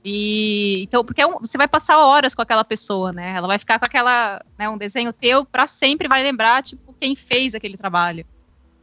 E, 0.05 0.83
então, 0.83 1.05
porque 1.05 1.21
é 1.21 1.27
um, 1.27 1.39
você 1.39 1.57
vai 1.57 1.69
passar 1.69 1.99
horas 1.99 2.35
com 2.35 2.43
aquela 2.43 2.65
pessoa, 2.65 3.13
né? 3.13 3.37
Ela 3.37 3.47
vai 3.47 3.59
ficar 3.61 3.79
com 3.79 3.85
aquela, 3.85 4.43
né, 4.59 4.69
um 4.69 4.77
desenho 4.77 5.13
teu 5.13 5.45
para 5.45 5.69
sempre 5.69 6.09
vai 6.09 6.23
lembrar, 6.23 6.65
tipo, 6.65 6.93
quem 6.95 7.15
fez 7.15 7.55
aquele 7.55 7.77
trabalho. 7.77 8.27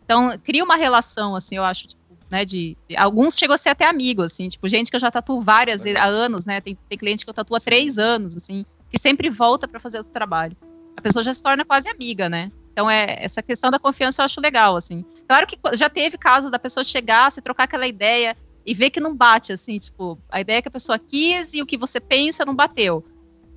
Então, 0.05 0.31
cria 0.41 0.63
uma 0.63 0.77
relação, 0.77 1.35
assim, 1.35 1.57
eu 1.57 1.65
acho, 1.65 1.89
tipo, 1.89 2.01
né, 2.29 2.43
de, 2.45 2.77
alguns 2.97 3.37
chegam 3.37 3.55
a 3.55 3.57
ser 3.57 3.69
até 3.69 3.85
amigos, 3.85 4.33
assim, 4.33 4.49
tipo, 4.49 4.67
gente 4.67 4.89
que 4.89 4.95
eu 4.95 4.99
já 4.99 5.09
tatuo 5.09 5.41
várias 5.41 5.85
há 5.85 6.05
anos, 6.05 6.45
né, 6.45 6.59
tem, 6.61 6.77
tem 6.87 6.97
cliente 6.97 7.25
que 7.25 7.29
eu 7.29 7.33
tatuo 7.33 7.55
há 7.55 7.59
três 7.59 7.97
anos, 7.97 8.35
assim, 8.35 8.65
que 8.89 8.99
sempre 8.99 9.29
volta 9.29 9.67
para 9.67 9.79
fazer 9.79 9.99
o 9.99 10.03
trabalho. 10.03 10.55
A 10.95 11.01
pessoa 11.01 11.23
já 11.23 11.33
se 11.33 11.43
torna 11.43 11.63
quase 11.63 11.87
amiga, 11.89 12.27
né? 12.27 12.51
Então, 12.71 12.89
é, 12.89 13.17
essa 13.19 13.41
questão 13.41 13.71
da 13.71 13.79
confiança 13.79 14.21
eu 14.21 14.25
acho 14.25 14.41
legal, 14.41 14.75
assim. 14.75 15.03
Claro 15.27 15.47
que 15.47 15.57
já 15.73 15.89
teve 15.89 16.17
caso 16.17 16.49
da 16.49 16.59
pessoa 16.59 16.83
chegar, 16.83 17.31
se 17.31 17.41
trocar 17.41 17.63
aquela 17.63 17.87
ideia 17.87 18.35
e 18.65 18.73
ver 18.73 18.89
que 18.89 18.99
não 18.99 19.15
bate, 19.15 19.53
assim, 19.53 19.79
tipo, 19.79 20.19
a 20.29 20.41
ideia 20.41 20.61
que 20.61 20.67
a 20.67 20.71
pessoa 20.71 20.99
quis 20.99 21.53
e 21.53 21.61
o 21.61 21.65
que 21.65 21.77
você 21.77 21.99
pensa 21.99 22.45
não 22.45 22.55
bateu. 22.55 23.03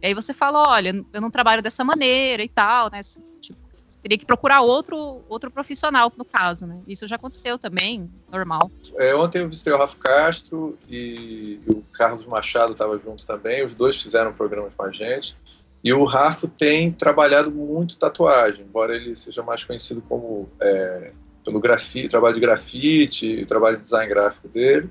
E 0.02 0.06
aí 0.06 0.14
você 0.14 0.32
fala, 0.32 0.68
olha, 0.68 1.04
eu 1.12 1.20
não 1.20 1.30
trabalho 1.30 1.62
dessa 1.62 1.84
maneira 1.84 2.42
e 2.42 2.48
tal, 2.48 2.90
né? 2.90 3.00
Tipo, 3.40 3.58
teria 4.02 4.18
que 4.18 4.26
procurar 4.26 4.62
outro, 4.62 5.22
outro 5.28 5.50
profissional, 5.50 6.12
no 6.16 6.24
caso, 6.24 6.66
né? 6.66 6.80
Isso 6.86 7.06
já 7.06 7.16
aconteceu 7.16 7.58
também, 7.58 8.10
normal. 8.30 8.70
É, 8.96 9.14
ontem 9.14 9.40
eu 9.40 9.48
visitei 9.48 9.72
o 9.72 9.78
Rafa 9.78 9.96
Castro 9.98 10.78
e, 10.88 11.60
o 11.68 11.82
Carlos 11.92 12.24
Machado 12.26 12.72
estava 12.72 12.98
junto 12.98 13.26
também, 13.26 13.64
os 13.64 13.74
dois 13.74 14.00
fizeram 14.00 14.30
um 14.30 14.34
programa 14.34 14.70
com 14.74 14.84
a 14.84 14.90
gente. 14.90 15.36
E 15.82 15.92
o 15.92 16.04
Rafa 16.04 16.46
tem 16.46 16.92
trabalhado 16.92 17.50
muito 17.50 17.96
tatuagem, 17.96 18.64
embora 18.64 18.94
ele 18.94 19.14
seja 19.14 19.42
mais 19.42 19.64
conhecido 19.64 20.02
como 20.06 20.48
é, 20.60 21.12
pelo 21.44 21.60
grafite, 21.60 22.08
trabalho 22.08 22.34
de 22.34 22.40
grafite, 22.40 23.46
trabalho 23.46 23.78
de 23.78 23.84
design 23.84 24.08
gráfico 24.08 24.48
dele. 24.48 24.90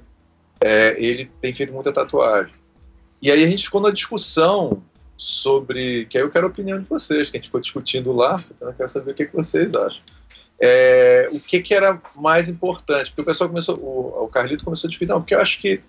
É, 0.60 0.96
ele 0.98 1.26
tem 1.42 1.54
feito 1.54 1.72
muita 1.72 1.92
tatuagem. 1.92 2.54
E 3.22 3.32
aí 3.32 3.44
a 3.44 3.48
gente 3.48 3.64
ficou 3.64 3.82
na 3.82 3.92
discussão 3.92 4.82
sobre. 5.20 6.06
Que 6.06 6.18
aí 6.18 6.24
eu 6.24 6.30
quero 6.30 6.48
a 6.48 6.50
opinião 6.50 6.80
de 6.80 6.86
vocês, 6.86 7.30
que 7.30 7.36
a 7.36 7.40
gente 7.40 7.48
ficou 7.48 7.60
discutindo 7.60 8.14
lá, 8.14 8.42
então 8.50 8.70
eu 8.70 8.74
quero 8.74 8.90
saber 8.90 9.12
o 9.12 9.14
que, 9.14 9.26
que 9.26 9.36
vocês 9.36 9.72
acham. 9.76 10.02
É, 10.62 11.28
o 11.32 11.40
que, 11.40 11.62
que 11.62 11.74
era 11.74 12.02
mais 12.16 12.48
importante? 12.50 13.12
Porque 13.12 13.22
o 13.22 13.26
pessoal 13.26 13.50
começou, 13.50 13.78
o, 13.78 14.24
o 14.24 14.28
Carlito 14.30 14.64
começou 14.64 14.88
a 14.88 14.90
discutir, 14.90 15.10
não, 15.10 15.22
porque 15.22 15.36
eu 15.36 15.42
acho 15.42 15.60
que 15.60 15.82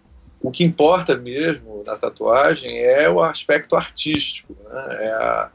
o 0.42 0.50
que 0.50 0.64
importa 0.64 1.16
mesmo 1.16 1.84
na 1.86 1.96
tatuagem 1.96 2.78
é 2.78 3.08
o 3.08 3.22
aspecto 3.22 3.76
artístico, 3.76 4.56
né? 4.64 4.98
é, 5.00 5.10
a, 5.12 5.50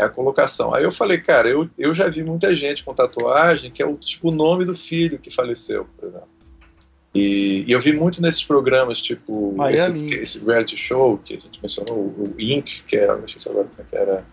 é 0.00 0.04
a 0.04 0.08
colocação. 0.08 0.74
Aí 0.74 0.82
eu 0.82 0.92
falei, 0.92 1.18
cara, 1.18 1.48
eu, 1.48 1.68
eu 1.78 1.94
já 1.94 2.08
vi 2.08 2.24
muita 2.24 2.54
gente 2.56 2.82
com 2.82 2.94
tatuagem 2.94 3.70
que 3.70 3.82
é 3.82 3.86
o 3.86 3.96
tipo 3.96 4.30
o 4.30 4.34
nome 4.34 4.64
do 4.64 4.74
filho 4.74 5.18
que 5.18 5.30
faleceu, 5.30 5.86
por 5.96 6.08
exemplo. 6.08 6.31
E, 7.14 7.64
e, 7.66 7.72
eu 7.72 7.80
vi 7.80 7.92
muito 7.92 8.22
nesses 8.22 8.42
programas, 8.42 9.00
tipo 9.00 9.54
esse, 9.68 10.14
esse, 10.14 10.38
reality 10.38 10.76
show 10.78 11.18
que 11.18 11.34
a 11.34 11.38
gente 11.38 11.60
mencionou, 11.60 11.96
o, 11.96 12.24
o 12.26 12.40
Inc., 12.40 12.82
que 12.86 12.96
era, 12.96 13.16
não 13.16 13.28
sei 13.28 13.52
agora 13.52 13.68
como 13.68 13.80
é 13.80 13.84
que 13.90 13.96
era, 13.96 14.24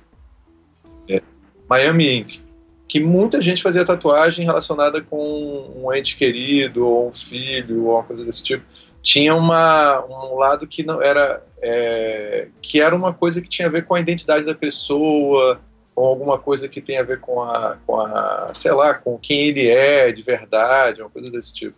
é, 1.10 1.22
Miami 1.70 2.20
Inc., 2.20 2.42
que 2.88 3.00
muita 3.00 3.42
gente 3.42 3.62
fazia 3.62 3.86
tatuagem 3.86 4.46
relacionada 4.46 5.02
com 5.02 5.74
um 5.76 5.94
ente 5.94 6.16
querido, 6.16 6.88
ou 6.88 7.10
um 7.10 7.14
filho, 7.14 7.86
ou 7.86 7.96
uma 7.96 8.04
coisa 8.04 8.26
desse 8.26 8.44
tipo. 8.44 8.66
Tinha 9.02 9.36
uma, 9.36 10.04
um 10.06 10.36
lado 10.36 10.66
que 10.66 10.82
não 10.82 11.02
era 11.02 11.44
é, 11.62 12.48
que 12.62 12.82
era 12.82 12.96
uma 12.96 13.14
coisa 13.14 13.42
que 13.42 13.50
tinha 13.50 13.68
a 13.68 13.72
ver 13.72 13.86
com 13.86 13.94
a 13.94 14.00
identidade 14.00 14.44
da 14.44 14.56
pessoa, 14.56 15.60
com 15.94 16.06
alguma 16.06 16.40
coisa 16.40 16.68
que 16.68 16.82
tem 16.82 16.98
a 16.98 17.04
ver 17.04 17.20
com 17.20 17.42
a, 17.42 17.78
com 17.86 18.00
a 18.00 18.52
sei 18.54 18.72
lá, 18.72 18.94
com 18.94 19.18
quem 19.18 19.50
ele 19.50 19.68
é 19.68 20.12
de 20.12 20.24
verdade, 20.24 21.02
uma 21.02 21.10
coisa 21.10 21.32
desse 21.32 21.54
tipo 21.54 21.76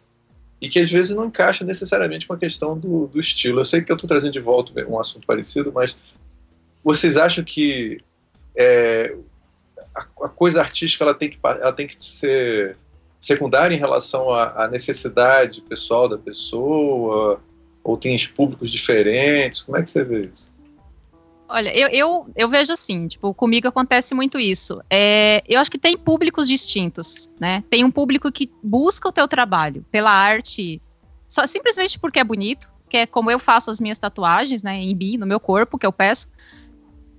e 0.62 0.70
que 0.70 0.80
às 0.80 0.92
vezes 0.92 1.16
não 1.16 1.26
encaixa 1.26 1.66
necessariamente 1.66 2.28
com 2.28 2.34
a 2.34 2.38
questão 2.38 2.78
do, 2.78 3.08
do 3.08 3.20
estilo. 3.20 3.60
Eu 3.60 3.66
sei 3.66 3.82
que 3.82 3.92
eu 3.92 3.96
estou 3.96 4.08
trazendo 4.08 4.32
de 4.32 4.40
volta 4.40 4.72
um 4.88 5.00
assunto 5.00 5.26
parecido, 5.26 5.72
mas 5.74 5.98
vocês 6.84 7.18
acham 7.18 7.44
que 7.44 8.00
é, 8.56 9.16
a, 9.96 10.02
a, 10.26 10.30
coisa 10.30 10.62
artística 10.62 11.04
ela 11.04 11.16
tem 11.16 11.32
que, 11.32 11.40
ela 11.44 11.74
tem 11.74 11.88
que 11.88 11.96
ser 11.98 12.78
secundária 13.20 13.74
em 13.74 13.80
relação 13.80 14.30
à, 14.30 14.66
à 14.66 14.68
necessidade 14.68 15.62
pessoal 15.62 16.08
da 16.08 16.18
pessoa? 16.18 17.42
Ou 17.84 17.98
tem 17.98 18.16
públicos 18.28 18.70
diferentes? 18.70 19.64
Como 19.64 19.76
é 19.78 19.82
que 19.82 19.90
você 19.90 20.04
vê 20.04 20.30
isso? 20.32 20.48
Olha, 21.54 21.78
eu, 21.78 21.90
eu, 21.90 22.32
eu, 22.34 22.48
vejo 22.48 22.72
assim, 22.72 23.10
tipo, 23.10 23.34
comigo 23.34 23.68
acontece 23.68 24.16
muito 24.16 24.40
isso. 24.40 24.82
É, 24.90 25.44
eu 25.46 25.60
acho 25.60 25.70
que 25.70 25.78
tem 25.78 25.98
públicos 25.98 26.48
distintos, 26.48 27.28
né? 27.38 27.62
Tem 27.70 27.84
um 27.84 27.92
público 27.92 28.32
que 28.32 28.50
busca 28.64 29.10
o 29.10 29.12
teu 29.12 29.28
trabalho 29.28 29.86
pela 29.92 30.12
arte, 30.12 30.82
só 31.28 31.46
simplesmente 31.46 32.00
porque 32.00 32.20
é 32.20 32.24
bonito, 32.24 32.72
que 32.90 32.96
é 32.96 33.06
como 33.06 33.30
eu 33.30 33.38
faço 33.38 33.70
as 33.70 33.82
minhas 33.82 34.00
tatuagens, 34.00 34.64
né, 34.64 34.76
em 34.76 34.96
mim, 34.96 35.18
no 35.18 35.26
meu 35.26 35.42
corpo, 35.42 35.78
que 35.78 35.86
eu 35.86 35.92
peço. 35.92 36.30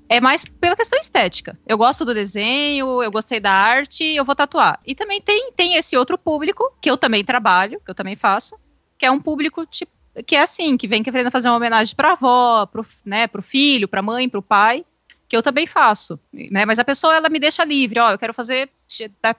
É 0.09 0.19
mais 0.19 0.47
pela 0.47 0.77
questão 0.77 0.99
estética. 0.99 1.59
Eu 1.67 1.77
gosto 1.77 2.03
do 2.03 2.15
desenho, 2.15 3.03
eu 3.03 3.11
gostei 3.11 3.39
da 3.39 3.53
arte, 3.53 4.03
eu 4.03 4.25
vou 4.25 4.35
tatuar. 4.35 4.81
E 4.87 4.95
também 4.95 5.21
tem, 5.21 5.53
tem 5.53 5.75
esse 5.77 5.95
outro 5.95 6.17
público, 6.17 6.73
que 6.81 6.91
eu 6.91 6.97
também 6.97 7.23
trabalho, 7.23 7.83
que 7.85 7.91
eu 7.91 7.95
também 7.95 8.17
faço, 8.17 8.57
que 8.97 9.05
é 9.05 9.11
um 9.11 9.21
público, 9.21 9.67
tipo, 9.67 9.93
que 10.27 10.37
é 10.37 10.43
assim, 10.43 10.77
que 10.77 10.87
vem 10.87 11.03
querendo 11.03 11.31
fazer 11.31 11.49
uma 11.49 11.57
homenagem 11.57 11.95
para 11.97 12.11
a 12.11 12.13
avó, 12.13 12.67
pro, 12.67 12.85
né, 13.05 13.27
pro 13.27 13.43
filho, 13.43 13.89
para 13.89 14.01
a 14.01 14.03
mãe, 14.03 14.29
para 14.29 14.41
o 14.41 14.43
pai, 14.43 14.85
que 15.29 15.37
eu 15.37 15.43
também 15.43 15.67
faço, 15.67 16.21
né? 16.31 16.67
Mas 16.67 16.79
a 16.79 16.85
pessoa 16.85 17.15
ela 17.15 17.31
me 17.31 17.39
deixa 17.39 17.65
livre, 17.65 17.99
ó, 17.99 18.11
eu 18.11 18.19
quero 18.19 18.35
fazer 18.35 18.69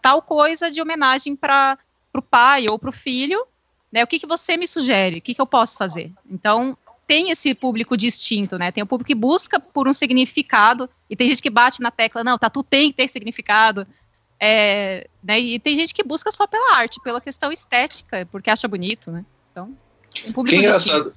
tal 0.01 0.23
coisa 0.23 0.71
de 0.71 0.81
homenagem 0.81 1.35
para 1.35 1.77
o 2.15 2.21
pai 2.21 2.65
ou 2.67 2.79
para 2.79 2.89
o 2.89 2.93
filho, 2.93 3.45
né? 3.91 4.03
O 4.03 4.07
que, 4.07 4.17
que 4.17 4.25
você 4.25 4.57
me 4.57 4.67
sugere? 4.67 5.19
O 5.19 5.21
que, 5.21 5.35
que 5.35 5.41
eu 5.41 5.45
posso 5.45 5.77
fazer? 5.77 6.11
Então 6.31 6.75
tem 7.05 7.29
esse 7.29 7.53
público 7.53 7.95
distinto, 7.95 8.57
né? 8.57 8.71
Tem 8.71 8.81
o 8.81 8.87
público 8.87 9.07
que 9.07 9.13
busca 9.13 9.59
por 9.59 9.87
um 9.87 9.93
significado 9.93 10.89
e 11.07 11.15
tem 11.15 11.27
gente 11.27 11.43
que 11.43 11.49
bate 11.51 11.79
na 11.79 11.91
tecla, 11.91 12.23
não, 12.23 12.39
tatu 12.39 12.63
tem 12.63 12.89
que 12.89 12.97
ter 12.97 13.07
significado. 13.07 13.85
É, 14.39 15.07
né, 15.23 15.39
e 15.39 15.59
tem 15.59 15.75
gente 15.75 15.93
que 15.93 16.03
busca 16.03 16.31
só 16.31 16.45
pela 16.47 16.75
arte, 16.75 16.99
pela 17.01 17.21
questão 17.21 17.51
estética, 17.51 18.27
porque 18.31 18.49
acha 18.49 18.67
bonito, 18.67 19.11
né? 19.11 19.23
Então, 19.51 19.77
um 20.27 20.33
público 20.33 20.57
que 20.59 20.65
engraçado. 20.65 21.11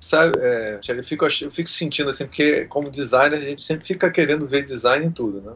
Sabe, 0.00 0.38
é, 0.40 0.80
eu, 0.88 1.04
fico, 1.04 1.24
eu 1.24 1.50
fico 1.50 1.68
sentindo 1.68 2.10
assim, 2.10 2.24
porque 2.24 2.64
como 2.64 2.90
designer 2.90 3.38
a 3.38 3.44
gente 3.44 3.60
sempre 3.60 3.86
fica 3.86 4.10
querendo 4.10 4.46
ver 4.46 4.64
design 4.64 5.06
em 5.06 5.10
tudo, 5.10 5.40
né? 5.42 5.52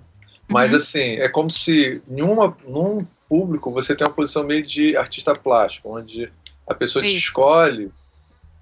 Mas 0.47 0.71
uhum. 0.71 0.77
assim, 0.77 1.17
é 1.17 1.29
como 1.29 1.49
se 1.49 2.03
em 2.09 2.23
uma, 2.23 2.57
num 2.67 3.07
público 3.29 3.73
você 3.73 3.95
tem 3.95 4.07
uma 4.07 4.13
posição 4.13 4.45
meio 4.45 4.65
de 4.65 4.97
artista 4.97 5.33
plástico, 5.33 5.97
onde 5.97 6.31
a 6.67 6.75
pessoa 6.75 7.05
Isso. 7.05 7.15
te 7.15 7.19
escolhe 7.19 7.91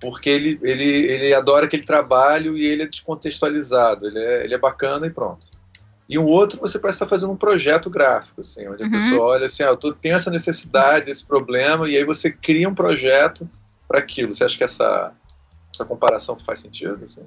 porque 0.01 0.29
ele, 0.29 0.59
ele, 0.63 0.85
ele 0.85 1.35
adora 1.35 1.67
aquele 1.67 1.85
trabalho 1.85 2.57
e 2.57 2.67
ele 2.67 2.83
é 2.83 2.87
descontextualizado, 2.87 4.09
ele 4.09 4.19
é, 4.19 4.45
ele 4.45 4.55
é 4.55 4.59
bacana 4.59 5.07
e 5.07 5.11
pronto. 5.11 5.47
E 6.09 6.19
um 6.19 6.27
outro 6.27 6.61
você 6.61 6.79
parece 6.79 6.97
estar 6.97 7.07
fazendo 7.07 7.33
um 7.33 7.37
projeto 7.37 7.89
gráfico, 7.89 8.41
assim, 8.41 8.67
onde 8.67 8.83
a 8.83 8.87
uhum. 8.87 8.93
pessoa 8.93 9.23
olha 9.27 9.47
assim, 9.47 9.63
ah, 9.63 9.69
eu 9.69 9.93
tenho 9.95 10.17
essa 10.17 10.31
necessidade, 10.31 11.11
esse 11.11 11.25
problema, 11.25 11.89
e 11.89 11.97
aí 11.97 12.05
você 12.05 12.31
cria 12.31 12.69
um 12.69 12.75
projeto 12.75 13.49
para 13.93 14.01
aquilo. 14.01 14.35
Você 14.35 14.45
acha 14.45 14.57
que 14.57 14.65
essa, 14.65 15.13
essa 15.73 15.85
comparação 15.85 16.39
faz 16.39 16.61
sentido? 16.61 17.05
Assim? 17.05 17.23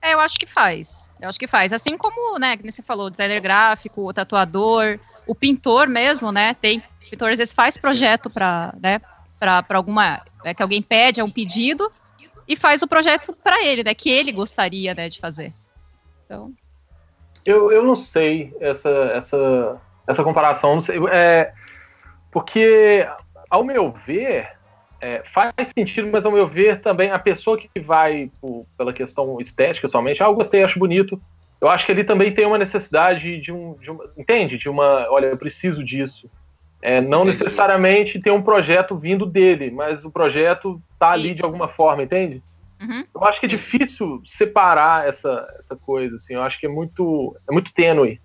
É, 0.00 0.14
eu 0.14 0.20
acho 0.20 0.38
que 0.38 0.46
faz. 0.46 1.12
Eu 1.20 1.28
acho 1.28 1.38
que 1.38 1.46
faz. 1.46 1.74
Assim 1.74 1.98
como, 1.98 2.38
né, 2.38 2.56
que 2.56 2.68
você 2.68 2.82
falou, 2.82 3.10
designer 3.10 3.40
gráfico, 3.40 4.08
o 4.08 4.12
tatuador, 4.14 4.98
o 5.26 5.34
pintor 5.34 5.86
mesmo, 5.86 6.32
né? 6.32 6.54
Tem 6.54 6.82
pintor 7.10 7.30
às 7.30 7.38
vezes 7.38 7.54
faz 7.54 7.76
projeto 7.76 8.30
para, 8.30 8.74
né, 8.80 9.00
para 9.38 9.64
alguma, 9.74 10.22
é, 10.42 10.54
que 10.54 10.62
alguém 10.62 10.80
pede, 10.82 11.20
é 11.20 11.24
um 11.24 11.30
pedido 11.30 11.92
e 12.48 12.56
faz 12.56 12.82
o 12.82 12.88
projeto 12.88 13.36
para 13.44 13.62
ele, 13.62 13.84
né, 13.84 13.94
que 13.94 14.10
ele 14.10 14.32
gostaria, 14.32 14.94
né, 14.94 15.08
de 15.08 15.20
fazer. 15.20 15.52
Então, 16.24 16.52
eu, 17.44 17.70
eu 17.70 17.84
não 17.84 17.94
sei 17.94 18.56
essa 18.60 18.90
essa 19.14 19.80
essa 20.08 20.24
comparação, 20.24 20.74
não 20.74 20.82
sei, 20.82 20.98
é, 21.12 21.52
porque 22.32 23.06
ao 23.48 23.62
meu 23.62 23.92
ver 23.92 24.55
é, 25.00 25.22
faz 25.24 25.52
sentido, 25.76 26.08
mas 26.10 26.24
ao 26.24 26.32
meu 26.32 26.48
ver 26.48 26.80
também 26.80 27.10
a 27.10 27.18
pessoa 27.18 27.58
que 27.58 27.80
vai 27.80 28.30
por, 28.40 28.66
pela 28.76 28.92
questão 28.92 29.40
estética 29.40 29.88
somente, 29.88 30.22
ah, 30.22 30.26
eu 30.26 30.34
gostei, 30.34 30.62
acho 30.62 30.78
bonito. 30.78 31.20
Eu 31.60 31.68
acho 31.68 31.86
que 31.86 31.92
ele 31.92 32.04
também 32.04 32.32
tem 32.32 32.46
uma 32.46 32.58
necessidade 32.58 33.38
de 33.40 33.50
um, 33.50 33.74
de 33.74 33.90
uma, 33.90 34.04
entende? 34.16 34.58
De 34.58 34.68
uma, 34.68 35.06
olha, 35.10 35.26
eu 35.26 35.36
preciso 35.36 35.82
disso. 35.82 36.30
É, 36.82 37.00
não 37.00 37.22
Entendi. 37.22 37.42
necessariamente 37.42 38.20
ter 38.20 38.30
um 38.30 38.42
projeto 38.42 38.96
vindo 38.96 39.24
dele, 39.24 39.70
mas 39.70 40.04
o 40.04 40.10
projeto 40.10 40.80
tá 40.98 41.12
ali 41.12 41.30
Isso. 41.30 41.40
de 41.40 41.44
alguma 41.44 41.68
forma, 41.68 42.02
entende? 42.02 42.42
Uhum. 42.80 43.04
Eu 43.14 43.24
acho 43.24 43.40
que 43.40 43.46
é 43.46 43.48
difícil 43.48 44.22
separar 44.26 45.08
essa, 45.08 45.46
essa 45.58 45.74
coisa, 45.74 46.16
assim. 46.16 46.34
Eu 46.34 46.42
acho 46.42 46.60
que 46.60 46.66
é 46.66 46.68
muito, 46.68 47.34
é 47.48 47.52
muito 47.52 47.72
tênue, 47.72 48.20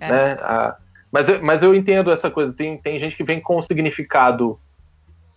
é. 0.00 0.08
né? 0.08 0.28
A, 0.40 0.76
mas, 1.10 1.28
eu, 1.28 1.42
mas 1.42 1.62
eu 1.62 1.74
entendo 1.74 2.10
essa 2.10 2.30
coisa. 2.30 2.54
Tem, 2.54 2.78
tem 2.78 2.98
gente 2.98 3.16
que 3.16 3.24
vem 3.24 3.40
com 3.40 3.58
um 3.58 3.62
significado 3.62 4.58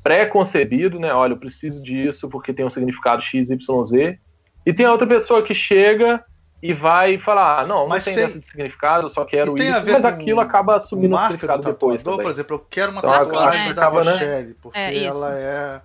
pré-concebido, 0.09 0.99
né? 0.99 1.13
Olha, 1.13 1.33
eu 1.33 1.37
preciso 1.37 1.79
disso 1.83 2.27
porque 2.27 2.51
tem 2.51 2.65
um 2.65 2.69
significado 2.69 3.21
X, 3.21 3.51
Y, 3.51 3.85
Z. 3.85 4.19
E 4.65 4.73
tem 4.73 4.87
outra 4.87 5.05
pessoa 5.05 5.43
que 5.43 5.53
chega 5.53 6.25
e 6.63 6.73
vai 6.73 7.19
falar, 7.19 7.59
ah, 7.59 7.67
não, 7.67 7.87
mas 7.87 8.03
não 8.07 8.13
tem, 8.13 8.25
tem 8.25 8.37
esse 8.37 8.49
significado, 8.49 9.05
eu 9.05 9.09
só 9.09 9.23
quero 9.23 9.55
isso, 9.55 9.85
mas 9.85 10.03
aquilo 10.03 10.39
acaba 10.39 10.75
assumindo 10.75 11.15
o 11.15 11.19
significado 11.19 11.63
depois 11.63 12.01
também. 12.01 12.23
Por 12.23 12.31
exemplo, 12.31 12.55
eu 12.55 12.65
quero 12.67 12.91
uma 12.91 12.99
então, 12.99 13.11
tatuagem 13.11 13.73
da 13.75 13.87
Rochelle, 13.87 14.47
né? 14.47 14.55
porque 14.59 14.79
é 14.79 15.03
ela 15.03 15.31
é 15.37 15.81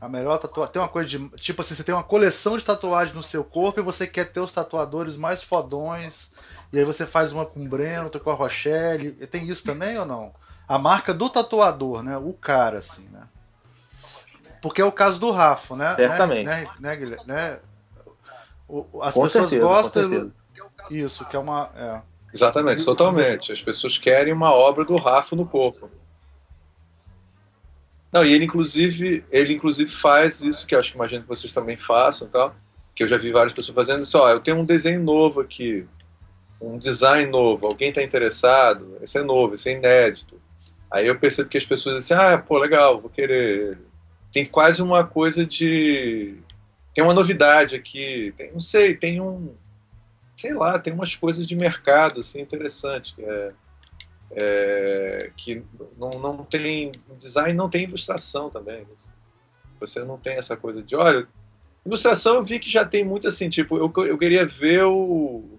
a 0.00 0.08
melhor 0.08 0.38
tatuagem. 0.38 0.72
Tem 0.72 0.80
uma 0.80 0.88
coisa 0.88 1.08
de. 1.08 1.28
Tipo 1.30 1.62
assim, 1.62 1.74
você 1.74 1.82
tem 1.82 1.94
uma 1.94 2.04
coleção 2.04 2.56
de 2.56 2.64
tatuagens 2.64 3.14
no 3.14 3.24
seu 3.24 3.42
corpo 3.42 3.80
e 3.80 3.82
você 3.82 4.06
quer 4.06 4.30
ter 4.30 4.38
os 4.38 4.52
tatuadores 4.52 5.16
mais 5.16 5.42
fodões. 5.42 6.30
E 6.72 6.78
aí 6.78 6.84
você 6.84 7.04
faz 7.04 7.32
uma 7.32 7.44
com 7.44 7.60
o 7.60 7.68
Breno, 7.68 8.04
outra 8.04 8.20
com 8.20 8.30
a 8.30 8.34
Rochelle. 8.34 9.10
Tem 9.26 9.48
isso 9.48 9.64
também 9.64 9.98
ou 9.98 10.06
não? 10.06 10.32
A 10.68 10.78
marca 10.78 11.12
do 11.12 11.28
tatuador, 11.28 12.04
né? 12.04 12.16
O 12.16 12.32
cara, 12.32 12.78
assim, 12.78 13.08
né? 13.12 13.22
Porque 14.64 14.80
é 14.80 14.84
o 14.86 14.90
caso 14.90 15.20
do 15.20 15.30
Rafa, 15.30 15.76
né? 15.76 15.94
Certamente. 15.94 16.46
Né, 16.46 16.66
né, 16.80 16.96
né, 16.96 17.16
né? 17.26 17.60
As 19.02 19.12
com 19.12 19.24
pessoas 19.24 19.50
certeza, 19.50 19.60
gostam. 19.60 20.32
Isso, 20.90 21.22
que 21.26 21.36
é 21.36 21.38
uma. 21.38 21.70
É. 21.76 22.00
Exatamente, 22.32 22.80
e, 22.80 22.84
totalmente. 22.86 23.52
As 23.52 23.60
pessoas 23.60 23.98
querem 23.98 24.32
uma 24.32 24.50
obra 24.54 24.82
do 24.82 24.96
Rafa 24.96 25.36
no 25.36 25.44
corpo. 25.44 25.90
Não, 28.10 28.24
e 28.24 28.32
ele 28.32 28.46
inclusive, 28.46 29.22
ele 29.30 29.52
inclusive 29.52 29.90
faz 29.90 30.40
isso 30.40 30.66
que 30.66 30.74
eu 30.74 30.78
acho 30.78 30.92
que 30.92 30.96
imagino 30.96 31.20
que 31.20 31.28
vocês 31.28 31.52
também 31.52 31.76
façam, 31.76 32.26
tal, 32.26 32.56
que 32.94 33.02
eu 33.02 33.08
já 33.08 33.18
vi 33.18 33.32
várias 33.32 33.52
pessoas 33.52 33.74
fazendo 33.74 34.04
isso, 34.04 34.16
ó, 34.18 34.30
eu 34.30 34.40
tenho 34.40 34.56
um 34.56 34.64
desenho 34.64 35.02
novo 35.02 35.42
aqui, 35.42 35.86
um 36.58 36.78
design 36.78 37.30
novo, 37.30 37.66
alguém 37.66 37.90
está 37.90 38.02
interessado, 38.02 38.96
esse 39.02 39.18
é 39.18 39.22
novo, 39.22 39.52
esse 39.52 39.68
é 39.68 39.72
inédito. 39.72 40.40
Aí 40.90 41.06
eu 41.06 41.18
percebo 41.18 41.50
que 41.50 41.58
as 41.58 41.66
pessoas 41.66 41.98
dizem, 41.98 42.16
ah, 42.16 42.38
pô, 42.38 42.56
legal, 42.56 42.98
vou 42.98 43.10
querer. 43.10 43.78
Tem 44.34 44.44
quase 44.44 44.82
uma 44.82 45.04
coisa 45.04 45.46
de 45.46 46.34
tem 46.92 47.02
uma 47.02 47.14
novidade 47.14 47.76
aqui, 47.76 48.34
tem, 48.36 48.52
não 48.52 48.60
sei, 48.60 48.96
tem 48.96 49.20
um, 49.20 49.54
sei 50.36 50.52
lá, 50.52 50.78
tem 50.78 50.92
umas 50.92 51.14
coisas 51.14 51.46
de 51.46 51.54
mercado 51.54 52.20
assim 52.20 52.40
interessantes 52.40 53.12
que 53.12 53.22
é, 53.22 53.52
é, 54.32 55.30
que 55.36 55.62
não, 55.96 56.10
não 56.10 56.44
tem 56.44 56.90
design, 57.16 57.52
não 57.54 57.70
tem 57.70 57.84
ilustração 57.84 58.50
também. 58.50 58.84
Você 59.78 60.04
não 60.04 60.18
tem 60.18 60.34
essa 60.36 60.56
coisa 60.56 60.82
de, 60.82 60.96
olha, 60.96 61.28
ilustração 61.86 62.34
eu 62.34 62.44
vi 62.44 62.58
que 62.58 62.70
já 62.70 62.84
tem 62.84 63.04
muito 63.04 63.28
assim, 63.28 63.48
tipo, 63.48 63.76
eu, 63.76 63.92
eu 64.04 64.18
queria 64.18 64.44
ver 64.44 64.82
o, 64.84 65.58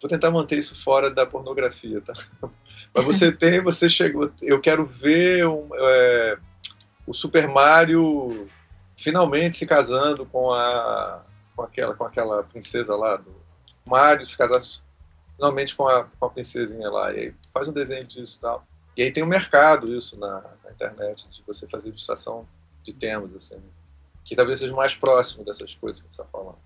vou 0.00 0.08
tentar 0.08 0.30
manter 0.30 0.58
isso 0.58 0.80
fora 0.82 1.10
da 1.10 1.26
pornografia, 1.26 2.00
tá? 2.00 2.14
Mas 2.94 3.04
você 3.04 3.30
tem, 3.30 3.60
você 3.60 3.88
chegou, 3.88 4.30
eu 4.40 4.60
quero 4.60 4.86
ver 4.86 5.46
um, 5.46 5.68
é, 5.74 6.38
o 7.08 7.14
Super 7.14 7.48
Mario 7.48 8.46
finalmente 8.94 9.56
se 9.56 9.66
casando 9.66 10.26
com 10.26 10.52
a 10.52 11.22
com 11.56 11.62
aquela 11.62 11.94
com 11.94 12.04
aquela 12.04 12.42
princesa 12.42 12.94
lá 12.94 13.16
do 13.16 13.34
Mario 13.86 14.26
se 14.26 14.36
casar 14.36 14.60
finalmente 15.34 15.74
com 15.74 15.88
a, 15.88 16.04
com 16.04 16.26
a 16.26 16.30
princesinha 16.30 16.90
lá. 16.90 17.12
E 17.14 17.20
aí 17.20 17.34
faz 17.54 17.66
um 17.66 17.72
desenho 17.72 18.04
disso 18.04 18.36
e 18.36 18.40
tal. 18.40 18.66
E 18.94 19.02
aí 19.02 19.10
tem 19.10 19.22
um 19.22 19.26
mercado 19.26 19.96
isso 19.96 20.18
na, 20.18 20.42
na 20.62 20.70
internet 20.70 21.26
de 21.28 21.42
você 21.46 21.66
fazer 21.66 21.88
ilustração 21.88 22.46
de 22.82 22.92
temas 22.92 23.34
assim 23.34 23.60
que 24.24 24.36
talvez 24.36 24.58
seja 24.58 24.74
mais 24.74 24.94
próximo 24.94 25.42
dessas 25.42 25.74
coisas 25.76 26.02
que 26.02 26.08
você 26.08 26.20
está 26.20 26.30
falando. 26.30 26.58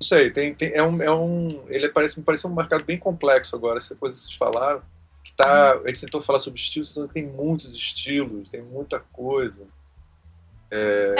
Não 0.00 0.06
sei 0.06 0.30
tem, 0.30 0.54
tem 0.54 0.72
é 0.74 0.82
um 0.82 1.02
é 1.02 1.12
um 1.12 1.48
ele 1.66 1.88
parece 1.88 2.16
me 2.16 2.24
parece 2.24 2.46
um 2.46 2.54
mercado 2.54 2.84
bem 2.84 2.98
complexo 2.98 3.56
agora 3.56 3.78
essa 3.78 3.96
coisa 3.96 4.16
que 4.16 4.22
vocês 4.22 4.36
falaram 4.36 4.80
tá 5.38 5.74
a 5.74 5.88
gente 5.88 6.00
tentou 6.00 6.20
falar 6.20 6.40
sobre 6.40 6.60
estilos 6.60 6.94
tem 7.14 7.26
muitos 7.26 7.74
estilos 7.74 8.48
tem 8.50 8.60
muita 8.60 8.98
coisa 8.98 9.62
é... 10.70 11.14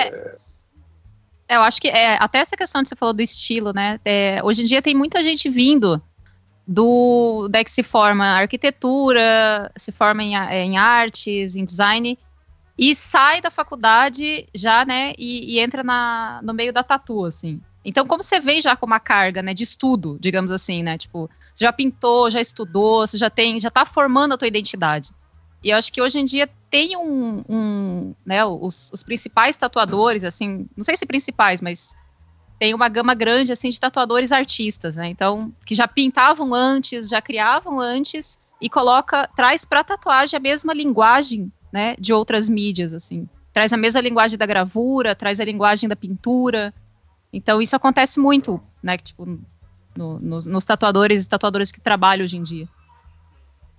é... 1.49 1.57
eu 1.57 1.63
acho 1.63 1.81
que 1.81 1.89
é, 1.89 2.17
até 2.21 2.41
essa 2.41 2.57
questão 2.57 2.83
que 2.83 2.89
você 2.91 2.97
falou 2.97 3.15
do 3.15 3.23
estilo, 3.23 3.73
né? 3.73 3.99
É, 4.05 4.41
hoje 4.45 4.63
em 4.63 4.67
dia 4.67 4.83
tem 4.83 4.95
muita 4.95 5.23
gente 5.23 5.49
vindo 5.49 6.03
do 6.67 7.49
da 7.49 7.65
que 7.65 7.71
se 7.71 7.83
forma 7.83 8.27
arquitetura, 8.27 9.73
se 9.75 9.91
forma 9.91 10.23
em, 10.23 10.35
em 10.35 10.77
artes, 10.77 11.57
em 11.57 11.65
design 11.65 12.19
e 12.79 12.95
sai 12.95 13.41
da 13.41 13.51
faculdade 13.51 14.47
já, 14.55 14.85
né? 14.85 15.13
E, 15.19 15.55
e, 15.55 15.59
entra 15.59 15.83
na, 15.83 16.41
no 16.45 16.55
meio 16.55 16.73
da 16.73 16.85
tatu, 16.85 17.25
assim. 17.25 17.61
Então, 17.85 18.07
como 18.07 18.23
você 18.23 18.39
vem 18.39 18.61
já 18.61 18.77
com 18.77 18.87
uma 18.87 19.01
carga, 19.01 19.43
né, 19.43 19.53
de 19.53 19.65
estudo, 19.65 20.17
digamos 20.21 20.53
assim, 20.53 20.83
né? 20.83 20.97
Tipo, 20.97 21.29
você 21.59 21.65
já 21.65 21.73
pintou, 21.73 22.31
já 22.31 22.41
estudou, 22.41 23.05
você 23.05 23.19
já 23.19 23.29
tem, 23.29 23.61
já 23.61 23.69
tá 23.69 23.85
formando 23.85 24.33
a 24.33 24.39
tua 24.39 24.47
identidade. 24.47 25.11
E 25.61 25.71
eu 25.71 25.77
acho 25.77 25.93
que 25.93 26.01
hoje 26.01 26.21
em 26.21 26.25
dia 26.25 26.49
tem 26.71 26.97
um, 26.97 27.43
um 27.49 28.15
né, 28.25 28.45
os, 28.45 28.93
os, 28.93 29.03
principais 29.03 29.57
tatuadores, 29.57 30.23
assim, 30.23 30.69
não 30.77 30.85
sei 30.85 30.95
se 30.95 31.05
principais, 31.05 31.61
mas 31.61 31.97
tem 32.61 32.75
uma 32.75 32.89
gama 32.89 33.13
grande, 33.13 33.53
assim, 33.53 33.71
de 33.71 33.81
tatuadores 33.81 34.31
artistas, 34.31 34.97
né, 34.97 35.09
então, 35.09 35.53
que 35.67 35.75
já 35.75 35.89
pintavam 35.89 36.55
antes, 36.55 37.09
já 37.09 37.21
criavam 37.21 37.81
antes, 37.81 38.39
e 38.61 38.69
coloca, 38.69 39.29
traz 39.35 39.65
para 39.65 39.83
tatuagem 39.83 40.37
a 40.37 40.41
mesma 40.41 40.73
linguagem, 40.73 41.51
né, 41.73 41.97
de 41.99 42.13
outras 42.13 42.49
mídias, 42.49 42.95
assim, 42.95 43.29
traz 43.53 43.73
a 43.73 43.77
mesma 43.77 44.01
linguagem 44.01 44.39
da 44.39 44.47
gravura, 44.47 45.13
traz 45.13 45.41
a 45.41 45.45
linguagem 45.45 45.89
da 45.89 45.97
pintura, 45.97 46.73
então 47.33 47.61
isso 47.61 47.75
acontece 47.75 48.21
muito, 48.21 48.61
né, 48.81 48.97
tipo, 48.97 49.41
no, 49.99 50.21
nos, 50.21 50.47
nos 50.47 50.65
tatuadores 50.65 51.25
e 51.25 51.29
tatuadoras 51.29 51.73
que 51.73 51.81
trabalham 51.81 52.25
hoje 52.25 52.37
em 52.37 52.43
dia. 52.43 52.69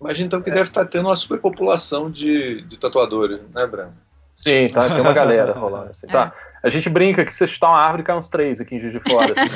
Imagina 0.02 0.28
então 0.28 0.42
que 0.42 0.50
é. 0.50 0.54
deve 0.54 0.70
estar 0.70 0.84
tá 0.84 0.90
tendo 0.90 1.08
uma 1.08 1.16
superpopulação 1.16 2.12
de, 2.12 2.62
de 2.64 2.78
tatuadores, 2.78 3.40
né, 3.54 3.66
Breno? 3.66 3.94
Sim, 4.36 4.68
tá, 4.68 4.88
tem 4.90 5.02
uma 5.02 5.14
galera 5.14 5.54
rolando 5.54 5.90
assim. 5.90 6.08
Tá. 6.08 6.34
É. 6.46 6.50
A 6.62 6.70
gente 6.70 6.90
brinca 6.90 7.24
que 7.24 7.34
se 7.34 7.48
chutar 7.48 7.70
uma 7.70 7.80
árvore 7.80 8.04
cai 8.04 8.18
uns 8.18 8.28
três 8.28 8.60
aqui 8.60 8.76
em 8.76 8.82
Juiz 8.82 8.94
de 8.94 9.10
Fora. 9.10 9.32
Assim. 9.32 9.50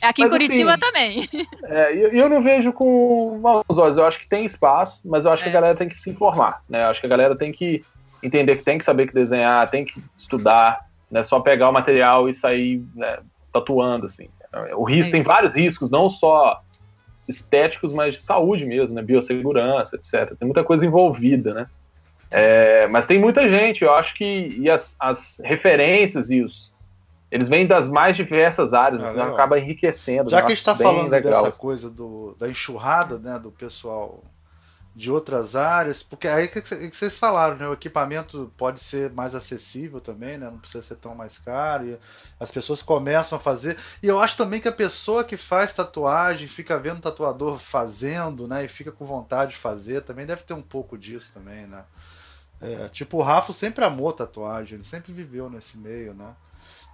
É 0.00 0.08
aqui 0.08 0.22
mas, 0.22 0.30
em 0.30 0.32
Curitiba 0.32 0.70
assim, 0.70 0.80
também. 0.80 1.28
É, 1.64 1.92
eu, 1.92 2.12
eu 2.12 2.28
não 2.30 2.42
vejo 2.42 2.72
com 2.72 3.38
maus 3.42 3.76
olhos. 3.76 3.98
Eu 3.98 4.06
acho 4.06 4.18
que 4.18 4.26
tem 4.26 4.46
espaço, 4.46 5.02
mas 5.04 5.26
eu 5.26 5.32
acho 5.32 5.42
é. 5.42 5.44
que 5.44 5.48
a 5.50 5.52
é. 5.52 5.54
galera 5.54 5.76
tem 5.76 5.88
que 5.88 5.98
se 5.98 6.08
informar. 6.08 6.62
Né? 6.68 6.82
Eu 6.82 6.88
acho 6.88 7.00
que 7.00 7.06
a 7.06 7.10
galera 7.10 7.36
tem 7.36 7.52
que 7.52 7.84
entender 8.22 8.56
que 8.56 8.64
tem 8.64 8.78
que 8.78 8.84
saber 8.84 9.06
que 9.06 9.14
desenhar, 9.14 9.70
tem 9.70 9.84
que 9.84 10.02
estudar, 10.16 10.86
não 11.10 11.20
é 11.20 11.22
só 11.22 11.40
pegar 11.40 11.68
o 11.68 11.72
material 11.72 12.28
e 12.28 12.34
sair 12.34 12.82
né, 12.94 13.18
tatuando. 13.52 14.06
Assim. 14.06 14.28
O 14.76 14.84
risco, 14.84 15.10
é 15.10 15.12
tem 15.12 15.22
vários 15.22 15.54
riscos, 15.54 15.90
não 15.90 16.08
só 16.08 16.62
estéticos, 17.28 17.92
mas 17.92 18.14
de 18.14 18.22
saúde 18.22 18.64
mesmo, 18.64 18.94
né? 18.94 19.02
Biossegurança, 19.02 19.96
etc. 19.96 20.34
Tem 20.38 20.46
muita 20.46 20.64
coisa 20.64 20.86
envolvida, 20.86 21.52
né? 21.52 21.66
É, 22.30 22.86
mas 22.88 23.06
tem 23.06 23.18
muita 23.18 23.48
gente, 23.48 23.84
eu 23.84 23.94
acho 23.94 24.14
que 24.14 24.54
e 24.58 24.70
as, 24.70 24.96
as 25.00 25.40
referências 25.42 26.30
e 26.30 26.42
os 26.42 26.72
eles 27.30 27.48
vêm 27.48 27.66
das 27.66 27.90
mais 27.90 28.16
diversas 28.16 28.72
áreas, 28.72 29.02
ah, 29.02 29.12
né? 29.12 29.22
acaba 29.22 29.58
enriquecendo. 29.58 30.30
Já 30.30 30.40
que 30.40 30.46
a 30.46 30.48
gente 30.48 30.58
está 30.58 30.74
falando 30.74 31.10
legal, 31.10 31.32
dessa 31.32 31.48
assim. 31.48 31.60
coisa 31.60 31.90
do, 31.90 32.34
da 32.38 32.48
enxurrada, 32.48 33.18
né, 33.18 33.38
do 33.38 33.50
pessoal 33.50 34.22
de 34.98 35.12
outras 35.12 35.54
áreas, 35.54 36.02
porque 36.02 36.26
aí 36.26 36.48
que, 36.48 36.60
vocês 36.60 37.16
falaram, 37.16 37.56
né? 37.56 37.68
O 37.68 37.72
equipamento 37.72 38.52
pode 38.56 38.80
ser 38.80 39.12
mais 39.12 39.32
acessível 39.32 40.00
também, 40.00 40.36
né? 40.36 40.50
Não 40.50 40.58
precisa 40.58 40.82
ser 40.82 40.96
tão 40.96 41.14
mais 41.14 41.38
caro. 41.38 41.86
E 41.86 41.98
as 42.40 42.50
pessoas 42.50 42.82
começam 42.82 43.38
a 43.38 43.40
fazer. 43.40 43.76
E 44.02 44.08
eu 44.08 44.18
acho 44.18 44.36
também 44.36 44.60
que 44.60 44.66
a 44.66 44.72
pessoa 44.72 45.22
que 45.22 45.36
faz 45.36 45.72
tatuagem 45.72 46.48
fica 46.48 46.76
vendo 46.80 46.98
o 46.98 47.00
tatuador 47.00 47.60
fazendo, 47.60 48.48
né? 48.48 48.64
E 48.64 48.68
fica 48.68 48.90
com 48.90 49.06
vontade 49.06 49.52
de 49.52 49.56
fazer, 49.58 50.00
também 50.00 50.26
deve 50.26 50.42
ter 50.42 50.54
um 50.54 50.62
pouco 50.62 50.98
disso 50.98 51.32
também, 51.32 51.64
né? 51.68 51.84
É, 52.60 52.88
tipo, 52.88 53.18
o 53.18 53.22
Rafa 53.22 53.52
sempre 53.52 53.84
amou 53.84 54.12
tatuagem, 54.12 54.74
ele 54.74 54.84
sempre 54.84 55.12
viveu 55.12 55.48
nesse 55.48 55.78
meio, 55.78 56.12
né? 56.12 56.34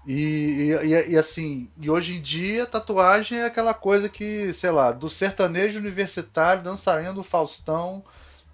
E, 0.06 0.76
e, 0.82 1.12
e, 1.12 1.16
assim, 1.16 1.68
e 1.80 1.88
hoje 1.90 2.16
em 2.16 2.20
dia 2.20 2.66
tatuagem 2.66 3.38
é 3.38 3.46
aquela 3.46 3.72
coisa 3.72 4.08
que, 4.08 4.52
sei 4.52 4.70
lá, 4.70 4.92
do 4.92 5.08
sertanejo 5.08 5.78
universitário, 5.78 6.62
dançarina 6.62 7.12
do 7.14 7.22
Faustão, 7.22 8.04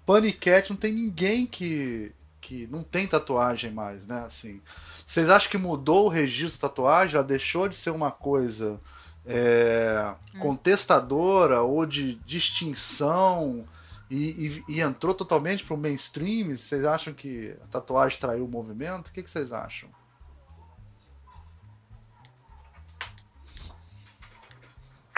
paniquete, 0.05 0.69
não 0.69 0.77
tem 0.77 0.93
ninguém 0.93 1.45
que, 1.45 2.13
que 2.39 2.67
não 2.67 2.83
tem 2.83 3.05
tatuagem 3.05 3.69
mais, 3.71 4.05
né? 4.05 4.23
Assim, 4.25 4.61
vocês 5.05 5.29
acham 5.29 5.51
que 5.51 5.57
mudou 5.57 6.05
o 6.05 6.09
registro 6.09 6.61
da 6.61 6.69
tatuagem? 6.69 7.13
Já 7.13 7.21
deixou 7.21 7.67
de 7.67 7.75
ser 7.75 7.89
uma 7.89 8.11
coisa 8.11 8.79
é, 9.25 10.13
hum. 10.35 10.39
contestadora 10.39 11.61
ou 11.61 11.85
de 11.85 12.15
distinção 12.25 13.67
e, 14.09 14.63
e, 14.67 14.75
e 14.75 14.81
entrou 14.81 15.13
totalmente 15.13 15.65
para 15.65 15.73
o 15.73 15.77
mainstream? 15.77 16.55
Vocês 16.55 16.85
acham 16.85 17.13
que 17.13 17.53
a 17.61 17.67
tatuagem 17.67 18.17
traiu 18.17 18.45
o 18.45 18.49
movimento? 18.49 19.09
O 19.09 19.11
que, 19.11 19.21
que 19.21 19.29
vocês 19.29 19.51
acham? 19.51 19.89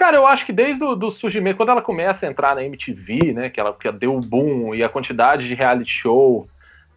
Cara, 0.03 0.17
eu 0.17 0.27
acho 0.27 0.45
que 0.45 0.51
desde 0.51 0.83
o 0.83 0.95
do 0.95 1.09
surgimento, 1.09 1.55
quando 1.55 1.69
ela 1.69 1.81
começa 1.81 2.27
a 2.27 2.29
entrar 2.29 2.55
na 2.55 2.63
MTV, 2.65 3.31
né, 3.31 3.49
que 3.49 3.57
ela 3.57 3.73
que 3.73 3.89
deu 3.89 4.13
o 4.13 4.19
boom 4.19 4.75
e 4.75 4.83
a 4.83 4.89
quantidade 4.89 5.47
de 5.47 5.53
reality 5.53 5.89
show, 5.89 6.45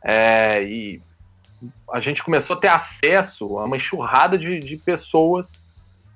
é, 0.02 0.64
e 0.64 1.00
a 1.92 2.00
gente 2.00 2.20
começou 2.20 2.56
a 2.56 2.58
ter 2.58 2.66
acesso 2.66 3.60
a 3.60 3.64
uma 3.64 3.76
enxurrada 3.76 4.36
de, 4.36 4.58
de 4.58 4.76
pessoas 4.76 5.64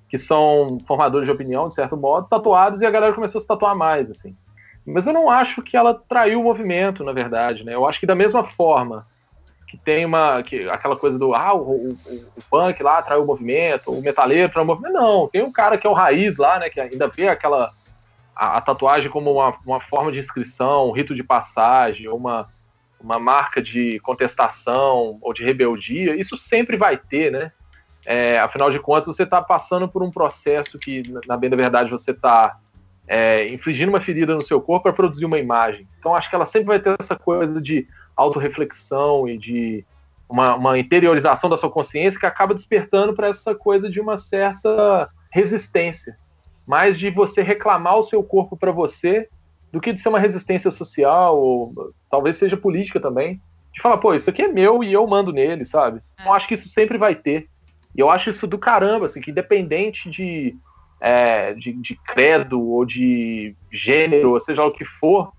que 0.09 0.19
são 0.19 0.81
formadores 0.85 1.29
de 1.29 1.33
opinião, 1.33 1.69
de 1.69 1.75
certo 1.75 1.97
modo, 1.97 2.27
tatuados, 2.27 2.81
e 2.81 2.87
a 2.87 2.91
galera 2.91 3.15
começou 3.15 3.39
a 3.39 3.43
se 3.43 3.47
tatuar 3.47 3.77
mais, 3.77 4.11
assim. 4.11 4.37
Mas 4.85 5.07
eu 5.07 5.13
não 5.13 5.31
acho 5.31 5.63
que 5.63 5.77
ela 5.77 5.95
traiu 5.95 6.41
o 6.41 6.43
movimento, 6.43 7.05
na 7.05 7.13
verdade, 7.13 7.63
né? 7.63 7.73
Eu 7.73 7.87
acho 7.87 8.01
que 8.01 8.07
da 8.07 8.17
mesma 8.17 8.43
forma 8.43 9.07
que 9.71 9.77
tem 9.77 10.05
uma. 10.05 10.43
Que, 10.43 10.69
aquela 10.69 10.97
coisa 10.97 11.17
do 11.17 11.33
ah, 11.33 11.55
o, 11.55 11.91
o, 11.91 11.99
o 12.37 12.43
punk 12.51 12.83
lá 12.83 13.01
traiu 13.01 13.23
o 13.23 13.27
movimento, 13.27 13.93
o 13.93 14.03
metaleiro 14.03 14.51
traiu 14.51 14.65
o 14.65 14.67
movimento. 14.67 14.93
Não, 14.93 15.29
tem 15.29 15.43
um 15.43 15.53
cara 15.53 15.79
que 15.79 15.87
é 15.87 15.91
o 15.91 15.95
raiz 15.95 16.37
lá, 16.37 16.59
né? 16.59 16.69
Que 16.69 16.81
ainda 16.81 17.07
vê 17.07 17.29
aquela. 17.29 17.71
A, 18.35 18.57
a 18.57 18.61
tatuagem 18.61 19.11
como 19.11 19.31
uma, 19.33 19.55
uma 19.65 19.81
forma 19.81 20.11
de 20.11 20.19
inscrição, 20.19 20.89
um 20.89 20.93
rito 20.93 21.15
de 21.15 21.23
passagem, 21.23 22.09
uma, 22.09 22.49
uma 23.01 23.19
marca 23.19 23.63
de 23.63 24.01
contestação 24.01 25.19
ou 25.21 25.33
de 25.33 25.45
rebeldia, 25.45 26.17
isso 26.17 26.37
sempre 26.37 26.77
vai 26.77 26.97
ter, 26.97 27.31
né? 27.31 27.53
É, 28.07 28.39
afinal 28.41 28.71
de 28.71 28.79
contas, 28.81 29.07
você 29.07 29.23
está 29.23 29.43
passando 29.43 29.87
por 29.87 30.03
um 30.03 30.11
processo 30.11 30.79
que, 30.79 31.03
na 31.27 31.37
bem 31.37 31.51
da 31.51 31.57
verdade, 31.57 31.91
você 31.91 32.13
está 32.13 32.59
é, 33.07 33.47
infligindo 33.53 33.91
uma 33.91 34.01
ferida 34.01 34.35
no 34.35 34.43
seu 34.43 34.61
corpo 34.61 34.85
para 34.85 34.93
produzir 34.93 35.27
uma 35.27 35.39
imagem. 35.39 35.87
Então, 35.99 36.15
acho 36.15 36.29
que 36.29 36.35
ela 36.35 36.47
sempre 36.47 36.69
vai 36.69 36.81
ter 36.81 36.97
essa 36.99 37.15
coisa 37.15 37.61
de 37.61 37.87
autorreflexão 38.21 39.29
e 39.29 39.39
de 39.39 39.85
uma, 40.29 40.55
uma 40.55 40.79
interiorização 40.79 41.51
da 41.51 41.57
sua 41.57 41.71
consciência 41.71 42.21
que 42.21 42.27
acaba 42.27 42.55
despertando 42.55 43.15
para 43.15 43.29
essa 43.29 43.55
coisa 43.55 43.91
de 43.91 44.01
uma 44.01 44.17
certa 44.17 45.09
resistência, 45.31 46.17
mais 46.67 46.99
de 46.99 47.11
você 47.11 47.43
reclamar 47.43 47.99
o 47.99 48.03
seu 48.03 48.23
corpo 48.23 48.57
para 48.57 48.71
você 48.71 49.29
do 49.73 49.81
que 49.81 49.93
de 49.93 50.01
ser 50.01 50.09
uma 50.09 50.19
resistência 50.19 50.71
social 50.71 51.39
ou 51.39 51.93
talvez 52.11 52.37
seja 52.37 52.57
política 52.57 53.01
também, 53.01 53.41
de 53.73 53.81
falar, 53.81 53.99
pô, 53.99 54.15
isso 54.15 54.29
aqui 54.29 54.43
é 54.43 54.49
meu 54.49 54.83
e 54.83 54.93
eu 54.93 55.07
mando 55.07 55.33
nele, 55.33 55.65
sabe? 55.65 56.01
Então 56.15 56.35
acho 56.35 56.49
que 56.49 56.55
isso 56.55 56.69
sempre 56.69 56.99
vai 56.99 57.15
ter. 57.15 57.49
E 57.97 58.01
eu 58.01 58.11
acho 58.11 58.31
isso 58.31 58.47
do 58.47 58.59
caramba, 58.59 59.07
assim, 59.07 59.21
que 59.21 59.31
independente 59.31 60.11
de, 60.11 60.57
é, 61.01 61.55
de, 61.55 61.73
de 61.73 61.95
credo 61.97 62.61
ou 62.61 62.85
de 62.85 63.55
gênero, 63.71 64.33
ou 64.33 64.41
seja 64.41 64.65
o 64.65 64.73
que 64.73 64.85
for, 64.85 65.33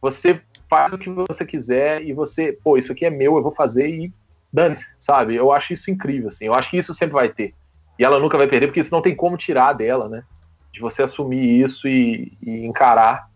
você 0.00 0.40
faz 0.72 0.90
o 0.90 0.96
que 0.96 1.10
você 1.10 1.44
quiser 1.44 2.02
e 2.02 2.14
você, 2.14 2.58
pô, 2.64 2.78
isso 2.78 2.92
aqui 2.92 3.04
é 3.04 3.10
meu, 3.10 3.36
eu 3.36 3.42
vou 3.42 3.52
fazer 3.52 3.86
e 3.90 4.10
dane-se, 4.50 4.86
sabe? 4.98 5.36
Eu 5.36 5.52
acho 5.52 5.74
isso 5.74 5.90
incrível, 5.90 6.28
assim. 6.28 6.46
Eu 6.46 6.54
acho 6.54 6.70
que 6.70 6.78
isso 6.78 6.94
sempre 6.94 7.12
vai 7.12 7.28
ter. 7.28 7.52
E 7.98 8.04
ela 8.04 8.18
nunca 8.18 8.38
vai 8.38 8.46
perder, 8.46 8.68
porque 8.68 8.80
isso 8.80 8.94
não 8.94 9.02
tem 9.02 9.14
como 9.14 9.36
tirar 9.36 9.74
dela, 9.74 10.08
né? 10.08 10.24
De 10.72 10.80
você 10.80 11.02
assumir 11.02 11.62
isso 11.62 11.86
e, 11.86 12.32
e 12.42 12.64
encarar. 12.64 13.28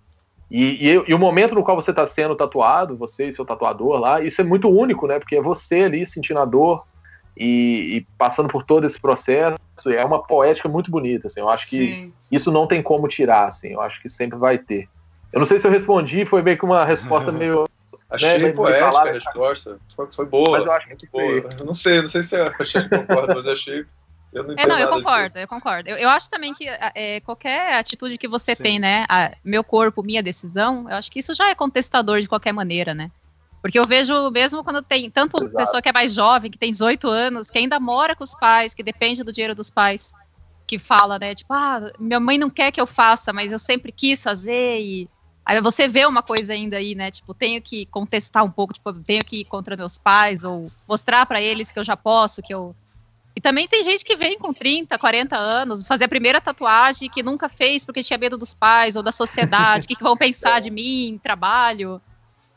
E, 0.50 0.88
e, 0.88 1.04
e, 1.08 1.14
o 1.14 1.18
momento 1.18 1.54
no 1.54 1.62
qual 1.62 1.78
você 1.78 1.90
está 1.90 2.06
sendo 2.06 2.34
tatuado, 2.34 2.96
você 2.96 3.28
e 3.28 3.32
seu 3.34 3.44
tatuador 3.44 4.00
lá, 4.00 4.22
isso 4.22 4.40
é 4.40 4.44
muito 4.44 4.70
único, 4.70 5.06
né? 5.06 5.18
Porque 5.18 5.36
é 5.36 5.42
você 5.42 5.82
ali 5.82 6.06
sentindo 6.06 6.40
a 6.40 6.44
dor 6.46 6.86
e, 7.36 7.98
e 7.98 8.06
passando 8.16 8.48
por 8.48 8.64
todo 8.64 8.86
esse 8.86 8.98
processo. 8.98 9.58
É 9.88 10.02
uma 10.02 10.22
poética 10.22 10.70
muito 10.70 10.90
bonita, 10.90 11.26
assim. 11.26 11.40
Eu 11.40 11.50
acho 11.50 11.66
Sim. 11.66 12.14
que 12.28 12.34
isso 12.34 12.50
não 12.50 12.66
tem 12.66 12.82
como 12.82 13.06
tirar, 13.08 13.46
assim. 13.48 13.68
Eu 13.68 13.82
acho 13.82 14.00
que 14.00 14.08
sempre 14.08 14.38
vai 14.38 14.56
ter. 14.56 14.88
Eu 15.32 15.38
não 15.38 15.46
sei 15.46 15.58
se 15.58 15.66
eu 15.66 15.70
respondi, 15.70 16.24
foi 16.24 16.42
meio 16.42 16.58
que 16.58 16.64
uma 16.64 16.84
resposta 16.84 17.30
meio. 17.32 17.68
Achei 18.08 18.38
né, 18.38 18.52
poética 18.52 18.98
a 19.00 19.12
resposta. 19.12 19.78
Foi, 19.94 20.06
foi, 20.12 20.26
boa. 20.26 20.58
Mas 20.58 20.66
eu 20.66 20.72
acho 20.72 20.88
muito 20.88 21.06
boa. 21.10 21.44
Eu 21.58 21.66
não 21.66 21.74
sei, 21.74 22.00
não 22.00 22.08
sei 22.08 22.22
se 22.22 22.38
eu 22.38 22.52
achei 22.58 22.82
que 22.82 22.88
concordo, 22.88 23.34
mas 23.34 23.46
achei. 23.46 23.84
Eu 24.32 24.44
não, 24.44 24.54
é, 24.56 24.66
não 24.66 24.78
eu 24.78 24.88
concordo, 24.88 25.26
disso. 25.26 25.38
eu 25.38 25.48
concordo. 25.48 25.88
Eu, 25.88 25.96
eu 25.96 26.08
acho 26.08 26.28
também 26.28 26.52
que 26.52 26.68
é, 26.68 27.20
qualquer 27.20 27.78
atitude 27.78 28.18
que 28.18 28.28
você 28.28 28.54
Sim. 28.54 28.62
tem, 28.62 28.78
né? 28.78 29.04
A, 29.08 29.32
meu 29.42 29.64
corpo, 29.64 30.02
minha 30.02 30.22
decisão, 30.22 30.88
eu 30.88 30.96
acho 30.96 31.10
que 31.10 31.20
isso 31.20 31.34
já 31.34 31.48
é 31.48 31.54
contestador 31.54 32.20
de 32.20 32.28
qualquer 32.28 32.52
maneira, 32.52 32.94
né? 32.94 33.10
Porque 33.62 33.78
eu 33.78 33.86
vejo 33.86 34.30
mesmo 34.30 34.62
quando 34.62 34.82
tem 34.82 35.10
tanto 35.10 35.42
Exato. 35.42 35.56
pessoa 35.56 35.82
que 35.82 35.88
é 35.88 35.92
mais 35.92 36.12
jovem, 36.14 36.50
que 36.50 36.58
tem 36.58 36.70
18 36.70 37.08
anos, 37.08 37.50
que 37.50 37.58
ainda 37.58 37.80
mora 37.80 38.14
com 38.14 38.22
os 38.22 38.34
pais, 38.34 38.74
que 38.74 38.82
depende 38.82 39.24
do 39.24 39.32
dinheiro 39.32 39.54
dos 39.54 39.70
pais, 39.70 40.12
que 40.66 40.78
fala, 40.78 41.18
né? 41.18 41.34
Tipo, 41.34 41.52
ah, 41.54 41.90
minha 41.98 42.20
mãe 42.20 42.38
não 42.38 42.50
quer 42.50 42.70
que 42.70 42.80
eu 42.80 42.86
faça, 42.86 43.32
mas 43.32 43.50
eu 43.50 43.58
sempre 43.58 43.90
quis 43.90 44.22
fazer 44.22 44.80
e 44.80 45.08
Aí 45.46 45.60
você 45.60 45.86
vê 45.86 46.04
uma 46.04 46.24
coisa 46.24 46.52
ainda 46.52 46.76
aí, 46.76 46.96
né? 46.96 47.08
Tipo, 47.08 47.32
tenho 47.32 47.62
que 47.62 47.86
contestar 47.86 48.42
um 48.42 48.50
pouco, 48.50 48.74
tipo, 48.74 48.92
tenho 48.92 49.24
que 49.24 49.42
ir 49.42 49.44
contra 49.44 49.76
meus 49.76 49.96
pais, 49.96 50.42
ou 50.42 50.72
mostrar 50.88 51.24
para 51.24 51.40
eles 51.40 51.70
que 51.70 51.78
eu 51.78 51.84
já 51.84 51.96
posso, 51.96 52.42
que 52.42 52.52
eu. 52.52 52.74
E 53.34 53.40
também 53.40 53.68
tem 53.68 53.84
gente 53.84 54.04
que 54.04 54.16
vem 54.16 54.36
com 54.36 54.52
30, 54.52 54.98
40 54.98 55.36
anos, 55.36 55.86
fazer 55.86 56.06
a 56.06 56.08
primeira 56.08 56.40
tatuagem 56.40 57.08
que 57.08 57.22
nunca 57.22 57.48
fez 57.48 57.84
porque 57.84 58.02
tinha 58.02 58.18
medo 58.18 58.36
dos 58.36 58.54
pais 58.54 58.96
ou 58.96 59.04
da 59.04 59.12
sociedade, 59.12 59.84
o 59.84 59.88
que, 59.88 59.94
que 59.94 60.02
vão 60.02 60.16
pensar 60.16 60.58
de 60.58 60.70
mim, 60.70 61.20
trabalho. 61.22 62.00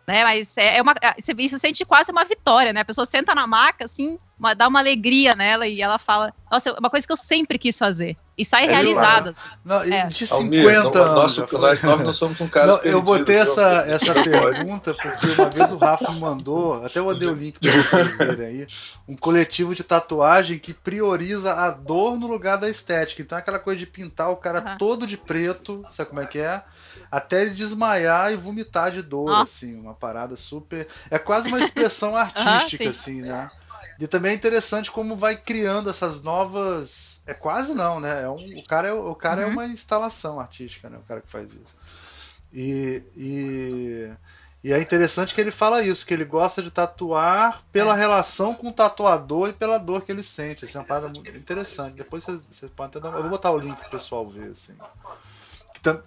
Né, 0.07 0.23
mas 0.23 0.57
é, 0.57 0.77
é 0.77 0.81
uma, 0.81 0.95
isso 1.37 1.59
sente 1.59 1.85
quase 1.85 2.11
uma 2.11 2.25
vitória, 2.25 2.73
né? 2.73 2.81
A 2.81 2.85
pessoa 2.85 3.05
senta 3.05 3.35
na 3.35 3.45
maca, 3.45 3.85
assim, 3.85 4.17
uma, 4.39 4.55
dá 4.55 4.67
uma 4.67 4.79
alegria 4.79 5.35
nela 5.35 5.67
e 5.67 5.81
ela 5.81 5.99
fala, 5.99 6.33
nossa, 6.49 6.69
é 6.69 6.73
uma 6.79 6.89
coisa 6.89 7.05
que 7.05 7.11
eu 7.11 7.17
sempre 7.17 7.59
quis 7.59 7.77
fazer. 7.77 8.17
E 8.37 8.45
sai 8.45 8.67
é 8.67 8.69
realizado. 8.69 9.31
Assim. 9.31 9.49
Não, 9.65 9.81
é. 9.81 10.07
De 10.07 10.25
50 10.25 10.97
anos. 10.97 11.37
nós, 11.51 11.81
nós 11.83 12.01
não 12.01 12.13
somos 12.13 12.39
um 12.39 12.47
caso. 12.47 12.67
Não, 12.67 12.77
eu 12.83 13.01
botei 13.01 13.35
essa, 13.35 13.83
essa 13.85 14.13
pergunta 14.13 14.93
porque 14.93 15.27
uma 15.27 15.49
vez 15.49 15.69
o 15.71 15.77
Rafa 15.77 16.09
me 16.13 16.21
mandou, 16.21 16.85
até 16.85 16.99
eu 16.99 17.05
mandei 17.05 17.27
o 17.27 17.33
link 17.33 17.59
para 17.59 17.71
vocês 17.83 18.17
verem 18.17 18.47
aí, 18.47 18.67
um 19.05 19.17
coletivo 19.17 19.75
de 19.75 19.83
tatuagem 19.83 20.57
que 20.57 20.73
prioriza 20.73 21.53
a 21.53 21.69
dor 21.69 22.17
no 22.17 22.27
lugar 22.27 22.57
da 22.57 22.69
estética. 22.69 23.21
Então 23.21 23.37
aquela 23.37 23.59
coisa 23.59 23.77
de 23.77 23.85
pintar 23.85 24.31
o 24.31 24.37
cara 24.37 24.71
uhum. 24.71 24.77
todo 24.77 25.05
de 25.05 25.17
preto, 25.17 25.85
sabe 25.89 26.09
como 26.09 26.21
é 26.21 26.25
que 26.25 26.39
é? 26.39 26.63
Até 27.11 27.41
ele 27.41 27.51
desmaiar 27.51 28.31
e 28.31 28.37
vomitar 28.37 28.89
de 28.89 29.01
dor, 29.01 29.25
Nossa. 29.25 29.65
assim, 29.65 29.81
uma 29.81 29.93
parada 29.93 30.37
super. 30.37 30.87
É 31.11 31.19
quase 31.19 31.49
uma 31.49 31.59
expressão 31.59 32.15
artística, 32.15 32.85
uhum, 32.85 32.89
assim, 32.89 33.21
né? 33.21 33.49
E 33.99 34.07
também 34.07 34.31
é 34.31 34.35
interessante 34.35 34.91
como 34.91 35.15
vai 35.15 35.35
criando 35.35 35.89
essas 35.89 36.21
novas. 36.21 37.21
É 37.25 37.33
quase 37.33 37.73
não, 37.73 37.99
né? 37.99 38.23
É 38.23 38.29
um, 38.29 38.59
o 38.59 38.63
cara, 38.65 38.87
é, 38.87 38.93
o 38.93 39.15
cara 39.15 39.41
é 39.41 39.45
uhum. 39.45 39.51
é 39.51 39.53
uma 39.53 39.65
instalação 39.67 40.39
artística, 40.39 40.89
né? 40.89 40.97
O 40.97 41.07
cara 41.07 41.21
que 41.21 41.29
faz 41.29 41.51
isso. 41.51 41.75
E, 42.51 43.03
e, 43.15 44.11
e, 44.63 44.73
é 44.73 44.79
interessante 44.79 45.35
que 45.35 45.41
ele 45.41 45.51
fala 45.51 45.83
isso, 45.83 46.05
que 46.05 46.13
ele 46.13 46.25
gosta 46.25 46.63
de 46.63 46.71
tatuar 46.71 47.63
pela 47.71 47.95
é. 47.95 47.99
relação 47.99 48.55
com 48.55 48.69
o 48.69 48.73
tatuador 48.73 49.49
e 49.49 49.53
pela 49.53 49.77
dor 49.77 50.01
que 50.01 50.11
ele 50.11 50.23
sente. 50.23 50.65
Isso 50.65 50.77
é 50.77 50.81
uma 50.81 50.87
parada 50.87 51.09
muito 51.09 51.29
interessante. 51.29 51.95
Depois 51.95 52.23
você, 52.23 52.39
você 52.49 52.67
pode 52.67 52.97
até 52.97 52.99
dar. 52.99 53.15
Eu 53.15 53.21
vou 53.21 53.31
botar 53.31 53.51
o 53.51 53.57
link 53.57 53.77
pro 53.77 53.91
pessoal 53.91 54.27
ver, 54.27 54.51
assim. 54.51 54.75
Que 55.73 55.81
tam, 55.81 56.01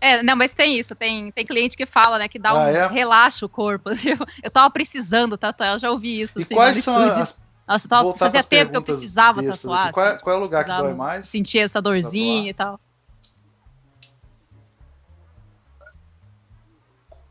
É, 0.00 0.22
não, 0.22 0.36
mas 0.36 0.52
tem 0.52 0.78
isso, 0.78 0.94
tem, 0.94 1.32
tem 1.32 1.44
cliente 1.44 1.76
que 1.76 1.86
fala, 1.86 2.18
né, 2.18 2.28
que 2.28 2.38
dá 2.38 2.50
ah, 2.50 2.54
um 2.54 2.68
é? 2.68 2.86
relaxa 2.86 3.46
o 3.46 3.48
corpo. 3.48 3.88
Assim, 3.90 4.10
eu, 4.10 4.18
eu 4.42 4.50
tava 4.50 4.70
precisando 4.70 5.38
tatuar, 5.38 5.72
eu 5.72 5.78
já 5.78 5.90
ouvi 5.90 6.20
isso. 6.20 6.38
E 6.38 6.42
assim, 6.42 6.54
quais 6.54 6.76
são 6.82 6.96
as. 6.96 7.38
Nossa, 7.66 7.88
tava, 7.88 8.14
fazia 8.16 8.44
tempo 8.44 8.70
que 8.70 8.76
eu 8.76 8.82
precisava 8.82 9.42
tatuar. 9.42 9.92
Qual, 9.92 10.06
é, 10.06 10.18
qual, 10.18 10.36
é 10.36 10.38
o 10.38 10.42
lugar 10.42 10.64
que 10.64 10.70
dói 10.70 10.94
mais? 10.94 11.28
Sentir 11.28 11.58
essa 11.58 11.82
dorzinha 11.82 12.54
tatuar. 12.54 12.78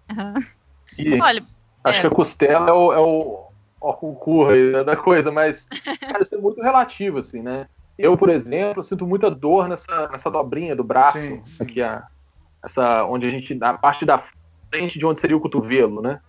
e 0.08 0.18
tal. 0.18 0.26
Uhum. 0.26 0.44
E, 0.98 1.22
Olha, 1.22 1.44
acho 1.84 1.98
é. 2.00 2.02
que 2.02 2.08
a 2.08 2.10
costela 2.10 2.70
é 2.70 2.74
o, 2.74 2.94
é 2.94 3.00
o, 3.00 3.48
o 3.80 3.94
concurso 3.94 4.84
da 4.86 4.96
coisa, 4.96 5.32
mas 5.32 5.68
cara, 6.02 6.22
isso 6.22 6.36
é 6.36 6.38
muito 6.38 6.62
relativo, 6.62 7.20
assim, 7.20 7.42
né? 7.42 7.68
Eu, 7.98 8.18
por 8.18 8.30
exemplo, 8.30 8.84
sinto 8.84 9.08
muita 9.08 9.32
dor 9.32 9.70
nessa, 9.70 10.10
nessa 10.10 10.30
dobrinha 10.30 10.76
do 10.76 10.84
braço, 10.84 11.18
sim, 11.18 11.44
sim. 11.46 11.64
aqui 11.64 11.82
a, 11.82 12.06
essa 12.66 13.06
onde 13.06 13.28
a 13.28 13.30
gente 13.30 13.58
a 13.62 13.74
parte 13.74 14.06
da 14.06 14.24
frente 14.70 15.00
de 15.00 15.06
onde 15.06 15.20
seria 15.20 15.38
o 15.38 15.40
cotovelo, 15.40 16.02
né? 16.02 16.20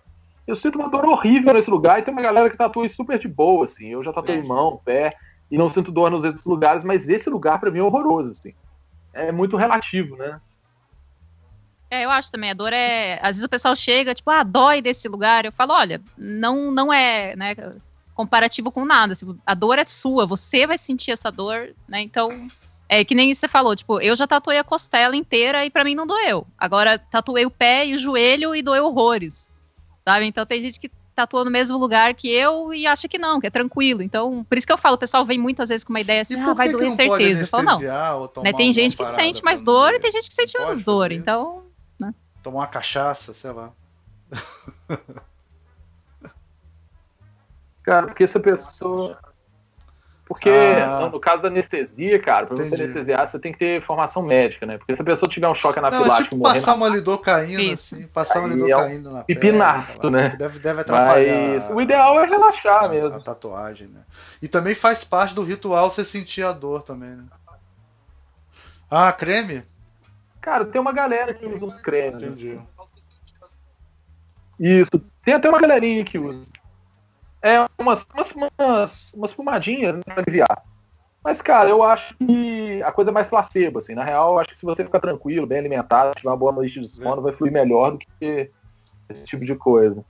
Eu 0.45 0.55
sinto 0.55 0.79
uma 0.79 0.89
dor 0.89 1.05
horrível 1.05 1.53
nesse 1.53 1.69
lugar 1.69 1.99
e 1.99 2.03
tem 2.03 2.13
uma 2.13 2.21
galera 2.21 2.49
que 2.49 2.55
tatua 2.55 2.87
super 2.87 3.19
de 3.19 3.27
boa, 3.27 3.65
assim. 3.65 3.87
Eu 3.87 4.03
já 4.03 4.13
tatuei 4.13 4.41
mão, 4.41 4.79
pé 4.85 5.13
e 5.51 5.57
não 5.57 5.69
sinto 5.69 5.91
dor 5.91 6.09
nos 6.09 6.23
outros 6.23 6.45
lugares, 6.45 6.83
mas 6.83 7.09
esse 7.09 7.29
lugar 7.29 7.59
para 7.59 7.71
mim 7.71 7.79
é 7.79 7.83
horroroso, 7.83 8.31
assim. 8.31 8.53
É 9.13 9.31
muito 9.31 9.57
relativo, 9.57 10.15
né? 10.15 10.39
É, 11.89 12.05
eu 12.05 12.09
acho 12.09 12.31
também, 12.31 12.51
a 12.51 12.53
dor 12.53 12.71
é. 12.71 13.15
Às 13.15 13.29
vezes 13.29 13.43
o 13.43 13.49
pessoal 13.49 13.75
chega, 13.75 14.13
tipo, 14.13 14.29
ah, 14.29 14.43
dói 14.43 14.81
desse 14.81 15.07
lugar. 15.07 15.45
Eu 15.45 15.51
falo, 15.51 15.73
olha, 15.73 16.01
não, 16.17 16.71
não 16.71 16.91
é 16.93 17.35
né, 17.35 17.55
comparativo 18.13 18.71
com 18.71 18.85
nada. 18.85 19.13
A 19.45 19.53
dor 19.53 19.79
é 19.79 19.85
sua, 19.85 20.25
você 20.25 20.67
vai 20.67 20.77
sentir 20.77 21.11
essa 21.11 21.31
dor, 21.31 21.73
né? 21.87 22.01
Então, 22.01 22.29
é 22.89 23.03
que 23.03 23.15
nem 23.15 23.33
você 23.33 23.47
falou, 23.47 23.75
tipo, 23.75 23.99
eu 24.01 24.15
já 24.15 24.25
tatuei 24.25 24.57
a 24.57 24.63
costela 24.63 25.15
inteira 25.15 25.65
e 25.65 25.69
para 25.69 25.83
mim 25.83 25.95
não 25.95 26.07
doeu. 26.07 26.47
Agora, 26.57 26.97
tatuei 26.97 27.45
o 27.45 27.51
pé 27.51 27.85
e 27.85 27.95
o 27.95 27.97
joelho 27.97 28.55
e 28.55 28.61
doeu 28.61 28.85
horrores. 28.85 29.51
Sabe? 30.07 30.25
Então 30.25 30.45
tem 30.45 30.61
gente 30.61 30.79
que 30.79 30.89
tatua 31.13 31.43
no 31.43 31.49
mesmo 31.49 31.77
lugar 31.77 32.13
que 32.13 32.31
eu 32.31 32.73
e 32.73 32.85
acha 32.85 33.07
que 33.07 33.17
não, 33.17 33.41
que 33.41 33.47
é 33.47 33.49
tranquilo. 33.49 34.03
Então, 34.03 34.43
por 34.43 34.57
isso 34.57 34.67
que 34.67 34.71
eu 34.71 34.77
falo, 34.77 34.95
o 34.95 34.99
pessoal 34.99 35.25
vem 35.25 35.39
muitas 35.39 35.69
vezes 35.69 35.83
com 35.83 35.91
uma 35.91 35.99
ideia 35.99 36.21
assim, 36.21 36.39
ah, 36.39 36.53
vai 36.53 36.71
doer 36.71 36.91
certeza. 36.91 37.43
Eu 37.43 37.47
falo, 37.47 37.63
não. 37.63 37.79
Né, 38.43 38.53
tem 38.53 38.71
gente 38.71 38.95
que 38.95 39.03
sente 39.03 39.43
mais 39.43 39.61
dor 39.61 39.93
e 39.93 39.99
tem 39.99 40.11
gente 40.11 40.29
que 40.29 40.35
sente 40.35 40.57
menos 40.57 40.83
dor. 40.83 41.11
Então, 41.11 41.63
tomar 42.43 42.59
uma 42.59 42.67
cachaça, 42.67 43.33
sei 43.33 43.51
lá. 43.51 43.73
Cara, 47.83 48.07
porque 48.07 48.23
essa 48.23 48.39
pessoa. 48.39 49.19
Porque 50.27 50.49
ah, 50.49 51.09
no 51.09 51.19
caso 51.21 51.41
da 51.41 51.47
anestesia, 51.47 52.19
cara, 52.21 52.45
pra 52.45 52.55
entendi. 52.55 52.69
você 52.75 52.83
anestesiar, 52.83 53.27
você 53.27 53.39
tem 53.39 53.53
que 53.53 53.59
ter 53.59 53.81
formação 53.83 54.21
médica, 54.21 54.65
né? 54.65 54.77
Porque 54.77 54.93
se 54.93 55.01
a 55.01 55.05
pessoa 55.05 55.29
tiver 55.29 55.47
um 55.47 55.55
choque 55.55 55.79
anafilático 55.79 56.35
Não, 56.35 56.45
é 56.47 56.53
tipo 56.53 56.61
passar 56.61 56.75
uma 56.75 56.89
lidocaína, 56.89 57.73
assim, 57.73 58.07
passar 58.07 58.39
uma 58.39 58.49
lidocaína 58.49 59.07
é 59.07 59.11
um 59.11 59.13
na 59.13 59.23
pipinasto, 59.23 60.11
né? 60.11 60.35
Deve, 60.37 60.59
deve 60.59 60.81
atrapalhar. 60.81 61.53
Mas 61.53 61.69
o 61.69 61.79
ideal 61.79 62.19
é 62.19 62.25
relaxar 62.25 62.83
a, 62.83 62.89
mesmo. 62.89 63.15
A 63.15 63.19
tatuagem, 63.21 63.87
né? 63.87 64.01
E 64.41 64.49
também 64.49 64.75
faz 64.75 65.05
parte 65.05 65.33
do 65.33 65.43
ritual 65.43 65.89
você 65.89 66.03
sentir 66.03 66.43
a 66.43 66.51
dor 66.51 66.83
também, 66.83 67.11
né? 67.11 67.23
Ah, 68.91 69.11
creme? 69.13 69.63
Cara, 70.41 70.65
tem 70.65 70.79
uma 70.79 70.91
galera 70.91 71.33
que 71.33 71.45
usa 71.45 71.65
uns 71.65 71.79
cremes. 71.79 72.23
Entendi. 72.23 72.59
Isso. 74.59 74.91
Tem 75.23 75.33
até 75.33 75.49
uma 75.49 75.59
galerinha 75.59 76.03
que 76.03 76.17
usa. 76.17 76.41
É 77.41 77.65
umas, 77.77 78.05
umas, 78.13 78.31
umas, 78.31 79.13
umas 79.13 79.31
fumadinhas 79.31 80.03
pra 80.03 80.15
aliviar. 80.17 80.63
Mas, 81.23 81.41
cara, 81.41 81.69
eu 81.69 81.83
acho 81.83 82.15
que 82.15 82.81
a 82.83 82.91
coisa 82.91 83.11
é 83.11 83.13
mais 83.13 83.27
placebo, 83.27 83.79
assim. 83.79 83.93
Na 83.93 84.03
real, 84.03 84.33
eu 84.33 84.39
acho 84.39 84.51
que 84.51 84.57
se 84.57 84.65
você 84.65 84.83
ficar 84.83 84.99
tranquilo, 84.99 85.45
bem 85.45 85.59
alimentado, 85.59 86.15
tiver 86.15 86.29
uma 86.29 86.37
boa 86.37 86.51
noite 86.51 86.79
de 86.79 86.87
sono, 86.87 87.21
vai 87.21 87.33
fluir 87.33 87.51
melhor 87.51 87.91
do 87.91 87.99
que 87.99 88.49
esse 89.09 89.25
tipo 89.25 89.45
de 89.45 89.55
coisa. 89.55 90.05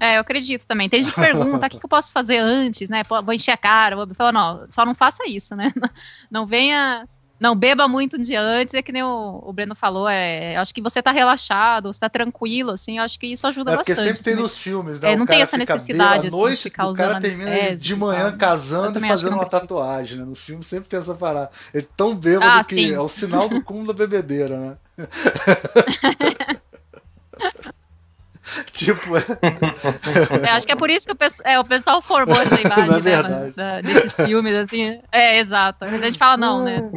É, 0.00 0.16
eu 0.16 0.20
acredito 0.20 0.66
também. 0.66 0.88
Tem 0.88 1.02
gente 1.02 1.14
que 1.14 1.20
pergunta, 1.20 1.66
o 1.66 1.70
que, 1.70 1.78
que, 1.78 1.84
eu 1.84 1.88
posso 1.88 2.12
fazer 2.12 2.38
antes, 2.38 2.88
né? 2.88 3.02
Vou 3.04 3.34
encher 3.34 3.52
a 3.52 3.56
cara, 3.56 3.96
vou 3.96 4.14
falar, 4.14 4.32
não, 4.32 4.66
só 4.70 4.84
não 4.84 4.94
faça 4.94 5.28
isso, 5.28 5.56
né? 5.56 5.72
Não 6.30 6.46
venha 6.46 7.08
não 7.38 7.54
beba 7.54 7.86
muito 7.86 8.16
um 8.16 8.22
dia 8.22 8.40
antes, 8.40 8.74
é 8.74 8.82
que 8.82 8.90
nem 8.90 9.02
o, 9.02 9.42
o 9.44 9.52
Breno 9.52 9.74
falou, 9.74 10.08
é, 10.08 10.56
acho 10.56 10.74
que 10.74 10.82
você 10.82 11.02
tá 11.02 11.10
relaxado, 11.10 11.92
você 11.92 12.00
tá 12.00 12.08
tranquilo, 12.08 12.72
assim, 12.72 12.98
acho 12.98 13.18
que 13.18 13.26
isso 13.26 13.46
ajuda 13.46 13.72
é 13.72 13.76
bastante. 13.76 13.96
Porque 13.96 14.06
sempre 14.06 14.20
assim, 14.20 14.30
tem 14.30 14.42
nos 14.42 14.58
filmes, 14.58 15.00
né? 15.00 15.12
É, 15.12 15.16
não 15.16 15.26
tem 15.26 15.40
essa 15.40 15.56
necessidade 15.56 16.28
assim, 16.28 16.36
noite, 16.36 16.56
de 16.56 16.62
ficar 16.64 16.88
o 16.88 16.94
cara 16.94 17.20
termina 17.20 17.76
de 17.76 17.96
manhã 17.96 18.36
casando 18.36 18.98
e 18.98 19.08
fazendo 19.08 19.34
uma 19.34 19.46
tatuagem, 19.46 20.18
né? 20.18 20.24
No 20.24 20.34
filme 20.34 20.64
sempre 20.64 20.88
tem 20.88 20.98
essa 20.98 21.14
parada. 21.14 21.50
Ele 21.72 21.84
é 21.84 21.94
tão 21.96 22.14
bêbado 22.14 22.46
ah, 22.46 22.64
que 22.64 22.74
sim. 22.74 22.92
é 22.92 23.00
o 23.00 23.08
sinal 23.08 23.48
do 23.48 23.62
cúmulo 23.62 23.88
da 23.88 23.94
bebedeira, 23.94 24.56
né? 24.56 24.76
tipo. 28.72 29.16
É... 30.42 30.50
acho 30.50 30.66
que 30.66 30.72
é 30.72 30.76
por 30.76 30.90
isso 30.90 31.06
que 31.06 31.12
o, 31.12 31.16
pessoal, 31.16 31.48
é, 31.48 31.58
o 31.58 31.64
pessoal 31.64 32.00
formou 32.02 32.40
essa 32.40 32.58
imagem 32.60 33.02
né, 33.02 33.52
da, 33.54 33.80
desses 33.80 34.16
filmes, 34.16 34.54
assim. 34.54 35.00
É, 35.10 35.38
exato. 35.38 35.78
Mas 35.80 36.02
a 36.02 36.06
gente 36.06 36.18
fala, 36.18 36.36
não, 36.36 36.64
né? 36.64 36.90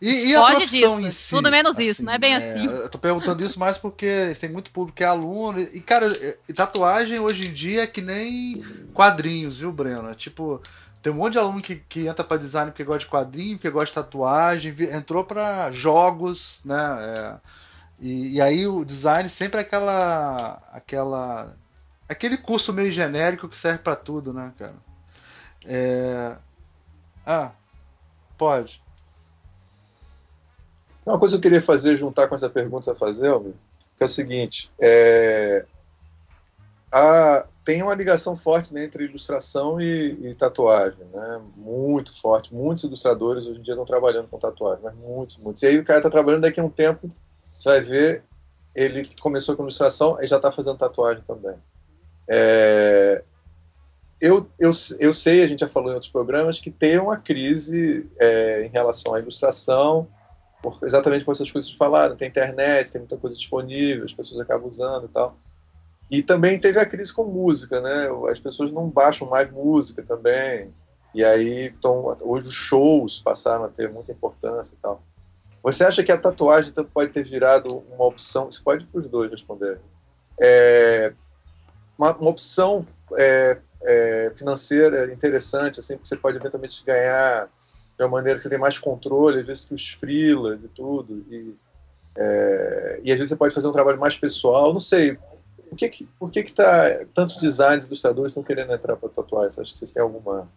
E, 0.00 0.30
e 0.30 0.36
a 0.36 0.40
Pode 0.40 0.66
disso, 0.66 1.00
em 1.00 1.10
si, 1.10 1.30
tudo 1.30 1.50
menos 1.50 1.72
assim, 1.72 1.84
isso, 1.84 2.04
não 2.04 2.12
é 2.12 2.18
bem 2.18 2.34
é, 2.34 2.36
assim. 2.36 2.66
Eu 2.66 2.88
tô 2.88 2.98
perguntando 2.98 3.44
isso 3.44 3.58
mais 3.58 3.78
porque 3.78 4.32
tem 4.40 4.50
muito 4.50 4.70
público 4.70 4.96
que 4.96 5.04
é 5.04 5.06
aluno. 5.06 5.60
E, 5.60 5.80
cara, 5.80 6.10
tatuagem 6.54 7.18
hoje 7.18 7.48
em 7.48 7.52
dia 7.52 7.82
é 7.82 7.86
que 7.86 8.00
nem 8.00 8.62
quadrinhos, 8.92 9.58
viu, 9.60 9.72
Breno? 9.72 10.10
É 10.10 10.14
tipo. 10.14 10.60
Tem 11.00 11.12
um 11.12 11.16
monte 11.16 11.34
de 11.34 11.38
aluno 11.38 11.60
que, 11.60 11.76
que 11.76 12.08
entra 12.08 12.24
para 12.24 12.36
design 12.36 12.72
porque 12.72 12.82
gosta 12.82 13.00
de 13.00 13.06
quadrinho, 13.06 13.56
porque 13.56 13.70
gosta 13.70 13.86
de 13.86 13.94
tatuagem, 13.94 14.74
entrou 14.92 15.22
para 15.22 15.70
jogos, 15.70 16.60
né? 16.64 17.14
É, 17.16 17.36
e, 18.00 18.36
e, 18.36 18.40
aí 18.40 18.66
o 18.66 18.84
design 18.84 19.28
sempre 19.28 19.58
é 19.58 19.62
aquela. 19.62 20.62
aquela. 20.72 21.52
aquele 22.08 22.36
curso 22.36 22.72
meio 22.72 22.92
genérico 22.92 23.48
que 23.48 23.58
serve 23.58 23.80
para 23.80 23.96
tudo, 23.96 24.32
né, 24.32 24.52
cara? 24.56 24.76
É... 25.66 26.36
Ah, 27.26 27.52
pode. 28.36 28.80
Uma 31.04 31.18
coisa 31.18 31.34
que 31.34 31.38
eu 31.38 31.42
queria 31.50 31.62
fazer, 31.62 31.96
juntar 31.96 32.28
com 32.28 32.34
essa 32.34 32.48
pergunta 32.48 32.92
a 32.92 32.96
fazer, 32.96 33.32
que 33.96 34.02
é 34.02 34.06
o 34.06 34.08
seguinte: 34.08 34.70
é... 34.80 35.66
a... 36.92 37.46
tem 37.64 37.82
uma 37.82 37.94
ligação 37.96 38.36
forte 38.36 38.72
né, 38.72 38.84
entre 38.84 39.06
ilustração 39.06 39.80
e, 39.80 40.28
e, 40.28 40.34
tatuagem, 40.34 41.04
né? 41.12 41.40
Muito 41.56 42.16
forte. 42.20 42.54
Muitos 42.54 42.84
ilustradores 42.84 43.44
hoje 43.44 43.58
em 43.58 43.62
dia 43.62 43.74
estão 43.74 43.84
trabalhando 43.84 44.28
com 44.28 44.38
tatuagem, 44.38 44.84
mas 44.84 44.94
muitos, 44.94 45.36
muitos. 45.38 45.62
E 45.64 45.66
aí 45.66 45.78
o 45.78 45.84
cara 45.84 45.98
está 45.98 46.10
trabalhando 46.10 46.42
daqui 46.42 46.60
a 46.60 46.64
um 46.64 46.70
tempo 46.70 47.08
você 47.58 47.68
vai 47.68 47.80
ver 47.80 48.24
ele 48.78 49.08
começou 49.20 49.56
com 49.56 49.62
ilustração 49.62 50.18
e 50.22 50.26
já 50.28 50.36
está 50.36 50.52
fazendo 50.52 50.78
tatuagem 50.78 51.24
também. 51.26 51.56
É, 52.28 53.24
eu, 54.20 54.48
eu, 54.56 54.70
eu 55.00 55.12
sei, 55.12 55.42
a 55.42 55.48
gente 55.48 55.60
já 55.60 55.68
falou 55.68 55.90
em 55.90 55.94
outros 55.94 56.12
programas, 56.12 56.60
que 56.60 56.70
tem 56.70 56.96
uma 56.98 57.16
crise 57.16 58.08
é, 58.20 58.64
em 58.64 58.68
relação 58.68 59.14
à 59.14 59.18
ilustração, 59.18 60.06
por, 60.62 60.78
exatamente 60.84 61.24
por 61.24 61.32
essas 61.32 61.50
coisas 61.50 61.72
falaram. 61.72 62.16
Tem 62.16 62.28
internet, 62.28 62.92
tem 62.92 63.00
muita 63.00 63.16
coisa 63.16 63.36
disponível, 63.36 64.04
as 64.04 64.14
pessoas 64.14 64.40
acabam 64.40 64.68
usando 64.68 65.06
e 65.06 65.08
tal. 65.08 65.36
E 66.08 66.22
também 66.22 66.58
teve 66.58 66.78
a 66.78 66.86
crise 66.86 67.12
com 67.12 67.24
música, 67.24 67.80
né? 67.80 68.08
As 68.30 68.38
pessoas 68.38 68.70
não 68.70 68.88
baixam 68.88 69.28
mais 69.28 69.50
música 69.50 70.04
também. 70.04 70.72
E 71.12 71.24
aí, 71.24 71.66
então, 71.66 72.16
hoje 72.22 72.46
os 72.46 72.54
shows 72.54 73.20
passaram 73.20 73.64
a 73.64 73.68
ter 73.68 73.90
muita 73.90 74.12
importância 74.12 74.74
e 74.74 74.78
tal. 74.78 75.02
Você 75.72 75.84
acha 75.84 76.02
que 76.02 76.12
a 76.12 76.18
tatuagem 76.18 76.72
pode 76.92 77.12
ter 77.12 77.22
virado 77.24 77.84
uma 77.92 78.06
opção? 78.06 78.50
Você 78.50 78.60
pode 78.62 78.84
para 78.86 79.00
os 79.00 79.08
dois 79.08 79.30
responder. 79.30 79.80
É, 80.40 81.12
uma, 81.98 82.16
uma, 82.16 82.30
opção 82.30 82.86
é, 83.16 83.58
é, 83.82 84.32
financeira 84.36 85.12
interessante, 85.12 85.80
assim, 85.80 85.98
que 85.98 86.08
você 86.08 86.16
pode 86.16 86.38
eventualmente 86.38 86.82
ganhar 86.84 87.46
de 87.96 88.04
uma 88.04 88.08
maneira 88.08 88.38
que 88.38 88.42
você 88.42 88.48
tem 88.48 88.58
mais 88.58 88.78
controle, 88.78 89.40
às 89.40 89.46
vezes 89.46 89.64
que 89.64 89.74
os 89.74 89.90
frilas 89.90 90.62
e 90.62 90.68
tudo. 90.68 91.24
E, 91.30 91.54
é, 92.16 93.00
e 93.04 93.12
às 93.12 93.18
vezes 93.18 93.30
você 93.30 93.36
pode 93.36 93.54
fazer 93.54 93.68
um 93.68 93.72
trabalho 93.72 93.98
mais 93.98 94.16
pessoal. 94.16 94.72
Não 94.72 94.80
sei. 94.80 95.18
Por 95.68 95.76
que, 95.76 95.88
que, 95.88 96.08
por 96.18 96.30
que, 96.30 96.42
que 96.44 96.52
tá, 96.52 97.04
tantos 97.12 97.36
designers, 97.36 97.84
ilustradores 97.84 98.30
estão 98.30 98.42
querendo 98.42 98.72
entrar 98.72 98.96
para 98.96 99.08
tatuagem? 99.08 99.50
Você 99.50 99.60
acha 99.60 99.72
que 99.72 99.78
vocês 99.80 99.92
têm 99.92 100.02
alguma, 100.02 100.48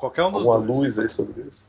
Qualquer 0.00 0.22
um 0.22 0.26
alguma 0.26 0.56
dois. 0.58 0.68
luz 0.68 0.98
aí 0.98 1.08
sobre 1.10 1.42
isso? 1.42 1.66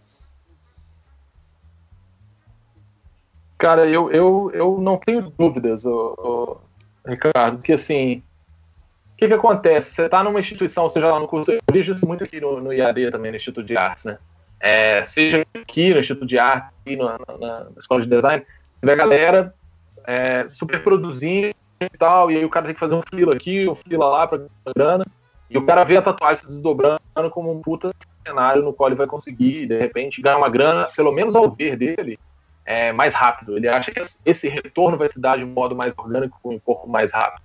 Cara, 3.61 3.87
eu, 3.87 4.11
eu, 4.11 4.49
eu 4.55 4.81
não 4.81 4.97
tenho 4.97 5.31
dúvidas, 5.37 5.85
ô, 5.85 6.15
ô, 6.17 6.57
Ricardo, 7.07 7.61
que 7.61 7.71
assim, 7.71 8.23
o 9.13 9.17
que, 9.17 9.27
que 9.27 9.33
acontece? 9.35 9.91
Você 9.91 10.05
está 10.05 10.23
numa 10.23 10.39
instituição, 10.39 10.89
seja 10.89 11.11
lá 11.11 11.19
no 11.19 11.27
curso, 11.27 11.51
eu 11.51 11.59
vejo 11.71 11.93
isso 11.93 12.07
muito 12.07 12.23
aqui 12.23 12.41
no, 12.41 12.59
no 12.59 12.73
IAD 12.73 13.11
também, 13.11 13.29
no 13.29 13.37
Instituto 13.37 13.63
de 13.63 13.77
Artes, 13.77 14.05
né? 14.05 14.17
É, 14.59 15.03
seja 15.03 15.45
aqui 15.53 15.93
no 15.93 15.99
Instituto 15.99 16.25
de 16.25 16.39
Arte, 16.39 16.73
aqui 16.81 16.95
na, 16.95 17.19
na, 17.19 17.37
na 17.65 17.67
Escola 17.77 18.01
de 18.01 18.09
Design, 18.09 18.43
vê 18.81 18.93
a 18.93 18.95
galera 18.95 19.53
é, 20.07 20.47
super 20.51 20.81
produzindo 20.81 21.53
e 21.81 21.97
tal, 21.99 22.31
e 22.31 22.37
aí 22.37 22.43
o 22.43 22.49
cara 22.49 22.65
tem 22.65 22.73
que 22.73 22.79
fazer 22.79 22.95
um 22.95 23.03
fila 23.13 23.31
aqui, 23.35 23.69
um 23.69 23.75
fila 23.75 24.09
lá 24.09 24.25
para 24.25 24.41
grana, 24.75 25.05
e 25.47 25.55
o 25.55 25.67
cara 25.67 25.83
vê 25.83 25.97
a 25.97 26.01
tatuagem 26.01 26.37
se 26.37 26.47
desdobrando 26.47 26.99
como 27.29 27.51
um 27.51 27.61
puta 27.61 27.91
cenário 28.25 28.63
no 28.63 28.73
qual 28.73 28.89
ele 28.89 28.97
vai 28.97 29.05
conseguir, 29.05 29.67
de 29.67 29.77
repente, 29.77 30.19
ganhar 30.19 30.39
uma 30.39 30.49
grana, 30.49 30.89
pelo 30.95 31.11
menos 31.11 31.35
ao 31.35 31.47
ver 31.51 31.77
dele, 31.77 32.17
é, 32.71 32.93
mais 32.93 33.13
rápido. 33.13 33.57
Ele 33.57 33.67
acha 33.67 33.91
que 33.91 34.01
esse 34.25 34.47
retorno 34.47 34.97
vai 34.97 35.09
se 35.09 35.19
dar 35.19 35.37
de 35.37 35.43
um 35.43 35.47
modo 35.47 35.75
mais 35.75 35.93
orgânico, 35.97 36.39
com 36.41 36.55
um 36.55 36.59
pouco 36.59 36.89
mais 36.89 37.11
rápido. 37.11 37.43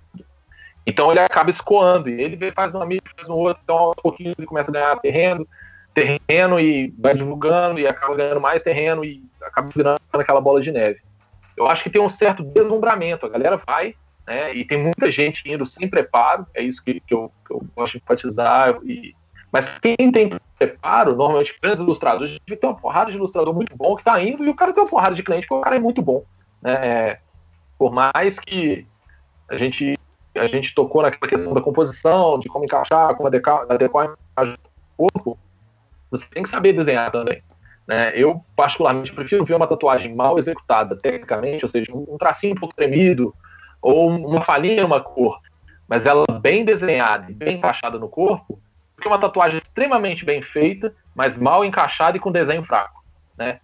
Então 0.85 1.11
ele 1.11 1.19
acaba 1.19 1.49
escoando, 1.49 2.09
e 2.09 2.21
ele 2.21 2.51
faz 2.53 2.71
no 2.71 2.81
amigo, 2.81 3.03
faz 3.13 3.27
no 3.27 3.35
outro, 3.35 3.61
então 3.61 3.77
aos 3.77 3.95
pouquinhos 3.97 4.35
ele 4.37 4.47
começa 4.47 4.71
a 4.71 4.73
ganhar 4.73 4.95
terreno, 5.01 5.45
terreno 5.93 6.57
e 6.57 6.93
vai 6.97 7.13
divulgando, 7.13 7.77
e 7.77 7.85
acaba 7.85 8.15
ganhando 8.15 8.39
mais 8.39 8.63
terreno, 8.63 9.03
e 9.03 9.21
acaba 9.41 9.69
virando 9.75 9.99
aquela 10.13 10.39
bola 10.39 10.61
de 10.61 10.71
neve. 10.71 11.01
Eu 11.57 11.67
acho 11.67 11.83
que 11.83 11.89
tem 11.89 12.01
um 12.01 12.07
certo 12.07 12.41
deslumbramento, 12.41 13.25
a 13.25 13.29
galera 13.29 13.57
vai, 13.57 13.95
né, 14.25 14.53
e 14.53 14.63
tem 14.63 14.81
muita 14.81 15.11
gente 15.11 15.43
indo 15.51 15.65
sem 15.65 15.89
preparo, 15.89 16.47
é 16.53 16.63
isso 16.63 16.81
que, 16.81 17.01
que, 17.01 17.13
eu, 17.13 17.29
que 17.45 17.53
eu 17.53 17.61
gosto 17.75 17.97
de 17.97 17.97
enfatizar, 17.97 18.77
e 18.85 19.13
mas 19.51 19.79
quem 19.79 19.95
tem 20.11 20.31
preparo, 20.57 21.15
normalmente 21.15 21.57
grandes 21.61 21.81
ilustradores, 21.81 22.37
tem 22.45 22.57
uma 22.63 22.75
porrada 22.75 23.11
de 23.11 23.17
ilustrador 23.17 23.53
muito 23.53 23.75
bom 23.75 23.95
que 23.95 24.01
está 24.01 24.21
indo 24.21 24.43
e 24.43 24.49
o 24.49 24.55
cara 24.55 24.73
tem 24.73 24.83
uma 24.83 24.89
porrada 24.89 25.15
de 25.15 25.23
cliente 25.23 25.47
que 25.47 25.53
o 25.53 25.61
cara 25.61 25.75
é 25.75 25.79
muito 25.79 26.01
bom. 26.01 26.23
Né? 26.61 26.73
É, 26.73 27.19
por 27.77 27.91
mais 27.91 28.39
que 28.39 28.85
a 29.49 29.57
gente, 29.57 29.97
a 30.35 30.47
gente 30.47 30.73
tocou 30.73 31.01
naquela 31.01 31.29
questão 31.29 31.53
da 31.53 31.61
composição, 31.61 32.39
de 32.39 32.49
como 32.49 32.65
encaixar, 32.65 33.15
como 33.15 33.27
adequar, 33.27 33.65
a 33.69 33.75
imagem 33.75 34.55
do 34.55 35.09
corpo, 35.09 35.37
você 36.11 36.27
tem 36.29 36.43
que 36.43 36.49
saber 36.49 36.73
desenhar 36.73 37.11
também. 37.11 37.41
Né? 37.87 38.11
Eu, 38.15 38.43
particularmente, 38.55 39.13
prefiro 39.13 39.45
ver 39.45 39.55
uma 39.55 39.67
tatuagem 39.67 40.13
mal 40.13 40.37
executada 40.37 40.95
tecnicamente, 40.97 41.63
ou 41.63 41.69
seja, 41.69 41.93
um 41.95 42.17
tracinho 42.17 42.53
um 42.53 42.59
pouco 42.59 42.75
tremido, 42.75 43.33
ou 43.81 44.09
uma 44.09 44.41
falhinha 44.41 44.81
numa 44.81 44.99
cor, 44.99 45.39
mas 45.87 46.05
ela 46.05 46.25
bem 46.41 46.65
desenhada 46.65 47.31
e 47.31 47.33
bem 47.33 47.57
encaixada 47.57 47.97
no 47.97 48.09
corpo, 48.09 48.59
do 48.97 49.01
que 49.01 49.07
uma 49.07 49.19
tatuagem 49.19 49.57
extremamente 49.57 50.25
bem 50.25 50.41
feita, 50.41 50.93
mas 51.15 51.37
mal 51.37 51.63
encaixada 51.63 52.17
e 52.17 52.19
com 52.19 52.31
desenho 52.31 52.63
fraco. 52.63 53.03
Né? 53.37 53.59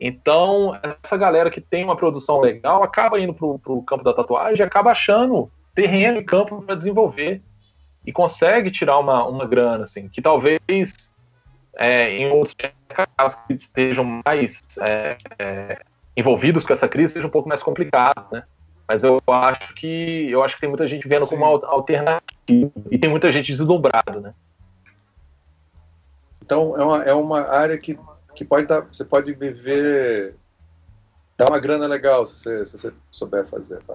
Então, 0.00 0.78
essa 0.82 1.16
galera 1.16 1.50
que 1.50 1.60
tem 1.60 1.84
uma 1.84 1.94
produção 1.94 2.40
legal 2.40 2.82
acaba 2.82 3.20
indo 3.20 3.34
para 3.34 3.72
o 3.72 3.82
campo 3.82 4.02
da 4.02 4.14
tatuagem 4.14 4.64
e 4.64 4.66
acaba 4.66 4.90
achando 4.90 5.50
terreno 5.74 6.18
e 6.18 6.24
campo 6.24 6.62
para 6.62 6.74
desenvolver 6.74 7.42
e 8.06 8.10
consegue 8.10 8.70
tirar 8.70 8.98
uma, 8.98 9.26
uma 9.26 9.46
grana, 9.46 9.84
assim, 9.84 10.08
que 10.08 10.22
talvez 10.22 11.14
é, 11.76 12.10
em 12.16 12.30
outros 12.30 12.56
casos 12.88 13.38
que 13.46 13.52
estejam 13.52 14.22
mais 14.24 14.60
é, 14.80 15.18
é, 15.38 15.82
envolvidos 16.16 16.64
com 16.64 16.72
essa 16.72 16.88
crise 16.88 17.14
seja 17.14 17.26
um 17.26 17.30
pouco 17.30 17.48
mais 17.48 17.62
complicado, 17.62 18.26
né? 18.32 18.42
Mas 18.88 19.04
eu 19.04 19.20
acho 19.28 19.72
que 19.74 20.28
eu 20.28 20.42
acho 20.42 20.56
que 20.56 20.62
tem 20.62 20.68
muita 20.68 20.88
gente 20.88 21.06
vendo 21.06 21.24
Sim. 21.24 21.36
como 21.36 21.44
uma 21.44 21.66
alternativa 21.68 22.72
e 22.90 22.98
tem 22.98 23.08
muita 23.08 23.30
gente 23.30 23.52
deslumbrado, 23.52 24.20
né? 24.20 24.34
Então 26.50 26.76
é 26.76 26.82
uma, 26.82 27.02
é 27.04 27.14
uma 27.14 27.40
área 27.42 27.78
que, 27.78 27.96
que 28.34 28.44
pode 28.44 28.66
dar, 28.66 28.80
você 28.80 29.04
pode 29.04 29.32
viver, 29.32 30.34
dar 31.38 31.48
uma 31.48 31.60
grana 31.60 31.86
legal 31.86 32.26
se 32.26 32.40
você, 32.40 32.66
se 32.66 32.72
você 32.76 32.92
souber 33.08 33.46
fazer. 33.46 33.80
Tá? 33.84 33.94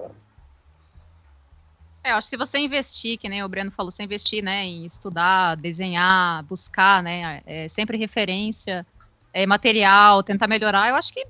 É, 2.02 2.12
acho 2.12 2.28
que 2.28 2.30
se 2.30 2.36
você 2.38 2.58
investir, 2.58 3.18
que 3.18 3.28
nem 3.28 3.44
o 3.44 3.48
Breno 3.48 3.70
falou, 3.70 3.90
você 3.90 4.04
investir, 4.04 4.42
né, 4.42 4.64
em 4.64 4.86
estudar, 4.86 5.54
desenhar, 5.56 6.42
buscar, 6.44 7.02
né, 7.02 7.42
é, 7.44 7.68
sempre 7.68 7.98
referência, 7.98 8.86
é, 9.34 9.44
material, 9.44 10.22
tentar 10.22 10.48
melhorar, 10.48 10.88
eu 10.88 10.96
acho 10.96 11.12
que 11.12 11.26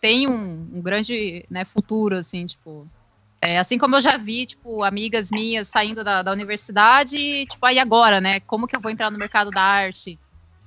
tem 0.00 0.26
um, 0.26 0.66
um 0.72 0.80
grande 0.80 1.44
né, 1.50 1.66
futuro, 1.66 2.16
assim, 2.16 2.46
tipo, 2.46 2.88
é, 3.42 3.58
assim 3.58 3.76
como 3.76 3.96
eu 3.96 4.00
já 4.00 4.16
vi, 4.16 4.46
tipo, 4.46 4.82
amigas 4.82 5.30
minhas 5.30 5.68
saindo 5.68 6.02
da, 6.02 6.22
da 6.22 6.32
universidade, 6.32 7.44
tipo, 7.44 7.66
aí 7.66 7.78
agora, 7.78 8.18
né, 8.18 8.40
como 8.40 8.66
que 8.66 8.74
eu 8.74 8.80
vou 8.80 8.90
entrar 8.90 9.10
no 9.10 9.18
mercado 9.18 9.50
da 9.50 9.60
arte? 9.60 10.18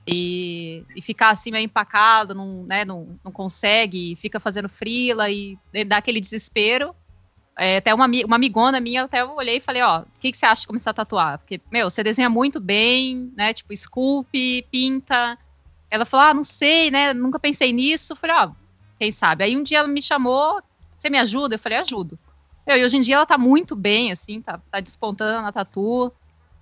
E, 0.05 0.83
e 0.95 1.01
ficar 1.01 1.29
assim 1.29 1.51
meio 1.51 1.63
empacado, 1.63 2.35
não, 2.35 2.63
né, 2.63 2.83
não, 2.83 3.17
não 3.23 3.31
consegue, 3.31 4.17
fica 4.17 4.39
fazendo 4.39 4.67
frila 4.67 5.29
e 5.29 5.57
dá 5.87 5.97
aquele 5.97 6.19
desespero. 6.19 6.93
É, 7.57 7.77
até 7.77 7.93
uma, 7.93 8.07
uma 8.25 8.35
amigona 8.35 8.79
minha, 8.79 9.03
até 9.03 9.21
eu 9.21 9.35
olhei 9.35 9.57
e 9.57 9.61
falei, 9.61 9.81
ó, 9.81 10.01
o 10.01 10.05
que, 10.19 10.31
que 10.31 10.37
você 10.37 10.45
acha 10.45 10.61
de 10.61 10.67
começar 10.67 10.89
a 10.91 10.95
tatuar? 10.95 11.37
Porque, 11.37 11.61
meu, 11.71 11.89
você 11.89 12.03
desenha 12.03 12.29
muito 12.29 12.59
bem, 12.59 13.31
né? 13.35 13.53
Tipo, 13.53 13.71
esculpe, 13.71 14.65
pinta. 14.71 15.37
Ela 15.89 16.05
falou, 16.05 16.25
ah, 16.25 16.33
não 16.33 16.43
sei, 16.43 16.89
né? 16.89 17.13
Nunca 17.13 17.39
pensei 17.39 17.71
nisso. 17.71 18.13
Eu 18.13 18.17
falei, 18.17 18.35
ó, 18.35 18.51
quem 18.99 19.11
sabe? 19.11 19.43
Aí 19.43 19.55
um 19.55 19.61
dia 19.61 19.79
ela 19.79 19.87
me 19.87 20.01
chamou, 20.01 20.61
você 20.97 21.09
me 21.09 21.19
ajuda? 21.19 21.55
Eu 21.55 21.59
falei, 21.59 21.77
ajudo. 21.77 22.17
Meu, 22.65 22.77
e 22.77 22.83
hoje 22.83 22.97
em 22.97 23.01
dia 23.01 23.15
ela 23.15 23.25
tá 23.25 23.37
muito 23.37 23.75
bem, 23.75 24.11
assim, 24.11 24.41
tá, 24.41 24.59
tá 24.71 24.79
despontando 24.79 25.41
na 25.41 25.51
tatu. 25.51 26.11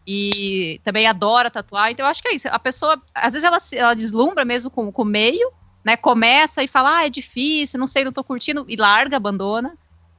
E 0.06 0.82
também 0.84 1.07
adora 1.07 1.52
tatuar. 1.52 1.91
Então 1.91 2.06
eu 2.06 2.10
acho 2.10 2.22
que 2.22 2.30
é 2.30 2.36
isso. 2.36 2.48
A 2.49 2.60
pessoa, 2.60 3.02
às 3.14 3.34
vezes 3.34 3.44
ela, 3.44 3.57
ela 3.73 3.94
deslumbra 3.94 4.44
mesmo 4.44 4.69
com, 4.69 4.91
com 4.91 5.02
o 5.03 5.06
meio, 5.06 5.52
né? 5.84 5.95
Começa 5.95 6.64
e 6.64 6.68
fala, 6.68 6.98
ah, 6.98 7.06
é 7.06 7.10
difícil, 7.10 7.80
não 7.80 7.88
sei, 7.88 8.03
não 8.03 8.11
tô 8.11 8.23
curtindo, 8.23 8.65
e 8.68 8.76
larga, 8.76 9.18
abandona. 9.18 9.78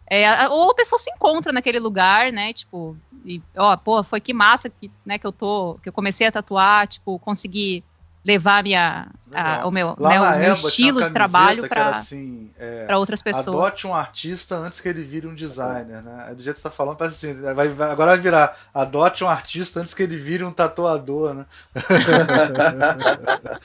É, 0.08 0.48
ou 0.48 0.70
a 0.70 0.74
pessoa 0.74 0.98
se 0.98 1.10
encontra 1.10 1.52
naquele 1.52 1.78
lugar, 1.78 2.32
né? 2.32 2.52
Tipo, 2.52 2.96
e, 3.24 3.40
ó, 3.56 3.76
pô, 3.76 4.02
foi 4.02 4.20
que 4.20 4.34
massa 4.34 4.68
que, 4.68 4.90
né, 5.06 5.18
que 5.18 5.26
eu 5.26 5.32
tô, 5.32 5.78
que 5.82 5.88
eu 5.88 5.92
comecei 5.92 6.26
a 6.26 6.32
tatuar, 6.32 6.86
tipo, 6.86 7.18
consegui 7.18 7.84
levar 8.24 8.62
minha, 8.62 9.08
a, 9.32 9.66
o 9.66 9.70
meu, 9.70 9.96
né, 9.98 10.20
o 10.20 10.38
meu 10.38 10.52
estilo 10.52 11.02
de 11.02 11.12
trabalho 11.12 11.68
para 11.68 11.86
assim, 11.86 12.50
é, 12.58 12.94
outras 12.96 13.20
pessoas. 13.20 13.48
Adote 13.48 13.86
um 13.86 13.94
artista 13.94 14.56
antes 14.56 14.80
que 14.80 14.88
ele 14.88 15.02
vire 15.02 15.26
um 15.26 15.34
designer, 15.34 16.02
né? 16.02 16.26
É 16.30 16.34
do 16.34 16.42
jeito 16.42 16.56
que 16.56 16.62
você 16.62 16.68
tá 16.68 16.74
falando, 16.74 16.96
parece 16.96 17.26
assim, 17.26 17.40
vai, 17.40 17.68
vai, 17.68 17.90
agora 17.90 18.12
vai 18.12 18.20
virar 18.20 18.56
adote 18.72 19.24
um 19.24 19.28
artista 19.28 19.80
antes 19.80 19.92
que 19.92 20.02
ele 20.02 20.16
vire 20.16 20.44
um 20.44 20.52
tatuador, 20.52 21.34
né? 21.34 21.46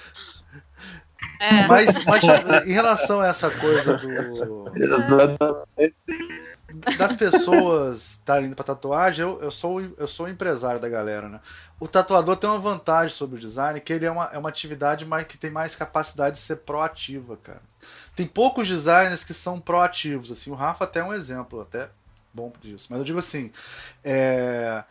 É. 1.39 1.67
Mas, 1.67 2.03
mas 2.05 2.23
em 2.65 2.71
relação 2.71 3.21
a 3.21 3.27
essa 3.27 3.49
coisa 3.51 3.95
do. 3.95 4.71
Das 6.97 7.15
pessoas 7.15 8.11
estarem 8.11 8.47
indo 8.47 8.55
pra 8.55 8.63
tatuagem, 8.63 9.25
eu, 9.25 9.41
eu, 9.41 9.51
sou, 9.51 9.81
eu 9.81 10.07
sou 10.07 10.27
empresário 10.27 10.79
da 10.79 10.89
galera, 10.89 11.29
né? 11.29 11.39
O 11.79 11.87
tatuador 11.87 12.35
tem 12.35 12.49
uma 12.49 12.59
vantagem 12.59 13.15
sobre 13.15 13.37
o 13.37 13.39
design, 13.39 13.79
que 13.79 13.93
ele 13.93 14.05
é 14.05 14.11
uma, 14.11 14.25
é 14.33 14.37
uma 14.37 14.49
atividade 14.49 15.05
mais, 15.05 15.25
que 15.25 15.37
tem 15.37 15.49
mais 15.49 15.75
capacidade 15.75 16.35
de 16.35 16.41
ser 16.41 16.57
proativa, 16.57 17.37
cara. 17.37 17.61
Tem 18.15 18.27
poucos 18.27 18.67
designers 18.67 19.23
que 19.23 19.33
são 19.33 19.59
proativos, 19.59 20.31
assim. 20.31 20.51
O 20.51 20.55
Rafa 20.55 20.83
até 20.83 20.99
é 20.99 21.03
um 21.03 21.13
exemplo, 21.13 21.61
até 21.61 21.89
bom 22.33 22.51
disso. 22.61 22.87
Mas 22.89 22.99
eu 22.99 23.05
digo 23.05 23.19
assim, 23.19 23.51
é, 24.03 24.83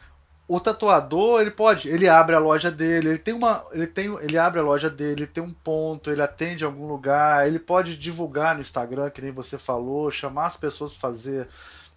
o 0.49 0.61
tatuador, 0.61 1.41
ele 1.41 1.51
pode, 1.51 1.89
ele 1.89 2.09
abre 2.09 2.37
a 2.37 2.39
loja 2.39 2.71
dele, 2.71 3.09
ele 3.09 3.19
tem 3.19 3.35
uma, 3.35 3.65
ele 3.73 3.87
tem, 3.87 4.07
ele 4.21 4.39
abre 4.39 4.61
a 4.61 4.63
loja 4.63 4.89
dele, 4.89 5.23
ele 5.23 5.27
tem 5.27 5.43
um 5.43 5.51
ponto, 5.51 6.11
ele 6.11 6.23
atende 6.23 6.63
em 6.63 6.67
algum 6.67 6.87
lugar, 6.87 7.47
ele 7.49 7.59
pode 7.59 7.97
divulgar 7.97 8.55
no 8.55 8.61
Instagram, 8.61 9.11
que 9.11 9.21
nem 9.21 9.33
você 9.33 9.59
falou, 9.59 10.11
chamar 10.11 10.47
as 10.47 10.57
pessoas 10.57 10.93
para 10.93 11.01
fazer. 11.01 11.49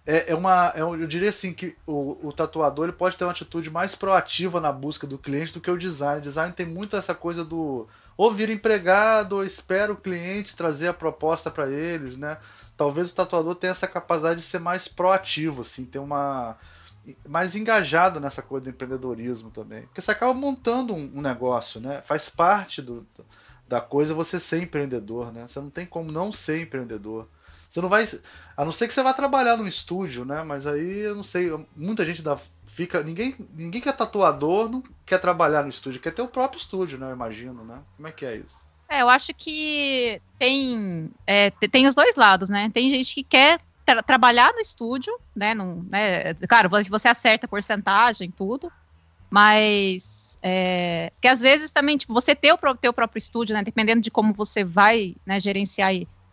É, 0.04 0.32
é 0.32 0.34
uma, 0.34 0.72
é, 0.74 0.80
eu 0.80 1.06
diria 1.06 1.28
assim 1.28 1.52
que 1.52 1.76
o, 1.86 2.18
o 2.26 2.32
tatuador 2.32 2.86
ele 2.86 2.92
pode 2.92 3.16
ter 3.16 3.24
uma 3.24 3.30
atitude 3.30 3.70
mais 3.70 3.94
proativa 3.94 4.60
na 4.60 4.72
busca 4.72 5.06
do 5.06 5.18
cliente 5.18 5.52
do 5.52 5.60
que 5.60 5.70
o 5.70 5.78
design. 5.78 6.18
O 6.18 6.22
design 6.22 6.52
tem 6.52 6.66
muito 6.66 6.96
essa 6.96 7.14
coisa 7.14 7.44
do 7.44 7.86
ou 8.16 8.32
vir 8.32 8.50
empregado, 8.50 9.36
ou 9.36 9.44
espera 9.44 9.92
o 9.92 9.96
cliente 9.96 10.56
trazer 10.56 10.88
a 10.88 10.94
proposta 10.94 11.50
para 11.50 11.70
eles, 11.70 12.16
né? 12.16 12.36
Talvez 12.76 13.10
o 13.10 13.14
tatuador 13.14 13.54
tenha 13.54 13.70
essa 13.70 13.86
capacidade 13.86 14.40
de 14.40 14.46
ser 14.46 14.58
mais 14.58 14.88
proativo, 14.88 15.62
assim, 15.62 15.84
ter 15.84 15.98
uma 15.98 16.56
mais 17.28 17.56
engajado 17.56 18.20
nessa 18.20 18.42
coisa 18.42 18.64
do 18.64 18.70
empreendedorismo 18.70 19.50
também. 19.50 19.82
Porque 19.82 20.00
você 20.00 20.10
acaba 20.10 20.34
montando 20.34 20.94
um, 20.94 21.18
um 21.18 21.20
negócio, 21.20 21.80
né? 21.80 22.02
Faz 22.02 22.28
parte 22.28 22.80
do, 22.82 23.06
da 23.68 23.80
coisa 23.80 24.14
você 24.14 24.40
ser 24.40 24.62
empreendedor, 24.62 25.32
né? 25.32 25.46
Você 25.46 25.60
não 25.60 25.70
tem 25.70 25.86
como 25.86 26.10
não 26.10 26.32
ser 26.32 26.62
empreendedor. 26.62 27.28
Você 27.68 27.80
não 27.80 27.88
vai. 27.88 28.04
A 28.56 28.64
não 28.64 28.72
ser 28.72 28.88
que 28.88 28.94
você 28.94 29.02
vá 29.02 29.14
trabalhar 29.14 29.56
num 29.56 29.66
estúdio, 29.66 30.24
né? 30.24 30.42
Mas 30.42 30.66
aí 30.66 31.00
eu 31.00 31.14
não 31.14 31.22
sei. 31.22 31.50
Muita 31.76 32.04
gente 32.04 32.20
dá, 32.20 32.36
fica. 32.64 33.02
Ninguém, 33.02 33.36
ninguém 33.54 33.80
que 33.80 33.88
é 33.88 33.92
tatuador 33.92 34.68
não 34.68 34.82
quer 35.06 35.18
trabalhar 35.18 35.62
no 35.62 35.68
estúdio, 35.68 36.00
quer 36.00 36.10
ter 36.10 36.22
o 36.22 36.28
próprio 36.28 36.58
estúdio, 36.58 36.98
né? 36.98 37.06
Eu 37.06 37.14
imagino, 37.14 37.64
né? 37.64 37.80
Como 37.96 38.08
é 38.08 38.12
que 38.12 38.26
é 38.26 38.36
isso? 38.36 38.68
É, 38.88 39.02
eu 39.02 39.08
acho 39.08 39.32
que 39.32 40.20
tem, 40.36 41.12
é, 41.24 41.50
tem 41.70 41.86
os 41.86 41.94
dois 41.94 42.16
lados, 42.16 42.50
né? 42.50 42.68
Tem 42.74 42.90
gente 42.90 43.14
que 43.14 43.22
quer 43.22 43.60
tra 43.94 44.02
trabalhar 44.02 44.52
no 44.52 44.60
estúdio, 44.60 45.12
né, 45.34 45.54
num, 45.54 45.86
né? 45.90 46.34
Claro, 46.48 46.68
você 46.68 47.08
acerta 47.08 47.46
a 47.46 47.48
porcentagem, 47.48 48.30
tudo. 48.30 48.70
Mas 49.28 50.38
é, 50.42 51.12
que 51.20 51.28
às 51.28 51.40
vezes 51.40 51.70
também, 51.70 51.96
tipo, 51.96 52.12
você 52.12 52.34
ter 52.34 52.52
o 52.52 52.58
teu 52.74 52.92
próprio 52.92 53.18
estúdio, 53.18 53.54
né? 53.54 53.62
Dependendo 53.62 54.00
de 54.00 54.10
como 54.10 54.32
você 54.32 54.64
vai 54.64 55.14
né, 55.24 55.38
gerenciar 55.38 55.92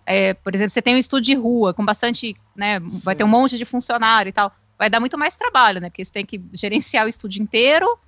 é, 0.09 0.33
por 0.33 0.55
exemplo, 0.55 0.69
você 0.69 0.81
tem 0.81 0.95
um 0.95 0.97
estúdio 0.97 1.35
de 1.35 1.41
rua 1.41 1.73
com 1.73 1.83
bastante, 1.83 2.33
né? 2.55 2.79
Sim. 2.79 3.01
Vai 3.03 3.13
ter 3.13 3.25
um 3.25 3.27
monte 3.27 3.57
de 3.57 3.65
funcionário 3.65 4.29
e 4.29 4.31
tal. 4.31 4.53
Vai 4.79 4.89
dar 4.89 5.01
muito 5.01 5.17
mais 5.17 5.35
trabalho, 5.35 5.81
né? 5.81 5.89
Porque 5.89 6.05
você 6.05 6.13
tem 6.13 6.25
que 6.25 6.41
gerenciar 6.53 7.05
o 7.05 7.09
estúdio 7.09 7.43
inteiro 7.43 7.99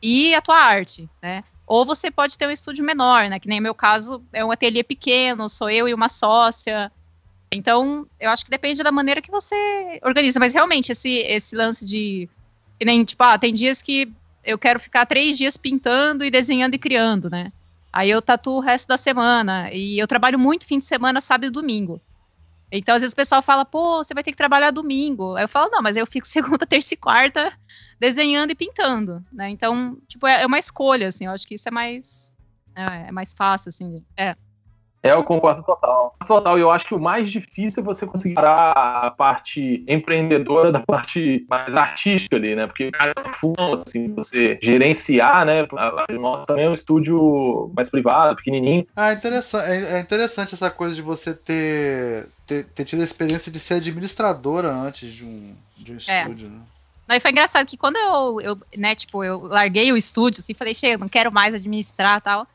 e 0.00 0.36
a 0.36 0.40
tua 0.40 0.56
arte, 0.56 1.10
né? 1.20 1.42
Ou 1.66 1.84
você 1.84 2.12
pode 2.12 2.38
ter 2.38 2.46
um 2.46 2.52
estúdio 2.52 2.84
menor, 2.84 3.28
né? 3.28 3.40
Que 3.40 3.48
nem 3.48 3.58
o 3.58 3.62
meu 3.62 3.74
caso 3.74 4.22
é 4.32 4.44
um 4.44 4.52
ateliê 4.52 4.84
pequeno, 4.84 5.48
sou 5.48 5.68
eu 5.68 5.88
e 5.88 5.92
uma 5.92 6.08
sócia. 6.08 6.92
Então, 7.50 8.06
eu 8.20 8.30
acho 8.30 8.44
que 8.44 8.50
depende 8.50 8.82
da 8.82 8.92
maneira 8.92 9.22
que 9.22 9.30
você 9.30 10.00
organiza. 10.02 10.38
Mas 10.38 10.54
realmente, 10.54 10.92
esse, 10.92 11.18
esse 11.18 11.56
lance 11.56 11.84
de. 11.84 12.28
Que 12.78 12.84
nem, 12.84 13.04
tipo, 13.04 13.22
ah, 13.22 13.38
tem 13.38 13.52
dias 13.52 13.82
que 13.82 14.12
eu 14.44 14.58
quero 14.58 14.78
ficar 14.78 15.06
três 15.06 15.36
dias 15.36 15.56
pintando 15.56 16.24
e 16.24 16.30
desenhando 16.30 16.74
e 16.74 16.78
criando, 16.78 17.28
né? 17.28 17.52
Aí 17.92 18.10
eu 18.10 18.22
tatuo 18.22 18.56
o 18.56 18.60
resto 18.60 18.88
da 18.88 18.96
semana. 18.96 19.70
E 19.72 19.98
eu 19.98 20.06
trabalho 20.06 20.38
muito 20.38 20.66
fim 20.66 20.78
de 20.78 20.84
semana, 20.84 21.20
sábado 21.20 21.46
e 21.46 21.50
domingo. 21.50 22.00
Então, 22.70 22.94
às 22.94 23.00
vezes 23.00 23.12
o 23.12 23.16
pessoal 23.16 23.42
fala, 23.42 23.64
pô, 23.64 24.04
você 24.04 24.12
vai 24.12 24.22
ter 24.22 24.30
que 24.30 24.36
trabalhar 24.36 24.70
domingo. 24.70 25.34
Aí 25.36 25.44
eu 25.44 25.48
falo, 25.48 25.70
não, 25.70 25.82
mas 25.82 25.96
eu 25.96 26.06
fico 26.06 26.26
segunda, 26.28 26.66
terça 26.66 26.94
e 26.94 26.96
quarta 26.96 27.52
desenhando 27.98 28.52
e 28.52 28.54
pintando, 28.54 29.24
né? 29.32 29.50
Então, 29.50 29.98
tipo, 30.06 30.26
é, 30.26 30.42
é 30.42 30.46
uma 30.46 30.58
escolha, 30.58 31.08
assim. 31.08 31.26
Eu 31.26 31.32
acho 31.32 31.46
que 31.46 31.54
isso 31.54 31.68
é 31.68 31.72
mais, 31.72 32.32
é, 32.74 33.08
é 33.08 33.12
mais 33.12 33.34
fácil, 33.34 33.70
assim. 33.70 34.04
É. 34.16 34.36
É, 35.02 35.12
eu 35.12 35.22
concordo 35.22 35.62
total. 35.62 36.14
Total, 36.26 36.58
eu 36.58 36.70
acho 36.70 36.86
que 36.86 36.94
o 36.94 36.98
mais 36.98 37.30
difícil 37.30 37.82
é 37.82 37.84
você 37.86 38.06
conseguir 38.06 38.34
parar 38.34 38.72
a 38.72 39.10
parte 39.10 39.84
empreendedora 39.86 40.72
da 40.72 40.80
parte 40.80 41.46
mais 41.48 41.74
artística 41.74 42.36
ali, 42.36 42.56
né? 42.56 42.66
Porque 42.66 42.90
é 42.92 43.32
fundo, 43.34 43.56
assim, 43.72 44.12
você 44.12 44.58
gerenciar, 44.60 45.46
né? 45.46 45.62
O 45.62 46.20
nosso 46.20 46.46
também 46.46 46.64
é 46.64 46.68
um 46.68 46.74
estúdio 46.74 47.70
mais 47.74 47.88
privado, 47.88 48.36
pequenininho. 48.36 48.86
Ah, 48.96 49.12
interessante, 49.12 49.70
é, 49.70 49.98
é 49.98 50.00
interessante 50.00 50.54
essa 50.54 50.70
coisa 50.70 50.94
de 50.94 51.02
você 51.02 51.32
ter, 51.32 52.28
ter, 52.46 52.64
ter 52.64 52.84
tido 52.84 53.00
a 53.00 53.04
experiência 53.04 53.52
de 53.52 53.60
ser 53.60 53.74
administradora 53.74 54.68
antes 54.68 55.12
de 55.12 55.24
um, 55.24 55.54
de 55.76 55.92
um 55.92 55.96
é. 56.08 56.20
estúdio, 56.20 56.50
né? 56.50 56.60
Não, 57.06 57.16
e 57.16 57.20
foi 57.20 57.30
engraçado 57.30 57.66
que 57.66 57.78
quando 57.78 57.96
eu, 57.96 58.40
eu, 58.42 58.58
né, 58.76 58.94
tipo, 58.94 59.24
eu 59.24 59.40
larguei 59.40 59.90
o 59.90 59.96
estúdio, 59.96 60.40
assim, 60.40 60.52
falei, 60.52 60.74
chega, 60.74 60.98
não 60.98 61.08
quero 61.08 61.32
mais 61.32 61.54
administrar 61.54 62.20
tal 62.20 62.46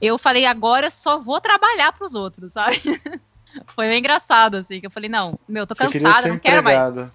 eu 0.00 0.18
falei, 0.18 0.46
agora 0.46 0.86
eu 0.86 0.90
só 0.90 1.18
vou 1.18 1.40
trabalhar 1.40 1.92
pros 1.92 2.14
outros, 2.14 2.52
sabe? 2.52 2.80
Foi 3.74 3.88
bem 3.88 4.00
engraçado, 4.00 4.56
assim, 4.56 4.80
que 4.80 4.86
eu 4.86 4.90
falei, 4.90 5.08
não, 5.08 5.38
meu, 5.48 5.66
tô 5.66 5.74
cansada, 5.74 6.28
não 6.28 6.38
quero 6.38 6.62
mais. 6.62 7.10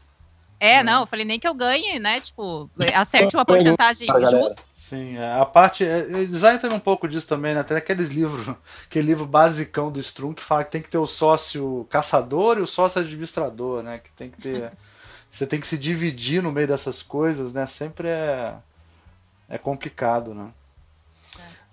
É, 0.59 0.83
não, 0.83 1.01
eu 1.01 1.07
falei 1.07 1.25
nem 1.25 1.39
que 1.39 1.47
eu 1.47 1.55
ganhe, 1.55 1.97
né? 1.97 2.21
Tipo, 2.21 2.69
acerte 2.93 3.35
uma 3.35 3.43
porcentagem 3.43 4.07
justa. 4.29 4.61
Sim, 4.75 5.17
é, 5.17 5.39
a 5.39 5.43
parte. 5.43 5.83
É, 5.83 6.03
design 6.25 6.59
tem 6.59 6.71
um 6.71 6.79
pouco 6.79 7.07
disso 7.07 7.27
também, 7.27 7.55
né? 7.55 7.63
Tem 7.63 7.75
aqueles 7.75 8.09
livros, 8.09 8.55
aquele 8.85 9.07
livro 9.07 9.25
basicão 9.25 9.91
do 9.91 9.99
Strum 9.99 10.35
que 10.35 10.43
fala 10.43 10.63
que 10.63 10.69
tem 10.69 10.81
que 10.81 10.89
ter 10.89 10.99
o 10.99 11.07
sócio 11.07 11.87
caçador 11.89 12.59
e 12.59 12.61
o 12.61 12.67
sócio 12.67 13.01
administrador, 13.01 13.81
né? 13.81 13.97
Que 13.97 14.11
tem 14.11 14.29
que 14.29 14.39
ter. 14.39 14.71
você 15.31 15.47
tem 15.47 15.59
que 15.59 15.65
se 15.65 15.79
dividir 15.79 16.43
no 16.43 16.51
meio 16.51 16.67
dessas 16.67 17.01
coisas, 17.01 17.53
né? 17.53 17.65
Sempre 17.65 18.09
é, 18.09 18.53
é 19.49 19.57
complicado, 19.57 20.35
né? 20.35 20.51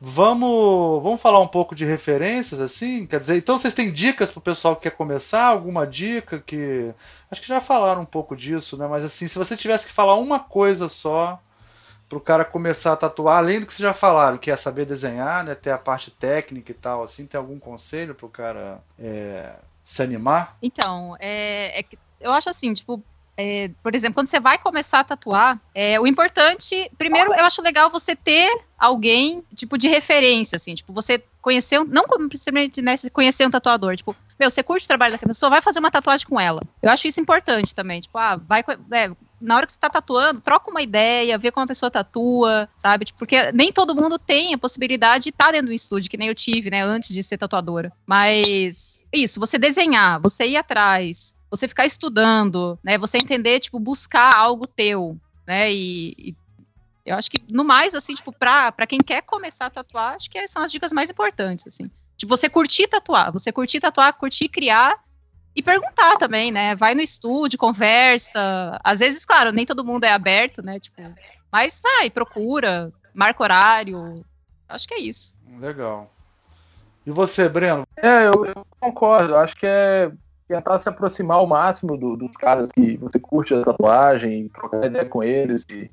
Vamos, 0.01 1.03
vamos 1.03 1.21
falar 1.21 1.41
um 1.41 1.49
pouco 1.49 1.75
de 1.75 1.85
referências, 1.85 2.61
assim? 2.61 3.05
Quer 3.05 3.19
dizer, 3.19 3.37
então 3.37 3.59
vocês 3.59 3.75
têm 3.75 3.93
dicas 3.93 4.31
para 4.31 4.39
o 4.39 4.43
pessoal 4.43 4.77
que 4.77 4.83
quer 4.83 4.97
começar? 4.97 5.47
Alguma 5.47 5.85
dica 5.85 6.39
que. 6.39 6.95
Acho 7.29 7.41
que 7.41 7.49
já 7.49 7.61
falaram 7.61 8.03
um 8.03 8.07
pouco 8.07 8.37
disso, 8.37 8.77
né? 8.77 8.87
Mas 8.87 9.05
assim, 9.05 9.27
se 9.27 9.37
você 9.37 9.57
tivesse 9.57 9.87
que 9.87 9.93
falar 9.93 10.15
uma 10.15 10.39
coisa 10.39 10.89
só 10.89 11.41
para 12.09 12.17
o 12.17 12.21
cara 12.21 12.45
começar 12.45 12.93
a 12.93 12.97
tatuar, 12.97 13.39
além 13.39 13.59
do 13.59 13.67
que 13.67 13.73
vocês 13.73 13.87
já 13.87 13.93
falaram, 13.93 14.39
que 14.39 14.51
é 14.51 14.57
saber 14.57 14.87
desenhar, 14.87 15.45
né? 15.45 15.55
Ter 15.57 15.73
a 15.73 15.79
parte 15.79 16.13
técnica 16.13 16.71
e 16.71 16.75
tal, 16.75 17.03
assim, 17.03 17.27
tem 17.27 17.39
algum 17.39 17.59
conselho 17.59 18.15
para 18.15 18.27
o 18.27 18.31
cara 18.31 18.81
é, 18.99 19.53
se 19.83 20.01
animar? 20.01 20.57
Então, 20.63 21.17
é, 21.19 21.81
é, 21.81 21.85
eu 22.21 22.31
acho 22.31 22.49
assim, 22.49 22.73
tipo, 22.73 23.03
é, 23.41 23.71
por 23.85 23.95
exemplo, 23.95 24.17
quando 24.17 24.27
você 24.27 24.41
vai 24.41 24.59
começar 24.59 24.99
a 24.99 25.05
tatuar, 25.05 25.61
é, 25.73 25.99
o 26.01 26.09
importante, 26.09 26.91
primeiro, 26.99 27.33
eu 27.33 27.45
acho 27.45 27.63
legal 27.63 27.89
você 27.89 28.17
ter 28.17 28.51
alguém, 28.77 29.45
tipo, 29.55 29.79
de 29.79 29.87
referência, 29.87 30.57
assim, 30.57 30.75
tipo, 30.75 30.93
você 30.93 31.23
conhecer, 31.41 31.85
não 31.85 32.03
simplesmente 32.17 32.83
né, 32.83 32.97
conhecer 33.13 33.47
um 33.47 33.51
tatuador, 33.51 33.95
tipo, 33.95 34.17
meu, 34.41 34.51
você 34.51 34.61
curte 34.61 34.87
o 34.87 34.89
trabalho 34.89 35.13
daquela 35.13 35.29
pessoa, 35.29 35.51
vai 35.51 35.63
fazer 35.63 35.79
uma 35.79 35.91
tatuagem 35.91 36.27
com 36.27 36.41
ela. 36.41 36.61
Eu 36.83 36.91
acho 36.91 37.07
isso 37.07 37.21
importante 37.21 37.73
também, 37.77 38.01
tipo, 38.01 38.19
ah, 38.19 38.35
vai, 38.37 38.65
é, 38.91 39.11
na 39.41 39.57
hora 39.57 39.67
que 39.67 39.73
você 39.73 39.79
tá 39.79 39.89
tatuando, 39.89 40.41
troca 40.41 40.69
uma 40.69 40.83
ideia, 40.83 41.39
vê 41.39 41.53
como 41.53 41.63
a 41.63 41.69
pessoa 41.69 41.93
tatua, 41.93 42.69
sabe? 42.77 43.05
Tipo, 43.05 43.21
porque 43.21 43.53
nem 43.53 43.73
todo 43.73 43.95
mundo 43.95 44.19
tem 44.19 44.53
a 44.53 44.59
possibilidade 44.59 45.25
de 45.25 45.31
estar 45.31 45.47
tá 45.47 45.53
dentro 45.53 45.69
do 45.69 45.73
estúdio, 45.73 46.11
que 46.11 46.17
nem 46.17 46.27
eu 46.27 46.35
tive, 46.35 46.71
né, 46.71 46.83
antes 46.83 47.15
de 47.15 47.23
ser 47.23 47.39
tatuadora. 47.39 47.93
Mas 48.05 49.05
isso, 49.13 49.39
você 49.39 49.59
desenhar, 49.59 50.21
você 50.21 50.45
ir 50.45 50.57
atrás, 50.57 51.37
você 51.51 51.67
ficar 51.67 51.87
estudando, 51.87 52.79
né? 52.83 52.99
Você 52.99 53.19
entender, 53.19 53.61
tipo, 53.61 53.79
buscar 53.79 54.35
algo 54.35 54.67
teu, 54.67 55.19
né? 55.47 55.73
E, 55.73 56.15
e 56.19 56.37
eu 57.07 57.17
acho 57.17 57.31
que, 57.31 57.43
no 57.49 57.65
mais, 57.65 57.95
assim, 57.95 58.15
tipo, 58.15 58.33
pra, 58.33 58.71
pra 58.71 58.87
quem 58.87 58.99
quer 58.99 59.23
começar 59.23 59.67
a 59.67 59.71
tatuar, 59.71 60.15
acho 60.15 60.31
que 60.31 60.47
são 60.47 60.63
as 60.63 60.71
dicas 60.71 60.93
mais 60.93 61.11
importantes, 61.11 61.67
assim. 61.67 61.91
Tipo, 62.17 62.37
você 62.37 62.49
curtir 62.49 62.89
tatuar, 62.89 63.33
você 63.33 63.51
curtir 63.51 63.81
tatuar, 63.81 64.13
curtir 64.13 64.49
criar 64.49 64.99
e 65.55 65.63
perguntar 65.63 66.17
também, 66.17 66.53
né? 66.53 66.75
Vai 66.75 66.95
no 66.95 67.01
estúdio, 67.01 67.59
conversa. 67.59 68.79
Às 68.85 69.01
vezes, 69.01 69.25
claro, 69.25 69.53
nem 69.53 69.65
todo 69.65 69.85
mundo 69.85 70.05
é 70.05 70.13
aberto, 70.13 70.63
né? 70.63 70.79
Tipo, 70.79 71.03
mas 71.51 71.81
vai, 71.81 72.11
procura, 72.11 72.93
marca 73.15 73.43
horário. 73.43 74.25
Acho 74.69 74.87
que 74.87 74.95
é 74.95 75.01
isso. 75.01 75.35
Legal. 75.59 76.13
E 77.07 77.11
você, 77.11 77.49
Breno? 77.49 77.87
É, 77.97 78.27
eu, 78.27 78.45
eu 78.45 78.67
concordo. 78.79 79.35
Acho 79.35 79.57
que 79.57 79.67
é 79.67 80.13
tentar 80.49 80.81
se 80.81 80.89
aproximar 80.89 81.37
ao 81.37 81.47
máximo 81.47 81.97
do, 81.97 82.17
dos 82.17 82.37
caras 82.37 82.73
que 82.73 82.97
você 82.97 83.19
curte 83.19 83.55
a 83.55 83.63
tatuagem, 83.63 84.49
trocar 84.49 84.87
ideia 84.87 85.05
com 85.05 85.23
eles, 85.23 85.67
e, 85.71 85.91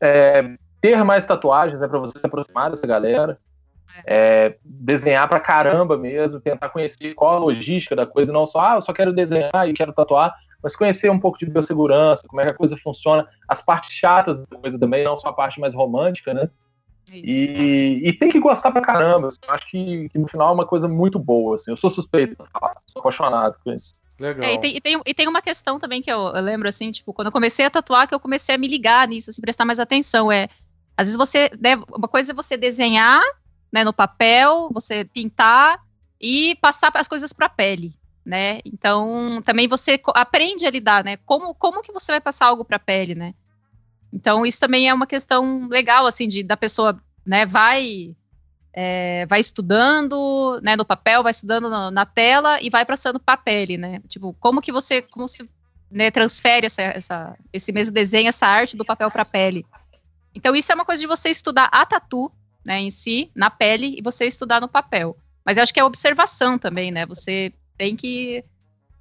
é, 0.00 0.56
ter 0.80 1.02
mais 1.02 1.26
tatuagens 1.26 1.82
é 1.82 1.88
para 1.88 1.98
você 1.98 2.18
se 2.18 2.26
aproximar 2.26 2.70
dessa 2.70 2.86
galera, 2.86 3.38
é, 4.06 4.56
desenhar 4.64 5.28
pra 5.28 5.40
caramba 5.40 5.96
mesmo, 5.96 6.40
tentar 6.40 6.68
conhecer 6.68 7.14
qual 7.14 7.36
a 7.36 7.38
logística 7.38 7.96
da 7.96 8.06
coisa, 8.06 8.32
não 8.32 8.46
só, 8.46 8.60
ah, 8.60 8.74
eu 8.76 8.80
só 8.80 8.92
quero 8.92 9.12
desenhar 9.12 9.68
e 9.68 9.72
quero 9.72 9.92
tatuar, 9.92 10.34
mas 10.62 10.76
conhecer 10.76 11.10
um 11.10 11.18
pouco 11.18 11.38
de 11.38 11.46
biossegurança, 11.46 12.26
como 12.28 12.40
é 12.40 12.46
que 12.46 12.52
a 12.52 12.56
coisa 12.56 12.76
funciona, 12.76 13.26
as 13.48 13.62
partes 13.62 13.92
chatas 13.92 14.44
da 14.46 14.56
coisa 14.58 14.78
também, 14.78 15.04
não 15.04 15.16
só 15.16 15.28
a 15.28 15.32
parte 15.32 15.60
mais 15.60 15.74
romântica, 15.74 16.32
né? 16.32 16.48
E, 17.12 18.00
e, 18.04 18.12
tem 18.12 18.28
que 18.28 18.40
gostar 18.40 18.72
pra 18.72 18.80
caramba. 18.80 19.28
Assim, 19.28 19.38
eu 19.46 19.54
acho 19.54 19.70
que, 19.70 20.08
que, 20.08 20.18
no 20.18 20.26
final 20.26 20.50
é 20.50 20.52
uma 20.52 20.66
coisa 20.66 20.88
muito 20.88 21.18
boa. 21.18 21.54
Assim. 21.54 21.70
Eu 21.70 21.76
sou 21.76 21.90
suspeito, 21.90 22.36
sou 22.86 23.00
apaixonado 23.00 23.56
com 23.62 23.72
isso. 23.72 23.94
Legal. 24.18 24.48
É, 24.48 24.54
e, 24.54 24.58
tem, 24.58 24.76
e, 24.76 24.80
tem, 24.80 25.00
e, 25.04 25.14
tem, 25.14 25.28
uma 25.28 25.42
questão 25.42 25.78
também 25.78 26.00
que 26.00 26.10
eu, 26.10 26.28
eu, 26.28 26.42
lembro, 26.42 26.68
assim, 26.68 26.92
tipo, 26.92 27.12
quando 27.12 27.26
eu 27.26 27.32
comecei 27.32 27.64
a 27.64 27.70
tatuar, 27.70 28.06
que 28.06 28.14
eu 28.14 28.20
comecei 28.20 28.54
a 28.54 28.58
me 28.58 28.68
ligar 28.68 29.06
nisso, 29.08 29.30
assim, 29.30 29.42
prestar 29.42 29.64
mais 29.64 29.80
atenção. 29.80 30.30
É, 30.30 30.48
às 30.96 31.08
vezes 31.08 31.16
você, 31.16 31.50
né, 31.60 31.76
uma 31.92 32.08
coisa 32.08 32.32
é 32.32 32.34
você 32.34 32.56
desenhar, 32.56 33.22
né, 33.72 33.82
no 33.82 33.92
papel, 33.92 34.70
você 34.72 35.04
pintar 35.04 35.82
e 36.20 36.54
passar 36.56 36.92
as 36.94 37.08
coisas 37.08 37.32
para 37.32 37.46
a 37.46 37.50
pele, 37.50 37.92
né? 38.24 38.60
Então, 38.64 39.42
também 39.44 39.66
você 39.66 40.00
aprende 40.14 40.64
a 40.64 40.70
lidar, 40.70 41.04
né? 41.04 41.16
Como, 41.26 41.52
como 41.54 41.82
que 41.82 41.92
você 41.92 42.12
vai 42.12 42.20
passar 42.20 42.46
algo 42.46 42.64
para 42.64 42.76
a 42.76 42.80
pele, 42.80 43.16
né? 43.16 43.34
Então, 44.14 44.46
isso 44.46 44.60
também 44.60 44.88
é 44.88 44.94
uma 44.94 45.08
questão 45.08 45.66
legal, 45.68 46.06
assim, 46.06 46.28
de 46.28 46.44
da 46.44 46.56
pessoa, 46.56 46.96
né, 47.26 47.44
vai 47.44 48.14
é, 48.72 49.26
vai 49.26 49.40
estudando, 49.40 50.60
né, 50.62 50.76
no 50.76 50.84
papel, 50.84 51.24
vai 51.24 51.32
estudando 51.32 51.68
no, 51.68 51.90
na 51.90 52.06
tela 52.06 52.60
e 52.62 52.70
vai 52.70 52.84
passando 52.84 53.18
papel, 53.18 53.76
né? 53.76 54.00
Tipo, 54.08 54.32
como 54.38 54.60
que 54.60 54.70
você, 54.70 55.02
como 55.02 55.26
se 55.26 55.48
né, 55.90 56.12
transfere 56.12 56.66
essa, 56.66 56.82
essa, 56.82 57.36
esse 57.52 57.72
mesmo 57.72 57.92
desenho, 57.92 58.28
essa 58.28 58.46
arte 58.46 58.76
do 58.76 58.84
papel 58.84 59.10
para 59.10 59.22
a 59.22 59.26
pele. 59.26 59.66
Então, 60.32 60.54
isso 60.54 60.70
é 60.70 60.74
uma 60.76 60.84
coisa 60.84 61.00
de 61.00 61.06
você 61.08 61.30
estudar 61.30 61.68
a 61.72 61.84
tatu, 61.84 62.30
né, 62.64 62.80
em 62.80 62.90
si, 62.90 63.32
na 63.34 63.50
pele, 63.50 63.96
e 63.98 64.02
você 64.02 64.26
estudar 64.26 64.60
no 64.60 64.68
papel. 64.68 65.16
Mas 65.44 65.56
eu 65.56 65.62
acho 65.64 65.74
que 65.74 65.80
é 65.80 65.84
observação 65.84 66.56
também, 66.56 66.90
né? 66.92 67.04
Você 67.06 67.52
tem 67.76 67.96
que 67.96 68.44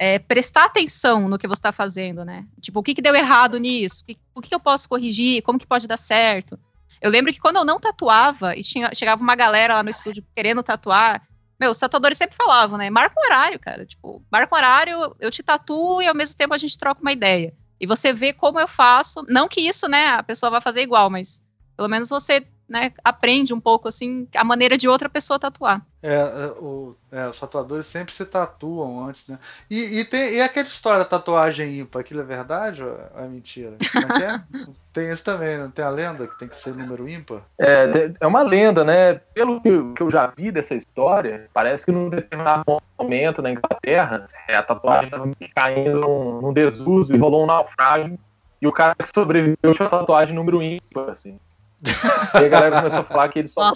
é, 0.04 0.20
prestar 0.20 0.66
atenção 0.66 1.30
no 1.30 1.38
que 1.38 1.48
você 1.48 1.60
está 1.60 1.72
fazendo, 1.72 2.26
né? 2.26 2.46
Tipo, 2.60 2.82
o 2.82 2.84
que, 2.84 2.94
que 2.94 3.02
deu 3.02 3.16
errado 3.16 3.58
nisso? 3.58 4.02
O 4.02 4.06
que, 4.06 4.18
o 4.36 4.42
que 4.42 4.54
eu 4.54 4.60
posso 4.60 4.90
corrigir? 4.90 5.42
Como 5.42 5.58
que 5.58 5.66
pode 5.66 5.88
dar 5.88 5.96
certo? 5.96 6.60
Eu 7.02 7.10
lembro 7.10 7.32
que 7.32 7.40
quando 7.40 7.56
eu 7.56 7.64
não 7.64 7.80
tatuava 7.80 8.54
e 8.54 8.62
tinha, 8.64 8.94
chegava 8.94 9.24
uma 9.24 9.34
galera 9.34 9.76
lá 9.76 9.82
no 9.82 9.90
estúdio 9.90 10.22
querendo 10.36 10.62
tatuar, 10.62 11.26
meu, 11.58 11.72
os 11.72 11.78
tatuadores 11.78 12.18
sempre 12.18 12.36
falavam, 12.36 12.78
né? 12.78 12.90
Marca 12.90 13.18
um 13.18 13.26
horário, 13.26 13.58
cara. 13.58 13.86
Tipo, 13.86 14.22
marca 14.30 14.54
um 14.54 14.58
horário, 14.58 15.16
eu 15.22 15.32
te 15.32 15.42
tatuo 15.42 16.02
e 16.02 16.08
ao 16.08 16.16
mesmo 16.16 16.36
tempo 16.36 16.54
a 16.54 16.58
gente 16.58 16.78
troca 16.78 17.00
uma 17.00 17.14
ideia. 17.14 17.54
E 17.80 17.88
você 17.88 18.12
vê 18.12 18.34
como 18.34 18.60
eu 18.60 18.68
faço. 18.68 19.24
Não 19.30 19.48
que 19.48 19.62
isso, 19.62 19.88
né, 19.88 20.08
a 20.08 20.22
pessoa 20.22 20.50
vai 20.50 20.60
fazer 20.60 20.82
igual, 20.82 21.10
mas 21.10 21.42
pelo 21.78 21.88
menos 21.88 22.10
você 22.10 22.46
né, 22.74 22.92
aprende 23.04 23.54
um 23.54 23.60
pouco 23.60 23.88
assim 23.88 24.28
a 24.36 24.44
maneira 24.44 24.76
de 24.76 24.90
outra 24.90 25.08
pessoa 25.08 25.38
tatuar. 25.38 25.86
É, 26.02 26.16
é, 26.16 26.48
o, 26.60 26.96
é, 27.12 27.28
os 27.30 27.40
tatuadores 27.40 27.86
sempre 27.86 28.12
se 28.12 28.26
tatuam 28.26 29.08
antes, 29.08 29.28
né? 29.28 29.38
E, 29.70 30.00
e, 30.00 30.04
tem, 30.04 30.34
e 30.34 30.42
aquela 30.42 30.68
história 30.68 31.00
da 31.00 31.06
tatuagem 31.06 31.78
ímpar, 31.80 32.00
aquilo 32.00 32.22
é 32.22 32.24
verdade 32.24 32.84
ou 32.84 33.00
é 33.16 33.28
mentira? 33.28 33.74
Como 33.92 34.12
é 34.12 34.18
que 34.18 34.24
é? 34.24 34.42
tem 34.92 35.12
isso 35.12 35.24
também, 35.24 35.60
não 35.60 35.70
tem 35.70 35.86
a 35.86 35.90
lenda 35.92 36.26
que 36.26 36.38
tem 36.40 36.48
que 36.48 36.56
ser 36.56 36.74
número 36.74 37.08
ímpar? 37.08 37.44
É, 37.60 38.12
é 38.20 38.26
uma 38.26 38.42
lenda, 38.42 38.84
né? 38.84 39.14
Pelo 39.36 39.62
que 39.62 40.02
eu 40.02 40.10
já 40.10 40.26
vi 40.36 40.52
dessa 40.52 40.74
história, 40.74 41.48
parece 41.54 41.86
que 41.86 41.92
num 41.92 42.10
determinado 42.10 42.64
momento 42.98 43.44
na 43.44 43.52
Inglaterra, 43.52 44.28
é, 44.48 44.56
a 44.56 44.64
tatuagem 44.64 45.06
estava 45.06 45.32
caindo 45.56 46.02
num, 46.02 46.42
num 46.42 46.54
desuso 46.54 47.14
e 47.14 47.20
rolou 47.20 47.44
um 47.44 47.48
naufrágio. 47.48 48.18
E 48.60 48.68
o 48.68 48.72
cara 48.72 48.96
que 48.96 49.08
sobreviveu 49.14 49.76
tinha 49.76 49.88
a 49.88 49.92
tatuagem 49.92 50.34
número 50.34 50.62
ímpar, 50.64 51.12
assim 51.12 51.38
e 51.86 52.46
a 52.46 52.50
galera 52.50 52.78
começou 52.78 53.00
a 53.00 53.04
falar 53.04 53.30
que 53.30 53.40
ele 53.40 53.48
só 53.48 53.74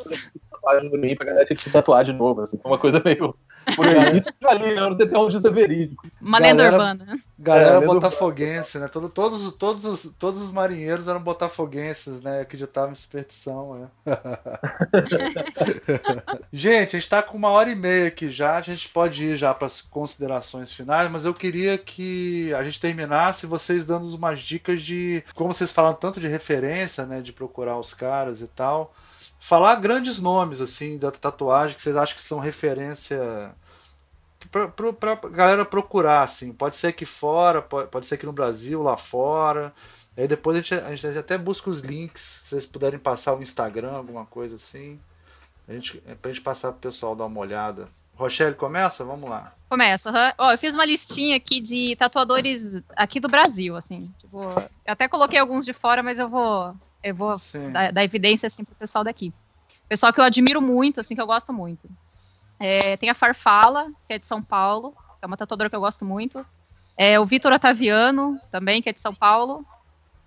tatuagem 0.68 0.89
no 0.89 0.98
mim 0.98 1.15
pra 1.15 1.26
galera 1.26 1.45
ter 1.45 1.56
que 1.56 1.64
se 1.64 1.72
tatuar 1.72 2.03
de 2.03 2.14
novo. 2.14 2.41
Assim, 2.41 2.60
uma 2.64 2.77
coisa 2.77 3.02
meio. 3.03 3.35
Por 3.76 3.88
aí, 3.88 4.23
ali, 4.45 4.77
eu 4.77 4.89
não 4.89 4.98
sei 4.98 5.06
até 5.06 5.18
onde 5.18 5.38
isso 5.38 5.48
é 5.48 5.52
verídico. 5.52 6.07
Uma 6.22 6.39
lenda 6.39 6.65
urbana. 6.65 7.19
Galera 7.39 7.77
é, 7.77 7.85
botafoguense, 7.85 8.80
né? 8.80 8.88
Todo, 8.88 9.10
todos, 9.10 9.52
todos, 9.53 9.85
os, 9.85 10.15
todos 10.18 10.41
os 10.41 10.52
marinheiros 10.52 11.07
eram 11.07 11.22
botafoguenses, 11.22 12.22
né? 12.22 12.41
Acreditavam 12.41 12.91
em 12.91 12.95
superstição, 12.95 13.76
né? 13.76 13.88
gente, 16.52 16.95
a 16.95 16.99
gente 16.99 17.10
tá 17.10 17.22
com 17.22 17.38
uma 17.38 17.49
hora 17.49 17.69
e 17.69 17.76
meia 17.76 18.07
aqui 18.07 18.30
já. 18.30 18.57
A 18.57 18.61
gente 18.61 18.89
pode 18.89 19.23
ir 19.23 19.38
já 19.38 19.53
para 19.53 19.68
as 19.68 19.81
considerações 19.81 20.73
finais, 20.73 21.11
mas 21.11 21.26
eu 21.26 21.34
queria 21.34 21.77
que 21.77 22.53
a 22.53 22.64
gente 22.64 22.80
terminasse 22.80 23.45
vocês 23.45 23.85
dando 23.85 24.07
umas 24.15 24.39
dicas 24.39 24.81
de 24.81 25.23
como 25.35 25.53
vocês 25.53 25.72
falam 25.72 25.94
tanto 25.94 26.19
de 26.19 26.27
referência, 26.27 27.06
né? 27.06 27.22
De 27.22 27.34
procurar 27.34 27.77
os 27.77 27.94
caras 27.94 28.41
e 28.41 28.48
tal. 28.48 28.94
Falar 29.40 29.76
grandes 29.76 30.20
nomes, 30.20 30.62
assim, 30.62 30.98
da 30.98 31.12
tatuagem 31.12 31.76
que 31.76 31.82
vocês 31.82 31.96
acham 31.96 32.16
que 32.16 32.24
são 32.24 32.40
referência 32.40 33.54
pra 34.50 35.16
galera 35.30 35.66
procurar, 35.66 36.22
assim. 36.22 36.52
Pode 36.52 36.76
ser 36.76 36.88
aqui 36.88 37.06
fora, 37.06 37.62
pode, 37.62 37.90
pode 37.90 38.06
ser 38.06 38.16
aqui 38.16 38.26
no 38.26 38.34
Brasil, 38.34 38.82
lá 38.82 38.98
fora. 38.98 39.74
Aí 40.16 40.28
depois 40.28 40.58
a 40.58 40.62
gente, 40.62 40.74
a 40.74 40.96
gente 40.96 41.18
até 41.18 41.38
busca 41.38 41.70
os 41.70 41.82
links, 41.82 42.22
se 42.22 42.50
vocês 42.50 42.66
puderem 42.66 43.00
passar 43.00 43.36
o 43.36 43.42
Instagram, 43.42 43.92
alguma 43.92 44.26
coisa 44.26 44.56
assim. 44.56 45.00
A 45.68 45.74
gente, 45.74 46.02
é 46.08 46.16
pra 46.16 46.32
gente 46.32 46.42
passar 46.42 46.72
pro 46.72 46.82
pessoal 46.82 47.16
dar 47.16 47.26
uma 47.26 47.40
olhada. 47.40 47.90
Rochelle, 48.16 48.56
começa? 48.56 49.06
Vamos 49.06 49.30
lá. 49.30 49.54
Começa. 49.70 50.10
Uhum. 50.10 50.32
Ó, 50.40 50.52
eu 50.52 50.58
fiz 50.58 50.74
uma 50.74 50.86
listinha 50.86 51.38
aqui 51.38 51.62
de 51.62 51.96
tatuadores 51.96 52.82
aqui 52.96 53.20
do 53.20 53.28
Brasil, 53.28 53.76
assim. 53.76 54.12
Tipo, 54.18 54.40
até 54.88 55.08
coloquei 55.08 55.38
alguns 55.38 55.66
de 55.66 55.74
fora, 55.74 56.02
mas 56.02 56.18
eu 56.18 56.28
vou, 56.28 56.74
eu 57.03 57.15
vou 57.15 57.36
dar, 57.72 57.91
dar, 57.91 58.03
evidência 58.03 58.48
assim 58.48 58.64
pro 58.64 58.76
pessoal 58.76 59.03
daqui. 59.03 59.34
Pessoal 59.88 60.11
que 60.11 60.19
eu 60.19 60.26
admiro 60.26 60.61
muito, 60.61 60.99
assim, 60.99 61.15
que 61.15 61.22
eu 61.22 61.28
gosto 61.28 61.53
muito. 61.53 61.88
É, 62.60 62.98
tem 62.98 63.10
a 63.10 63.14
Farfala, 63.15 63.88
que 64.07 64.14
é 64.15 64.19
de 64.19 64.28
São 64.28 64.41
Paulo, 64.41 64.91
que 64.91 65.24
é 65.24 65.28
uma 65.28 65.38
tatuadora 65.38 65.69
que 65.69 65.76
eu 65.76 65.80
gosto 65.80 66.03
muito. 66.03 66.45
É, 66.98 67.19
o 67.19 67.26
Vitor 67.26 67.52
Otaviano, 67.53 68.40
também, 68.49 68.82
que 68.82 68.90
é 68.90 68.94
de 68.94 68.99
São 69.02 69.14
Paulo. 69.14 69.65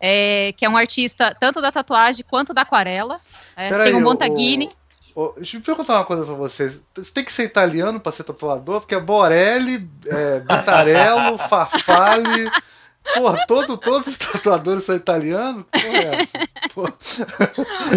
É, 0.02 0.52
que 0.56 0.64
é 0.64 0.68
um 0.70 0.78
artista 0.78 1.36
tanto 1.38 1.60
da 1.60 1.70
tatuagem 1.70 2.24
quanto 2.26 2.55
da 2.55 2.62
aquarela. 2.62 3.20
É, 3.55 3.68
tem 3.68 3.70
Peraí, 3.70 3.92
o 3.92 3.98
o- 3.98 4.01
Montaguini. 4.01 4.70
Ô, 5.14 5.32
deixa 5.36 5.59
eu 5.59 5.60
perguntar 5.60 5.97
uma 5.97 6.05
coisa 6.06 6.24
pra 6.24 6.34
vocês. 6.34 6.80
Você 6.94 7.12
tem 7.12 7.22
que 7.24 7.32
ser 7.32 7.44
italiano 7.44 8.01
pra 8.01 8.10
ser 8.12 8.22
tatuador? 8.24 8.80
Porque 8.80 8.94
é 8.94 9.01
Borelli, 9.01 9.90
é, 10.06 10.40
Bitarello, 10.40 11.36
Farfalle. 11.48 12.51
Porra, 13.14 13.44
todo, 13.47 13.76
todos 13.76 14.06
os 14.09 14.16
tatuadores 14.16 14.84
são 14.84 14.94
italianos? 14.94 15.64
Que 15.72 15.82
porra 15.82 15.98
é 15.98 16.14
essa? 16.22 16.38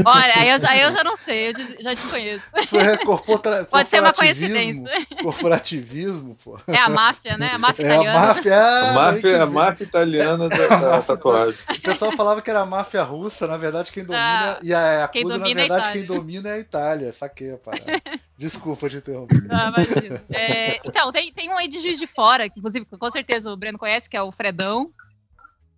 Olha, 0.06 0.34
aí 0.36 0.50
eu, 0.50 0.60
já, 0.60 0.70
aí 0.70 0.82
eu 0.82 0.92
já 0.92 1.04
não 1.04 1.16
sei, 1.18 1.50
eu 1.50 1.54
já 1.80 1.94
desconheço. 1.94 2.44
é 2.76 2.98
corpora- 2.98 3.66
Pode 3.70 3.90
ser 3.90 4.00
uma 4.00 4.14
coincidência. 4.14 4.84
Corporativismo, 5.22 6.36
pô. 6.44 6.60
É 6.68 6.78
a 6.78 6.90
máfia, 6.90 7.38
né? 7.38 7.52
A 7.54 7.58
máfia 7.58 7.84
É 7.86 7.90
a 7.92 7.94
italiana. 7.96 8.20
máfia. 8.28 8.58
A 8.58 8.94
máfia, 8.94 9.22
que 9.22 9.36
a 9.36 9.46
máfia 9.46 9.84
italiana 9.84 10.50
da, 10.50 10.68
da 10.80 11.02
tatuagem. 11.02 11.60
O 11.78 11.82
pessoal 11.82 12.12
falava 12.14 12.42
que 12.42 12.50
era 12.50 12.62
a 12.62 12.66
máfia 12.66 13.04
russa, 13.04 13.48
na 13.48 13.58
verdade 13.58 13.92
quem 13.92 14.04
domina. 14.04 14.54
Ah, 14.54 14.60
e 14.62 14.74
a 14.74 15.08
quem 15.12 15.22
acusa, 15.24 15.38
na 15.38 15.44
domina 15.44 15.62
é 15.62 15.64
a 15.64 15.68
verdade, 15.68 15.92
quem 15.94 16.02
Itália. 16.04 16.22
domina 16.22 16.50
é 16.50 16.54
a 16.54 16.60
Itália. 16.60 17.12
Saquei 17.14 17.54
a 17.54 17.58
parada. 17.58 17.84
Desculpa 18.38 18.90
te 18.90 18.98
interromper. 18.98 19.44
Ah, 19.50 19.72
imagina. 19.76 20.22
É, 20.32 20.80
então, 20.84 21.12
tem, 21.12 21.32
tem 21.32 21.50
um 21.50 21.58
aí 21.58 21.68
de 21.68 21.80
Juiz 21.82 22.00
de 22.00 22.08
Fora, 22.08 22.50
que 22.50 22.60
inclusive 22.60 22.86
com 22.86 23.12
certeza 23.12 23.52
o 23.52 23.56
Breno 23.56 23.78
conhece, 23.78 24.10
que 24.10 24.18
é 24.18 24.22
o 24.22 24.32
Fredão. 24.32 24.92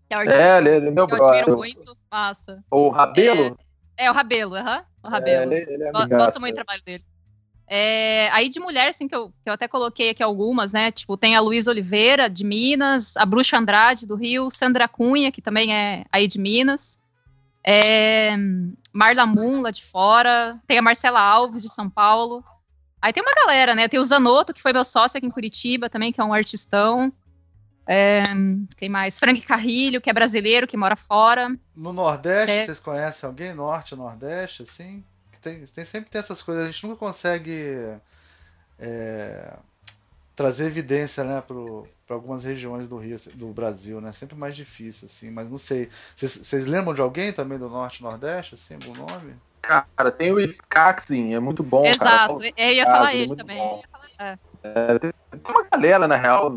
Que 0.10 0.16
é 0.16 0.18
o 0.18 0.22
É, 0.32 0.58
ele, 0.58 0.70
ele 0.70 0.88
é 0.88 0.92
meu 0.92 1.08
que 1.08 1.14
eu 1.14 1.26
admiro 1.26 1.46
brother. 1.46 1.76
muito. 1.76 1.98
Massa. 2.12 2.64
O 2.70 2.90
Rabelo? 2.90 3.58
É, 3.98 4.10
o 4.10 4.14
Rabelo, 4.14 4.56
aham. 4.56 4.84
O 5.04 5.08
Rabelo. 5.08 5.54
É, 5.54 5.58
ele, 5.58 5.74
ele 5.74 5.84
é. 5.84 5.92
Gosto 5.92 6.40
muito 6.40 6.54
do 6.54 6.64
trabalho 6.64 6.84
dele. 6.84 7.04
É, 7.68 8.30
aí 8.32 8.48
de 8.48 8.60
mulher, 8.60 8.90
assim, 8.90 9.08
que 9.08 9.16
eu, 9.16 9.30
que 9.44 9.50
eu 9.50 9.54
até 9.54 9.68
coloquei 9.68 10.12
aqui 10.12 10.22
algumas, 10.22 10.72
né? 10.72 10.92
Tipo, 10.92 11.18
tem 11.18 11.36
a 11.36 11.40
Luísa 11.40 11.72
Oliveira, 11.72 12.30
de 12.30 12.44
Minas, 12.44 13.18
a 13.18 13.26
Bruxa 13.26 13.58
Andrade, 13.58 14.06
do 14.06 14.16
Rio, 14.16 14.50
Sandra 14.52 14.88
Cunha, 14.88 15.32
que 15.32 15.42
também 15.42 15.74
é 15.76 16.06
aí 16.12 16.28
de 16.28 16.38
Minas, 16.38 17.00
é, 17.66 18.36
Marla 18.94 19.26
Moon, 19.26 19.62
lá 19.62 19.72
de 19.72 19.84
fora, 19.84 20.60
tem 20.68 20.78
a 20.78 20.82
Marcela 20.82 21.20
Alves, 21.20 21.64
de 21.64 21.70
São 21.70 21.90
Paulo. 21.90 22.44
Aí 23.02 23.12
tem 23.12 23.24
uma 23.24 23.34
galera, 23.34 23.74
né? 23.74 23.88
Tem 23.88 24.00
o 24.00 24.06
Zanotto, 24.06 24.54
que 24.54 24.62
foi 24.62 24.72
meu 24.72 24.86
sócio 24.86 25.18
aqui 25.18 25.26
em 25.26 25.32
Curitiba 25.32 25.90
também, 25.90 26.12
que 26.12 26.22
é 26.22 26.24
um 26.24 26.34
artistão. 26.34 27.12
É, 27.88 28.24
quem 28.78 28.90
mais? 28.90 29.20
Frank 29.20 29.42
Carrilho, 29.42 30.02
que 30.02 30.10
é 30.10 30.14
brasileiro, 30.14 30.66
que 30.68 30.76
mora 30.78 30.96
fora. 30.96 31.56
No 31.76 31.94
Nordeste, 31.94 32.52
É. 32.52 32.66
vocês 32.66 32.80
conhecem 32.80 33.28
alguém? 33.28 33.54
Norte, 33.54 33.96
Nordeste, 33.96 34.64
assim? 34.64 35.04
Tem, 35.42 35.64
tem, 35.68 35.86
sempre 35.86 36.10
tem 36.10 36.20
essas 36.20 36.42
coisas. 36.42 36.64
A 36.68 36.72
gente 36.72 36.84
nunca 36.88 36.98
consegue 36.98 37.96
é, 38.80 39.54
trazer 40.36 40.66
evidência, 40.66 41.24
né, 41.24 41.42
para 41.42 42.16
algumas 42.16 42.44
regiões 42.44 42.88
do 42.90 42.98
Rio, 42.98 43.18
do 43.36 43.48
Brasil, 43.54 44.02
né? 44.02 44.12
Sempre 44.12 44.36
mais 44.36 44.56
difícil, 44.56 45.06
assim. 45.06 45.30
Mas 45.30 45.50
não 45.50 45.58
sei. 45.60 45.90
Vocês, 46.16 46.66
lembram 46.66 46.94
de 46.94 47.02
alguém 47.02 47.32
também 47.32 47.58
do 47.60 47.70
Norte, 47.70 48.02
Nordeste, 48.02 48.56
assim, 48.56 48.74
algum 48.76 48.94
nome? 48.96 49.36
Cara, 49.62 50.12
tem 50.12 50.32
o 50.32 50.40
Skaxin, 50.40 51.34
é 51.34 51.40
muito 51.40 51.64
bom. 51.64 51.86
Exato, 51.86 52.38
Cara. 52.40 52.54
eu 52.58 52.72
ia 52.74 52.86
falar 52.86 53.16
ele 53.16 53.34
é 53.34 53.36
também. 53.36 53.58
bom. 53.58 53.82
falar- 53.92 54.40
É, 54.64 55.00
tem, 55.00 55.14
tem 55.32 55.56
uma 55.56 55.64
galera, 55.72 56.08
na 56.08 56.16
real. 56.16 56.52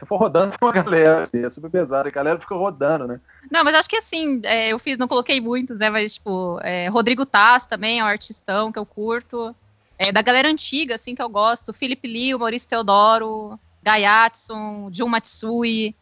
Se 0.00 0.06
for 0.06 0.16
rodando, 0.16 0.56
tem 0.56 0.66
uma 0.66 0.72
galera. 0.72 1.22
Assim, 1.22 1.44
é 1.44 1.50
super 1.50 1.70
pesado. 1.70 2.08
A 2.08 2.10
galera 2.10 2.40
fica 2.40 2.54
rodando, 2.54 3.06
né? 3.06 3.20
Não, 3.50 3.62
mas 3.62 3.74
acho 3.74 3.88
que 3.88 3.96
assim, 3.96 4.40
é, 4.44 4.68
eu 4.68 4.78
fiz, 4.78 4.96
não 4.96 5.06
coloquei 5.06 5.40
muitos, 5.40 5.78
né? 5.78 5.90
Mas, 5.90 6.14
tipo, 6.14 6.58
é, 6.62 6.88
Rodrigo 6.88 7.26
Taz 7.26 7.66
também 7.66 8.00
é 8.00 8.04
um 8.04 8.06
artistão 8.06 8.72
que 8.72 8.78
eu 8.78 8.86
curto. 8.86 9.54
É, 9.98 10.10
da 10.10 10.22
galera 10.22 10.48
antiga, 10.48 10.94
assim, 10.94 11.14
que 11.14 11.20
eu 11.20 11.28
gosto. 11.28 11.74
Felipe 11.74 12.08
Liu, 12.08 12.38
Maurício 12.38 12.68
Teodoro, 12.68 13.60
Gayatson, 13.82 14.88
Jun 14.90 15.08
Matsui. 15.08 15.94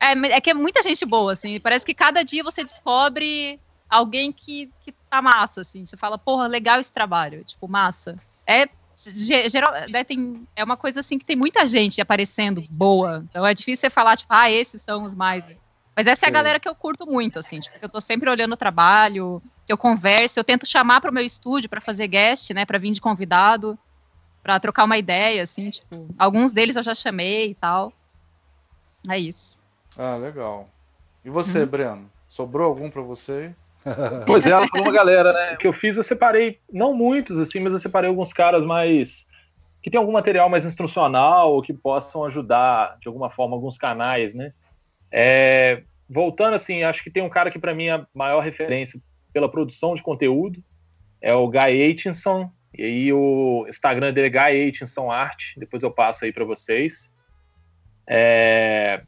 É, 0.00 0.12
é 0.34 0.40
que 0.40 0.50
é 0.50 0.54
muita 0.54 0.82
gente 0.82 1.06
boa, 1.06 1.32
assim. 1.32 1.60
Parece 1.60 1.86
que 1.86 1.94
cada 1.94 2.24
dia 2.24 2.42
você 2.42 2.64
descobre 2.64 3.60
alguém 3.88 4.32
que, 4.32 4.68
que 4.80 4.92
tá 5.08 5.22
massa, 5.22 5.60
assim. 5.60 5.86
Você 5.86 5.96
fala, 5.96 6.18
porra, 6.18 6.48
legal 6.48 6.80
esse 6.80 6.92
trabalho. 6.92 7.44
Tipo, 7.44 7.68
massa. 7.68 8.18
É, 8.44 8.68
geral, 9.48 9.72
né, 9.88 10.02
tem, 10.02 10.46
é 10.56 10.64
uma 10.64 10.76
coisa 10.76 11.00
assim 11.00 11.18
que 11.18 11.24
tem 11.24 11.36
muita 11.36 11.64
gente 11.66 12.00
aparecendo 12.00 12.62
boa. 12.70 13.24
Então 13.30 13.46
é 13.46 13.54
difícil 13.54 13.82
você 13.82 13.90
falar, 13.90 14.16
tipo, 14.16 14.32
ah, 14.32 14.50
esses 14.50 14.82
são 14.82 15.04
os 15.04 15.14
mais. 15.14 15.46
Mas 15.94 16.06
essa 16.06 16.26
é 16.26 16.28
a 16.28 16.32
galera 16.32 16.60
que 16.60 16.68
eu 16.68 16.74
curto 16.74 17.06
muito, 17.06 17.38
assim, 17.38 17.60
tipo, 17.60 17.76
eu 17.82 17.88
tô 17.88 18.00
sempre 18.00 18.30
olhando 18.30 18.52
o 18.52 18.56
trabalho, 18.56 19.42
que 19.66 19.72
eu 19.72 19.78
converso, 19.78 20.38
eu 20.38 20.44
tento 20.44 20.66
chamar 20.66 21.00
para 21.00 21.10
o 21.10 21.14
meu 21.14 21.24
estúdio 21.24 21.68
para 21.68 21.80
fazer 21.80 22.06
guest, 22.06 22.50
né, 22.52 22.64
para 22.64 22.78
vir 22.78 22.92
de 22.92 23.00
convidado, 23.00 23.78
para 24.42 24.60
trocar 24.60 24.84
uma 24.84 24.96
ideia, 24.96 25.42
assim, 25.42 25.70
tipo, 25.70 26.08
alguns 26.18 26.52
deles 26.52 26.76
eu 26.76 26.82
já 26.82 26.94
chamei 26.94 27.50
e 27.50 27.54
tal. 27.54 27.92
É 29.08 29.18
isso. 29.18 29.58
Ah, 29.96 30.16
legal. 30.16 30.68
E 31.24 31.30
você, 31.30 31.66
Breno? 31.66 32.10
Sobrou 32.28 32.66
algum 32.66 32.88
para 32.90 33.02
você? 33.02 33.54
Pois 34.26 34.46
é, 34.46 34.50
ela 34.50 34.66
falou 34.68 34.86
uma 34.86 34.92
galera, 34.92 35.32
né? 35.32 35.52
O 35.54 35.58
que 35.58 35.66
eu 35.66 35.72
fiz, 35.72 35.96
eu 35.96 36.02
separei, 36.02 36.58
não 36.72 36.92
muitos, 36.94 37.38
assim, 37.38 37.60
mas 37.60 37.72
eu 37.72 37.78
separei 37.78 38.08
alguns 38.08 38.32
caras 38.32 38.64
mais. 38.64 39.26
que 39.82 39.90
tem 39.90 39.98
algum 39.98 40.12
material 40.12 40.48
mais 40.48 40.66
instrucional, 40.66 41.52
ou 41.52 41.62
que 41.62 41.72
possam 41.72 42.24
ajudar, 42.24 42.96
de 43.00 43.08
alguma 43.08 43.30
forma, 43.30 43.54
alguns 43.56 43.76
canais, 43.78 44.34
né? 44.34 44.52
É, 45.10 45.82
voltando, 46.08 46.54
assim, 46.54 46.82
acho 46.82 47.02
que 47.02 47.10
tem 47.10 47.22
um 47.22 47.28
cara 47.28 47.50
que, 47.50 47.58
para 47.58 47.74
mim, 47.74 47.86
é 47.86 47.92
a 47.92 48.06
maior 48.14 48.40
referência 48.40 49.00
pela 49.32 49.48
produção 49.50 49.94
de 49.94 50.02
conteúdo, 50.02 50.62
é 51.20 51.32
o 51.34 51.48
Guy 51.48 51.58
Aitchison, 51.82 52.50
e 52.76 52.82
aí 52.84 53.12
o 53.12 53.66
Instagram 53.68 54.12
dele 54.12 54.26
é 54.26 54.30
Guy 54.30 54.62
Aitchison 54.64 55.10
Art, 55.10 55.54
depois 55.56 55.82
eu 55.82 55.90
passo 55.90 56.24
aí 56.24 56.32
para 56.32 56.44
vocês. 56.44 57.12
É, 58.06 59.02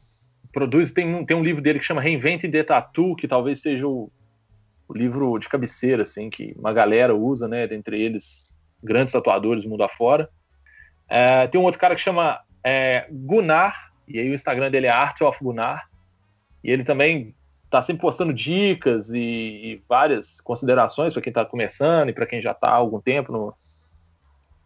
produz, 0.51 0.91
tem, 0.91 1.13
um- 1.15 1.25
tem 1.25 1.35
um 1.35 1.43
livro 1.43 1.61
dele 1.61 1.79
que 1.79 1.85
chama 1.85 2.01
Reinvente 2.01 2.47
the 2.49 2.63
Tattoo, 2.63 3.15
que 3.15 3.27
talvez 3.27 3.61
seja 3.61 3.87
o, 3.87 4.11
o 4.91 4.97
livro 4.97 5.39
de 5.39 5.47
cabeceira, 5.47 6.03
assim, 6.03 6.29
que 6.29 6.53
uma 6.59 6.73
galera 6.73 7.15
usa, 7.15 7.47
né, 7.47 7.65
dentre 7.65 8.01
eles 8.01 8.53
grandes 8.83 9.13
tatuadores 9.13 9.63
mundo 9.63 9.83
afora. 9.83 10.29
É, 11.07 11.47
tem 11.47 11.59
um 11.59 11.63
outro 11.63 11.79
cara 11.79 11.95
que 11.95 12.01
chama 12.01 12.41
é, 12.63 13.07
Gunnar, 13.09 13.93
e 14.07 14.19
aí 14.19 14.29
o 14.29 14.33
Instagram 14.33 14.69
dele 14.69 14.87
é 14.87 14.89
Art 14.89 15.21
of 15.21 15.41
Gunnar, 15.41 15.89
e 16.61 16.69
ele 16.69 16.83
também 16.83 17.33
tá 17.69 17.81
sempre 17.81 18.01
postando 18.01 18.33
dicas 18.33 19.09
e, 19.09 19.17
e 19.17 19.81
várias 19.87 20.41
considerações 20.41 21.13
para 21.13 21.21
quem 21.21 21.31
está 21.31 21.45
começando 21.45 22.09
e 22.09 22.13
para 22.13 22.25
quem 22.25 22.41
já 22.41 22.51
está 22.51 22.67
há 22.67 22.75
algum 22.75 22.99
tempo 22.99 23.31
no, 23.31 23.53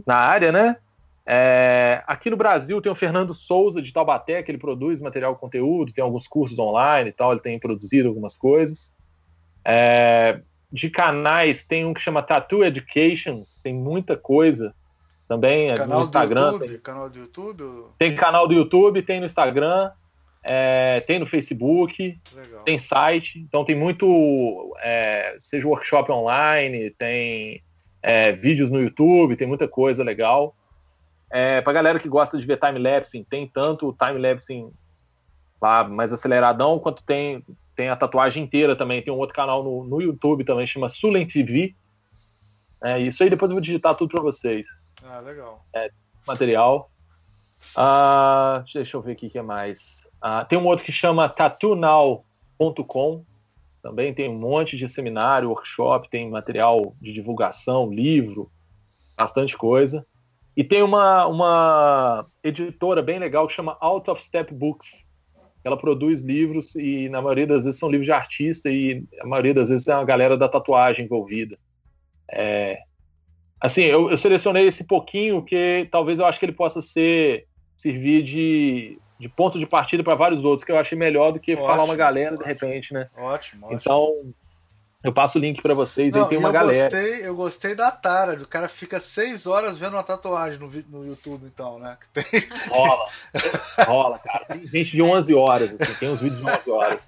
na 0.05 0.15
área, 0.15 0.51
né? 0.51 0.77
É, 1.27 2.03
aqui 2.07 2.31
no 2.31 2.37
Brasil 2.37 2.81
tem 2.81 2.91
o 2.91 2.95
Fernando 2.95 3.33
Souza 3.33 3.79
de 3.79 3.93
Taubaté, 3.93 4.41
que 4.41 4.49
ele 4.49 4.57
produz 4.57 4.99
material 4.99 5.35
conteúdo, 5.35 5.93
tem 5.93 6.03
alguns 6.03 6.27
cursos 6.27 6.57
online 6.57 7.09
e 7.09 7.13
tal, 7.13 7.31
ele 7.31 7.41
tem 7.41 7.59
produzido 7.59 8.07
algumas 8.07 8.35
coisas. 8.35 8.94
É, 9.65 10.39
de 10.71 10.89
canais, 10.89 11.63
tem 11.63 11.85
um 11.85 11.93
que 11.93 12.01
chama 12.01 12.21
Tattoo 12.21 12.63
Education, 12.63 13.43
tem 13.63 13.73
muita 13.73 14.15
coisa 14.15 14.73
também 15.27 15.69
é, 15.69 15.85
no 15.85 16.01
Instagram. 16.01 16.59
Tem? 16.59 16.77
Canal 16.77 17.09
do 17.09 17.19
YouTube? 17.19 17.63
ou- 17.63 17.91
tem 17.97 18.15
canal 18.15 18.47
do 18.47 18.53
YouTube, 18.53 19.01
tem 19.01 19.19
no 19.19 19.25
Instagram, 19.25 19.91
é, 20.43 20.99
tem 21.01 21.17
no 21.17 21.25
Facebook, 21.25 22.19
Legal. 22.35 22.63
tem 22.63 22.77
site, 22.77 23.39
então 23.39 23.65
tem 23.65 23.75
muito, 23.75 24.75
é, 24.83 25.35
seja 25.39 25.67
workshop 25.67 26.11
online, 26.11 26.91
tem 26.91 27.63
é, 28.03 28.31
vídeos 28.33 28.69
no 28.71 28.79
YouTube, 28.79 29.35
tem 29.35 29.47
muita 29.47 29.67
coisa 29.67 30.03
legal. 30.03 30.55
É, 31.31 31.59
pra 31.61 31.73
galera 31.73 31.99
que 31.99 32.07
gosta 32.07 32.37
de 32.37 32.45
ver 32.45 32.59
time-lapse, 32.59 33.25
tem 33.27 33.47
tanto 33.47 33.87
o 33.89 33.93
time-lapse 33.93 34.67
lá 35.59 35.83
mais 35.83 36.13
aceleradão, 36.13 36.77
quanto 36.77 37.01
tem, 37.03 37.43
tem 37.75 37.89
a 37.89 37.95
tatuagem 37.95 38.43
inteira 38.43 38.75
também. 38.75 39.01
Tem 39.01 39.13
um 39.13 39.17
outro 39.17 39.35
canal 39.35 39.63
no, 39.63 39.83
no 39.83 40.01
YouTube 40.01 40.43
também, 40.43 40.65
chama 40.65 40.89
Sulen 40.89 41.27
TV. 41.27 41.75
É, 42.83 42.99
isso 42.99 43.23
aí 43.23 43.29
depois 43.29 43.51
eu 43.51 43.55
vou 43.55 43.61
digitar 43.61 43.95
tudo 43.95 44.11
para 44.11 44.21
vocês. 44.21 44.65
Ah, 45.03 45.19
legal. 45.19 45.65
Material. 46.27 46.89
Ah, 47.75 48.63
deixa 48.73 48.97
eu 48.97 49.01
ver 49.01 49.13
aqui 49.13 49.27
o 49.27 49.29
que 49.29 49.37
é 49.37 49.41
mais. 49.41 50.07
Ah, 50.21 50.45
tem 50.45 50.57
um 50.57 50.65
outro 50.65 50.85
que 50.85 50.91
chama 50.91 51.29
tattoonow.com. 51.29 53.25
Também 53.81 54.13
tem 54.13 54.29
um 54.29 54.37
monte 54.37 54.77
de 54.77 54.89
seminário, 54.89 55.49
workshop, 55.49 56.09
tem 56.09 56.29
material 56.29 56.95
de 56.99 57.13
divulgação, 57.13 57.91
livro, 57.91 58.51
bastante 59.15 59.55
coisa. 59.55 60.05
E 60.57 60.63
tem 60.63 60.81
uma, 60.81 61.27
uma 61.27 62.25
editora 62.43 63.01
bem 63.01 63.19
legal 63.19 63.47
que 63.47 63.53
chama 63.53 63.77
Out 63.79 64.09
of 64.09 64.23
Step 64.23 64.53
Books. 64.53 65.04
Ela 65.65 65.75
produz 65.75 66.21
livros 66.21 66.75
e, 66.75 67.09
na 67.09 67.21
maioria 67.21 67.47
das 67.47 67.65
vezes, 67.65 67.79
são 67.79 67.89
livros 67.89 68.05
de 68.05 68.11
artista 68.11 68.69
e, 68.69 69.03
a 69.19 69.25
maioria 69.25 69.53
das 69.53 69.69
vezes, 69.69 69.87
é 69.87 69.95
uma 69.95 70.05
galera 70.05 70.37
da 70.37 70.47
tatuagem 70.47 71.05
envolvida. 71.05 71.57
É, 72.31 72.77
assim, 73.59 73.81
eu, 73.81 74.11
eu 74.11 74.17
selecionei 74.17 74.67
esse 74.67 74.85
pouquinho 74.85 75.43
que 75.43 75.87
talvez 75.91 76.19
eu 76.19 76.25
acho 76.25 76.39
que 76.39 76.45
ele 76.45 76.53
possa 76.53 76.81
ser 76.81 77.47
servir 77.75 78.23
de, 78.23 78.99
de 79.19 79.27
ponto 79.27 79.59
de 79.59 79.65
partida 79.65 80.03
para 80.03 80.15
vários 80.15 80.45
outros, 80.45 80.63
que 80.63 80.71
eu 80.71 80.77
achei 80.77 80.97
melhor 80.97 81.31
do 81.31 81.39
que 81.39 81.55
falar 81.55 81.73
Ótimo, 81.73 81.85
uma 81.85 81.95
galera 81.95 82.37
de 82.37 82.43
ótimo. 82.43 82.47
repente, 82.47 82.93
né? 82.93 83.09
Ótimo, 83.17 83.65
ótimo. 83.65 83.79
Então, 83.79 84.33
Eu 85.03 85.13
passo 85.13 85.37
o 85.37 85.41
link 85.41 85.61
para 85.61 85.73
vocês, 85.75 86.15
Não, 86.15 86.23
aí 86.23 86.29
tem 86.29 86.37
e 86.37 86.39
uma 86.39 86.49
eu 86.49 86.53
galera. 86.53 86.89
Gostei, 86.89 87.27
eu 87.27 87.35
gostei 87.35 87.75
da 87.75 87.91
tara, 87.91 88.35
do 88.35 88.47
cara 88.47 88.67
fica 88.67 88.99
seis 88.99 89.45
horas 89.45 89.77
vendo 89.77 89.93
uma 89.93 90.03
tatuagem 90.03 90.59
no, 90.59 90.67
no 90.89 91.05
YouTube, 91.05 91.45
então, 91.45 91.77
né? 91.77 91.95
Que 92.01 92.23
tem- 92.23 92.49
Rola. 92.69 93.07
Rola, 93.85 94.17
cara. 94.19 94.45
Tem 94.45 94.67
gente 94.67 94.91
de 94.91 95.01
11 95.03 95.33
horas, 95.35 95.79
assim, 95.79 95.93
tem 95.99 96.09
uns 96.09 96.19
vídeos 96.21 96.39
de 96.41 96.49
11 96.49 96.71
horas. 96.71 96.99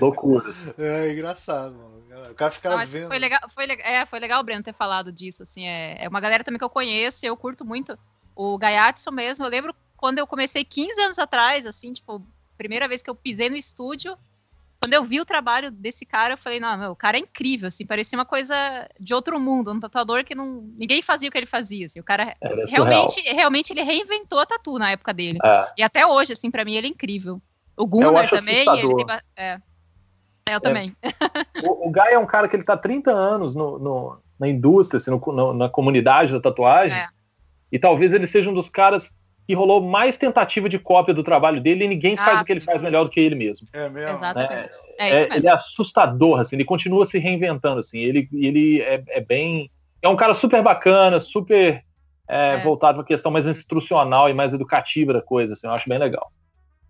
Loucuras. 0.00 0.56
É 0.78 1.12
engraçado, 1.12 1.74
mano. 1.74 1.98
O 2.30 2.34
cara 2.34 2.50
fica 2.50 2.70
Não, 2.76 2.84
vendo. 2.84 3.06
foi 3.08 3.18
legal, 3.18 3.40
foi, 3.54 3.66
le- 3.66 3.80
é, 3.82 4.04
foi 4.04 4.18
legal 4.18 4.40
o 4.40 4.44
Breno 4.44 4.62
ter 4.62 4.74
falado 4.74 5.12
disso, 5.12 5.42
assim, 5.44 5.66
é, 5.66 5.96
é 6.04 6.08
uma 6.08 6.20
galera 6.20 6.42
também 6.44 6.58
que 6.58 6.64
eu 6.64 6.68
conheço, 6.70 7.24
eu 7.24 7.36
curto 7.36 7.64
muito. 7.64 7.96
O 8.34 8.58
Gaiatson 8.58 9.10
mesmo, 9.12 9.44
eu 9.44 9.50
lembro 9.50 9.74
quando 9.96 10.18
eu 10.18 10.26
comecei 10.26 10.64
15 10.64 11.00
anos 11.00 11.18
atrás, 11.18 11.64
assim, 11.64 11.92
tipo, 11.92 12.20
primeira 12.56 12.88
vez 12.88 13.00
que 13.02 13.08
eu 13.08 13.14
pisei 13.14 13.48
no 13.48 13.56
estúdio, 13.56 14.16
quando 14.80 14.94
eu 14.94 15.02
vi 15.02 15.20
o 15.20 15.24
trabalho 15.24 15.70
desse 15.70 16.06
cara, 16.06 16.34
eu 16.34 16.38
falei, 16.38 16.60
não, 16.60 16.78
meu, 16.78 16.90
o 16.92 16.96
cara 16.96 17.16
é 17.16 17.20
incrível, 17.20 17.66
assim, 17.68 17.84
parecia 17.84 18.16
uma 18.18 18.24
coisa 18.24 18.54
de 18.98 19.12
outro 19.12 19.38
mundo, 19.40 19.72
um 19.72 19.80
tatuador 19.80 20.24
que 20.24 20.34
não, 20.34 20.62
ninguém 20.76 21.02
fazia 21.02 21.28
o 21.28 21.32
que 21.32 21.38
ele 21.38 21.46
fazia, 21.46 21.86
assim, 21.86 21.98
o 21.98 22.04
cara 22.04 22.34
Era 22.40 22.66
surreal. 22.66 22.86
realmente, 22.88 23.20
realmente 23.22 23.72
ele 23.72 23.82
reinventou 23.82 24.38
a 24.38 24.46
tatu 24.46 24.78
na 24.78 24.90
época 24.92 25.12
dele. 25.12 25.38
É. 25.44 25.72
E 25.78 25.82
até 25.82 26.06
hoje, 26.06 26.32
assim, 26.32 26.50
pra 26.50 26.64
mim 26.64 26.74
ele 26.74 26.86
é 26.86 26.90
incrível. 26.90 27.42
O 27.76 27.86
Gunnar 27.86 28.28
também, 28.28 28.66
ele 28.68 28.94
tem 28.94 29.06
é. 29.36 29.58
É, 30.48 30.54
eu 30.54 30.60
também. 30.60 30.96
O, 31.62 31.88
o 31.88 31.92
Guy 31.92 32.12
é 32.12 32.18
um 32.18 32.24
cara 32.26 32.48
que 32.48 32.56
ele 32.56 32.64
tá 32.64 32.76
30 32.76 33.10
anos 33.10 33.54
no, 33.54 33.78
no- 33.78 34.18
na 34.38 34.48
indústria, 34.48 34.96
assim, 34.96 35.10
no- 35.10 35.20
no- 35.32 35.52
na 35.52 35.68
comunidade 35.68 36.32
da 36.32 36.40
tatuagem. 36.40 36.96
É. 36.96 37.08
E 37.70 37.78
talvez 37.78 38.12
ele 38.14 38.26
seja 38.26 38.48
um 38.48 38.54
dos 38.54 38.68
caras 38.70 39.17
que 39.48 39.54
rolou 39.54 39.80
mais 39.80 40.18
tentativa 40.18 40.68
de 40.68 40.78
cópia 40.78 41.14
do 41.14 41.24
trabalho 41.24 41.58
dele 41.58 41.86
e 41.86 41.88
ninguém 41.88 42.18
faz 42.18 42.40
Ah, 42.40 42.42
o 42.42 42.44
que 42.44 42.52
ele 42.52 42.60
sim. 42.60 42.66
faz 42.66 42.82
melhor 42.82 43.04
do 43.04 43.10
que 43.10 43.18
ele 43.18 43.34
mesmo. 43.34 43.66
É 43.72 43.88
mesmo. 43.88 44.16
Exatamente. 44.16 44.76
É, 44.98 45.04
É, 45.04 45.06
isso 45.06 45.14
mesmo. 45.22 45.34
ele 45.36 45.48
é 45.48 45.50
assustador, 45.52 46.38
assim, 46.40 46.56
ele 46.56 46.66
continua 46.66 47.06
se 47.06 47.18
reinventando, 47.18 47.78
assim, 47.78 47.98
ele, 47.98 48.28
ele 48.34 48.82
é, 48.82 49.02
é 49.08 49.20
bem... 49.22 49.70
É 50.02 50.08
um 50.08 50.16
cara 50.16 50.34
super 50.34 50.62
bacana, 50.62 51.18
super 51.18 51.82
é, 52.28 52.56
É. 52.56 52.58
voltado 52.62 52.96
para 52.96 53.04
a 53.04 53.06
questão 53.08 53.32
mais 53.32 53.46
instrucional 53.46 54.28
e 54.28 54.34
mais 54.34 54.52
educativa 54.52 55.14
da 55.14 55.22
coisa, 55.22 55.54
assim, 55.54 55.66
eu 55.66 55.72
acho 55.72 55.88
bem 55.88 55.98
legal. 55.98 56.30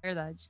Verdade. 0.02 0.48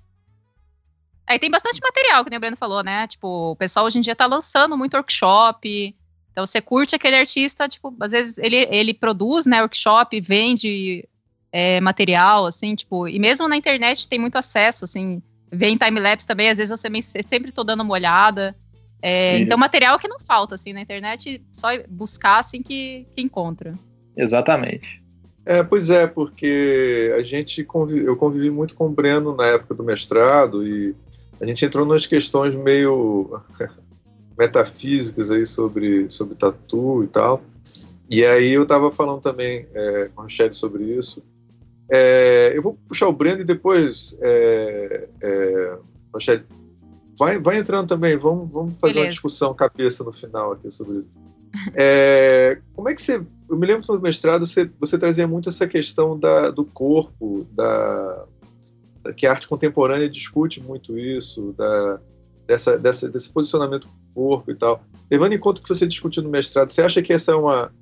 Aí 1.26 1.39
tem 1.39 1.51
bastante 1.51 1.78
material, 1.82 2.24
que 2.24 2.30
nem 2.30 2.39
o 2.39 2.40
Breno 2.40 2.56
falou, 2.56 2.82
né? 2.82 3.06
Tipo, 3.06 3.51
o 3.51 3.56
pessoal 3.56 3.85
hoje 3.85 3.98
em 3.98 4.01
dia 4.01 4.16
tá 4.16 4.24
lançando 4.24 4.78
muito 4.78 4.94
workshop. 4.94 5.94
Então 6.32 6.47
você 6.47 6.62
curte 6.62 6.94
aquele 6.97 7.16
artista, 7.16 7.68
tipo, 7.68 7.94
às 8.01 8.12
vezes 8.12 8.39
ele, 8.39 8.66
ele 8.70 8.94
produz, 8.94 9.44
né, 9.44 9.60
workshop, 9.60 10.18
vende 10.22 11.06
é, 11.53 11.81
material, 11.81 12.47
assim, 12.47 12.75
tipo, 12.75 13.09
e 13.09 13.19
mesmo 13.19 13.49
na 13.49 13.57
internet 13.57 14.09
tem 14.09 14.19
muito 14.19 14.37
acesso, 14.37 14.85
assim, 14.85 15.23
vem 15.51 15.77
time-lapse 15.77 16.27
também, 16.27 16.51
às 16.51 16.59
vezes 16.59 16.70
eu 16.70 17.23
sempre 17.23 17.53
tô 17.53 17.65
dando 17.65 17.83
uma 17.83 17.93
olhada. 17.93 18.55
É, 19.01 19.39
então 19.39 19.57
material 19.57 19.99
que 19.99 20.09
não 20.09 20.19
falta, 20.20 20.55
assim, 20.55 20.73
na 20.73 20.81
internet, 20.81 21.43
só 21.53 21.69
buscar, 21.89 22.41
assim, 22.41 22.62
que, 22.62 23.07
que 23.15 23.23
encontra. 23.23 23.75
Exatamente. 24.16 25.03
É, 25.47 25.62
pois 25.62 25.89
é, 25.89 26.07
porque 26.07 27.11
a 27.16 27.23
gente 27.23 27.66
eu 28.05 28.16
convivi 28.16 28.51
muito 28.51 28.75
com 28.75 28.87
o 28.87 28.91
Breno 28.91 29.35
na 29.35 29.47
época 29.47 29.75
do 29.75 29.83
mestrado 29.83 30.66
e 30.66 30.95
a 31.41 31.47
gente 31.47 31.65
entrou 31.65 31.87
nas 31.87 32.05
questões 32.05 32.55
meio 32.55 33.41
metafísicas 34.37 35.31
aí 35.31 35.47
sobre, 35.47 36.11
sobre 36.11 36.35
tatu 36.35 37.03
e 37.03 37.07
tal. 37.07 37.43
E 38.11 38.25
aí 38.25 38.53
eu 38.53 38.65
estava 38.65 38.91
falando 38.93 39.20
também 39.20 39.66
é, 39.73 40.11
com 40.15 40.20
a 40.20 40.25
Rochelle 40.25 40.53
sobre 40.53 40.85
isso. 40.85 41.23
É, 41.90 42.52
eu 42.55 42.62
vou 42.62 42.78
puxar 42.89 43.09
o 43.09 43.12
Breno 43.12 43.40
e 43.40 43.44
depois, 43.44 44.16
é, 44.20 45.09
é, 45.23 45.78
Rochelle, 46.12 46.44
vai, 47.19 47.39
vai 47.39 47.59
entrando 47.59 47.89
também, 47.89 48.16
vamos, 48.16 48.52
vamos 48.52 48.74
fazer 48.74 48.93
uma 48.93 49.01
Beleza. 49.01 49.09
discussão 49.15 49.55
cabeça 49.55 50.05
no 50.05 50.12
final 50.12 50.52
aqui 50.52 50.70
sobre 50.70 50.98
isso. 51.01 51.09
É, 51.74 52.59
como 52.74 52.90
é 52.90 52.94
que 52.94 53.01
você. 53.01 53.23
Eu 53.48 53.56
me 53.56 53.66
lembro 53.66 53.82
que 53.86 53.90
no 53.93 53.98
mestrado 53.98 54.44
você, 54.44 54.70
você 54.78 54.98
trazia 54.98 55.27
muito 55.27 55.48
essa 55.48 55.66
questão 55.66 56.16
da, 56.19 56.51
do 56.51 56.62
corpo, 56.62 57.47
da, 57.52 58.27
da- 59.02 59.15
que 59.15 59.27
a 59.27 59.31
arte 59.31 59.48
contemporânea 59.48 60.10
discute 60.10 60.62
muito 60.62 60.98
isso, 60.98 61.55
da, 61.56 62.01
dessa, 62.47 62.77
dessa, 62.78 63.09
desse 63.09 63.31
posicionamento 63.32 63.89
do 63.89 64.12
corpo 64.15 64.51
e 64.51 64.55
tal. 64.55 64.82
Levando 65.10 65.32
em 65.32 65.39
conta 65.39 65.60
o 65.60 65.65
que 65.65 65.70
você 65.70 65.86
discutiu 65.86 66.23
no 66.23 66.28
mestrado, 66.28 66.69
você 66.69 66.82
acha 66.82 67.01
que 67.01 67.15
essa 67.15 67.32
é 67.32 67.35
uma. 67.35 67.73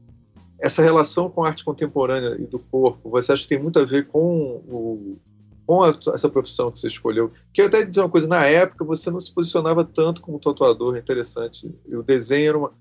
Essa 0.60 0.82
relação 0.82 1.28
com 1.30 1.44
a 1.44 1.48
arte 1.48 1.64
contemporânea 1.64 2.36
e 2.40 2.46
do 2.46 2.58
corpo, 2.58 3.10
você 3.10 3.32
acha 3.32 3.42
que 3.42 3.48
tem 3.48 3.62
muito 3.62 3.78
a 3.78 3.84
ver 3.84 4.06
com 4.06 4.56
o, 4.66 5.18
com 5.66 5.82
a- 5.82 5.98
essa 6.14 6.28
profissão 6.28 6.70
que 6.70 6.78
você 6.78 6.86
escolheu? 6.86 7.30
Que 7.52 7.62
eu 7.62 7.66
até 7.66 7.84
dizer 7.84 8.00
uma 8.00 8.08
coisa, 8.08 8.26
na 8.28 8.44
época 8.46 8.84
você 8.84 9.10
não 9.10 9.20
se 9.20 9.32
posicionava 9.32 9.84
tanto 9.84 10.22
como 10.22 10.38
tatuador, 10.38 10.96
é 10.96 10.98
interessante. 10.98 11.74
E 11.86 11.96
o 11.96 12.02
desenho 12.02 12.48
era 12.48 12.58
uma, 12.58 12.72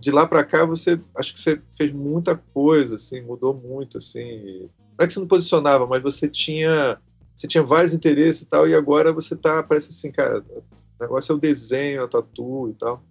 de 0.00 0.10
lá 0.10 0.26
para 0.26 0.44
cá 0.44 0.64
você 0.64 1.00
acho 1.16 1.34
que 1.34 1.40
você 1.40 1.60
fez 1.76 1.92
muita 1.92 2.36
coisa 2.36 2.94
assim 2.94 3.20
mudou 3.22 3.52
muito 3.52 3.98
assim 3.98 4.68
não 4.96 5.04
é 5.04 5.06
que 5.06 5.12
você 5.12 5.20
não 5.20 5.26
posicionava 5.26 5.86
mas 5.86 6.02
você 6.02 6.28
tinha 6.28 6.98
você 7.34 7.46
tinha 7.46 7.62
vários 7.62 7.92
interesses 7.92 8.42
e 8.42 8.46
tal 8.46 8.68
e 8.68 8.74
agora 8.74 9.12
você 9.12 9.34
tá 9.34 9.62
parece 9.62 9.90
assim 9.90 10.12
cara 10.12 10.44
o 10.48 10.62
negócio 11.02 11.32
é 11.32 11.34
o 11.34 11.38
desenho 11.38 12.04
a 12.04 12.08
tatu 12.08 12.68
e 12.70 12.74
tal 12.74 13.02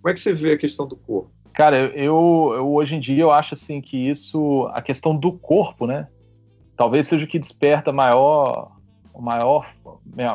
como 0.00 0.10
é 0.10 0.14
que 0.14 0.20
você 0.20 0.32
vê 0.32 0.52
a 0.52 0.58
questão 0.58 0.86
do 0.86 0.96
corpo 0.96 1.30
Cara, 1.52 1.76
eu, 1.76 2.52
eu 2.54 2.72
hoje 2.72 2.96
em 2.96 3.00
dia 3.00 3.22
eu 3.22 3.32
acho 3.32 3.54
assim 3.54 3.80
que 3.80 3.96
isso, 3.96 4.68
a 4.72 4.80
questão 4.80 5.14
do 5.14 5.32
corpo, 5.32 5.86
né? 5.86 6.06
Talvez 6.76 7.08
seja 7.08 7.24
o 7.24 7.28
que 7.28 7.38
desperta 7.38 7.92
maior, 7.92 8.70
maior, 9.18 9.72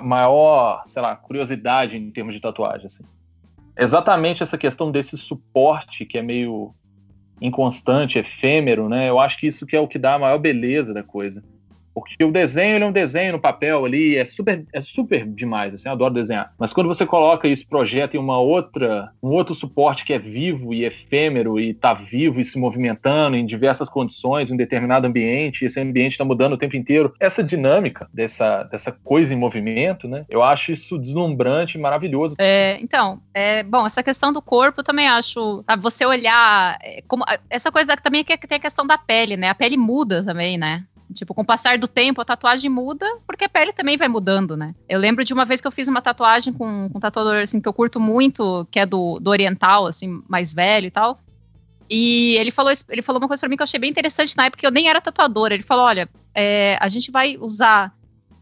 maior, 0.01 0.83
sei 0.85 1.01
lá, 1.01 1.15
curiosidade 1.15 1.97
em 1.97 2.11
termos 2.11 2.35
de 2.35 2.41
tatuagem, 2.41 2.87
assim. 2.87 3.03
Exatamente 3.77 4.43
essa 4.43 4.57
questão 4.57 4.91
desse 4.91 5.17
suporte 5.17 6.05
que 6.05 6.17
é 6.17 6.21
meio 6.21 6.73
inconstante, 7.41 8.19
efêmero, 8.19 8.87
né? 8.87 9.09
Eu 9.09 9.19
acho 9.19 9.39
que 9.39 9.47
isso 9.47 9.65
que 9.65 9.75
é 9.75 9.79
o 9.79 9.87
que 9.87 9.97
dá 9.97 10.15
a 10.15 10.19
maior 10.19 10.37
beleza 10.37 10.93
da 10.93 11.03
coisa. 11.03 11.43
Porque 11.93 12.23
o 12.23 12.31
desenho, 12.31 12.75
ele 12.75 12.83
é 12.83 12.87
um 12.87 12.91
desenho 12.91 13.33
no 13.33 13.39
papel 13.39 13.85
ali, 13.85 14.17
é 14.17 14.25
super, 14.25 14.65
é 14.73 14.81
super 14.81 15.25
demais, 15.27 15.73
assim, 15.73 15.87
eu 15.87 15.93
adoro 15.93 16.13
desenhar. 16.13 16.53
Mas 16.57 16.73
quando 16.73 16.87
você 16.87 17.05
coloca 17.05 17.47
esse 17.47 17.65
projeto 17.65 18.15
em 18.15 18.19
uma 18.19 18.39
outra, 18.39 19.11
um 19.21 19.29
outro 19.29 19.53
suporte 19.53 20.03
que 20.03 20.13
é 20.13 20.19
vivo 20.19 20.73
e 20.73 20.85
efêmero 20.85 21.59
e 21.59 21.73
tá 21.73 21.93
vivo 21.93 22.39
e 22.39 22.45
se 22.45 22.57
movimentando 22.57 23.37
em 23.37 23.45
diversas 23.45 23.89
condições, 23.89 24.49
em 24.49 24.53
um 24.53 24.57
determinado 24.57 25.07
ambiente, 25.07 25.61
e 25.61 25.65
esse 25.65 25.79
ambiente 25.79 26.13
está 26.13 26.25
mudando 26.25 26.53
o 26.53 26.57
tempo 26.57 26.75
inteiro, 26.75 27.13
essa 27.19 27.43
dinâmica 27.43 28.07
dessa, 28.13 28.63
dessa 28.63 28.91
coisa 28.91 29.33
em 29.33 29.37
movimento, 29.37 30.07
né? 30.07 30.25
Eu 30.29 30.41
acho 30.41 30.71
isso 30.71 30.97
deslumbrante 30.97 31.77
e 31.77 31.81
maravilhoso. 31.81 32.35
É, 32.39 32.79
então, 32.81 33.19
é, 33.33 33.63
bom, 33.63 33.85
essa 33.85 34.03
questão 34.03 34.33
do 34.33 34.41
corpo 34.41 34.83
também 34.83 35.07
acho. 35.07 35.63
você 35.79 36.05
olhar. 36.05 36.77
é, 36.81 37.01
como, 37.07 37.23
essa 37.49 37.71
coisa 37.71 37.95
também 37.97 38.25
é 38.27 38.37
que 38.37 38.47
tem 38.47 38.57
a 38.57 38.61
questão 38.61 38.85
da 38.85 38.97
pele, 38.97 39.37
né? 39.37 39.49
A 39.49 39.55
pele 39.55 39.77
muda 39.77 40.23
também, 40.23 40.57
né? 40.57 40.83
Tipo, 41.13 41.33
com 41.33 41.41
o 41.41 41.45
passar 41.45 41.77
do 41.77 41.87
tempo, 41.87 42.19
a 42.21 42.25
tatuagem 42.25 42.69
muda, 42.69 43.05
porque 43.25 43.45
a 43.45 43.49
pele 43.49 43.71
também 43.71 43.97
vai 43.97 44.07
mudando, 44.07 44.57
né? 44.57 44.73
Eu 44.89 44.99
lembro 44.99 45.23
de 45.23 45.33
uma 45.33 45.45
vez 45.45 45.61
que 45.61 45.67
eu 45.67 45.71
fiz 45.71 45.87
uma 45.87 46.01
tatuagem 46.01 46.51
com, 46.53 46.89
com 46.89 46.97
um 46.97 47.01
tatuador, 47.01 47.35
assim, 47.37 47.61
que 47.61 47.67
eu 47.67 47.73
curto 47.73 47.99
muito, 47.99 48.67
que 48.71 48.79
é 48.79 48.85
do, 48.85 49.19
do 49.19 49.29
oriental, 49.29 49.87
assim, 49.87 50.21
mais 50.27 50.53
velho 50.53 50.87
e 50.87 50.91
tal. 50.91 51.19
E 51.89 52.35
ele 52.37 52.51
falou, 52.51 52.73
ele 52.89 53.01
falou 53.01 53.21
uma 53.21 53.27
coisa 53.27 53.41
pra 53.41 53.49
mim 53.49 53.55
que 53.55 53.61
eu 53.61 53.65
achei 53.65 53.79
bem 53.79 53.89
interessante 53.89 54.35
na 54.35 54.45
época, 54.45 54.61
que 54.61 54.67
eu 54.67 54.71
nem 54.71 54.89
era 54.89 54.99
tatuadora. 54.99 55.53
Ele 55.53 55.63
falou, 55.63 55.85
olha, 55.85 56.09
é, 56.33 56.77
a 56.79 56.89
gente 56.89 57.11
vai 57.11 57.37
usar 57.37 57.93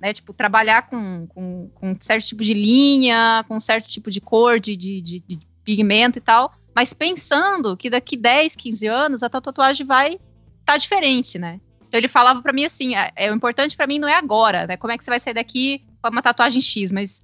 né? 0.01 0.11
Tipo, 0.13 0.33
trabalhar 0.33 0.89
com, 0.89 1.27
com, 1.27 1.69
com 1.75 1.95
certo 1.99 2.25
tipo 2.25 2.43
de 2.43 2.55
linha, 2.55 3.45
com 3.47 3.59
certo 3.59 3.87
tipo 3.87 4.09
de 4.09 4.19
cor, 4.19 4.59
de, 4.59 4.75
de, 4.75 4.99
de- 4.99 5.19
de 5.19 5.39
pigmento 5.63 6.17
e 6.17 6.21
tal, 6.21 6.51
mas 6.75 6.91
pensando 6.91 7.77
que 7.77 7.87
daqui 7.87 8.17
10, 8.17 8.55
15 8.55 8.87
anos 8.87 9.21
a 9.21 9.29
tua 9.29 9.39
tatuagem 9.39 9.85
vai 9.85 10.13
estar 10.13 10.21
tá 10.65 10.77
diferente, 10.77 11.37
né? 11.37 11.61
Então 11.91 11.99
ele 11.99 12.07
falava 12.07 12.41
pra 12.41 12.53
mim 12.53 12.63
assim, 12.63 12.95
é, 12.95 13.11
é, 13.17 13.29
o 13.29 13.35
importante 13.35 13.75
pra 13.75 13.85
mim 13.85 13.99
não 13.99 14.07
é 14.07 14.15
agora, 14.15 14.65
né? 14.65 14.77
Como 14.77 14.93
é 14.93 14.97
que 14.97 15.03
você 15.03 15.11
vai 15.11 15.19
sair 15.19 15.33
daqui 15.33 15.83
com 16.01 16.07
uma 16.09 16.21
tatuagem 16.21 16.61
X, 16.61 16.89
mas 16.89 17.21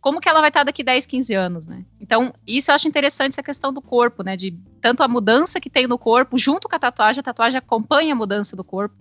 como 0.00 0.20
que 0.20 0.28
ela 0.28 0.40
vai 0.40 0.48
estar 0.48 0.64
daqui 0.64 0.82
10, 0.82 1.06
15 1.06 1.34
anos, 1.34 1.68
né? 1.68 1.84
Então, 2.00 2.32
isso 2.44 2.68
eu 2.68 2.74
acho 2.74 2.88
interessante 2.88 3.34
essa 3.34 3.44
questão 3.44 3.72
do 3.72 3.80
corpo, 3.80 4.24
né? 4.24 4.36
De 4.36 4.58
tanto 4.80 5.04
a 5.04 5.08
mudança 5.08 5.60
que 5.60 5.70
tem 5.70 5.86
no 5.86 5.96
corpo, 5.96 6.36
junto 6.36 6.68
com 6.68 6.74
a 6.74 6.80
tatuagem, 6.80 7.20
a 7.20 7.22
tatuagem 7.22 7.58
acompanha 7.58 8.12
a 8.12 8.16
mudança 8.16 8.56
do 8.56 8.64
corpo 8.64 8.96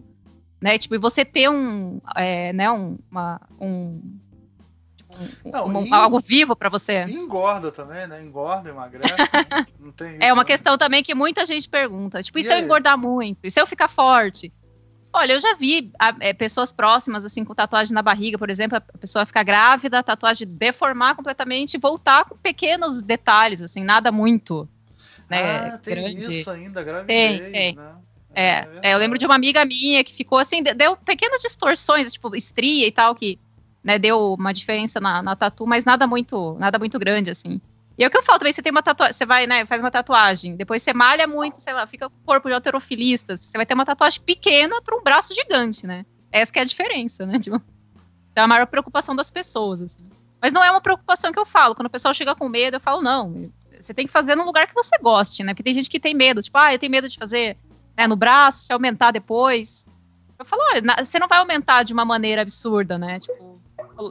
né? 0.62 0.78
Tipo, 0.78 0.94
e 0.94 1.00
você 1.00 1.26
ter 1.26 1.50
um, 1.50 2.00
é, 2.16 2.54
né, 2.54 2.70
um, 2.72 2.98
uma, 3.10 3.42
um, 3.60 4.02
um- 5.46 5.52
Não, 5.52 5.68
um- 5.68 5.84
e- 5.86 5.94
algo 5.94 6.20
vivo 6.20 6.56
pra 6.56 6.70
você. 6.70 7.04
Engorda 7.04 7.72
também, 7.72 8.06
né? 8.08 8.22
Engorda, 8.24 8.70
emagrece. 8.70 9.08
não 9.80 9.92
tem 9.92 10.14
isso, 10.14 10.24
É 10.24 10.34
uma 10.34 10.44
né? 10.44 10.48
questão 10.48 10.78
também 10.78 11.04
que 11.04 11.14
muita 11.16 11.46
gente 11.46 11.68
pergunta. 11.70 12.22
Tipo, 12.22 12.38
e, 12.40 12.42
E 12.42 12.44
se 12.44 12.52
eu 12.54 12.58
aí? 12.58 12.64
engordar 12.64 12.98
muito? 12.98 13.40
E 13.44 13.52
se 13.52 13.60
eu 13.60 13.68
ficar 13.68 13.88
forte? 13.88 14.52
Olha, 15.18 15.34
eu 15.34 15.40
já 15.40 15.56
vi 15.56 15.92
a- 16.00 16.16
é, 16.20 16.32
pessoas 16.34 16.72
próximas, 16.72 17.26
assim, 17.26 17.44
com 17.44 17.56
tatuagem 17.56 17.94
na 17.94 18.02
barriga, 18.04 18.38
por 18.38 18.50
exemplo, 18.50 18.78
a 18.78 18.82
pessoa 18.98 19.26
ficar 19.26 19.44
grávida, 19.44 20.00
a 20.00 20.04
tatuagem 20.04 20.48
deformar 20.48 21.16
completamente 21.16 21.74
e 21.74 21.80
voltar 21.80 22.26
com 22.26 22.38
pequenos 22.38 23.02
detalhes, 23.02 23.62
assim, 23.62 23.84
nada 23.84 24.12
muito 24.12 24.70
né, 25.30 25.68
ah, 25.74 25.78
tem 25.80 25.96
grande. 25.96 26.40
isso 26.40 26.50
ainda, 26.50 26.84
gravidez, 26.84 27.42
Tem, 27.42 27.52
tem. 27.52 27.76
né? 27.76 27.96
É, 28.34 28.68
é, 28.84 28.94
eu 28.94 28.98
lembro 29.00 29.18
de 29.18 29.26
uma 29.26 29.36
amiga 29.36 29.66
minha 29.66 30.04
que 30.04 30.14
ficou 30.14 30.38
assim, 30.38 30.62
de- 30.62 30.74
deu 30.74 30.96
pequenas 30.96 31.42
distorções, 31.42 32.14
tipo 32.14 32.36
estria 32.36 32.86
e 32.88 32.92
tal, 32.92 33.16
que 33.16 33.40
né, 33.84 33.98
deu 33.98 34.34
uma 34.34 34.54
diferença 34.54 35.00
na, 35.00 35.24
na 35.24 35.36
tatu, 35.36 35.66
mas 35.66 35.84
nada 35.84 36.06
muito, 36.06 36.56
nada 36.60 36.78
muito 36.78 37.00
grande, 37.00 37.32
assim. 37.32 37.60
E 37.98 38.04
é 38.04 38.08
o 38.08 38.12
que 38.12 38.18
eu 38.18 38.24
falo 38.24 38.38
também, 38.38 38.54
você 38.54 38.62
tem 38.62 38.72
uma 38.72 38.84
tatuagem, 38.84 39.14
você 39.14 39.26
vai, 39.26 39.48
né, 39.48 39.66
faz 39.66 39.82
uma 39.82 39.90
tatuagem, 39.90 40.56
depois 40.56 40.84
você 40.84 40.94
malha 40.94 41.26
muito, 41.26 41.58
lá, 41.74 41.88
fica 41.88 42.08
com 42.08 42.16
o 42.16 42.26
corpo 42.26 42.48
de 42.48 42.54
alterofilista, 42.54 43.36
você 43.36 43.58
vai 43.58 43.66
ter 43.66 43.74
uma 43.74 43.86
tatuagem 43.86 44.22
pequena 44.22 44.80
para 44.84 44.96
um 44.96 45.02
braço 45.02 45.34
gigante, 45.34 45.88
né? 45.88 46.06
Essa 46.32 46.54
que 46.54 46.60
é 46.60 46.62
a 46.62 46.66
diferença, 46.66 47.26
né? 47.26 47.40
Tipo, 47.40 47.60
é 48.36 48.42
a 48.42 48.48
maior 48.48 48.68
preocupação 48.68 49.16
das 49.16 49.32
pessoas, 49.32 49.82
assim. 49.82 50.08
Mas 50.40 50.54
não 50.54 50.64
é 50.64 50.70
uma 50.70 50.82
preocupação 50.82 51.32
que 51.32 51.40
eu 51.40 51.46
falo. 51.46 51.74
Quando 51.74 51.88
o 51.88 51.90
pessoal 51.90 52.14
chega 52.14 52.36
com 52.36 52.48
medo, 52.48 52.76
eu 52.76 52.80
falo, 52.80 53.02
não, 53.02 53.52
você 53.82 53.94
tem 53.94 54.06
que 54.06 54.14
fazer 54.14 54.36
num 54.36 54.46
lugar 54.46 54.68
que 54.68 54.76
você 54.76 54.96
goste, 55.00 55.44
né? 55.44 55.54
Porque 55.54 55.64
tem 55.64 55.74
gente 55.74 55.90
que 55.90 56.00
tem 56.00 56.14
medo, 56.14 56.44
tipo, 56.44 56.58
ah, 56.58 56.74
eu 56.74 56.78
tenho 56.78 56.92
medo 56.92 57.10
de 57.10 57.18
fazer 57.18 57.58
né, 57.98 58.06
no 58.06 58.16
braço, 58.16 58.64
se 58.64 58.72
aumentar 58.72 59.10
depois. 59.10 59.88
Eu 60.38 60.46
falo, 60.46 60.62
olha, 60.72 60.84
você 61.04 61.18
não 61.18 61.28
vai 61.28 61.40
aumentar 61.40 61.82
de 61.82 61.94
uma 61.94 62.06
maneira 62.06 62.44
absurda, 62.44 62.98
né? 62.98 63.20
Tipo, 63.20 63.60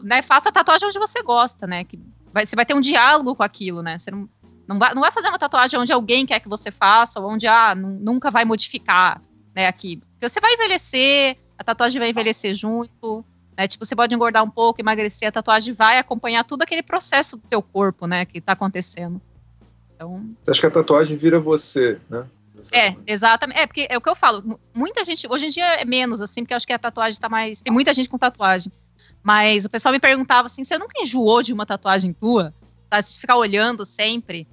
né, 0.02 0.22
faça 0.22 0.48
a 0.48 0.52
tatuagem 0.52 0.88
onde 0.88 0.98
você 0.98 1.22
gosta, 1.22 1.66
né? 1.66 1.84
Que 1.84 2.00
vai, 2.36 2.46
você 2.46 2.54
vai 2.54 2.66
ter 2.66 2.74
um 2.74 2.80
diálogo 2.80 3.34
com 3.34 3.42
aquilo, 3.42 3.82
né? 3.82 3.98
Você 3.98 4.10
não, 4.10 4.28
não, 4.68 4.78
vai, 4.78 4.94
não 4.94 5.00
vai 5.00 5.10
fazer 5.10 5.28
uma 5.28 5.38
tatuagem 5.38 5.80
onde 5.80 5.92
alguém 5.92 6.26
quer 6.26 6.38
que 6.38 6.48
você 6.48 6.70
faça, 6.70 7.18
ou 7.18 7.30
onde, 7.30 7.46
ah, 7.46 7.74
nunca 7.74 8.30
vai 8.30 8.44
modificar, 8.44 9.22
né, 9.54 9.66
aqui. 9.66 9.96
Porque 10.12 10.28
você 10.28 10.38
vai 10.38 10.52
envelhecer, 10.52 11.38
a 11.58 11.64
tatuagem 11.64 11.98
vai 11.98 12.10
envelhecer 12.10 12.54
junto, 12.54 13.24
né? 13.56 13.66
Tipo, 13.66 13.86
você 13.86 13.96
pode 13.96 14.14
engordar 14.14 14.44
um 14.44 14.50
pouco, 14.50 14.80
emagrecer, 14.80 15.28
a 15.28 15.32
tatuagem 15.32 15.72
vai 15.72 15.98
acompanhar 15.98 16.44
todo 16.44 16.60
aquele 16.60 16.82
processo 16.82 17.38
do 17.38 17.48
teu 17.48 17.62
corpo, 17.62 18.06
né, 18.06 18.26
que 18.26 18.38
tá 18.40 18.52
acontecendo. 18.52 19.20
Então... 19.94 20.28
Você 20.42 20.50
acha 20.50 20.60
que 20.60 20.66
a 20.66 20.70
tatuagem 20.70 21.16
vira 21.16 21.40
você, 21.40 21.98
né? 22.10 22.26
É, 22.72 22.96
exatamente. 23.06 23.58
É, 23.58 23.66
porque 23.66 23.86
é 23.88 23.96
o 23.96 24.00
que 24.00 24.08
eu 24.08 24.16
falo. 24.16 24.58
Muita 24.74 25.04
gente, 25.04 25.26
hoje 25.28 25.46
em 25.46 25.50
dia 25.50 25.80
é 25.80 25.84
menos, 25.84 26.20
assim, 26.20 26.42
porque 26.42 26.54
eu 26.54 26.56
acho 26.56 26.66
que 26.66 26.72
a 26.72 26.78
tatuagem 26.78 27.20
tá 27.20 27.28
mais. 27.28 27.60
Tem 27.62 27.72
muita 27.72 27.92
gente 27.92 28.08
com 28.08 28.18
tatuagem. 28.18 28.72
Mas 29.26 29.64
o 29.64 29.68
pessoal 29.68 29.92
me 29.92 29.98
perguntava 29.98 30.46
assim: 30.46 30.62
você 30.62 30.78
nunca 30.78 31.02
enjoou 31.02 31.42
de 31.42 31.52
uma 31.52 31.66
tatuagem 31.66 32.12
tua? 32.12 32.54
Tá? 32.88 33.00
De 33.00 33.18
ficar 33.18 33.34
olhando 33.34 33.84
sempre? 33.84 34.46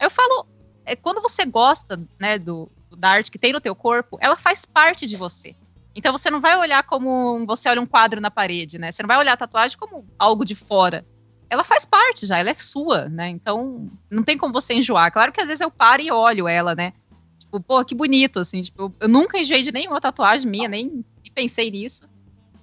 Eu 0.00 0.10
falo, 0.10 0.48
é, 0.84 0.96
quando 0.96 1.22
você 1.22 1.44
gosta, 1.44 1.96
né, 2.18 2.36
do, 2.36 2.68
da 2.98 3.10
arte 3.10 3.30
que 3.30 3.38
tem 3.38 3.52
no 3.52 3.60
teu 3.60 3.76
corpo, 3.76 4.18
ela 4.20 4.34
faz 4.34 4.64
parte 4.64 5.06
de 5.06 5.14
você. 5.14 5.54
Então 5.94 6.10
você 6.10 6.28
não 6.28 6.40
vai 6.40 6.58
olhar 6.58 6.82
como 6.82 7.46
você 7.46 7.68
olha 7.68 7.80
um 7.80 7.86
quadro 7.86 8.20
na 8.20 8.28
parede, 8.28 8.80
né? 8.80 8.90
Você 8.90 9.00
não 9.00 9.06
vai 9.06 9.16
olhar 9.16 9.34
a 9.34 9.36
tatuagem 9.36 9.78
como 9.78 10.04
algo 10.18 10.44
de 10.44 10.56
fora. 10.56 11.06
Ela 11.48 11.62
faz 11.62 11.84
parte 11.84 12.26
já, 12.26 12.36
ela 12.38 12.50
é 12.50 12.54
sua, 12.54 13.08
né? 13.08 13.28
Então 13.28 13.88
não 14.10 14.24
tem 14.24 14.36
como 14.36 14.52
você 14.52 14.74
enjoar. 14.74 15.12
Claro 15.12 15.30
que 15.30 15.40
às 15.40 15.46
vezes 15.46 15.60
eu 15.60 15.70
paro 15.70 16.02
e 16.02 16.10
olho 16.10 16.48
ela, 16.48 16.74
né? 16.74 16.94
Tipo, 17.38 17.60
pô, 17.60 17.84
que 17.84 17.94
bonito, 17.94 18.40
assim. 18.40 18.60
Tipo, 18.60 18.92
eu 18.98 19.08
nunca 19.08 19.38
enjoei 19.38 19.62
de 19.62 19.70
nenhuma 19.70 20.00
tatuagem 20.00 20.50
minha, 20.50 20.68
nem 20.68 21.04
pensei 21.32 21.70
nisso. 21.70 22.08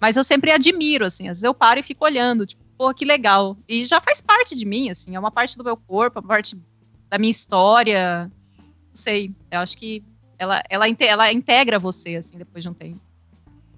Mas 0.03 0.17
eu 0.17 0.23
sempre 0.25 0.51
admiro, 0.51 1.05
assim. 1.05 1.29
Às 1.29 1.37
vezes 1.37 1.43
eu 1.43 1.53
paro 1.53 1.79
e 1.79 1.83
fico 1.83 2.03
olhando, 2.03 2.45
tipo, 2.45 2.61
pô, 2.77 2.93
que 2.93 3.05
legal. 3.05 3.57
E 3.65 3.85
já 3.85 4.01
faz 4.01 4.19
parte 4.19 4.53
de 4.53 4.65
mim, 4.65 4.89
assim. 4.89 5.15
É 5.15 5.19
uma 5.19 5.31
parte 5.31 5.57
do 5.57 5.63
meu 5.63 5.77
corpo, 5.77 6.19
uma 6.19 6.27
parte 6.27 6.61
da 7.07 7.17
minha 7.17 7.31
história. 7.31 8.29
Não 8.57 8.69
sei. 8.93 9.33
Eu 9.49 9.61
acho 9.61 9.77
que 9.77 10.03
ela, 10.37 10.61
ela, 10.69 10.85
ela 10.99 11.31
integra 11.31 11.79
você, 11.79 12.17
assim, 12.17 12.37
depois 12.37 12.61
de 12.61 12.69
um 12.69 12.73
tempo. 12.73 12.99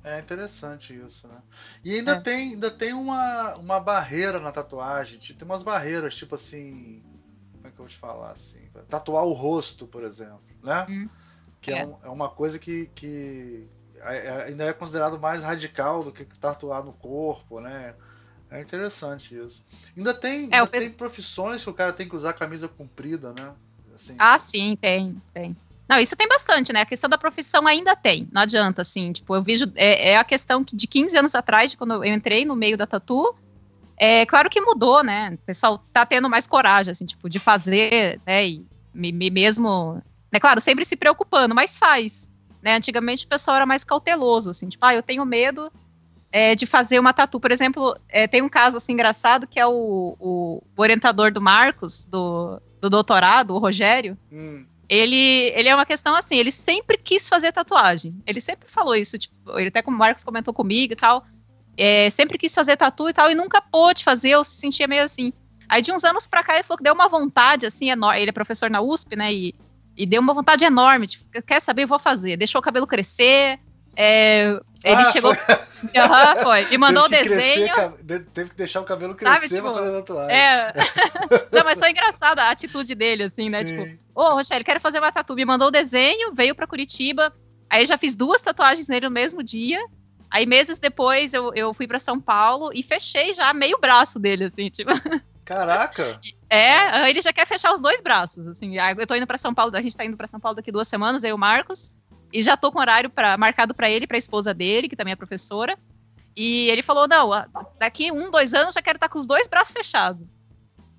É 0.04 0.18
interessante 0.18 1.00
isso, 1.00 1.28
né? 1.28 1.38
E 1.84 1.94
ainda 1.94 2.14
é. 2.14 2.20
tem, 2.20 2.54
ainda 2.54 2.72
tem 2.72 2.92
uma, 2.92 3.54
uma 3.58 3.80
barreira 3.80 4.40
na 4.40 4.52
tatuagem. 4.52 5.20
Tem 5.20 5.48
umas 5.48 5.62
barreiras, 5.62 6.16
tipo 6.16 6.34
assim. 6.34 7.04
Como 7.54 7.68
é 7.68 7.70
que 7.70 7.76
eu 7.76 7.86
vou 7.86 7.88
te 7.88 7.98
falar 7.98 8.32
assim? 8.32 8.62
Tatuar 8.90 9.26
o 9.26 9.34
rosto, 9.34 9.86
por 9.86 10.04
exemplo, 10.04 10.42
né? 10.64 10.88
Hum. 10.90 11.08
Que 11.62 11.72
é. 11.72 11.82
É, 11.82 11.86
um, 11.86 11.96
é. 12.04 12.10
uma 12.10 12.30
coisa 12.30 12.58
que, 12.58 12.90
que 12.96 13.68
é, 13.68 13.75
é, 13.75 13.75
ainda 14.06 14.66
é 14.66 14.74
considerado 14.74 15.20
mais 15.20 15.44
radical 15.44 16.04
do 16.04 16.12
que 16.12 16.26
tatuar 16.38 16.84
no 16.84 16.94
corpo, 16.94 17.60
né? 17.60 17.96
É 18.50 18.62
interessante 18.62 19.36
isso. 19.36 19.64
Ainda 19.98 20.14
tem, 20.14 20.50
ainda 20.54 20.68
tem 20.68 20.92
profissões 20.92 21.64
que 21.64 21.70
o 21.70 21.74
cara 21.74 21.92
tem 21.92 22.08
que 22.08 22.16
usar 22.16 22.34
camisa 22.34 22.68
comprida, 22.68 23.34
né? 23.38 23.54
Assim, 23.94 24.16
ah, 24.20 24.38
sim, 24.38 24.78
tem, 24.80 25.22
tem. 25.34 25.56
Não, 25.88 26.00
isso 26.00 26.16
tem 26.16 26.28
bastante, 26.28 26.74
né? 26.74 26.82
A 26.82 26.86
questão 26.86 27.10
da 27.10 27.18
profissão 27.18 27.66
ainda 27.68 27.96
tem. 27.96 28.28
Não 28.32 28.42
adianta, 28.42 28.82
assim. 28.82 29.12
Tipo, 29.14 29.36
eu 29.36 29.44
vejo. 29.44 29.72
É, 29.76 30.12
é 30.12 30.18
a 30.18 30.24
questão 30.24 30.64
que 30.64 30.76
de 30.76 30.88
15 30.88 31.18
anos 31.18 31.36
atrás, 31.36 31.72
de 31.72 31.78
quando 31.78 31.94
eu 31.94 32.04
entrei 32.04 32.44
no 32.44 32.56
meio 32.56 32.78
da 32.78 32.88
tatu, 32.88 33.36
é 33.98 34.26
claro 34.26 34.50
que 34.50 34.60
mudou, 34.60 35.04
né? 35.04 35.32
O 35.34 35.46
pessoal 35.46 35.84
tá 35.94 36.06
tendo 36.06 36.30
mais 36.30 36.48
coragem, 36.48 36.92
assim, 36.92 37.06
tipo, 37.06 37.30
de 37.30 37.40
fazer, 37.40 38.20
né? 38.26 38.48
E 38.48 38.66
me, 38.94 39.12
me 39.12 39.30
mesmo. 39.30 40.02
Né, 40.32 40.40
claro, 40.40 40.60
sempre 40.60 40.84
se 40.84 40.96
preocupando, 40.96 41.54
mas 41.54 41.78
faz. 41.78 42.30
Né? 42.66 42.76
Antigamente 42.76 43.26
o 43.26 43.30
pessoal 43.30 43.58
era 43.58 43.66
mais 43.66 43.84
cauteloso, 43.84 44.50
assim, 44.50 44.68
tipo, 44.68 44.84
ah, 44.84 44.96
eu 44.96 45.04
tenho 45.04 45.24
medo 45.24 45.72
é, 46.32 46.56
de 46.56 46.66
fazer 46.66 47.00
uma 47.00 47.14
tatu. 47.14 47.40
Por 47.40 47.52
exemplo, 47.52 47.96
é, 48.10 48.28
tem 48.28 48.42
um 48.42 48.50
caso 48.50 48.78
assim 48.78 48.94
engraçado 48.94 49.46
que 49.46 49.60
é 49.60 49.68
o, 49.68 50.18
o 50.20 50.62
orientador 50.76 51.32
do 51.32 51.40
Marcos, 51.40 52.06
do, 52.06 52.60
do 52.82 52.90
doutorado, 52.90 53.54
o 53.54 53.60
Rogério. 53.60 54.18
Hum 54.32 54.66
ele, 54.88 55.52
ele 55.56 55.70
é 55.70 55.76
uma 55.76 55.86
questão 55.86 56.16
assim, 56.16 56.38
ele 56.38 56.52
sempre 56.52 56.98
quis 56.98 57.28
fazer 57.28 57.52
tatuagem. 57.52 58.22
Ele 58.26 58.40
sempre 58.40 58.70
falou 58.70 58.96
isso, 58.96 59.18
tipo, 59.18 59.36
ele 59.58 59.70
até 59.70 59.82
como 59.82 59.98
o 59.98 60.00
Marcos 60.00 60.24
comentou 60.24 60.54
comigo 60.54 60.94
e 60.94 60.96
tal. 60.96 61.26
É, 61.78 62.10
sempre 62.10 62.38
quis 62.38 62.54
fazer 62.54 62.78
tatu 62.78 63.10
e 63.10 63.14
tal, 63.14 63.30
e 63.30 63.36
nunca 63.36 63.62
pôde 63.62 64.04
fazer, 64.04 64.30
eu 64.30 64.44
se 64.44 64.58
sentia 64.58 64.88
meio 64.88 65.04
assim. 65.04 65.34
Aí 65.68 65.82
de 65.82 65.92
uns 65.92 66.04
anos 66.04 66.28
pra 66.28 66.44
cá 66.44 66.54
ele 66.54 66.64
falou 66.64 66.78
que 66.78 66.84
deu 66.84 66.94
uma 66.94 67.10
vontade, 67.10 67.66
assim, 67.66 67.90
enorme. 67.90 68.22
Ele 68.22 68.30
é 68.30 68.34
professor 68.34 68.70
na 68.70 68.82
USP, 68.82 69.16
né? 69.16 69.34
E, 69.34 69.56
e 69.98 70.06
deu 70.06 70.22
uma 70.22 70.34
vontade 70.34 70.66
enorme, 70.66 71.08
tipo, 71.08 71.26
quer 71.42 71.62
saber, 71.62 71.86
vou 71.86 72.00
fazer. 72.00 72.38
Deixou 72.38 72.60
o 72.60 72.64
cabelo 72.64 72.88
crescer, 72.88 73.60
é, 73.96 74.60
ele 74.84 75.02
ah, 75.02 75.06
chegou. 75.06 75.34
Foi. 75.34 75.56
Uhum, 75.86 76.44
foi. 76.44 76.74
E 76.74 76.78
mandou 76.80 77.04
o 77.04 77.08
desenho. 77.08 77.72
Crescer, 77.72 78.26
teve 78.34 78.50
que 78.50 78.56
deixar 78.56 78.82
o 78.82 78.84
cabelo 78.84 79.14
crescer 79.14 79.36
Sabe, 79.36 79.50
tipo, 79.50 79.62
pra 79.62 79.74
fazer 79.74 79.92
tatuagem. 79.92 80.36
É. 80.36 80.74
Não, 81.54 81.64
mas 81.64 81.78
foi 81.78 81.92
engraçado 81.92 82.40
a 82.40 82.50
atitude 82.50 82.96
dele, 82.96 83.24
assim, 83.24 83.50
né? 83.50 83.64
Sim. 83.64 83.84
Tipo, 83.84 84.04
ô, 84.16 84.24
oh, 84.24 84.34
Rochelle, 84.36 84.64
quero 84.64 84.80
fazer 84.80 84.98
uma 84.98 85.12
tatu. 85.12 85.36
Me 85.36 85.46
mandou 85.46 85.68
o 85.68 85.72
desenho, 85.72 86.34
veio 86.34 86.56
pra 86.56 86.66
Curitiba. 86.66 87.32
Aí 87.70 87.86
já 87.86 88.00
fiz 88.00 88.16
duas 88.16 88.42
tatuagens 88.42 88.88
nele 88.88 89.06
no 89.06 89.12
mesmo 89.12 89.44
dia. 89.44 89.80
Aí 90.32 90.48
meses 90.48 90.80
depois 90.80 91.36
eu, 91.36 91.54
eu 91.54 91.72
fui 91.74 91.86
para 91.86 92.00
São 92.00 92.20
Paulo 92.20 92.72
e 92.74 92.82
fechei 92.82 93.32
já 93.32 93.54
meio 93.54 93.78
braço 93.80 94.18
dele, 94.18 94.46
assim, 94.46 94.70
tipo. 94.70 94.90
Caraca! 95.46 96.20
É, 96.50 97.08
ele 97.08 97.22
já 97.22 97.32
quer 97.32 97.46
fechar 97.46 97.72
os 97.72 97.80
dois 97.80 98.02
braços, 98.02 98.48
assim. 98.48 98.76
Eu 98.98 99.06
tô 99.06 99.14
indo 99.16 99.28
para 99.28 99.38
São 99.38 99.54
Paulo, 99.54 99.72
a 99.78 99.82
gente 99.82 99.96
tá 99.96 100.04
indo 100.04 100.18
para 100.18 100.28
São 100.28 100.40
Paulo 100.40 100.56
daqui 100.56 100.72
duas 100.72 100.88
semanas, 100.88 101.24
aí 101.24 101.32
o 101.32 101.38
Marcos. 101.38 101.92
E 102.34 102.42
já 102.42 102.58
tô 102.58 102.72
com 102.72 102.80
horário 102.80 103.10
pra, 103.10 103.38
marcado 103.38 103.74
para 103.74 103.90
ele, 103.90 104.08
pra 104.08 104.18
esposa 104.18 104.54
dele, 104.54 104.90
que 104.90 104.96
também 104.96 105.14
é 105.14 105.16
professora. 105.16 105.78
E 106.36 106.68
ele 106.70 106.82
falou: 106.82 107.08
não, 107.08 107.30
daqui 107.80 108.12
um, 108.12 108.32
dois 108.32 108.56
anos 108.56 108.74
já 108.74 108.82
quero 108.82 108.98
estar 108.98 109.08
tá 109.08 109.14
com 109.14 109.20
os 109.20 109.28
dois 109.28 109.48
braços 109.48 109.72
fechados. 109.72 110.28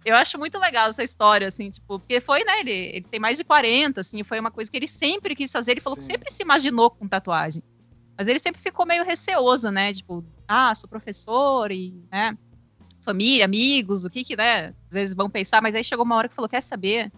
Eu 0.05 0.15
acho 0.15 0.39
muito 0.39 0.57
legal 0.59 0.89
essa 0.89 1.03
história, 1.03 1.49
assim, 1.49 1.69
tipo, 1.69 1.99
porque 1.99 2.21
foi, 2.21 2.45
né? 2.45 2.61
Ele, 2.61 2.71
ele 2.71 3.07
tem 3.11 3.19
mais 3.19 3.39
de 3.39 3.43
40, 3.43 4.01
assim, 4.01 4.23
foi 4.23 4.39
uma 4.39 4.53
coisa 4.53 4.71
que 4.71 4.77
ele 4.77 4.87
sempre 4.87 5.35
quis 5.35 5.51
fazer. 5.51 5.73
Ele 5.73 5.81
falou 5.81 5.97
Sim. 5.97 6.01
que 6.01 6.07
sempre 6.07 6.31
se 6.31 6.45
imaginou 6.45 6.89
com 6.89 7.09
tatuagem. 7.09 7.65
Mas 8.17 8.29
ele 8.29 8.39
sempre 8.39 8.63
ficou 8.63 8.87
meio 8.87 9.05
receoso, 9.05 9.69
né? 9.71 9.93
Tipo, 9.93 10.25
ah, 10.47 10.73
sou 10.77 10.89
professor 10.89 11.73
e, 11.73 11.93
né? 12.11 12.39
Família, 13.07 13.45
amigos, 13.45 14.05
o 14.05 14.11
que 14.11 14.23
que, 14.23 14.37
né? 14.37 14.75
Às 14.89 14.95
vezes 14.95 15.15
vão 15.15 15.31
pensar, 15.31 15.63
mas 15.63 15.75
aí 15.75 15.83
chegou 15.83 16.05
uma 16.05 16.17
hora 16.17 16.29
que 16.29 16.35
falou: 16.35 16.49
quer 16.49 16.61
saber? 16.61 17.11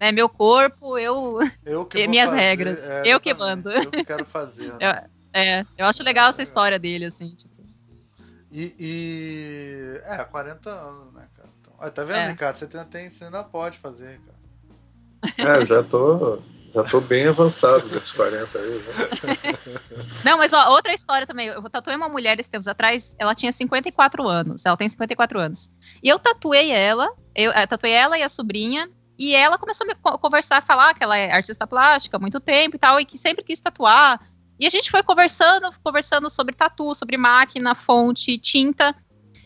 né, 0.00 0.12
meu 0.12 0.28
corpo, 0.28 0.98
eu, 0.98 1.38
eu 1.64 1.84
que 1.84 2.06
minhas 2.06 2.30
fazer, 2.30 2.42
regras, 2.42 2.82
é, 2.84 3.02
eu 3.06 3.20
que 3.20 3.32
mando. 3.32 3.70
Eu 3.70 3.90
que 3.90 4.04
quero 4.04 4.26
fazer. 4.26 4.72
Né? 4.72 4.78
Eu, 5.34 5.40
é, 5.40 5.66
eu 5.76 5.86
acho 5.86 6.00
legal 6.04 6.28
essa 6.28 6.44
história 6.44 6.78
dele, 6.78 7.06
assim, 7.06 7.34
tipo. 7.34 7.52
E, 8.52 8.72
e, 8.78 10.00
é, 10.04 10.22
40 10.22 10.70
anos, 10.70 11.12
né, 11.12 11.26
cara? 11.34 11.48
Então, 11.60 11.72
ó, 11.76 11.90
tá 11.90 12.04
vendo, 12.04 12.18
é. 12.18 12.28
Ricardo? 12.28 12.56
Você, 12.56 12.68
tem, 12.68 13.10
você 13.10 13.24
ainda 13.24 13.42
pode 13.42 13.78
fazer, 13.78 14.20
cara. 14.20 15.56
É, 15.56 15.60
eu 15.60 15.66
já 15.66 15.82
tô, 15.82 16.40
já 16.74 16.82
tô 16.82 17.00
bem 17.00 17.26
avançado 17.28 17.88
desses 17.88 18.10
40 18.12 18.58
aí. 18.58 18.68
Né? 18.68 19.54
Não, 20.24 20.36
mas 20.36 20.52
ó, 20.52 20.70
outra 20.70 20.92
história 20.92 21.24
também. 21.24 21.46
Eu 21.46 21.62
tatuei 21.70 21.94
uma 21.94 22.08
mulher 22.08 22.38
esses 22.40 22.50
tempos 22.50 22.66
atrás, 22.66 23.14
ela 23.16 23.34
tinha 23.34 23.52
54 23.52 24.26
anos. 24.28 24.66
Ela 24.66 24.76
tem 24.76 24.88
54 24.88 25.38
anos. 25.38 25.68
E 26.02 26.08
eu 26.08 26.18
tatuei 26.18 26.72
ela, 26.72 27.08
eu, 27.34 27.52
eu 27.52 27.66
tatuei 27.68 27.92
ela 27.92 28.18
e 28.18 28.22
a 28.22 28.28
sobrinha, 28.28 28.90
e 29.16 29.36
ela 29.36 29.56
começou 29.56 29.86
a 29.86 29.88
me 29.88 30.18
conversar, 30.18 30.66
falar 30.66 30.94
que 30.94 31.04
ela 31.04 31.16
é 31.16 31.32
artista 31.32 31.64
plástica 31.64 32.16
há 32.16 32.20
muito 32.20 32.40
tempo 32.40 32.74
e 32.74 32.78
tal, 32.78 32.98
e 32.98 33.04
que 33.04 33.16
sempre 33.16 33.44
quis 33.44 33.60
tatuar. 33.60 34.20
E 34.58 34.66
a 34.66 34.70
gente 34.70 34.90
foi 34.90 35.02
conversando, 35.02 35.70
conversando 35.82 36.28
sobre 36.28 36.56
tatu, 36.56 36.92
sobre 36.94 37.16
máquina, 37.16 37.76
fonte, 37.76 38.36
tinta. 38.36 38.94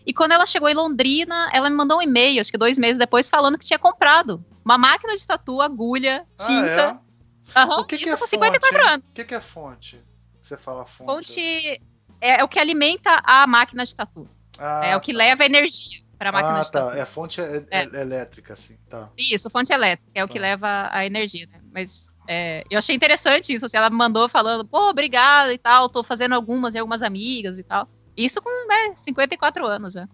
E 0.07 0.15
quando 0.15 0.33
ela 0.33 0.47
chegou 0.47 0.71
em 0.71 0.75
Londrina, 0.75 1.51
ela 1.53 1.69
me 1.69 1.77
mandou 1.77 1.99
um 1.99 2.03
e-mail, 2.03 2.41
acho 2.41 2.51
que 2.51 2.57
dois 2.57 2.79
meses 2.79 2.97
depois, 2.97 3.29
falando 3.29 3.59
que 3.59 3.67
tinha 3.67 3.79
comprado 3.79 4.43
uma 4.65 4.79
máquina 4.79 5.15
de 5.15 5.27
tatu, 5.27 5.61
agulha, 5.61 6.27
tinta. 6.39 6.93
Ah, 6.93 7.01
é? 7.05 7.08
Uhum, 7.57 7.81
o 7.81 7.85
que, 7.85 7.97
isso 7.97 8.05
que 8.05 8.11
é 8.11 8.17
com 8.17 8.27
54 8.27 8.79
fonte? 8.79 8.93
anos. 8.93 9.11
O 9.11 9.15
que, 9.15 9.25
que 9.25 9.35
é 9.35 9.41
fonte? 9.41 10.05
Você 10.43 10.57
fala 10.57 10.87
fonte? 10.87 11.07
Fonte 11.07 11.81
é, 12.21 12.41
é 12.41 12.45
o 12.45 12.49
que 12.49 12.59
alimenta 12.59 13.21
a 13.25 13.47
máquina 13.47 13.85
de 13.85 13.95
tatu. 13.95 14.29
Ah, 14.59 14.87
é 14.87 14.97
o 14.97 15.01
que 15.01 15.13
tá. 15.13 15.19
leva 15.19 15.45
energia 15.45 16.03
para 16.19 16.31
a 16.31 16.33
máquina 16.33 16.61
ah, 16.61 16.63
de 16.63 16.73
tá. 16.73 16.99
É 16.99 17.05
fonte 17.05 17.41
é, 17.41 17.65
é. 17.71 17.83
elétrica, 18.01 18.55
assim. 18.55 18.77
Tá. 18.89 19.11
Isso, 19.17 19.49
fonte 19.51 19.73
elétrica, 19.73 20.11
é 20.15 20.25
o 20.25 20.29
que 20.29 20.35
tá. 20.35 20.41
leva 20.41 20.89
a 20.91 21.07
energia, 21.07 21.47
né? 21.47 21.61
Mas 21.73 22.13
é, 22.27 22.65
eu 22.71 22.79
achei 22.79 22.95
interessante 22.95 23.55
isso, 23.55 23.67
assim, 23.67 23.77
ela 23.77 23.89
me 23.89 23.97
mandou 23.97 24.29
falando, 24.29 24.67
pô, 24.67 24.91
obrigada 24.91 25.53
e 25.53 25.59
tal, 25.59 25.89
tô 25.89 26.03
fazendo 26.03 26.35
algumas 26.35 26.75
e 26.75 26.79
algumas 26.79 27.03
amigas 27.03 27.59
e 27.59 27.63
tal. 27.63 27.89
Isso 28.17 28.43
com, 28.43 28.51
né, 28.67 28.97
54 28.97 29.65
anos 29.65 29.95
já. 29.95 30.09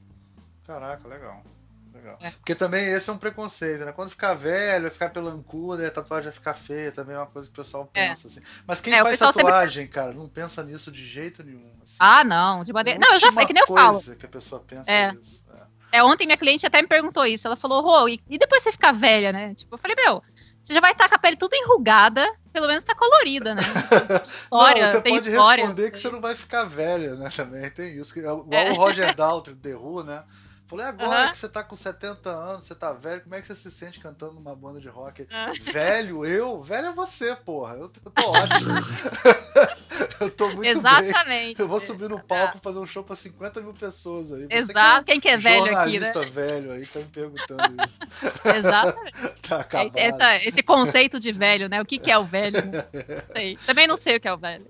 Caraca, 0.67 1.09
legal. 1.09 1.43
Legal. 2.05 2.19
É. 2.23 2.31
Porque 2.31 2.55
também 2.55 2.85
esse 2.93 3.09
é 3.09 3.13
um 3.13 3.17
preconceito, 3.19 3.85
né? 3.85 3.93
Quando 3.93 4.11
ficar 4.11 4.35
velho, 4.35 4.83
vai 4.83 4.91
ficar 4.91 5.09
pelancuda, 5.11 5.87
a 5.87 5.91
tatuagem 5.91 6.25
vai 6.25 6.33
ficar 6.33 6.55
feia, 6.55 6.93
também 6.93 7.17
é 7.17 7.19
uma 7.19 7.27
coisa 7.27 7.49
que 7.49 7.53
o 7.59 7.63
pessoal 7.65 7.89
É. 7.95 8.09
pensa, 8.09 8.29
assim. 8.29 8.41
Mas 8.67 8.81
quem 8.81 8.93
É, 8.95 8.99
faz 9.03 9.11
pessoal 9.15 9.33
sempre- 9.33 9.51
tatuagem, 9.51 9.87
cara, 9.89 10.13
não 10.13 10.29
pensa 10.29 10.63
nisso 10.63 10.93
de 10.93 11.05
jeito 11.05 11.43
nenhum. 11.43 11.73
assim. 11.83 11.97
Ah, 11.99 12.23
não, 12.25 12.63
de 12.65 12.73
maneira. 12.73 12.99
É 12.99 13.01
Não, 13.01 13.13
eu 13.15 13.19
já 13.19 13.33
falei, 13.33 13.47
que 13.47 13.53
nem 13.53 13.63
eu 13.63 13.75
falo. 13.75 13.95
coisa 13.95 14.17
que 14.17 14.27
a 14.27 14.29
pessoa 14.29 14.61
pensa 14.67 14.91
É. 14.91 15.13
isso. 15.21 15.45
É. 15.93 15.99
É, 15.99 16.03
ontem 16.03 16.27
minha 16.27 16.37
cliente 16.37 16.67
até 16.67 16.83
me 16.83 16.89
perguntou 16.89 17.25
isso. 17.25 17.47
Ela 17.47 17.57
falou, 17.57 17.81
Rô, 17.83 18.09
e, 18.09 18.21
e 18.29 18.37
depois 18.39 18.63
você 18.63 18.73
ficar 18.73 18.93
velha, 18.93 19.33
né? 19.33 19.55
Tipo, 19.55 19.75
eu 19.75 19.79
falei, 19.79 19.95
meu, 19.97 20.23
você 20.63 20.73
já 20.75 20.81
vai 20.81 20.91
estar 20.93 21.09
com 21.09 21.15
a 21.15 21.19
pele 21.19 21.37
tudo 21.37 21.55
enrugada, 21.55 22.27
pelo 22.53 22.67
menos 22.67 22.83
tá 22.85 22.95
colorida, 22.97 23.55
né? 23.55 23.63
História, 24.27 24.85
não, 24.85 24.91
você 24.93 25.01
tem 25.03 25.15
pode 25.17 25.29
história. 25.31 25.63
responder 25.65 25.91
que 25.91 25.99
você 25.99 26.11
não 26.11 26.21
vai 26.21 26.35
ficar 26.35 26.65
velha, 26.65 27.15
né? 27.17 27.29
Também 27.35 27.71
tem 27.71 27.97
isso. 27.99 28.13
que- 28.13 28.21
Igual 28.21 28.47
É. 28.51 28.71
o 28.73 28.75
Roger 28.75 29.15
Daltrey, 29.15 29.55
The 29.57 29.75
Who, 29.77 30.03
né? 30.05 30.25
Falei, 30.67 30.87
agora 30.87 31.31
que 31.31 31.37
você 31.37 31.49
tá 31.49 31.63
com 31.63 31.77
70 31.77 32.31
anos, 32.31 32.67
você 32.67 32.75
tá 32.75 32.91
velho, 32.93 33.21
como 33.21 33.35
é 33.35 33.41
que 33.43 33.47
você 33.47 33.55
se 33.55 33.71
sente 33.71 34.01
cantando 34.01 34.33
numa 34.33 34.57
banda 34.57 34.81
de 34.81 34.89
rock? 34.89 35.27
Ah. 35.31 35.53
Velho, 35.61 36.25
eu? 36.25 36.63
Velho 36.63 36.87
é 36.87 36.93
você, 36.93 37.37
porra. 37.37 37.75
Eu, 37.75 37.93
eu 38.05 38.11
tô 38.11 38.31
ótimo. 38.31 38.71
eu 40.21 40.31
tô 40.31 40.47
muito 40.47 40.61
bem. 40.63 40.71
Exatamente. 40.71 41.61
Eu 41.61 41.69
vou 41.69 41.79
subir 41.81 42.09
no 42.09 42.19
palco 42.19 42.57
e 42.57 42.61
fazer 42.61 42.79
um 42.79 42.87
show 42.87 43.05
pra 43.05 43.15
50 43.15 43.61
mil 43.61 43.75
pessoas 43.75 44.33
aí. 44.33 44.43
Você 44.43 44.47
que 44.49 44.55
é 44.55 44.59
Exato. 44.59 45.05
Quem 45.05 45.21
que 45.21 45.29
é 45.29 45.37
um 45.37 45.41
velho 45.41 45.77
aqui, 45.79 45.99
né? 46.01 46.13
velho 46.31 46.73
aí 46.73 46.87
que 46.87 46.93
tá 46.93 46.99
me 47.01 47.07
perguntando 47.07 47.85
isso. 47.85 47.99
Exatamente. 48.57 49.15
Tá 49.45 49.57
É 49.57 49.61
acabado. 49.61 49.87
esse, 49.89 49.99
essa- 50.01 50.37
esse 50.45 50.63
conceito 50.63 51.21
de 51.21 51.31
velho, 51.31 51.69
né? 51.69 51.81
O 51.83 51.85
que, 51.85 51.99
que 51.99 52.11
é 52.11 52.17
o 52.17 52.25
velho? 52.25 52.57
né? 52.65 52.87
Também 53.67 53.87
não 53.87 53.97
sei 53.99 54.17
o 54.17 54.21
que 54.21 54.27
é 54.27 54.33
o 54.33 54.39
velho. 54.39 54.67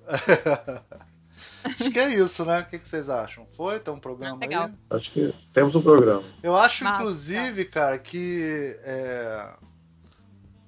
Acho 1.64 1.90
que 1.90 1.98
é 1.98 2.14
isso, 2.14 2.44
né? 2.44 2.60
O 2.60 2.64
que, 2.66 2.78
que 2.78 2.86
vocês 2.86 3.08
acham? 3.08 3.46
Foi? 3.56 3.80
Tem 3.80 3.92
um 3.92 3.98
programa 3.98 4.38
Ah, 4.42 4.64
aí? 4.66 4.72
Acho 4.90 5.10
que 5.12 5.34
temos 5.52 5.74
um 5.74 5.82
programa. 5.82 6.22
Eu 6.42 6.56
acho, 6.56 6.84
Massa. 6.84 7.00
inclusive, 7.00 7.64
cara, 7.64 7.98
que 7.98 8.76
é, 8.84 9.50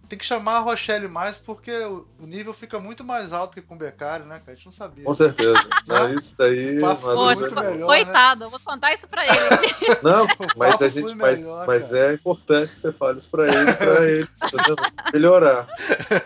tem 0.09 0.19
que 0.19 0.25
chamar 0.25 0.57
a 0.57 0.61
Rochelle 0.61 1.09
mais 1.09 1.37
porque 1.39 1.73
o 1.85 2.07
nível 2.27 2.55
fica 2.55 2.79
muito 2.79 3.03
mais 3.05 3.33
alto 3.33 3.55
que 3.55 3.63
com 3.63 3.75
o 3.75 3.79
Becari, 3.79 4.25
né, 4.25 4.39
cara? 4.39 4.53
A 4.53 4.55
gente 4.55 4.67
não 4.67 4.73
sabia. 4.73 5.05
Com 5.05 5.15
certeza. 5.15 5.59
Não, 5.87 6.15
isso 6.15 6.35
daí. 6.37 6.79
Poxa, 6.81 7.47
nenhuma. 7.47 7.63
melhor, 7.63 7.87
coitado, 7.87 8.45
eu 8.45 8.51
vou 8.51 8.61
contar 8.61 8.93
isso 8.93 9.07
pra 9.09 9.25
ele. 9.25 9.37
Não, 10.03 10.27
mas 10.57 10.83
a 10.83 10.89
gente 10.89 11.15
mas, 11.15 11.41
melhor, 11.41 11.67
mas 11.67 11.93
é 11.93 12.15
importante 12.15 12.75
que 12.75 12.81
você 12.81 12.93
fale 12.93 13.19
isso 13.19 13.29
pra 13.29 13.47
ele, 13.47 13.73
pra 13.75 14.05
ele 14.09 14.27
melhorar. 15.13 15.67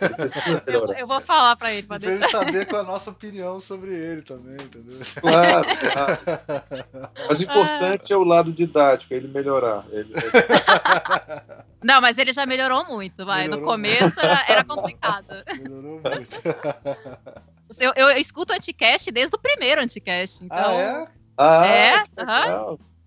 Ele 0.00 0.14
precisa 0.14 0.44
Eu, 0.48 0.62
melhorar. 0.66 0.98
eu 1.00 1.06
vou 1.06 1.20
falar 1.20 1.56
pra 1.56 1.72
ele, 1.72 1.86
pra 1.86 1.96
ele 1.96 2.18
deixar. 2.18 2.28
saber 2.28 2.66
qual 2.66 2.82
é 2.82 2.84
a 2.84 2.88
nossa 2.88 3.10
opinião 3.10 3.60
sobre 3.60 3.94
ele 3.94 4.22
também, 4.22 4.54
entendeu? 4.54 4.98
Claro, 5.20 5.66
claro. 5.80 6.40
Mas 7.28 7.38
o 7.38 7.42
importante 7.42 8.12
é 8.12 8.16
o 8.16 8.24
lado 8.24 8.52
didático, 8.52 9.12
é 9.12 9.16
ele 9.18 9.28
melhorar. 9.28 9.84
Ele, 9.90 10.12
Não, 11.82 12.00
mas 12.00 12.18
ele 12.18 12.32
já 12.32 12.44
melhorou 12.46 12.84
muito, 12.86 13.24
vai. 13.24 13.44
No 13.44 13.56
Melhorou 13.56 13.69
começo 13.72 14.20
era, 14.20 14.44
era 14.48 14.64
complicado. 14.64 15.26
Melhorou 15.56 16.00
muito. 16.00 16.40
Eu, 17.78 17.92
eu, 17.94 18.08
eu 18.08 18.18
escuto 18.18 18.52
o 18.52 18.56
Anticast 18.56 19.12
desde 19.12 19.36
o 19.36 19.38
primeiro 19.38 19.80
Anticast. 19.80 20.44
Então, 20.44 20.58
Ah, 20.58 20.74
é? 20.74 21.12
ah, 21.38 21.66
É, 21.66 22.02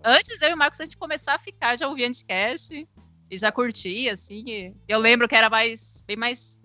antes 0.05 0.41
eu 0.41 0.51
e 0.51 0.53
o 0.53 0.57
Marcos 0.57 0.79
a 0.79 0.85
gente 0.85 0.95
começar 0.95 1.33
a 1.35 1.39
ficar, 1.39 1.77
já 1.77 1.85
ouvia 1.85 2.07
Anticast 2.07 2.87
e 3.29 3.37
já 3.37 3.51
curtia, 3.51 4.13
assim. 4.13 4.41
e 4.47 4.73
eu 4.87 4.99
lembro 4.99 5.27
que 5.27 5.35
era 5.35 5.49
mais, 5.49 6.01
bem 6.07 6.15
mais 6.15 6.57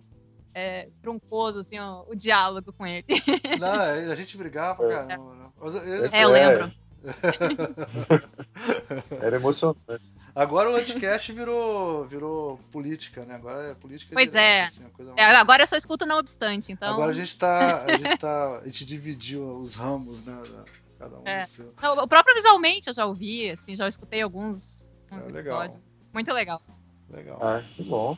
é, 0.53 0.87
truncoso, 1.01 1.59
assim, 1.59 1.77
o, 1.77 2.05
o 2.09 2.15
diálogo 2.15 2.71
com 2.71 2.87
ele. 2.87 3.03
Não, 3.59 3.81
a 3.81 4.15
gente 4.15 4.37
brigava 4.37 4.81
pra 4.81 5.03
caramba. 5.05 5.35
né? 5.35 5.49
Mas 5.59 5.75
eu- 5.75 6.05
É, 6.05 6.23
eu 6.23 6.29
lembro. 6.29 6.71
Era 9.21 9.35
emocionante. 9.35 10.01
Agora 10.41 10.71
o 10.71 10.75
Anticast 10.75 11.31
virou, 11.33 12.05
virou 12.05 12.57
política, 12.71 13.25
né? 13.25 13.35
Agora 13.35 13.61
é 13.71 13.73
política 13.75 14.13
Pois 14.13 14.31
direto, 14.31 14.43
é. 14.45 14.63
assim, 14.63 14.89
coisa 14.89 15.13
É, 15.17 15.25
agora 15.35 15.63
eu 15.63 15.67
só 15.67 15.75
escuto 15.75 16.05
não 16.05 16.17
obstante, 16.17 16.71
então. 16.71 16.93
Agora 16.93 17.11
a 17.11 17.13
gente 17.13 17.37
tá. 17.37 17.83
A 17.85 17.95
gente 17.97 18.17
tá. 18.17 18.59
A 18.59 18.65
gente 18.65 18.85
dividiu 18.85 19.57
os 19.59 19.75
ramos, 19.75 20.23
né? 20.23 20.33
da- 20.33 20.63
Cada 20.99 21.17
um 21.17 21.21
É. 21.25 21.43
do 21.43 21.47
seu. 21.47 21.73
Não, 21.81 21.97
o 22.03 22.07
próprio 22.07 22.35
visualmente 22.35 22.87
eu 22.89 22.93
já 22.93 23.05
ouvi, 23.05 23.49
assim, 23.51 23.73
já 23.75 23.87
escutei 23.87 24.21
alguns, 24.21 24.85
alguns 25.09 25.29
É, 25.29 25.31
legal. 25.31 25.61
episódios. 25.63 25.83
Muito 26.13 26.33
legal. 26.33 26.61
Legal. 27.09 27.39
Ah, 27.41 27.61
que 27.75 27.83
bom. 27.83 28.17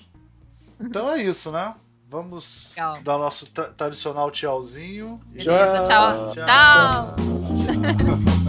Então 0.80 1.12
é 1.12 1.22
isso, 1.22 1.52
né? 1.52 1.76
Vamos 2.10 2.74
Legal. 2.76 3.02
dar 3.04 3.16
o 3.16 3.20
nosso 3.20 3.46
tra- 3.46 3.68
tradicional 3.72 4.30
tchauzinho. 4.32 5.22
Beleza, 5.28 5.84
tchau. 5.84 6.34
Tchau. 6.34 7.16
Tchau. 7.16 8.41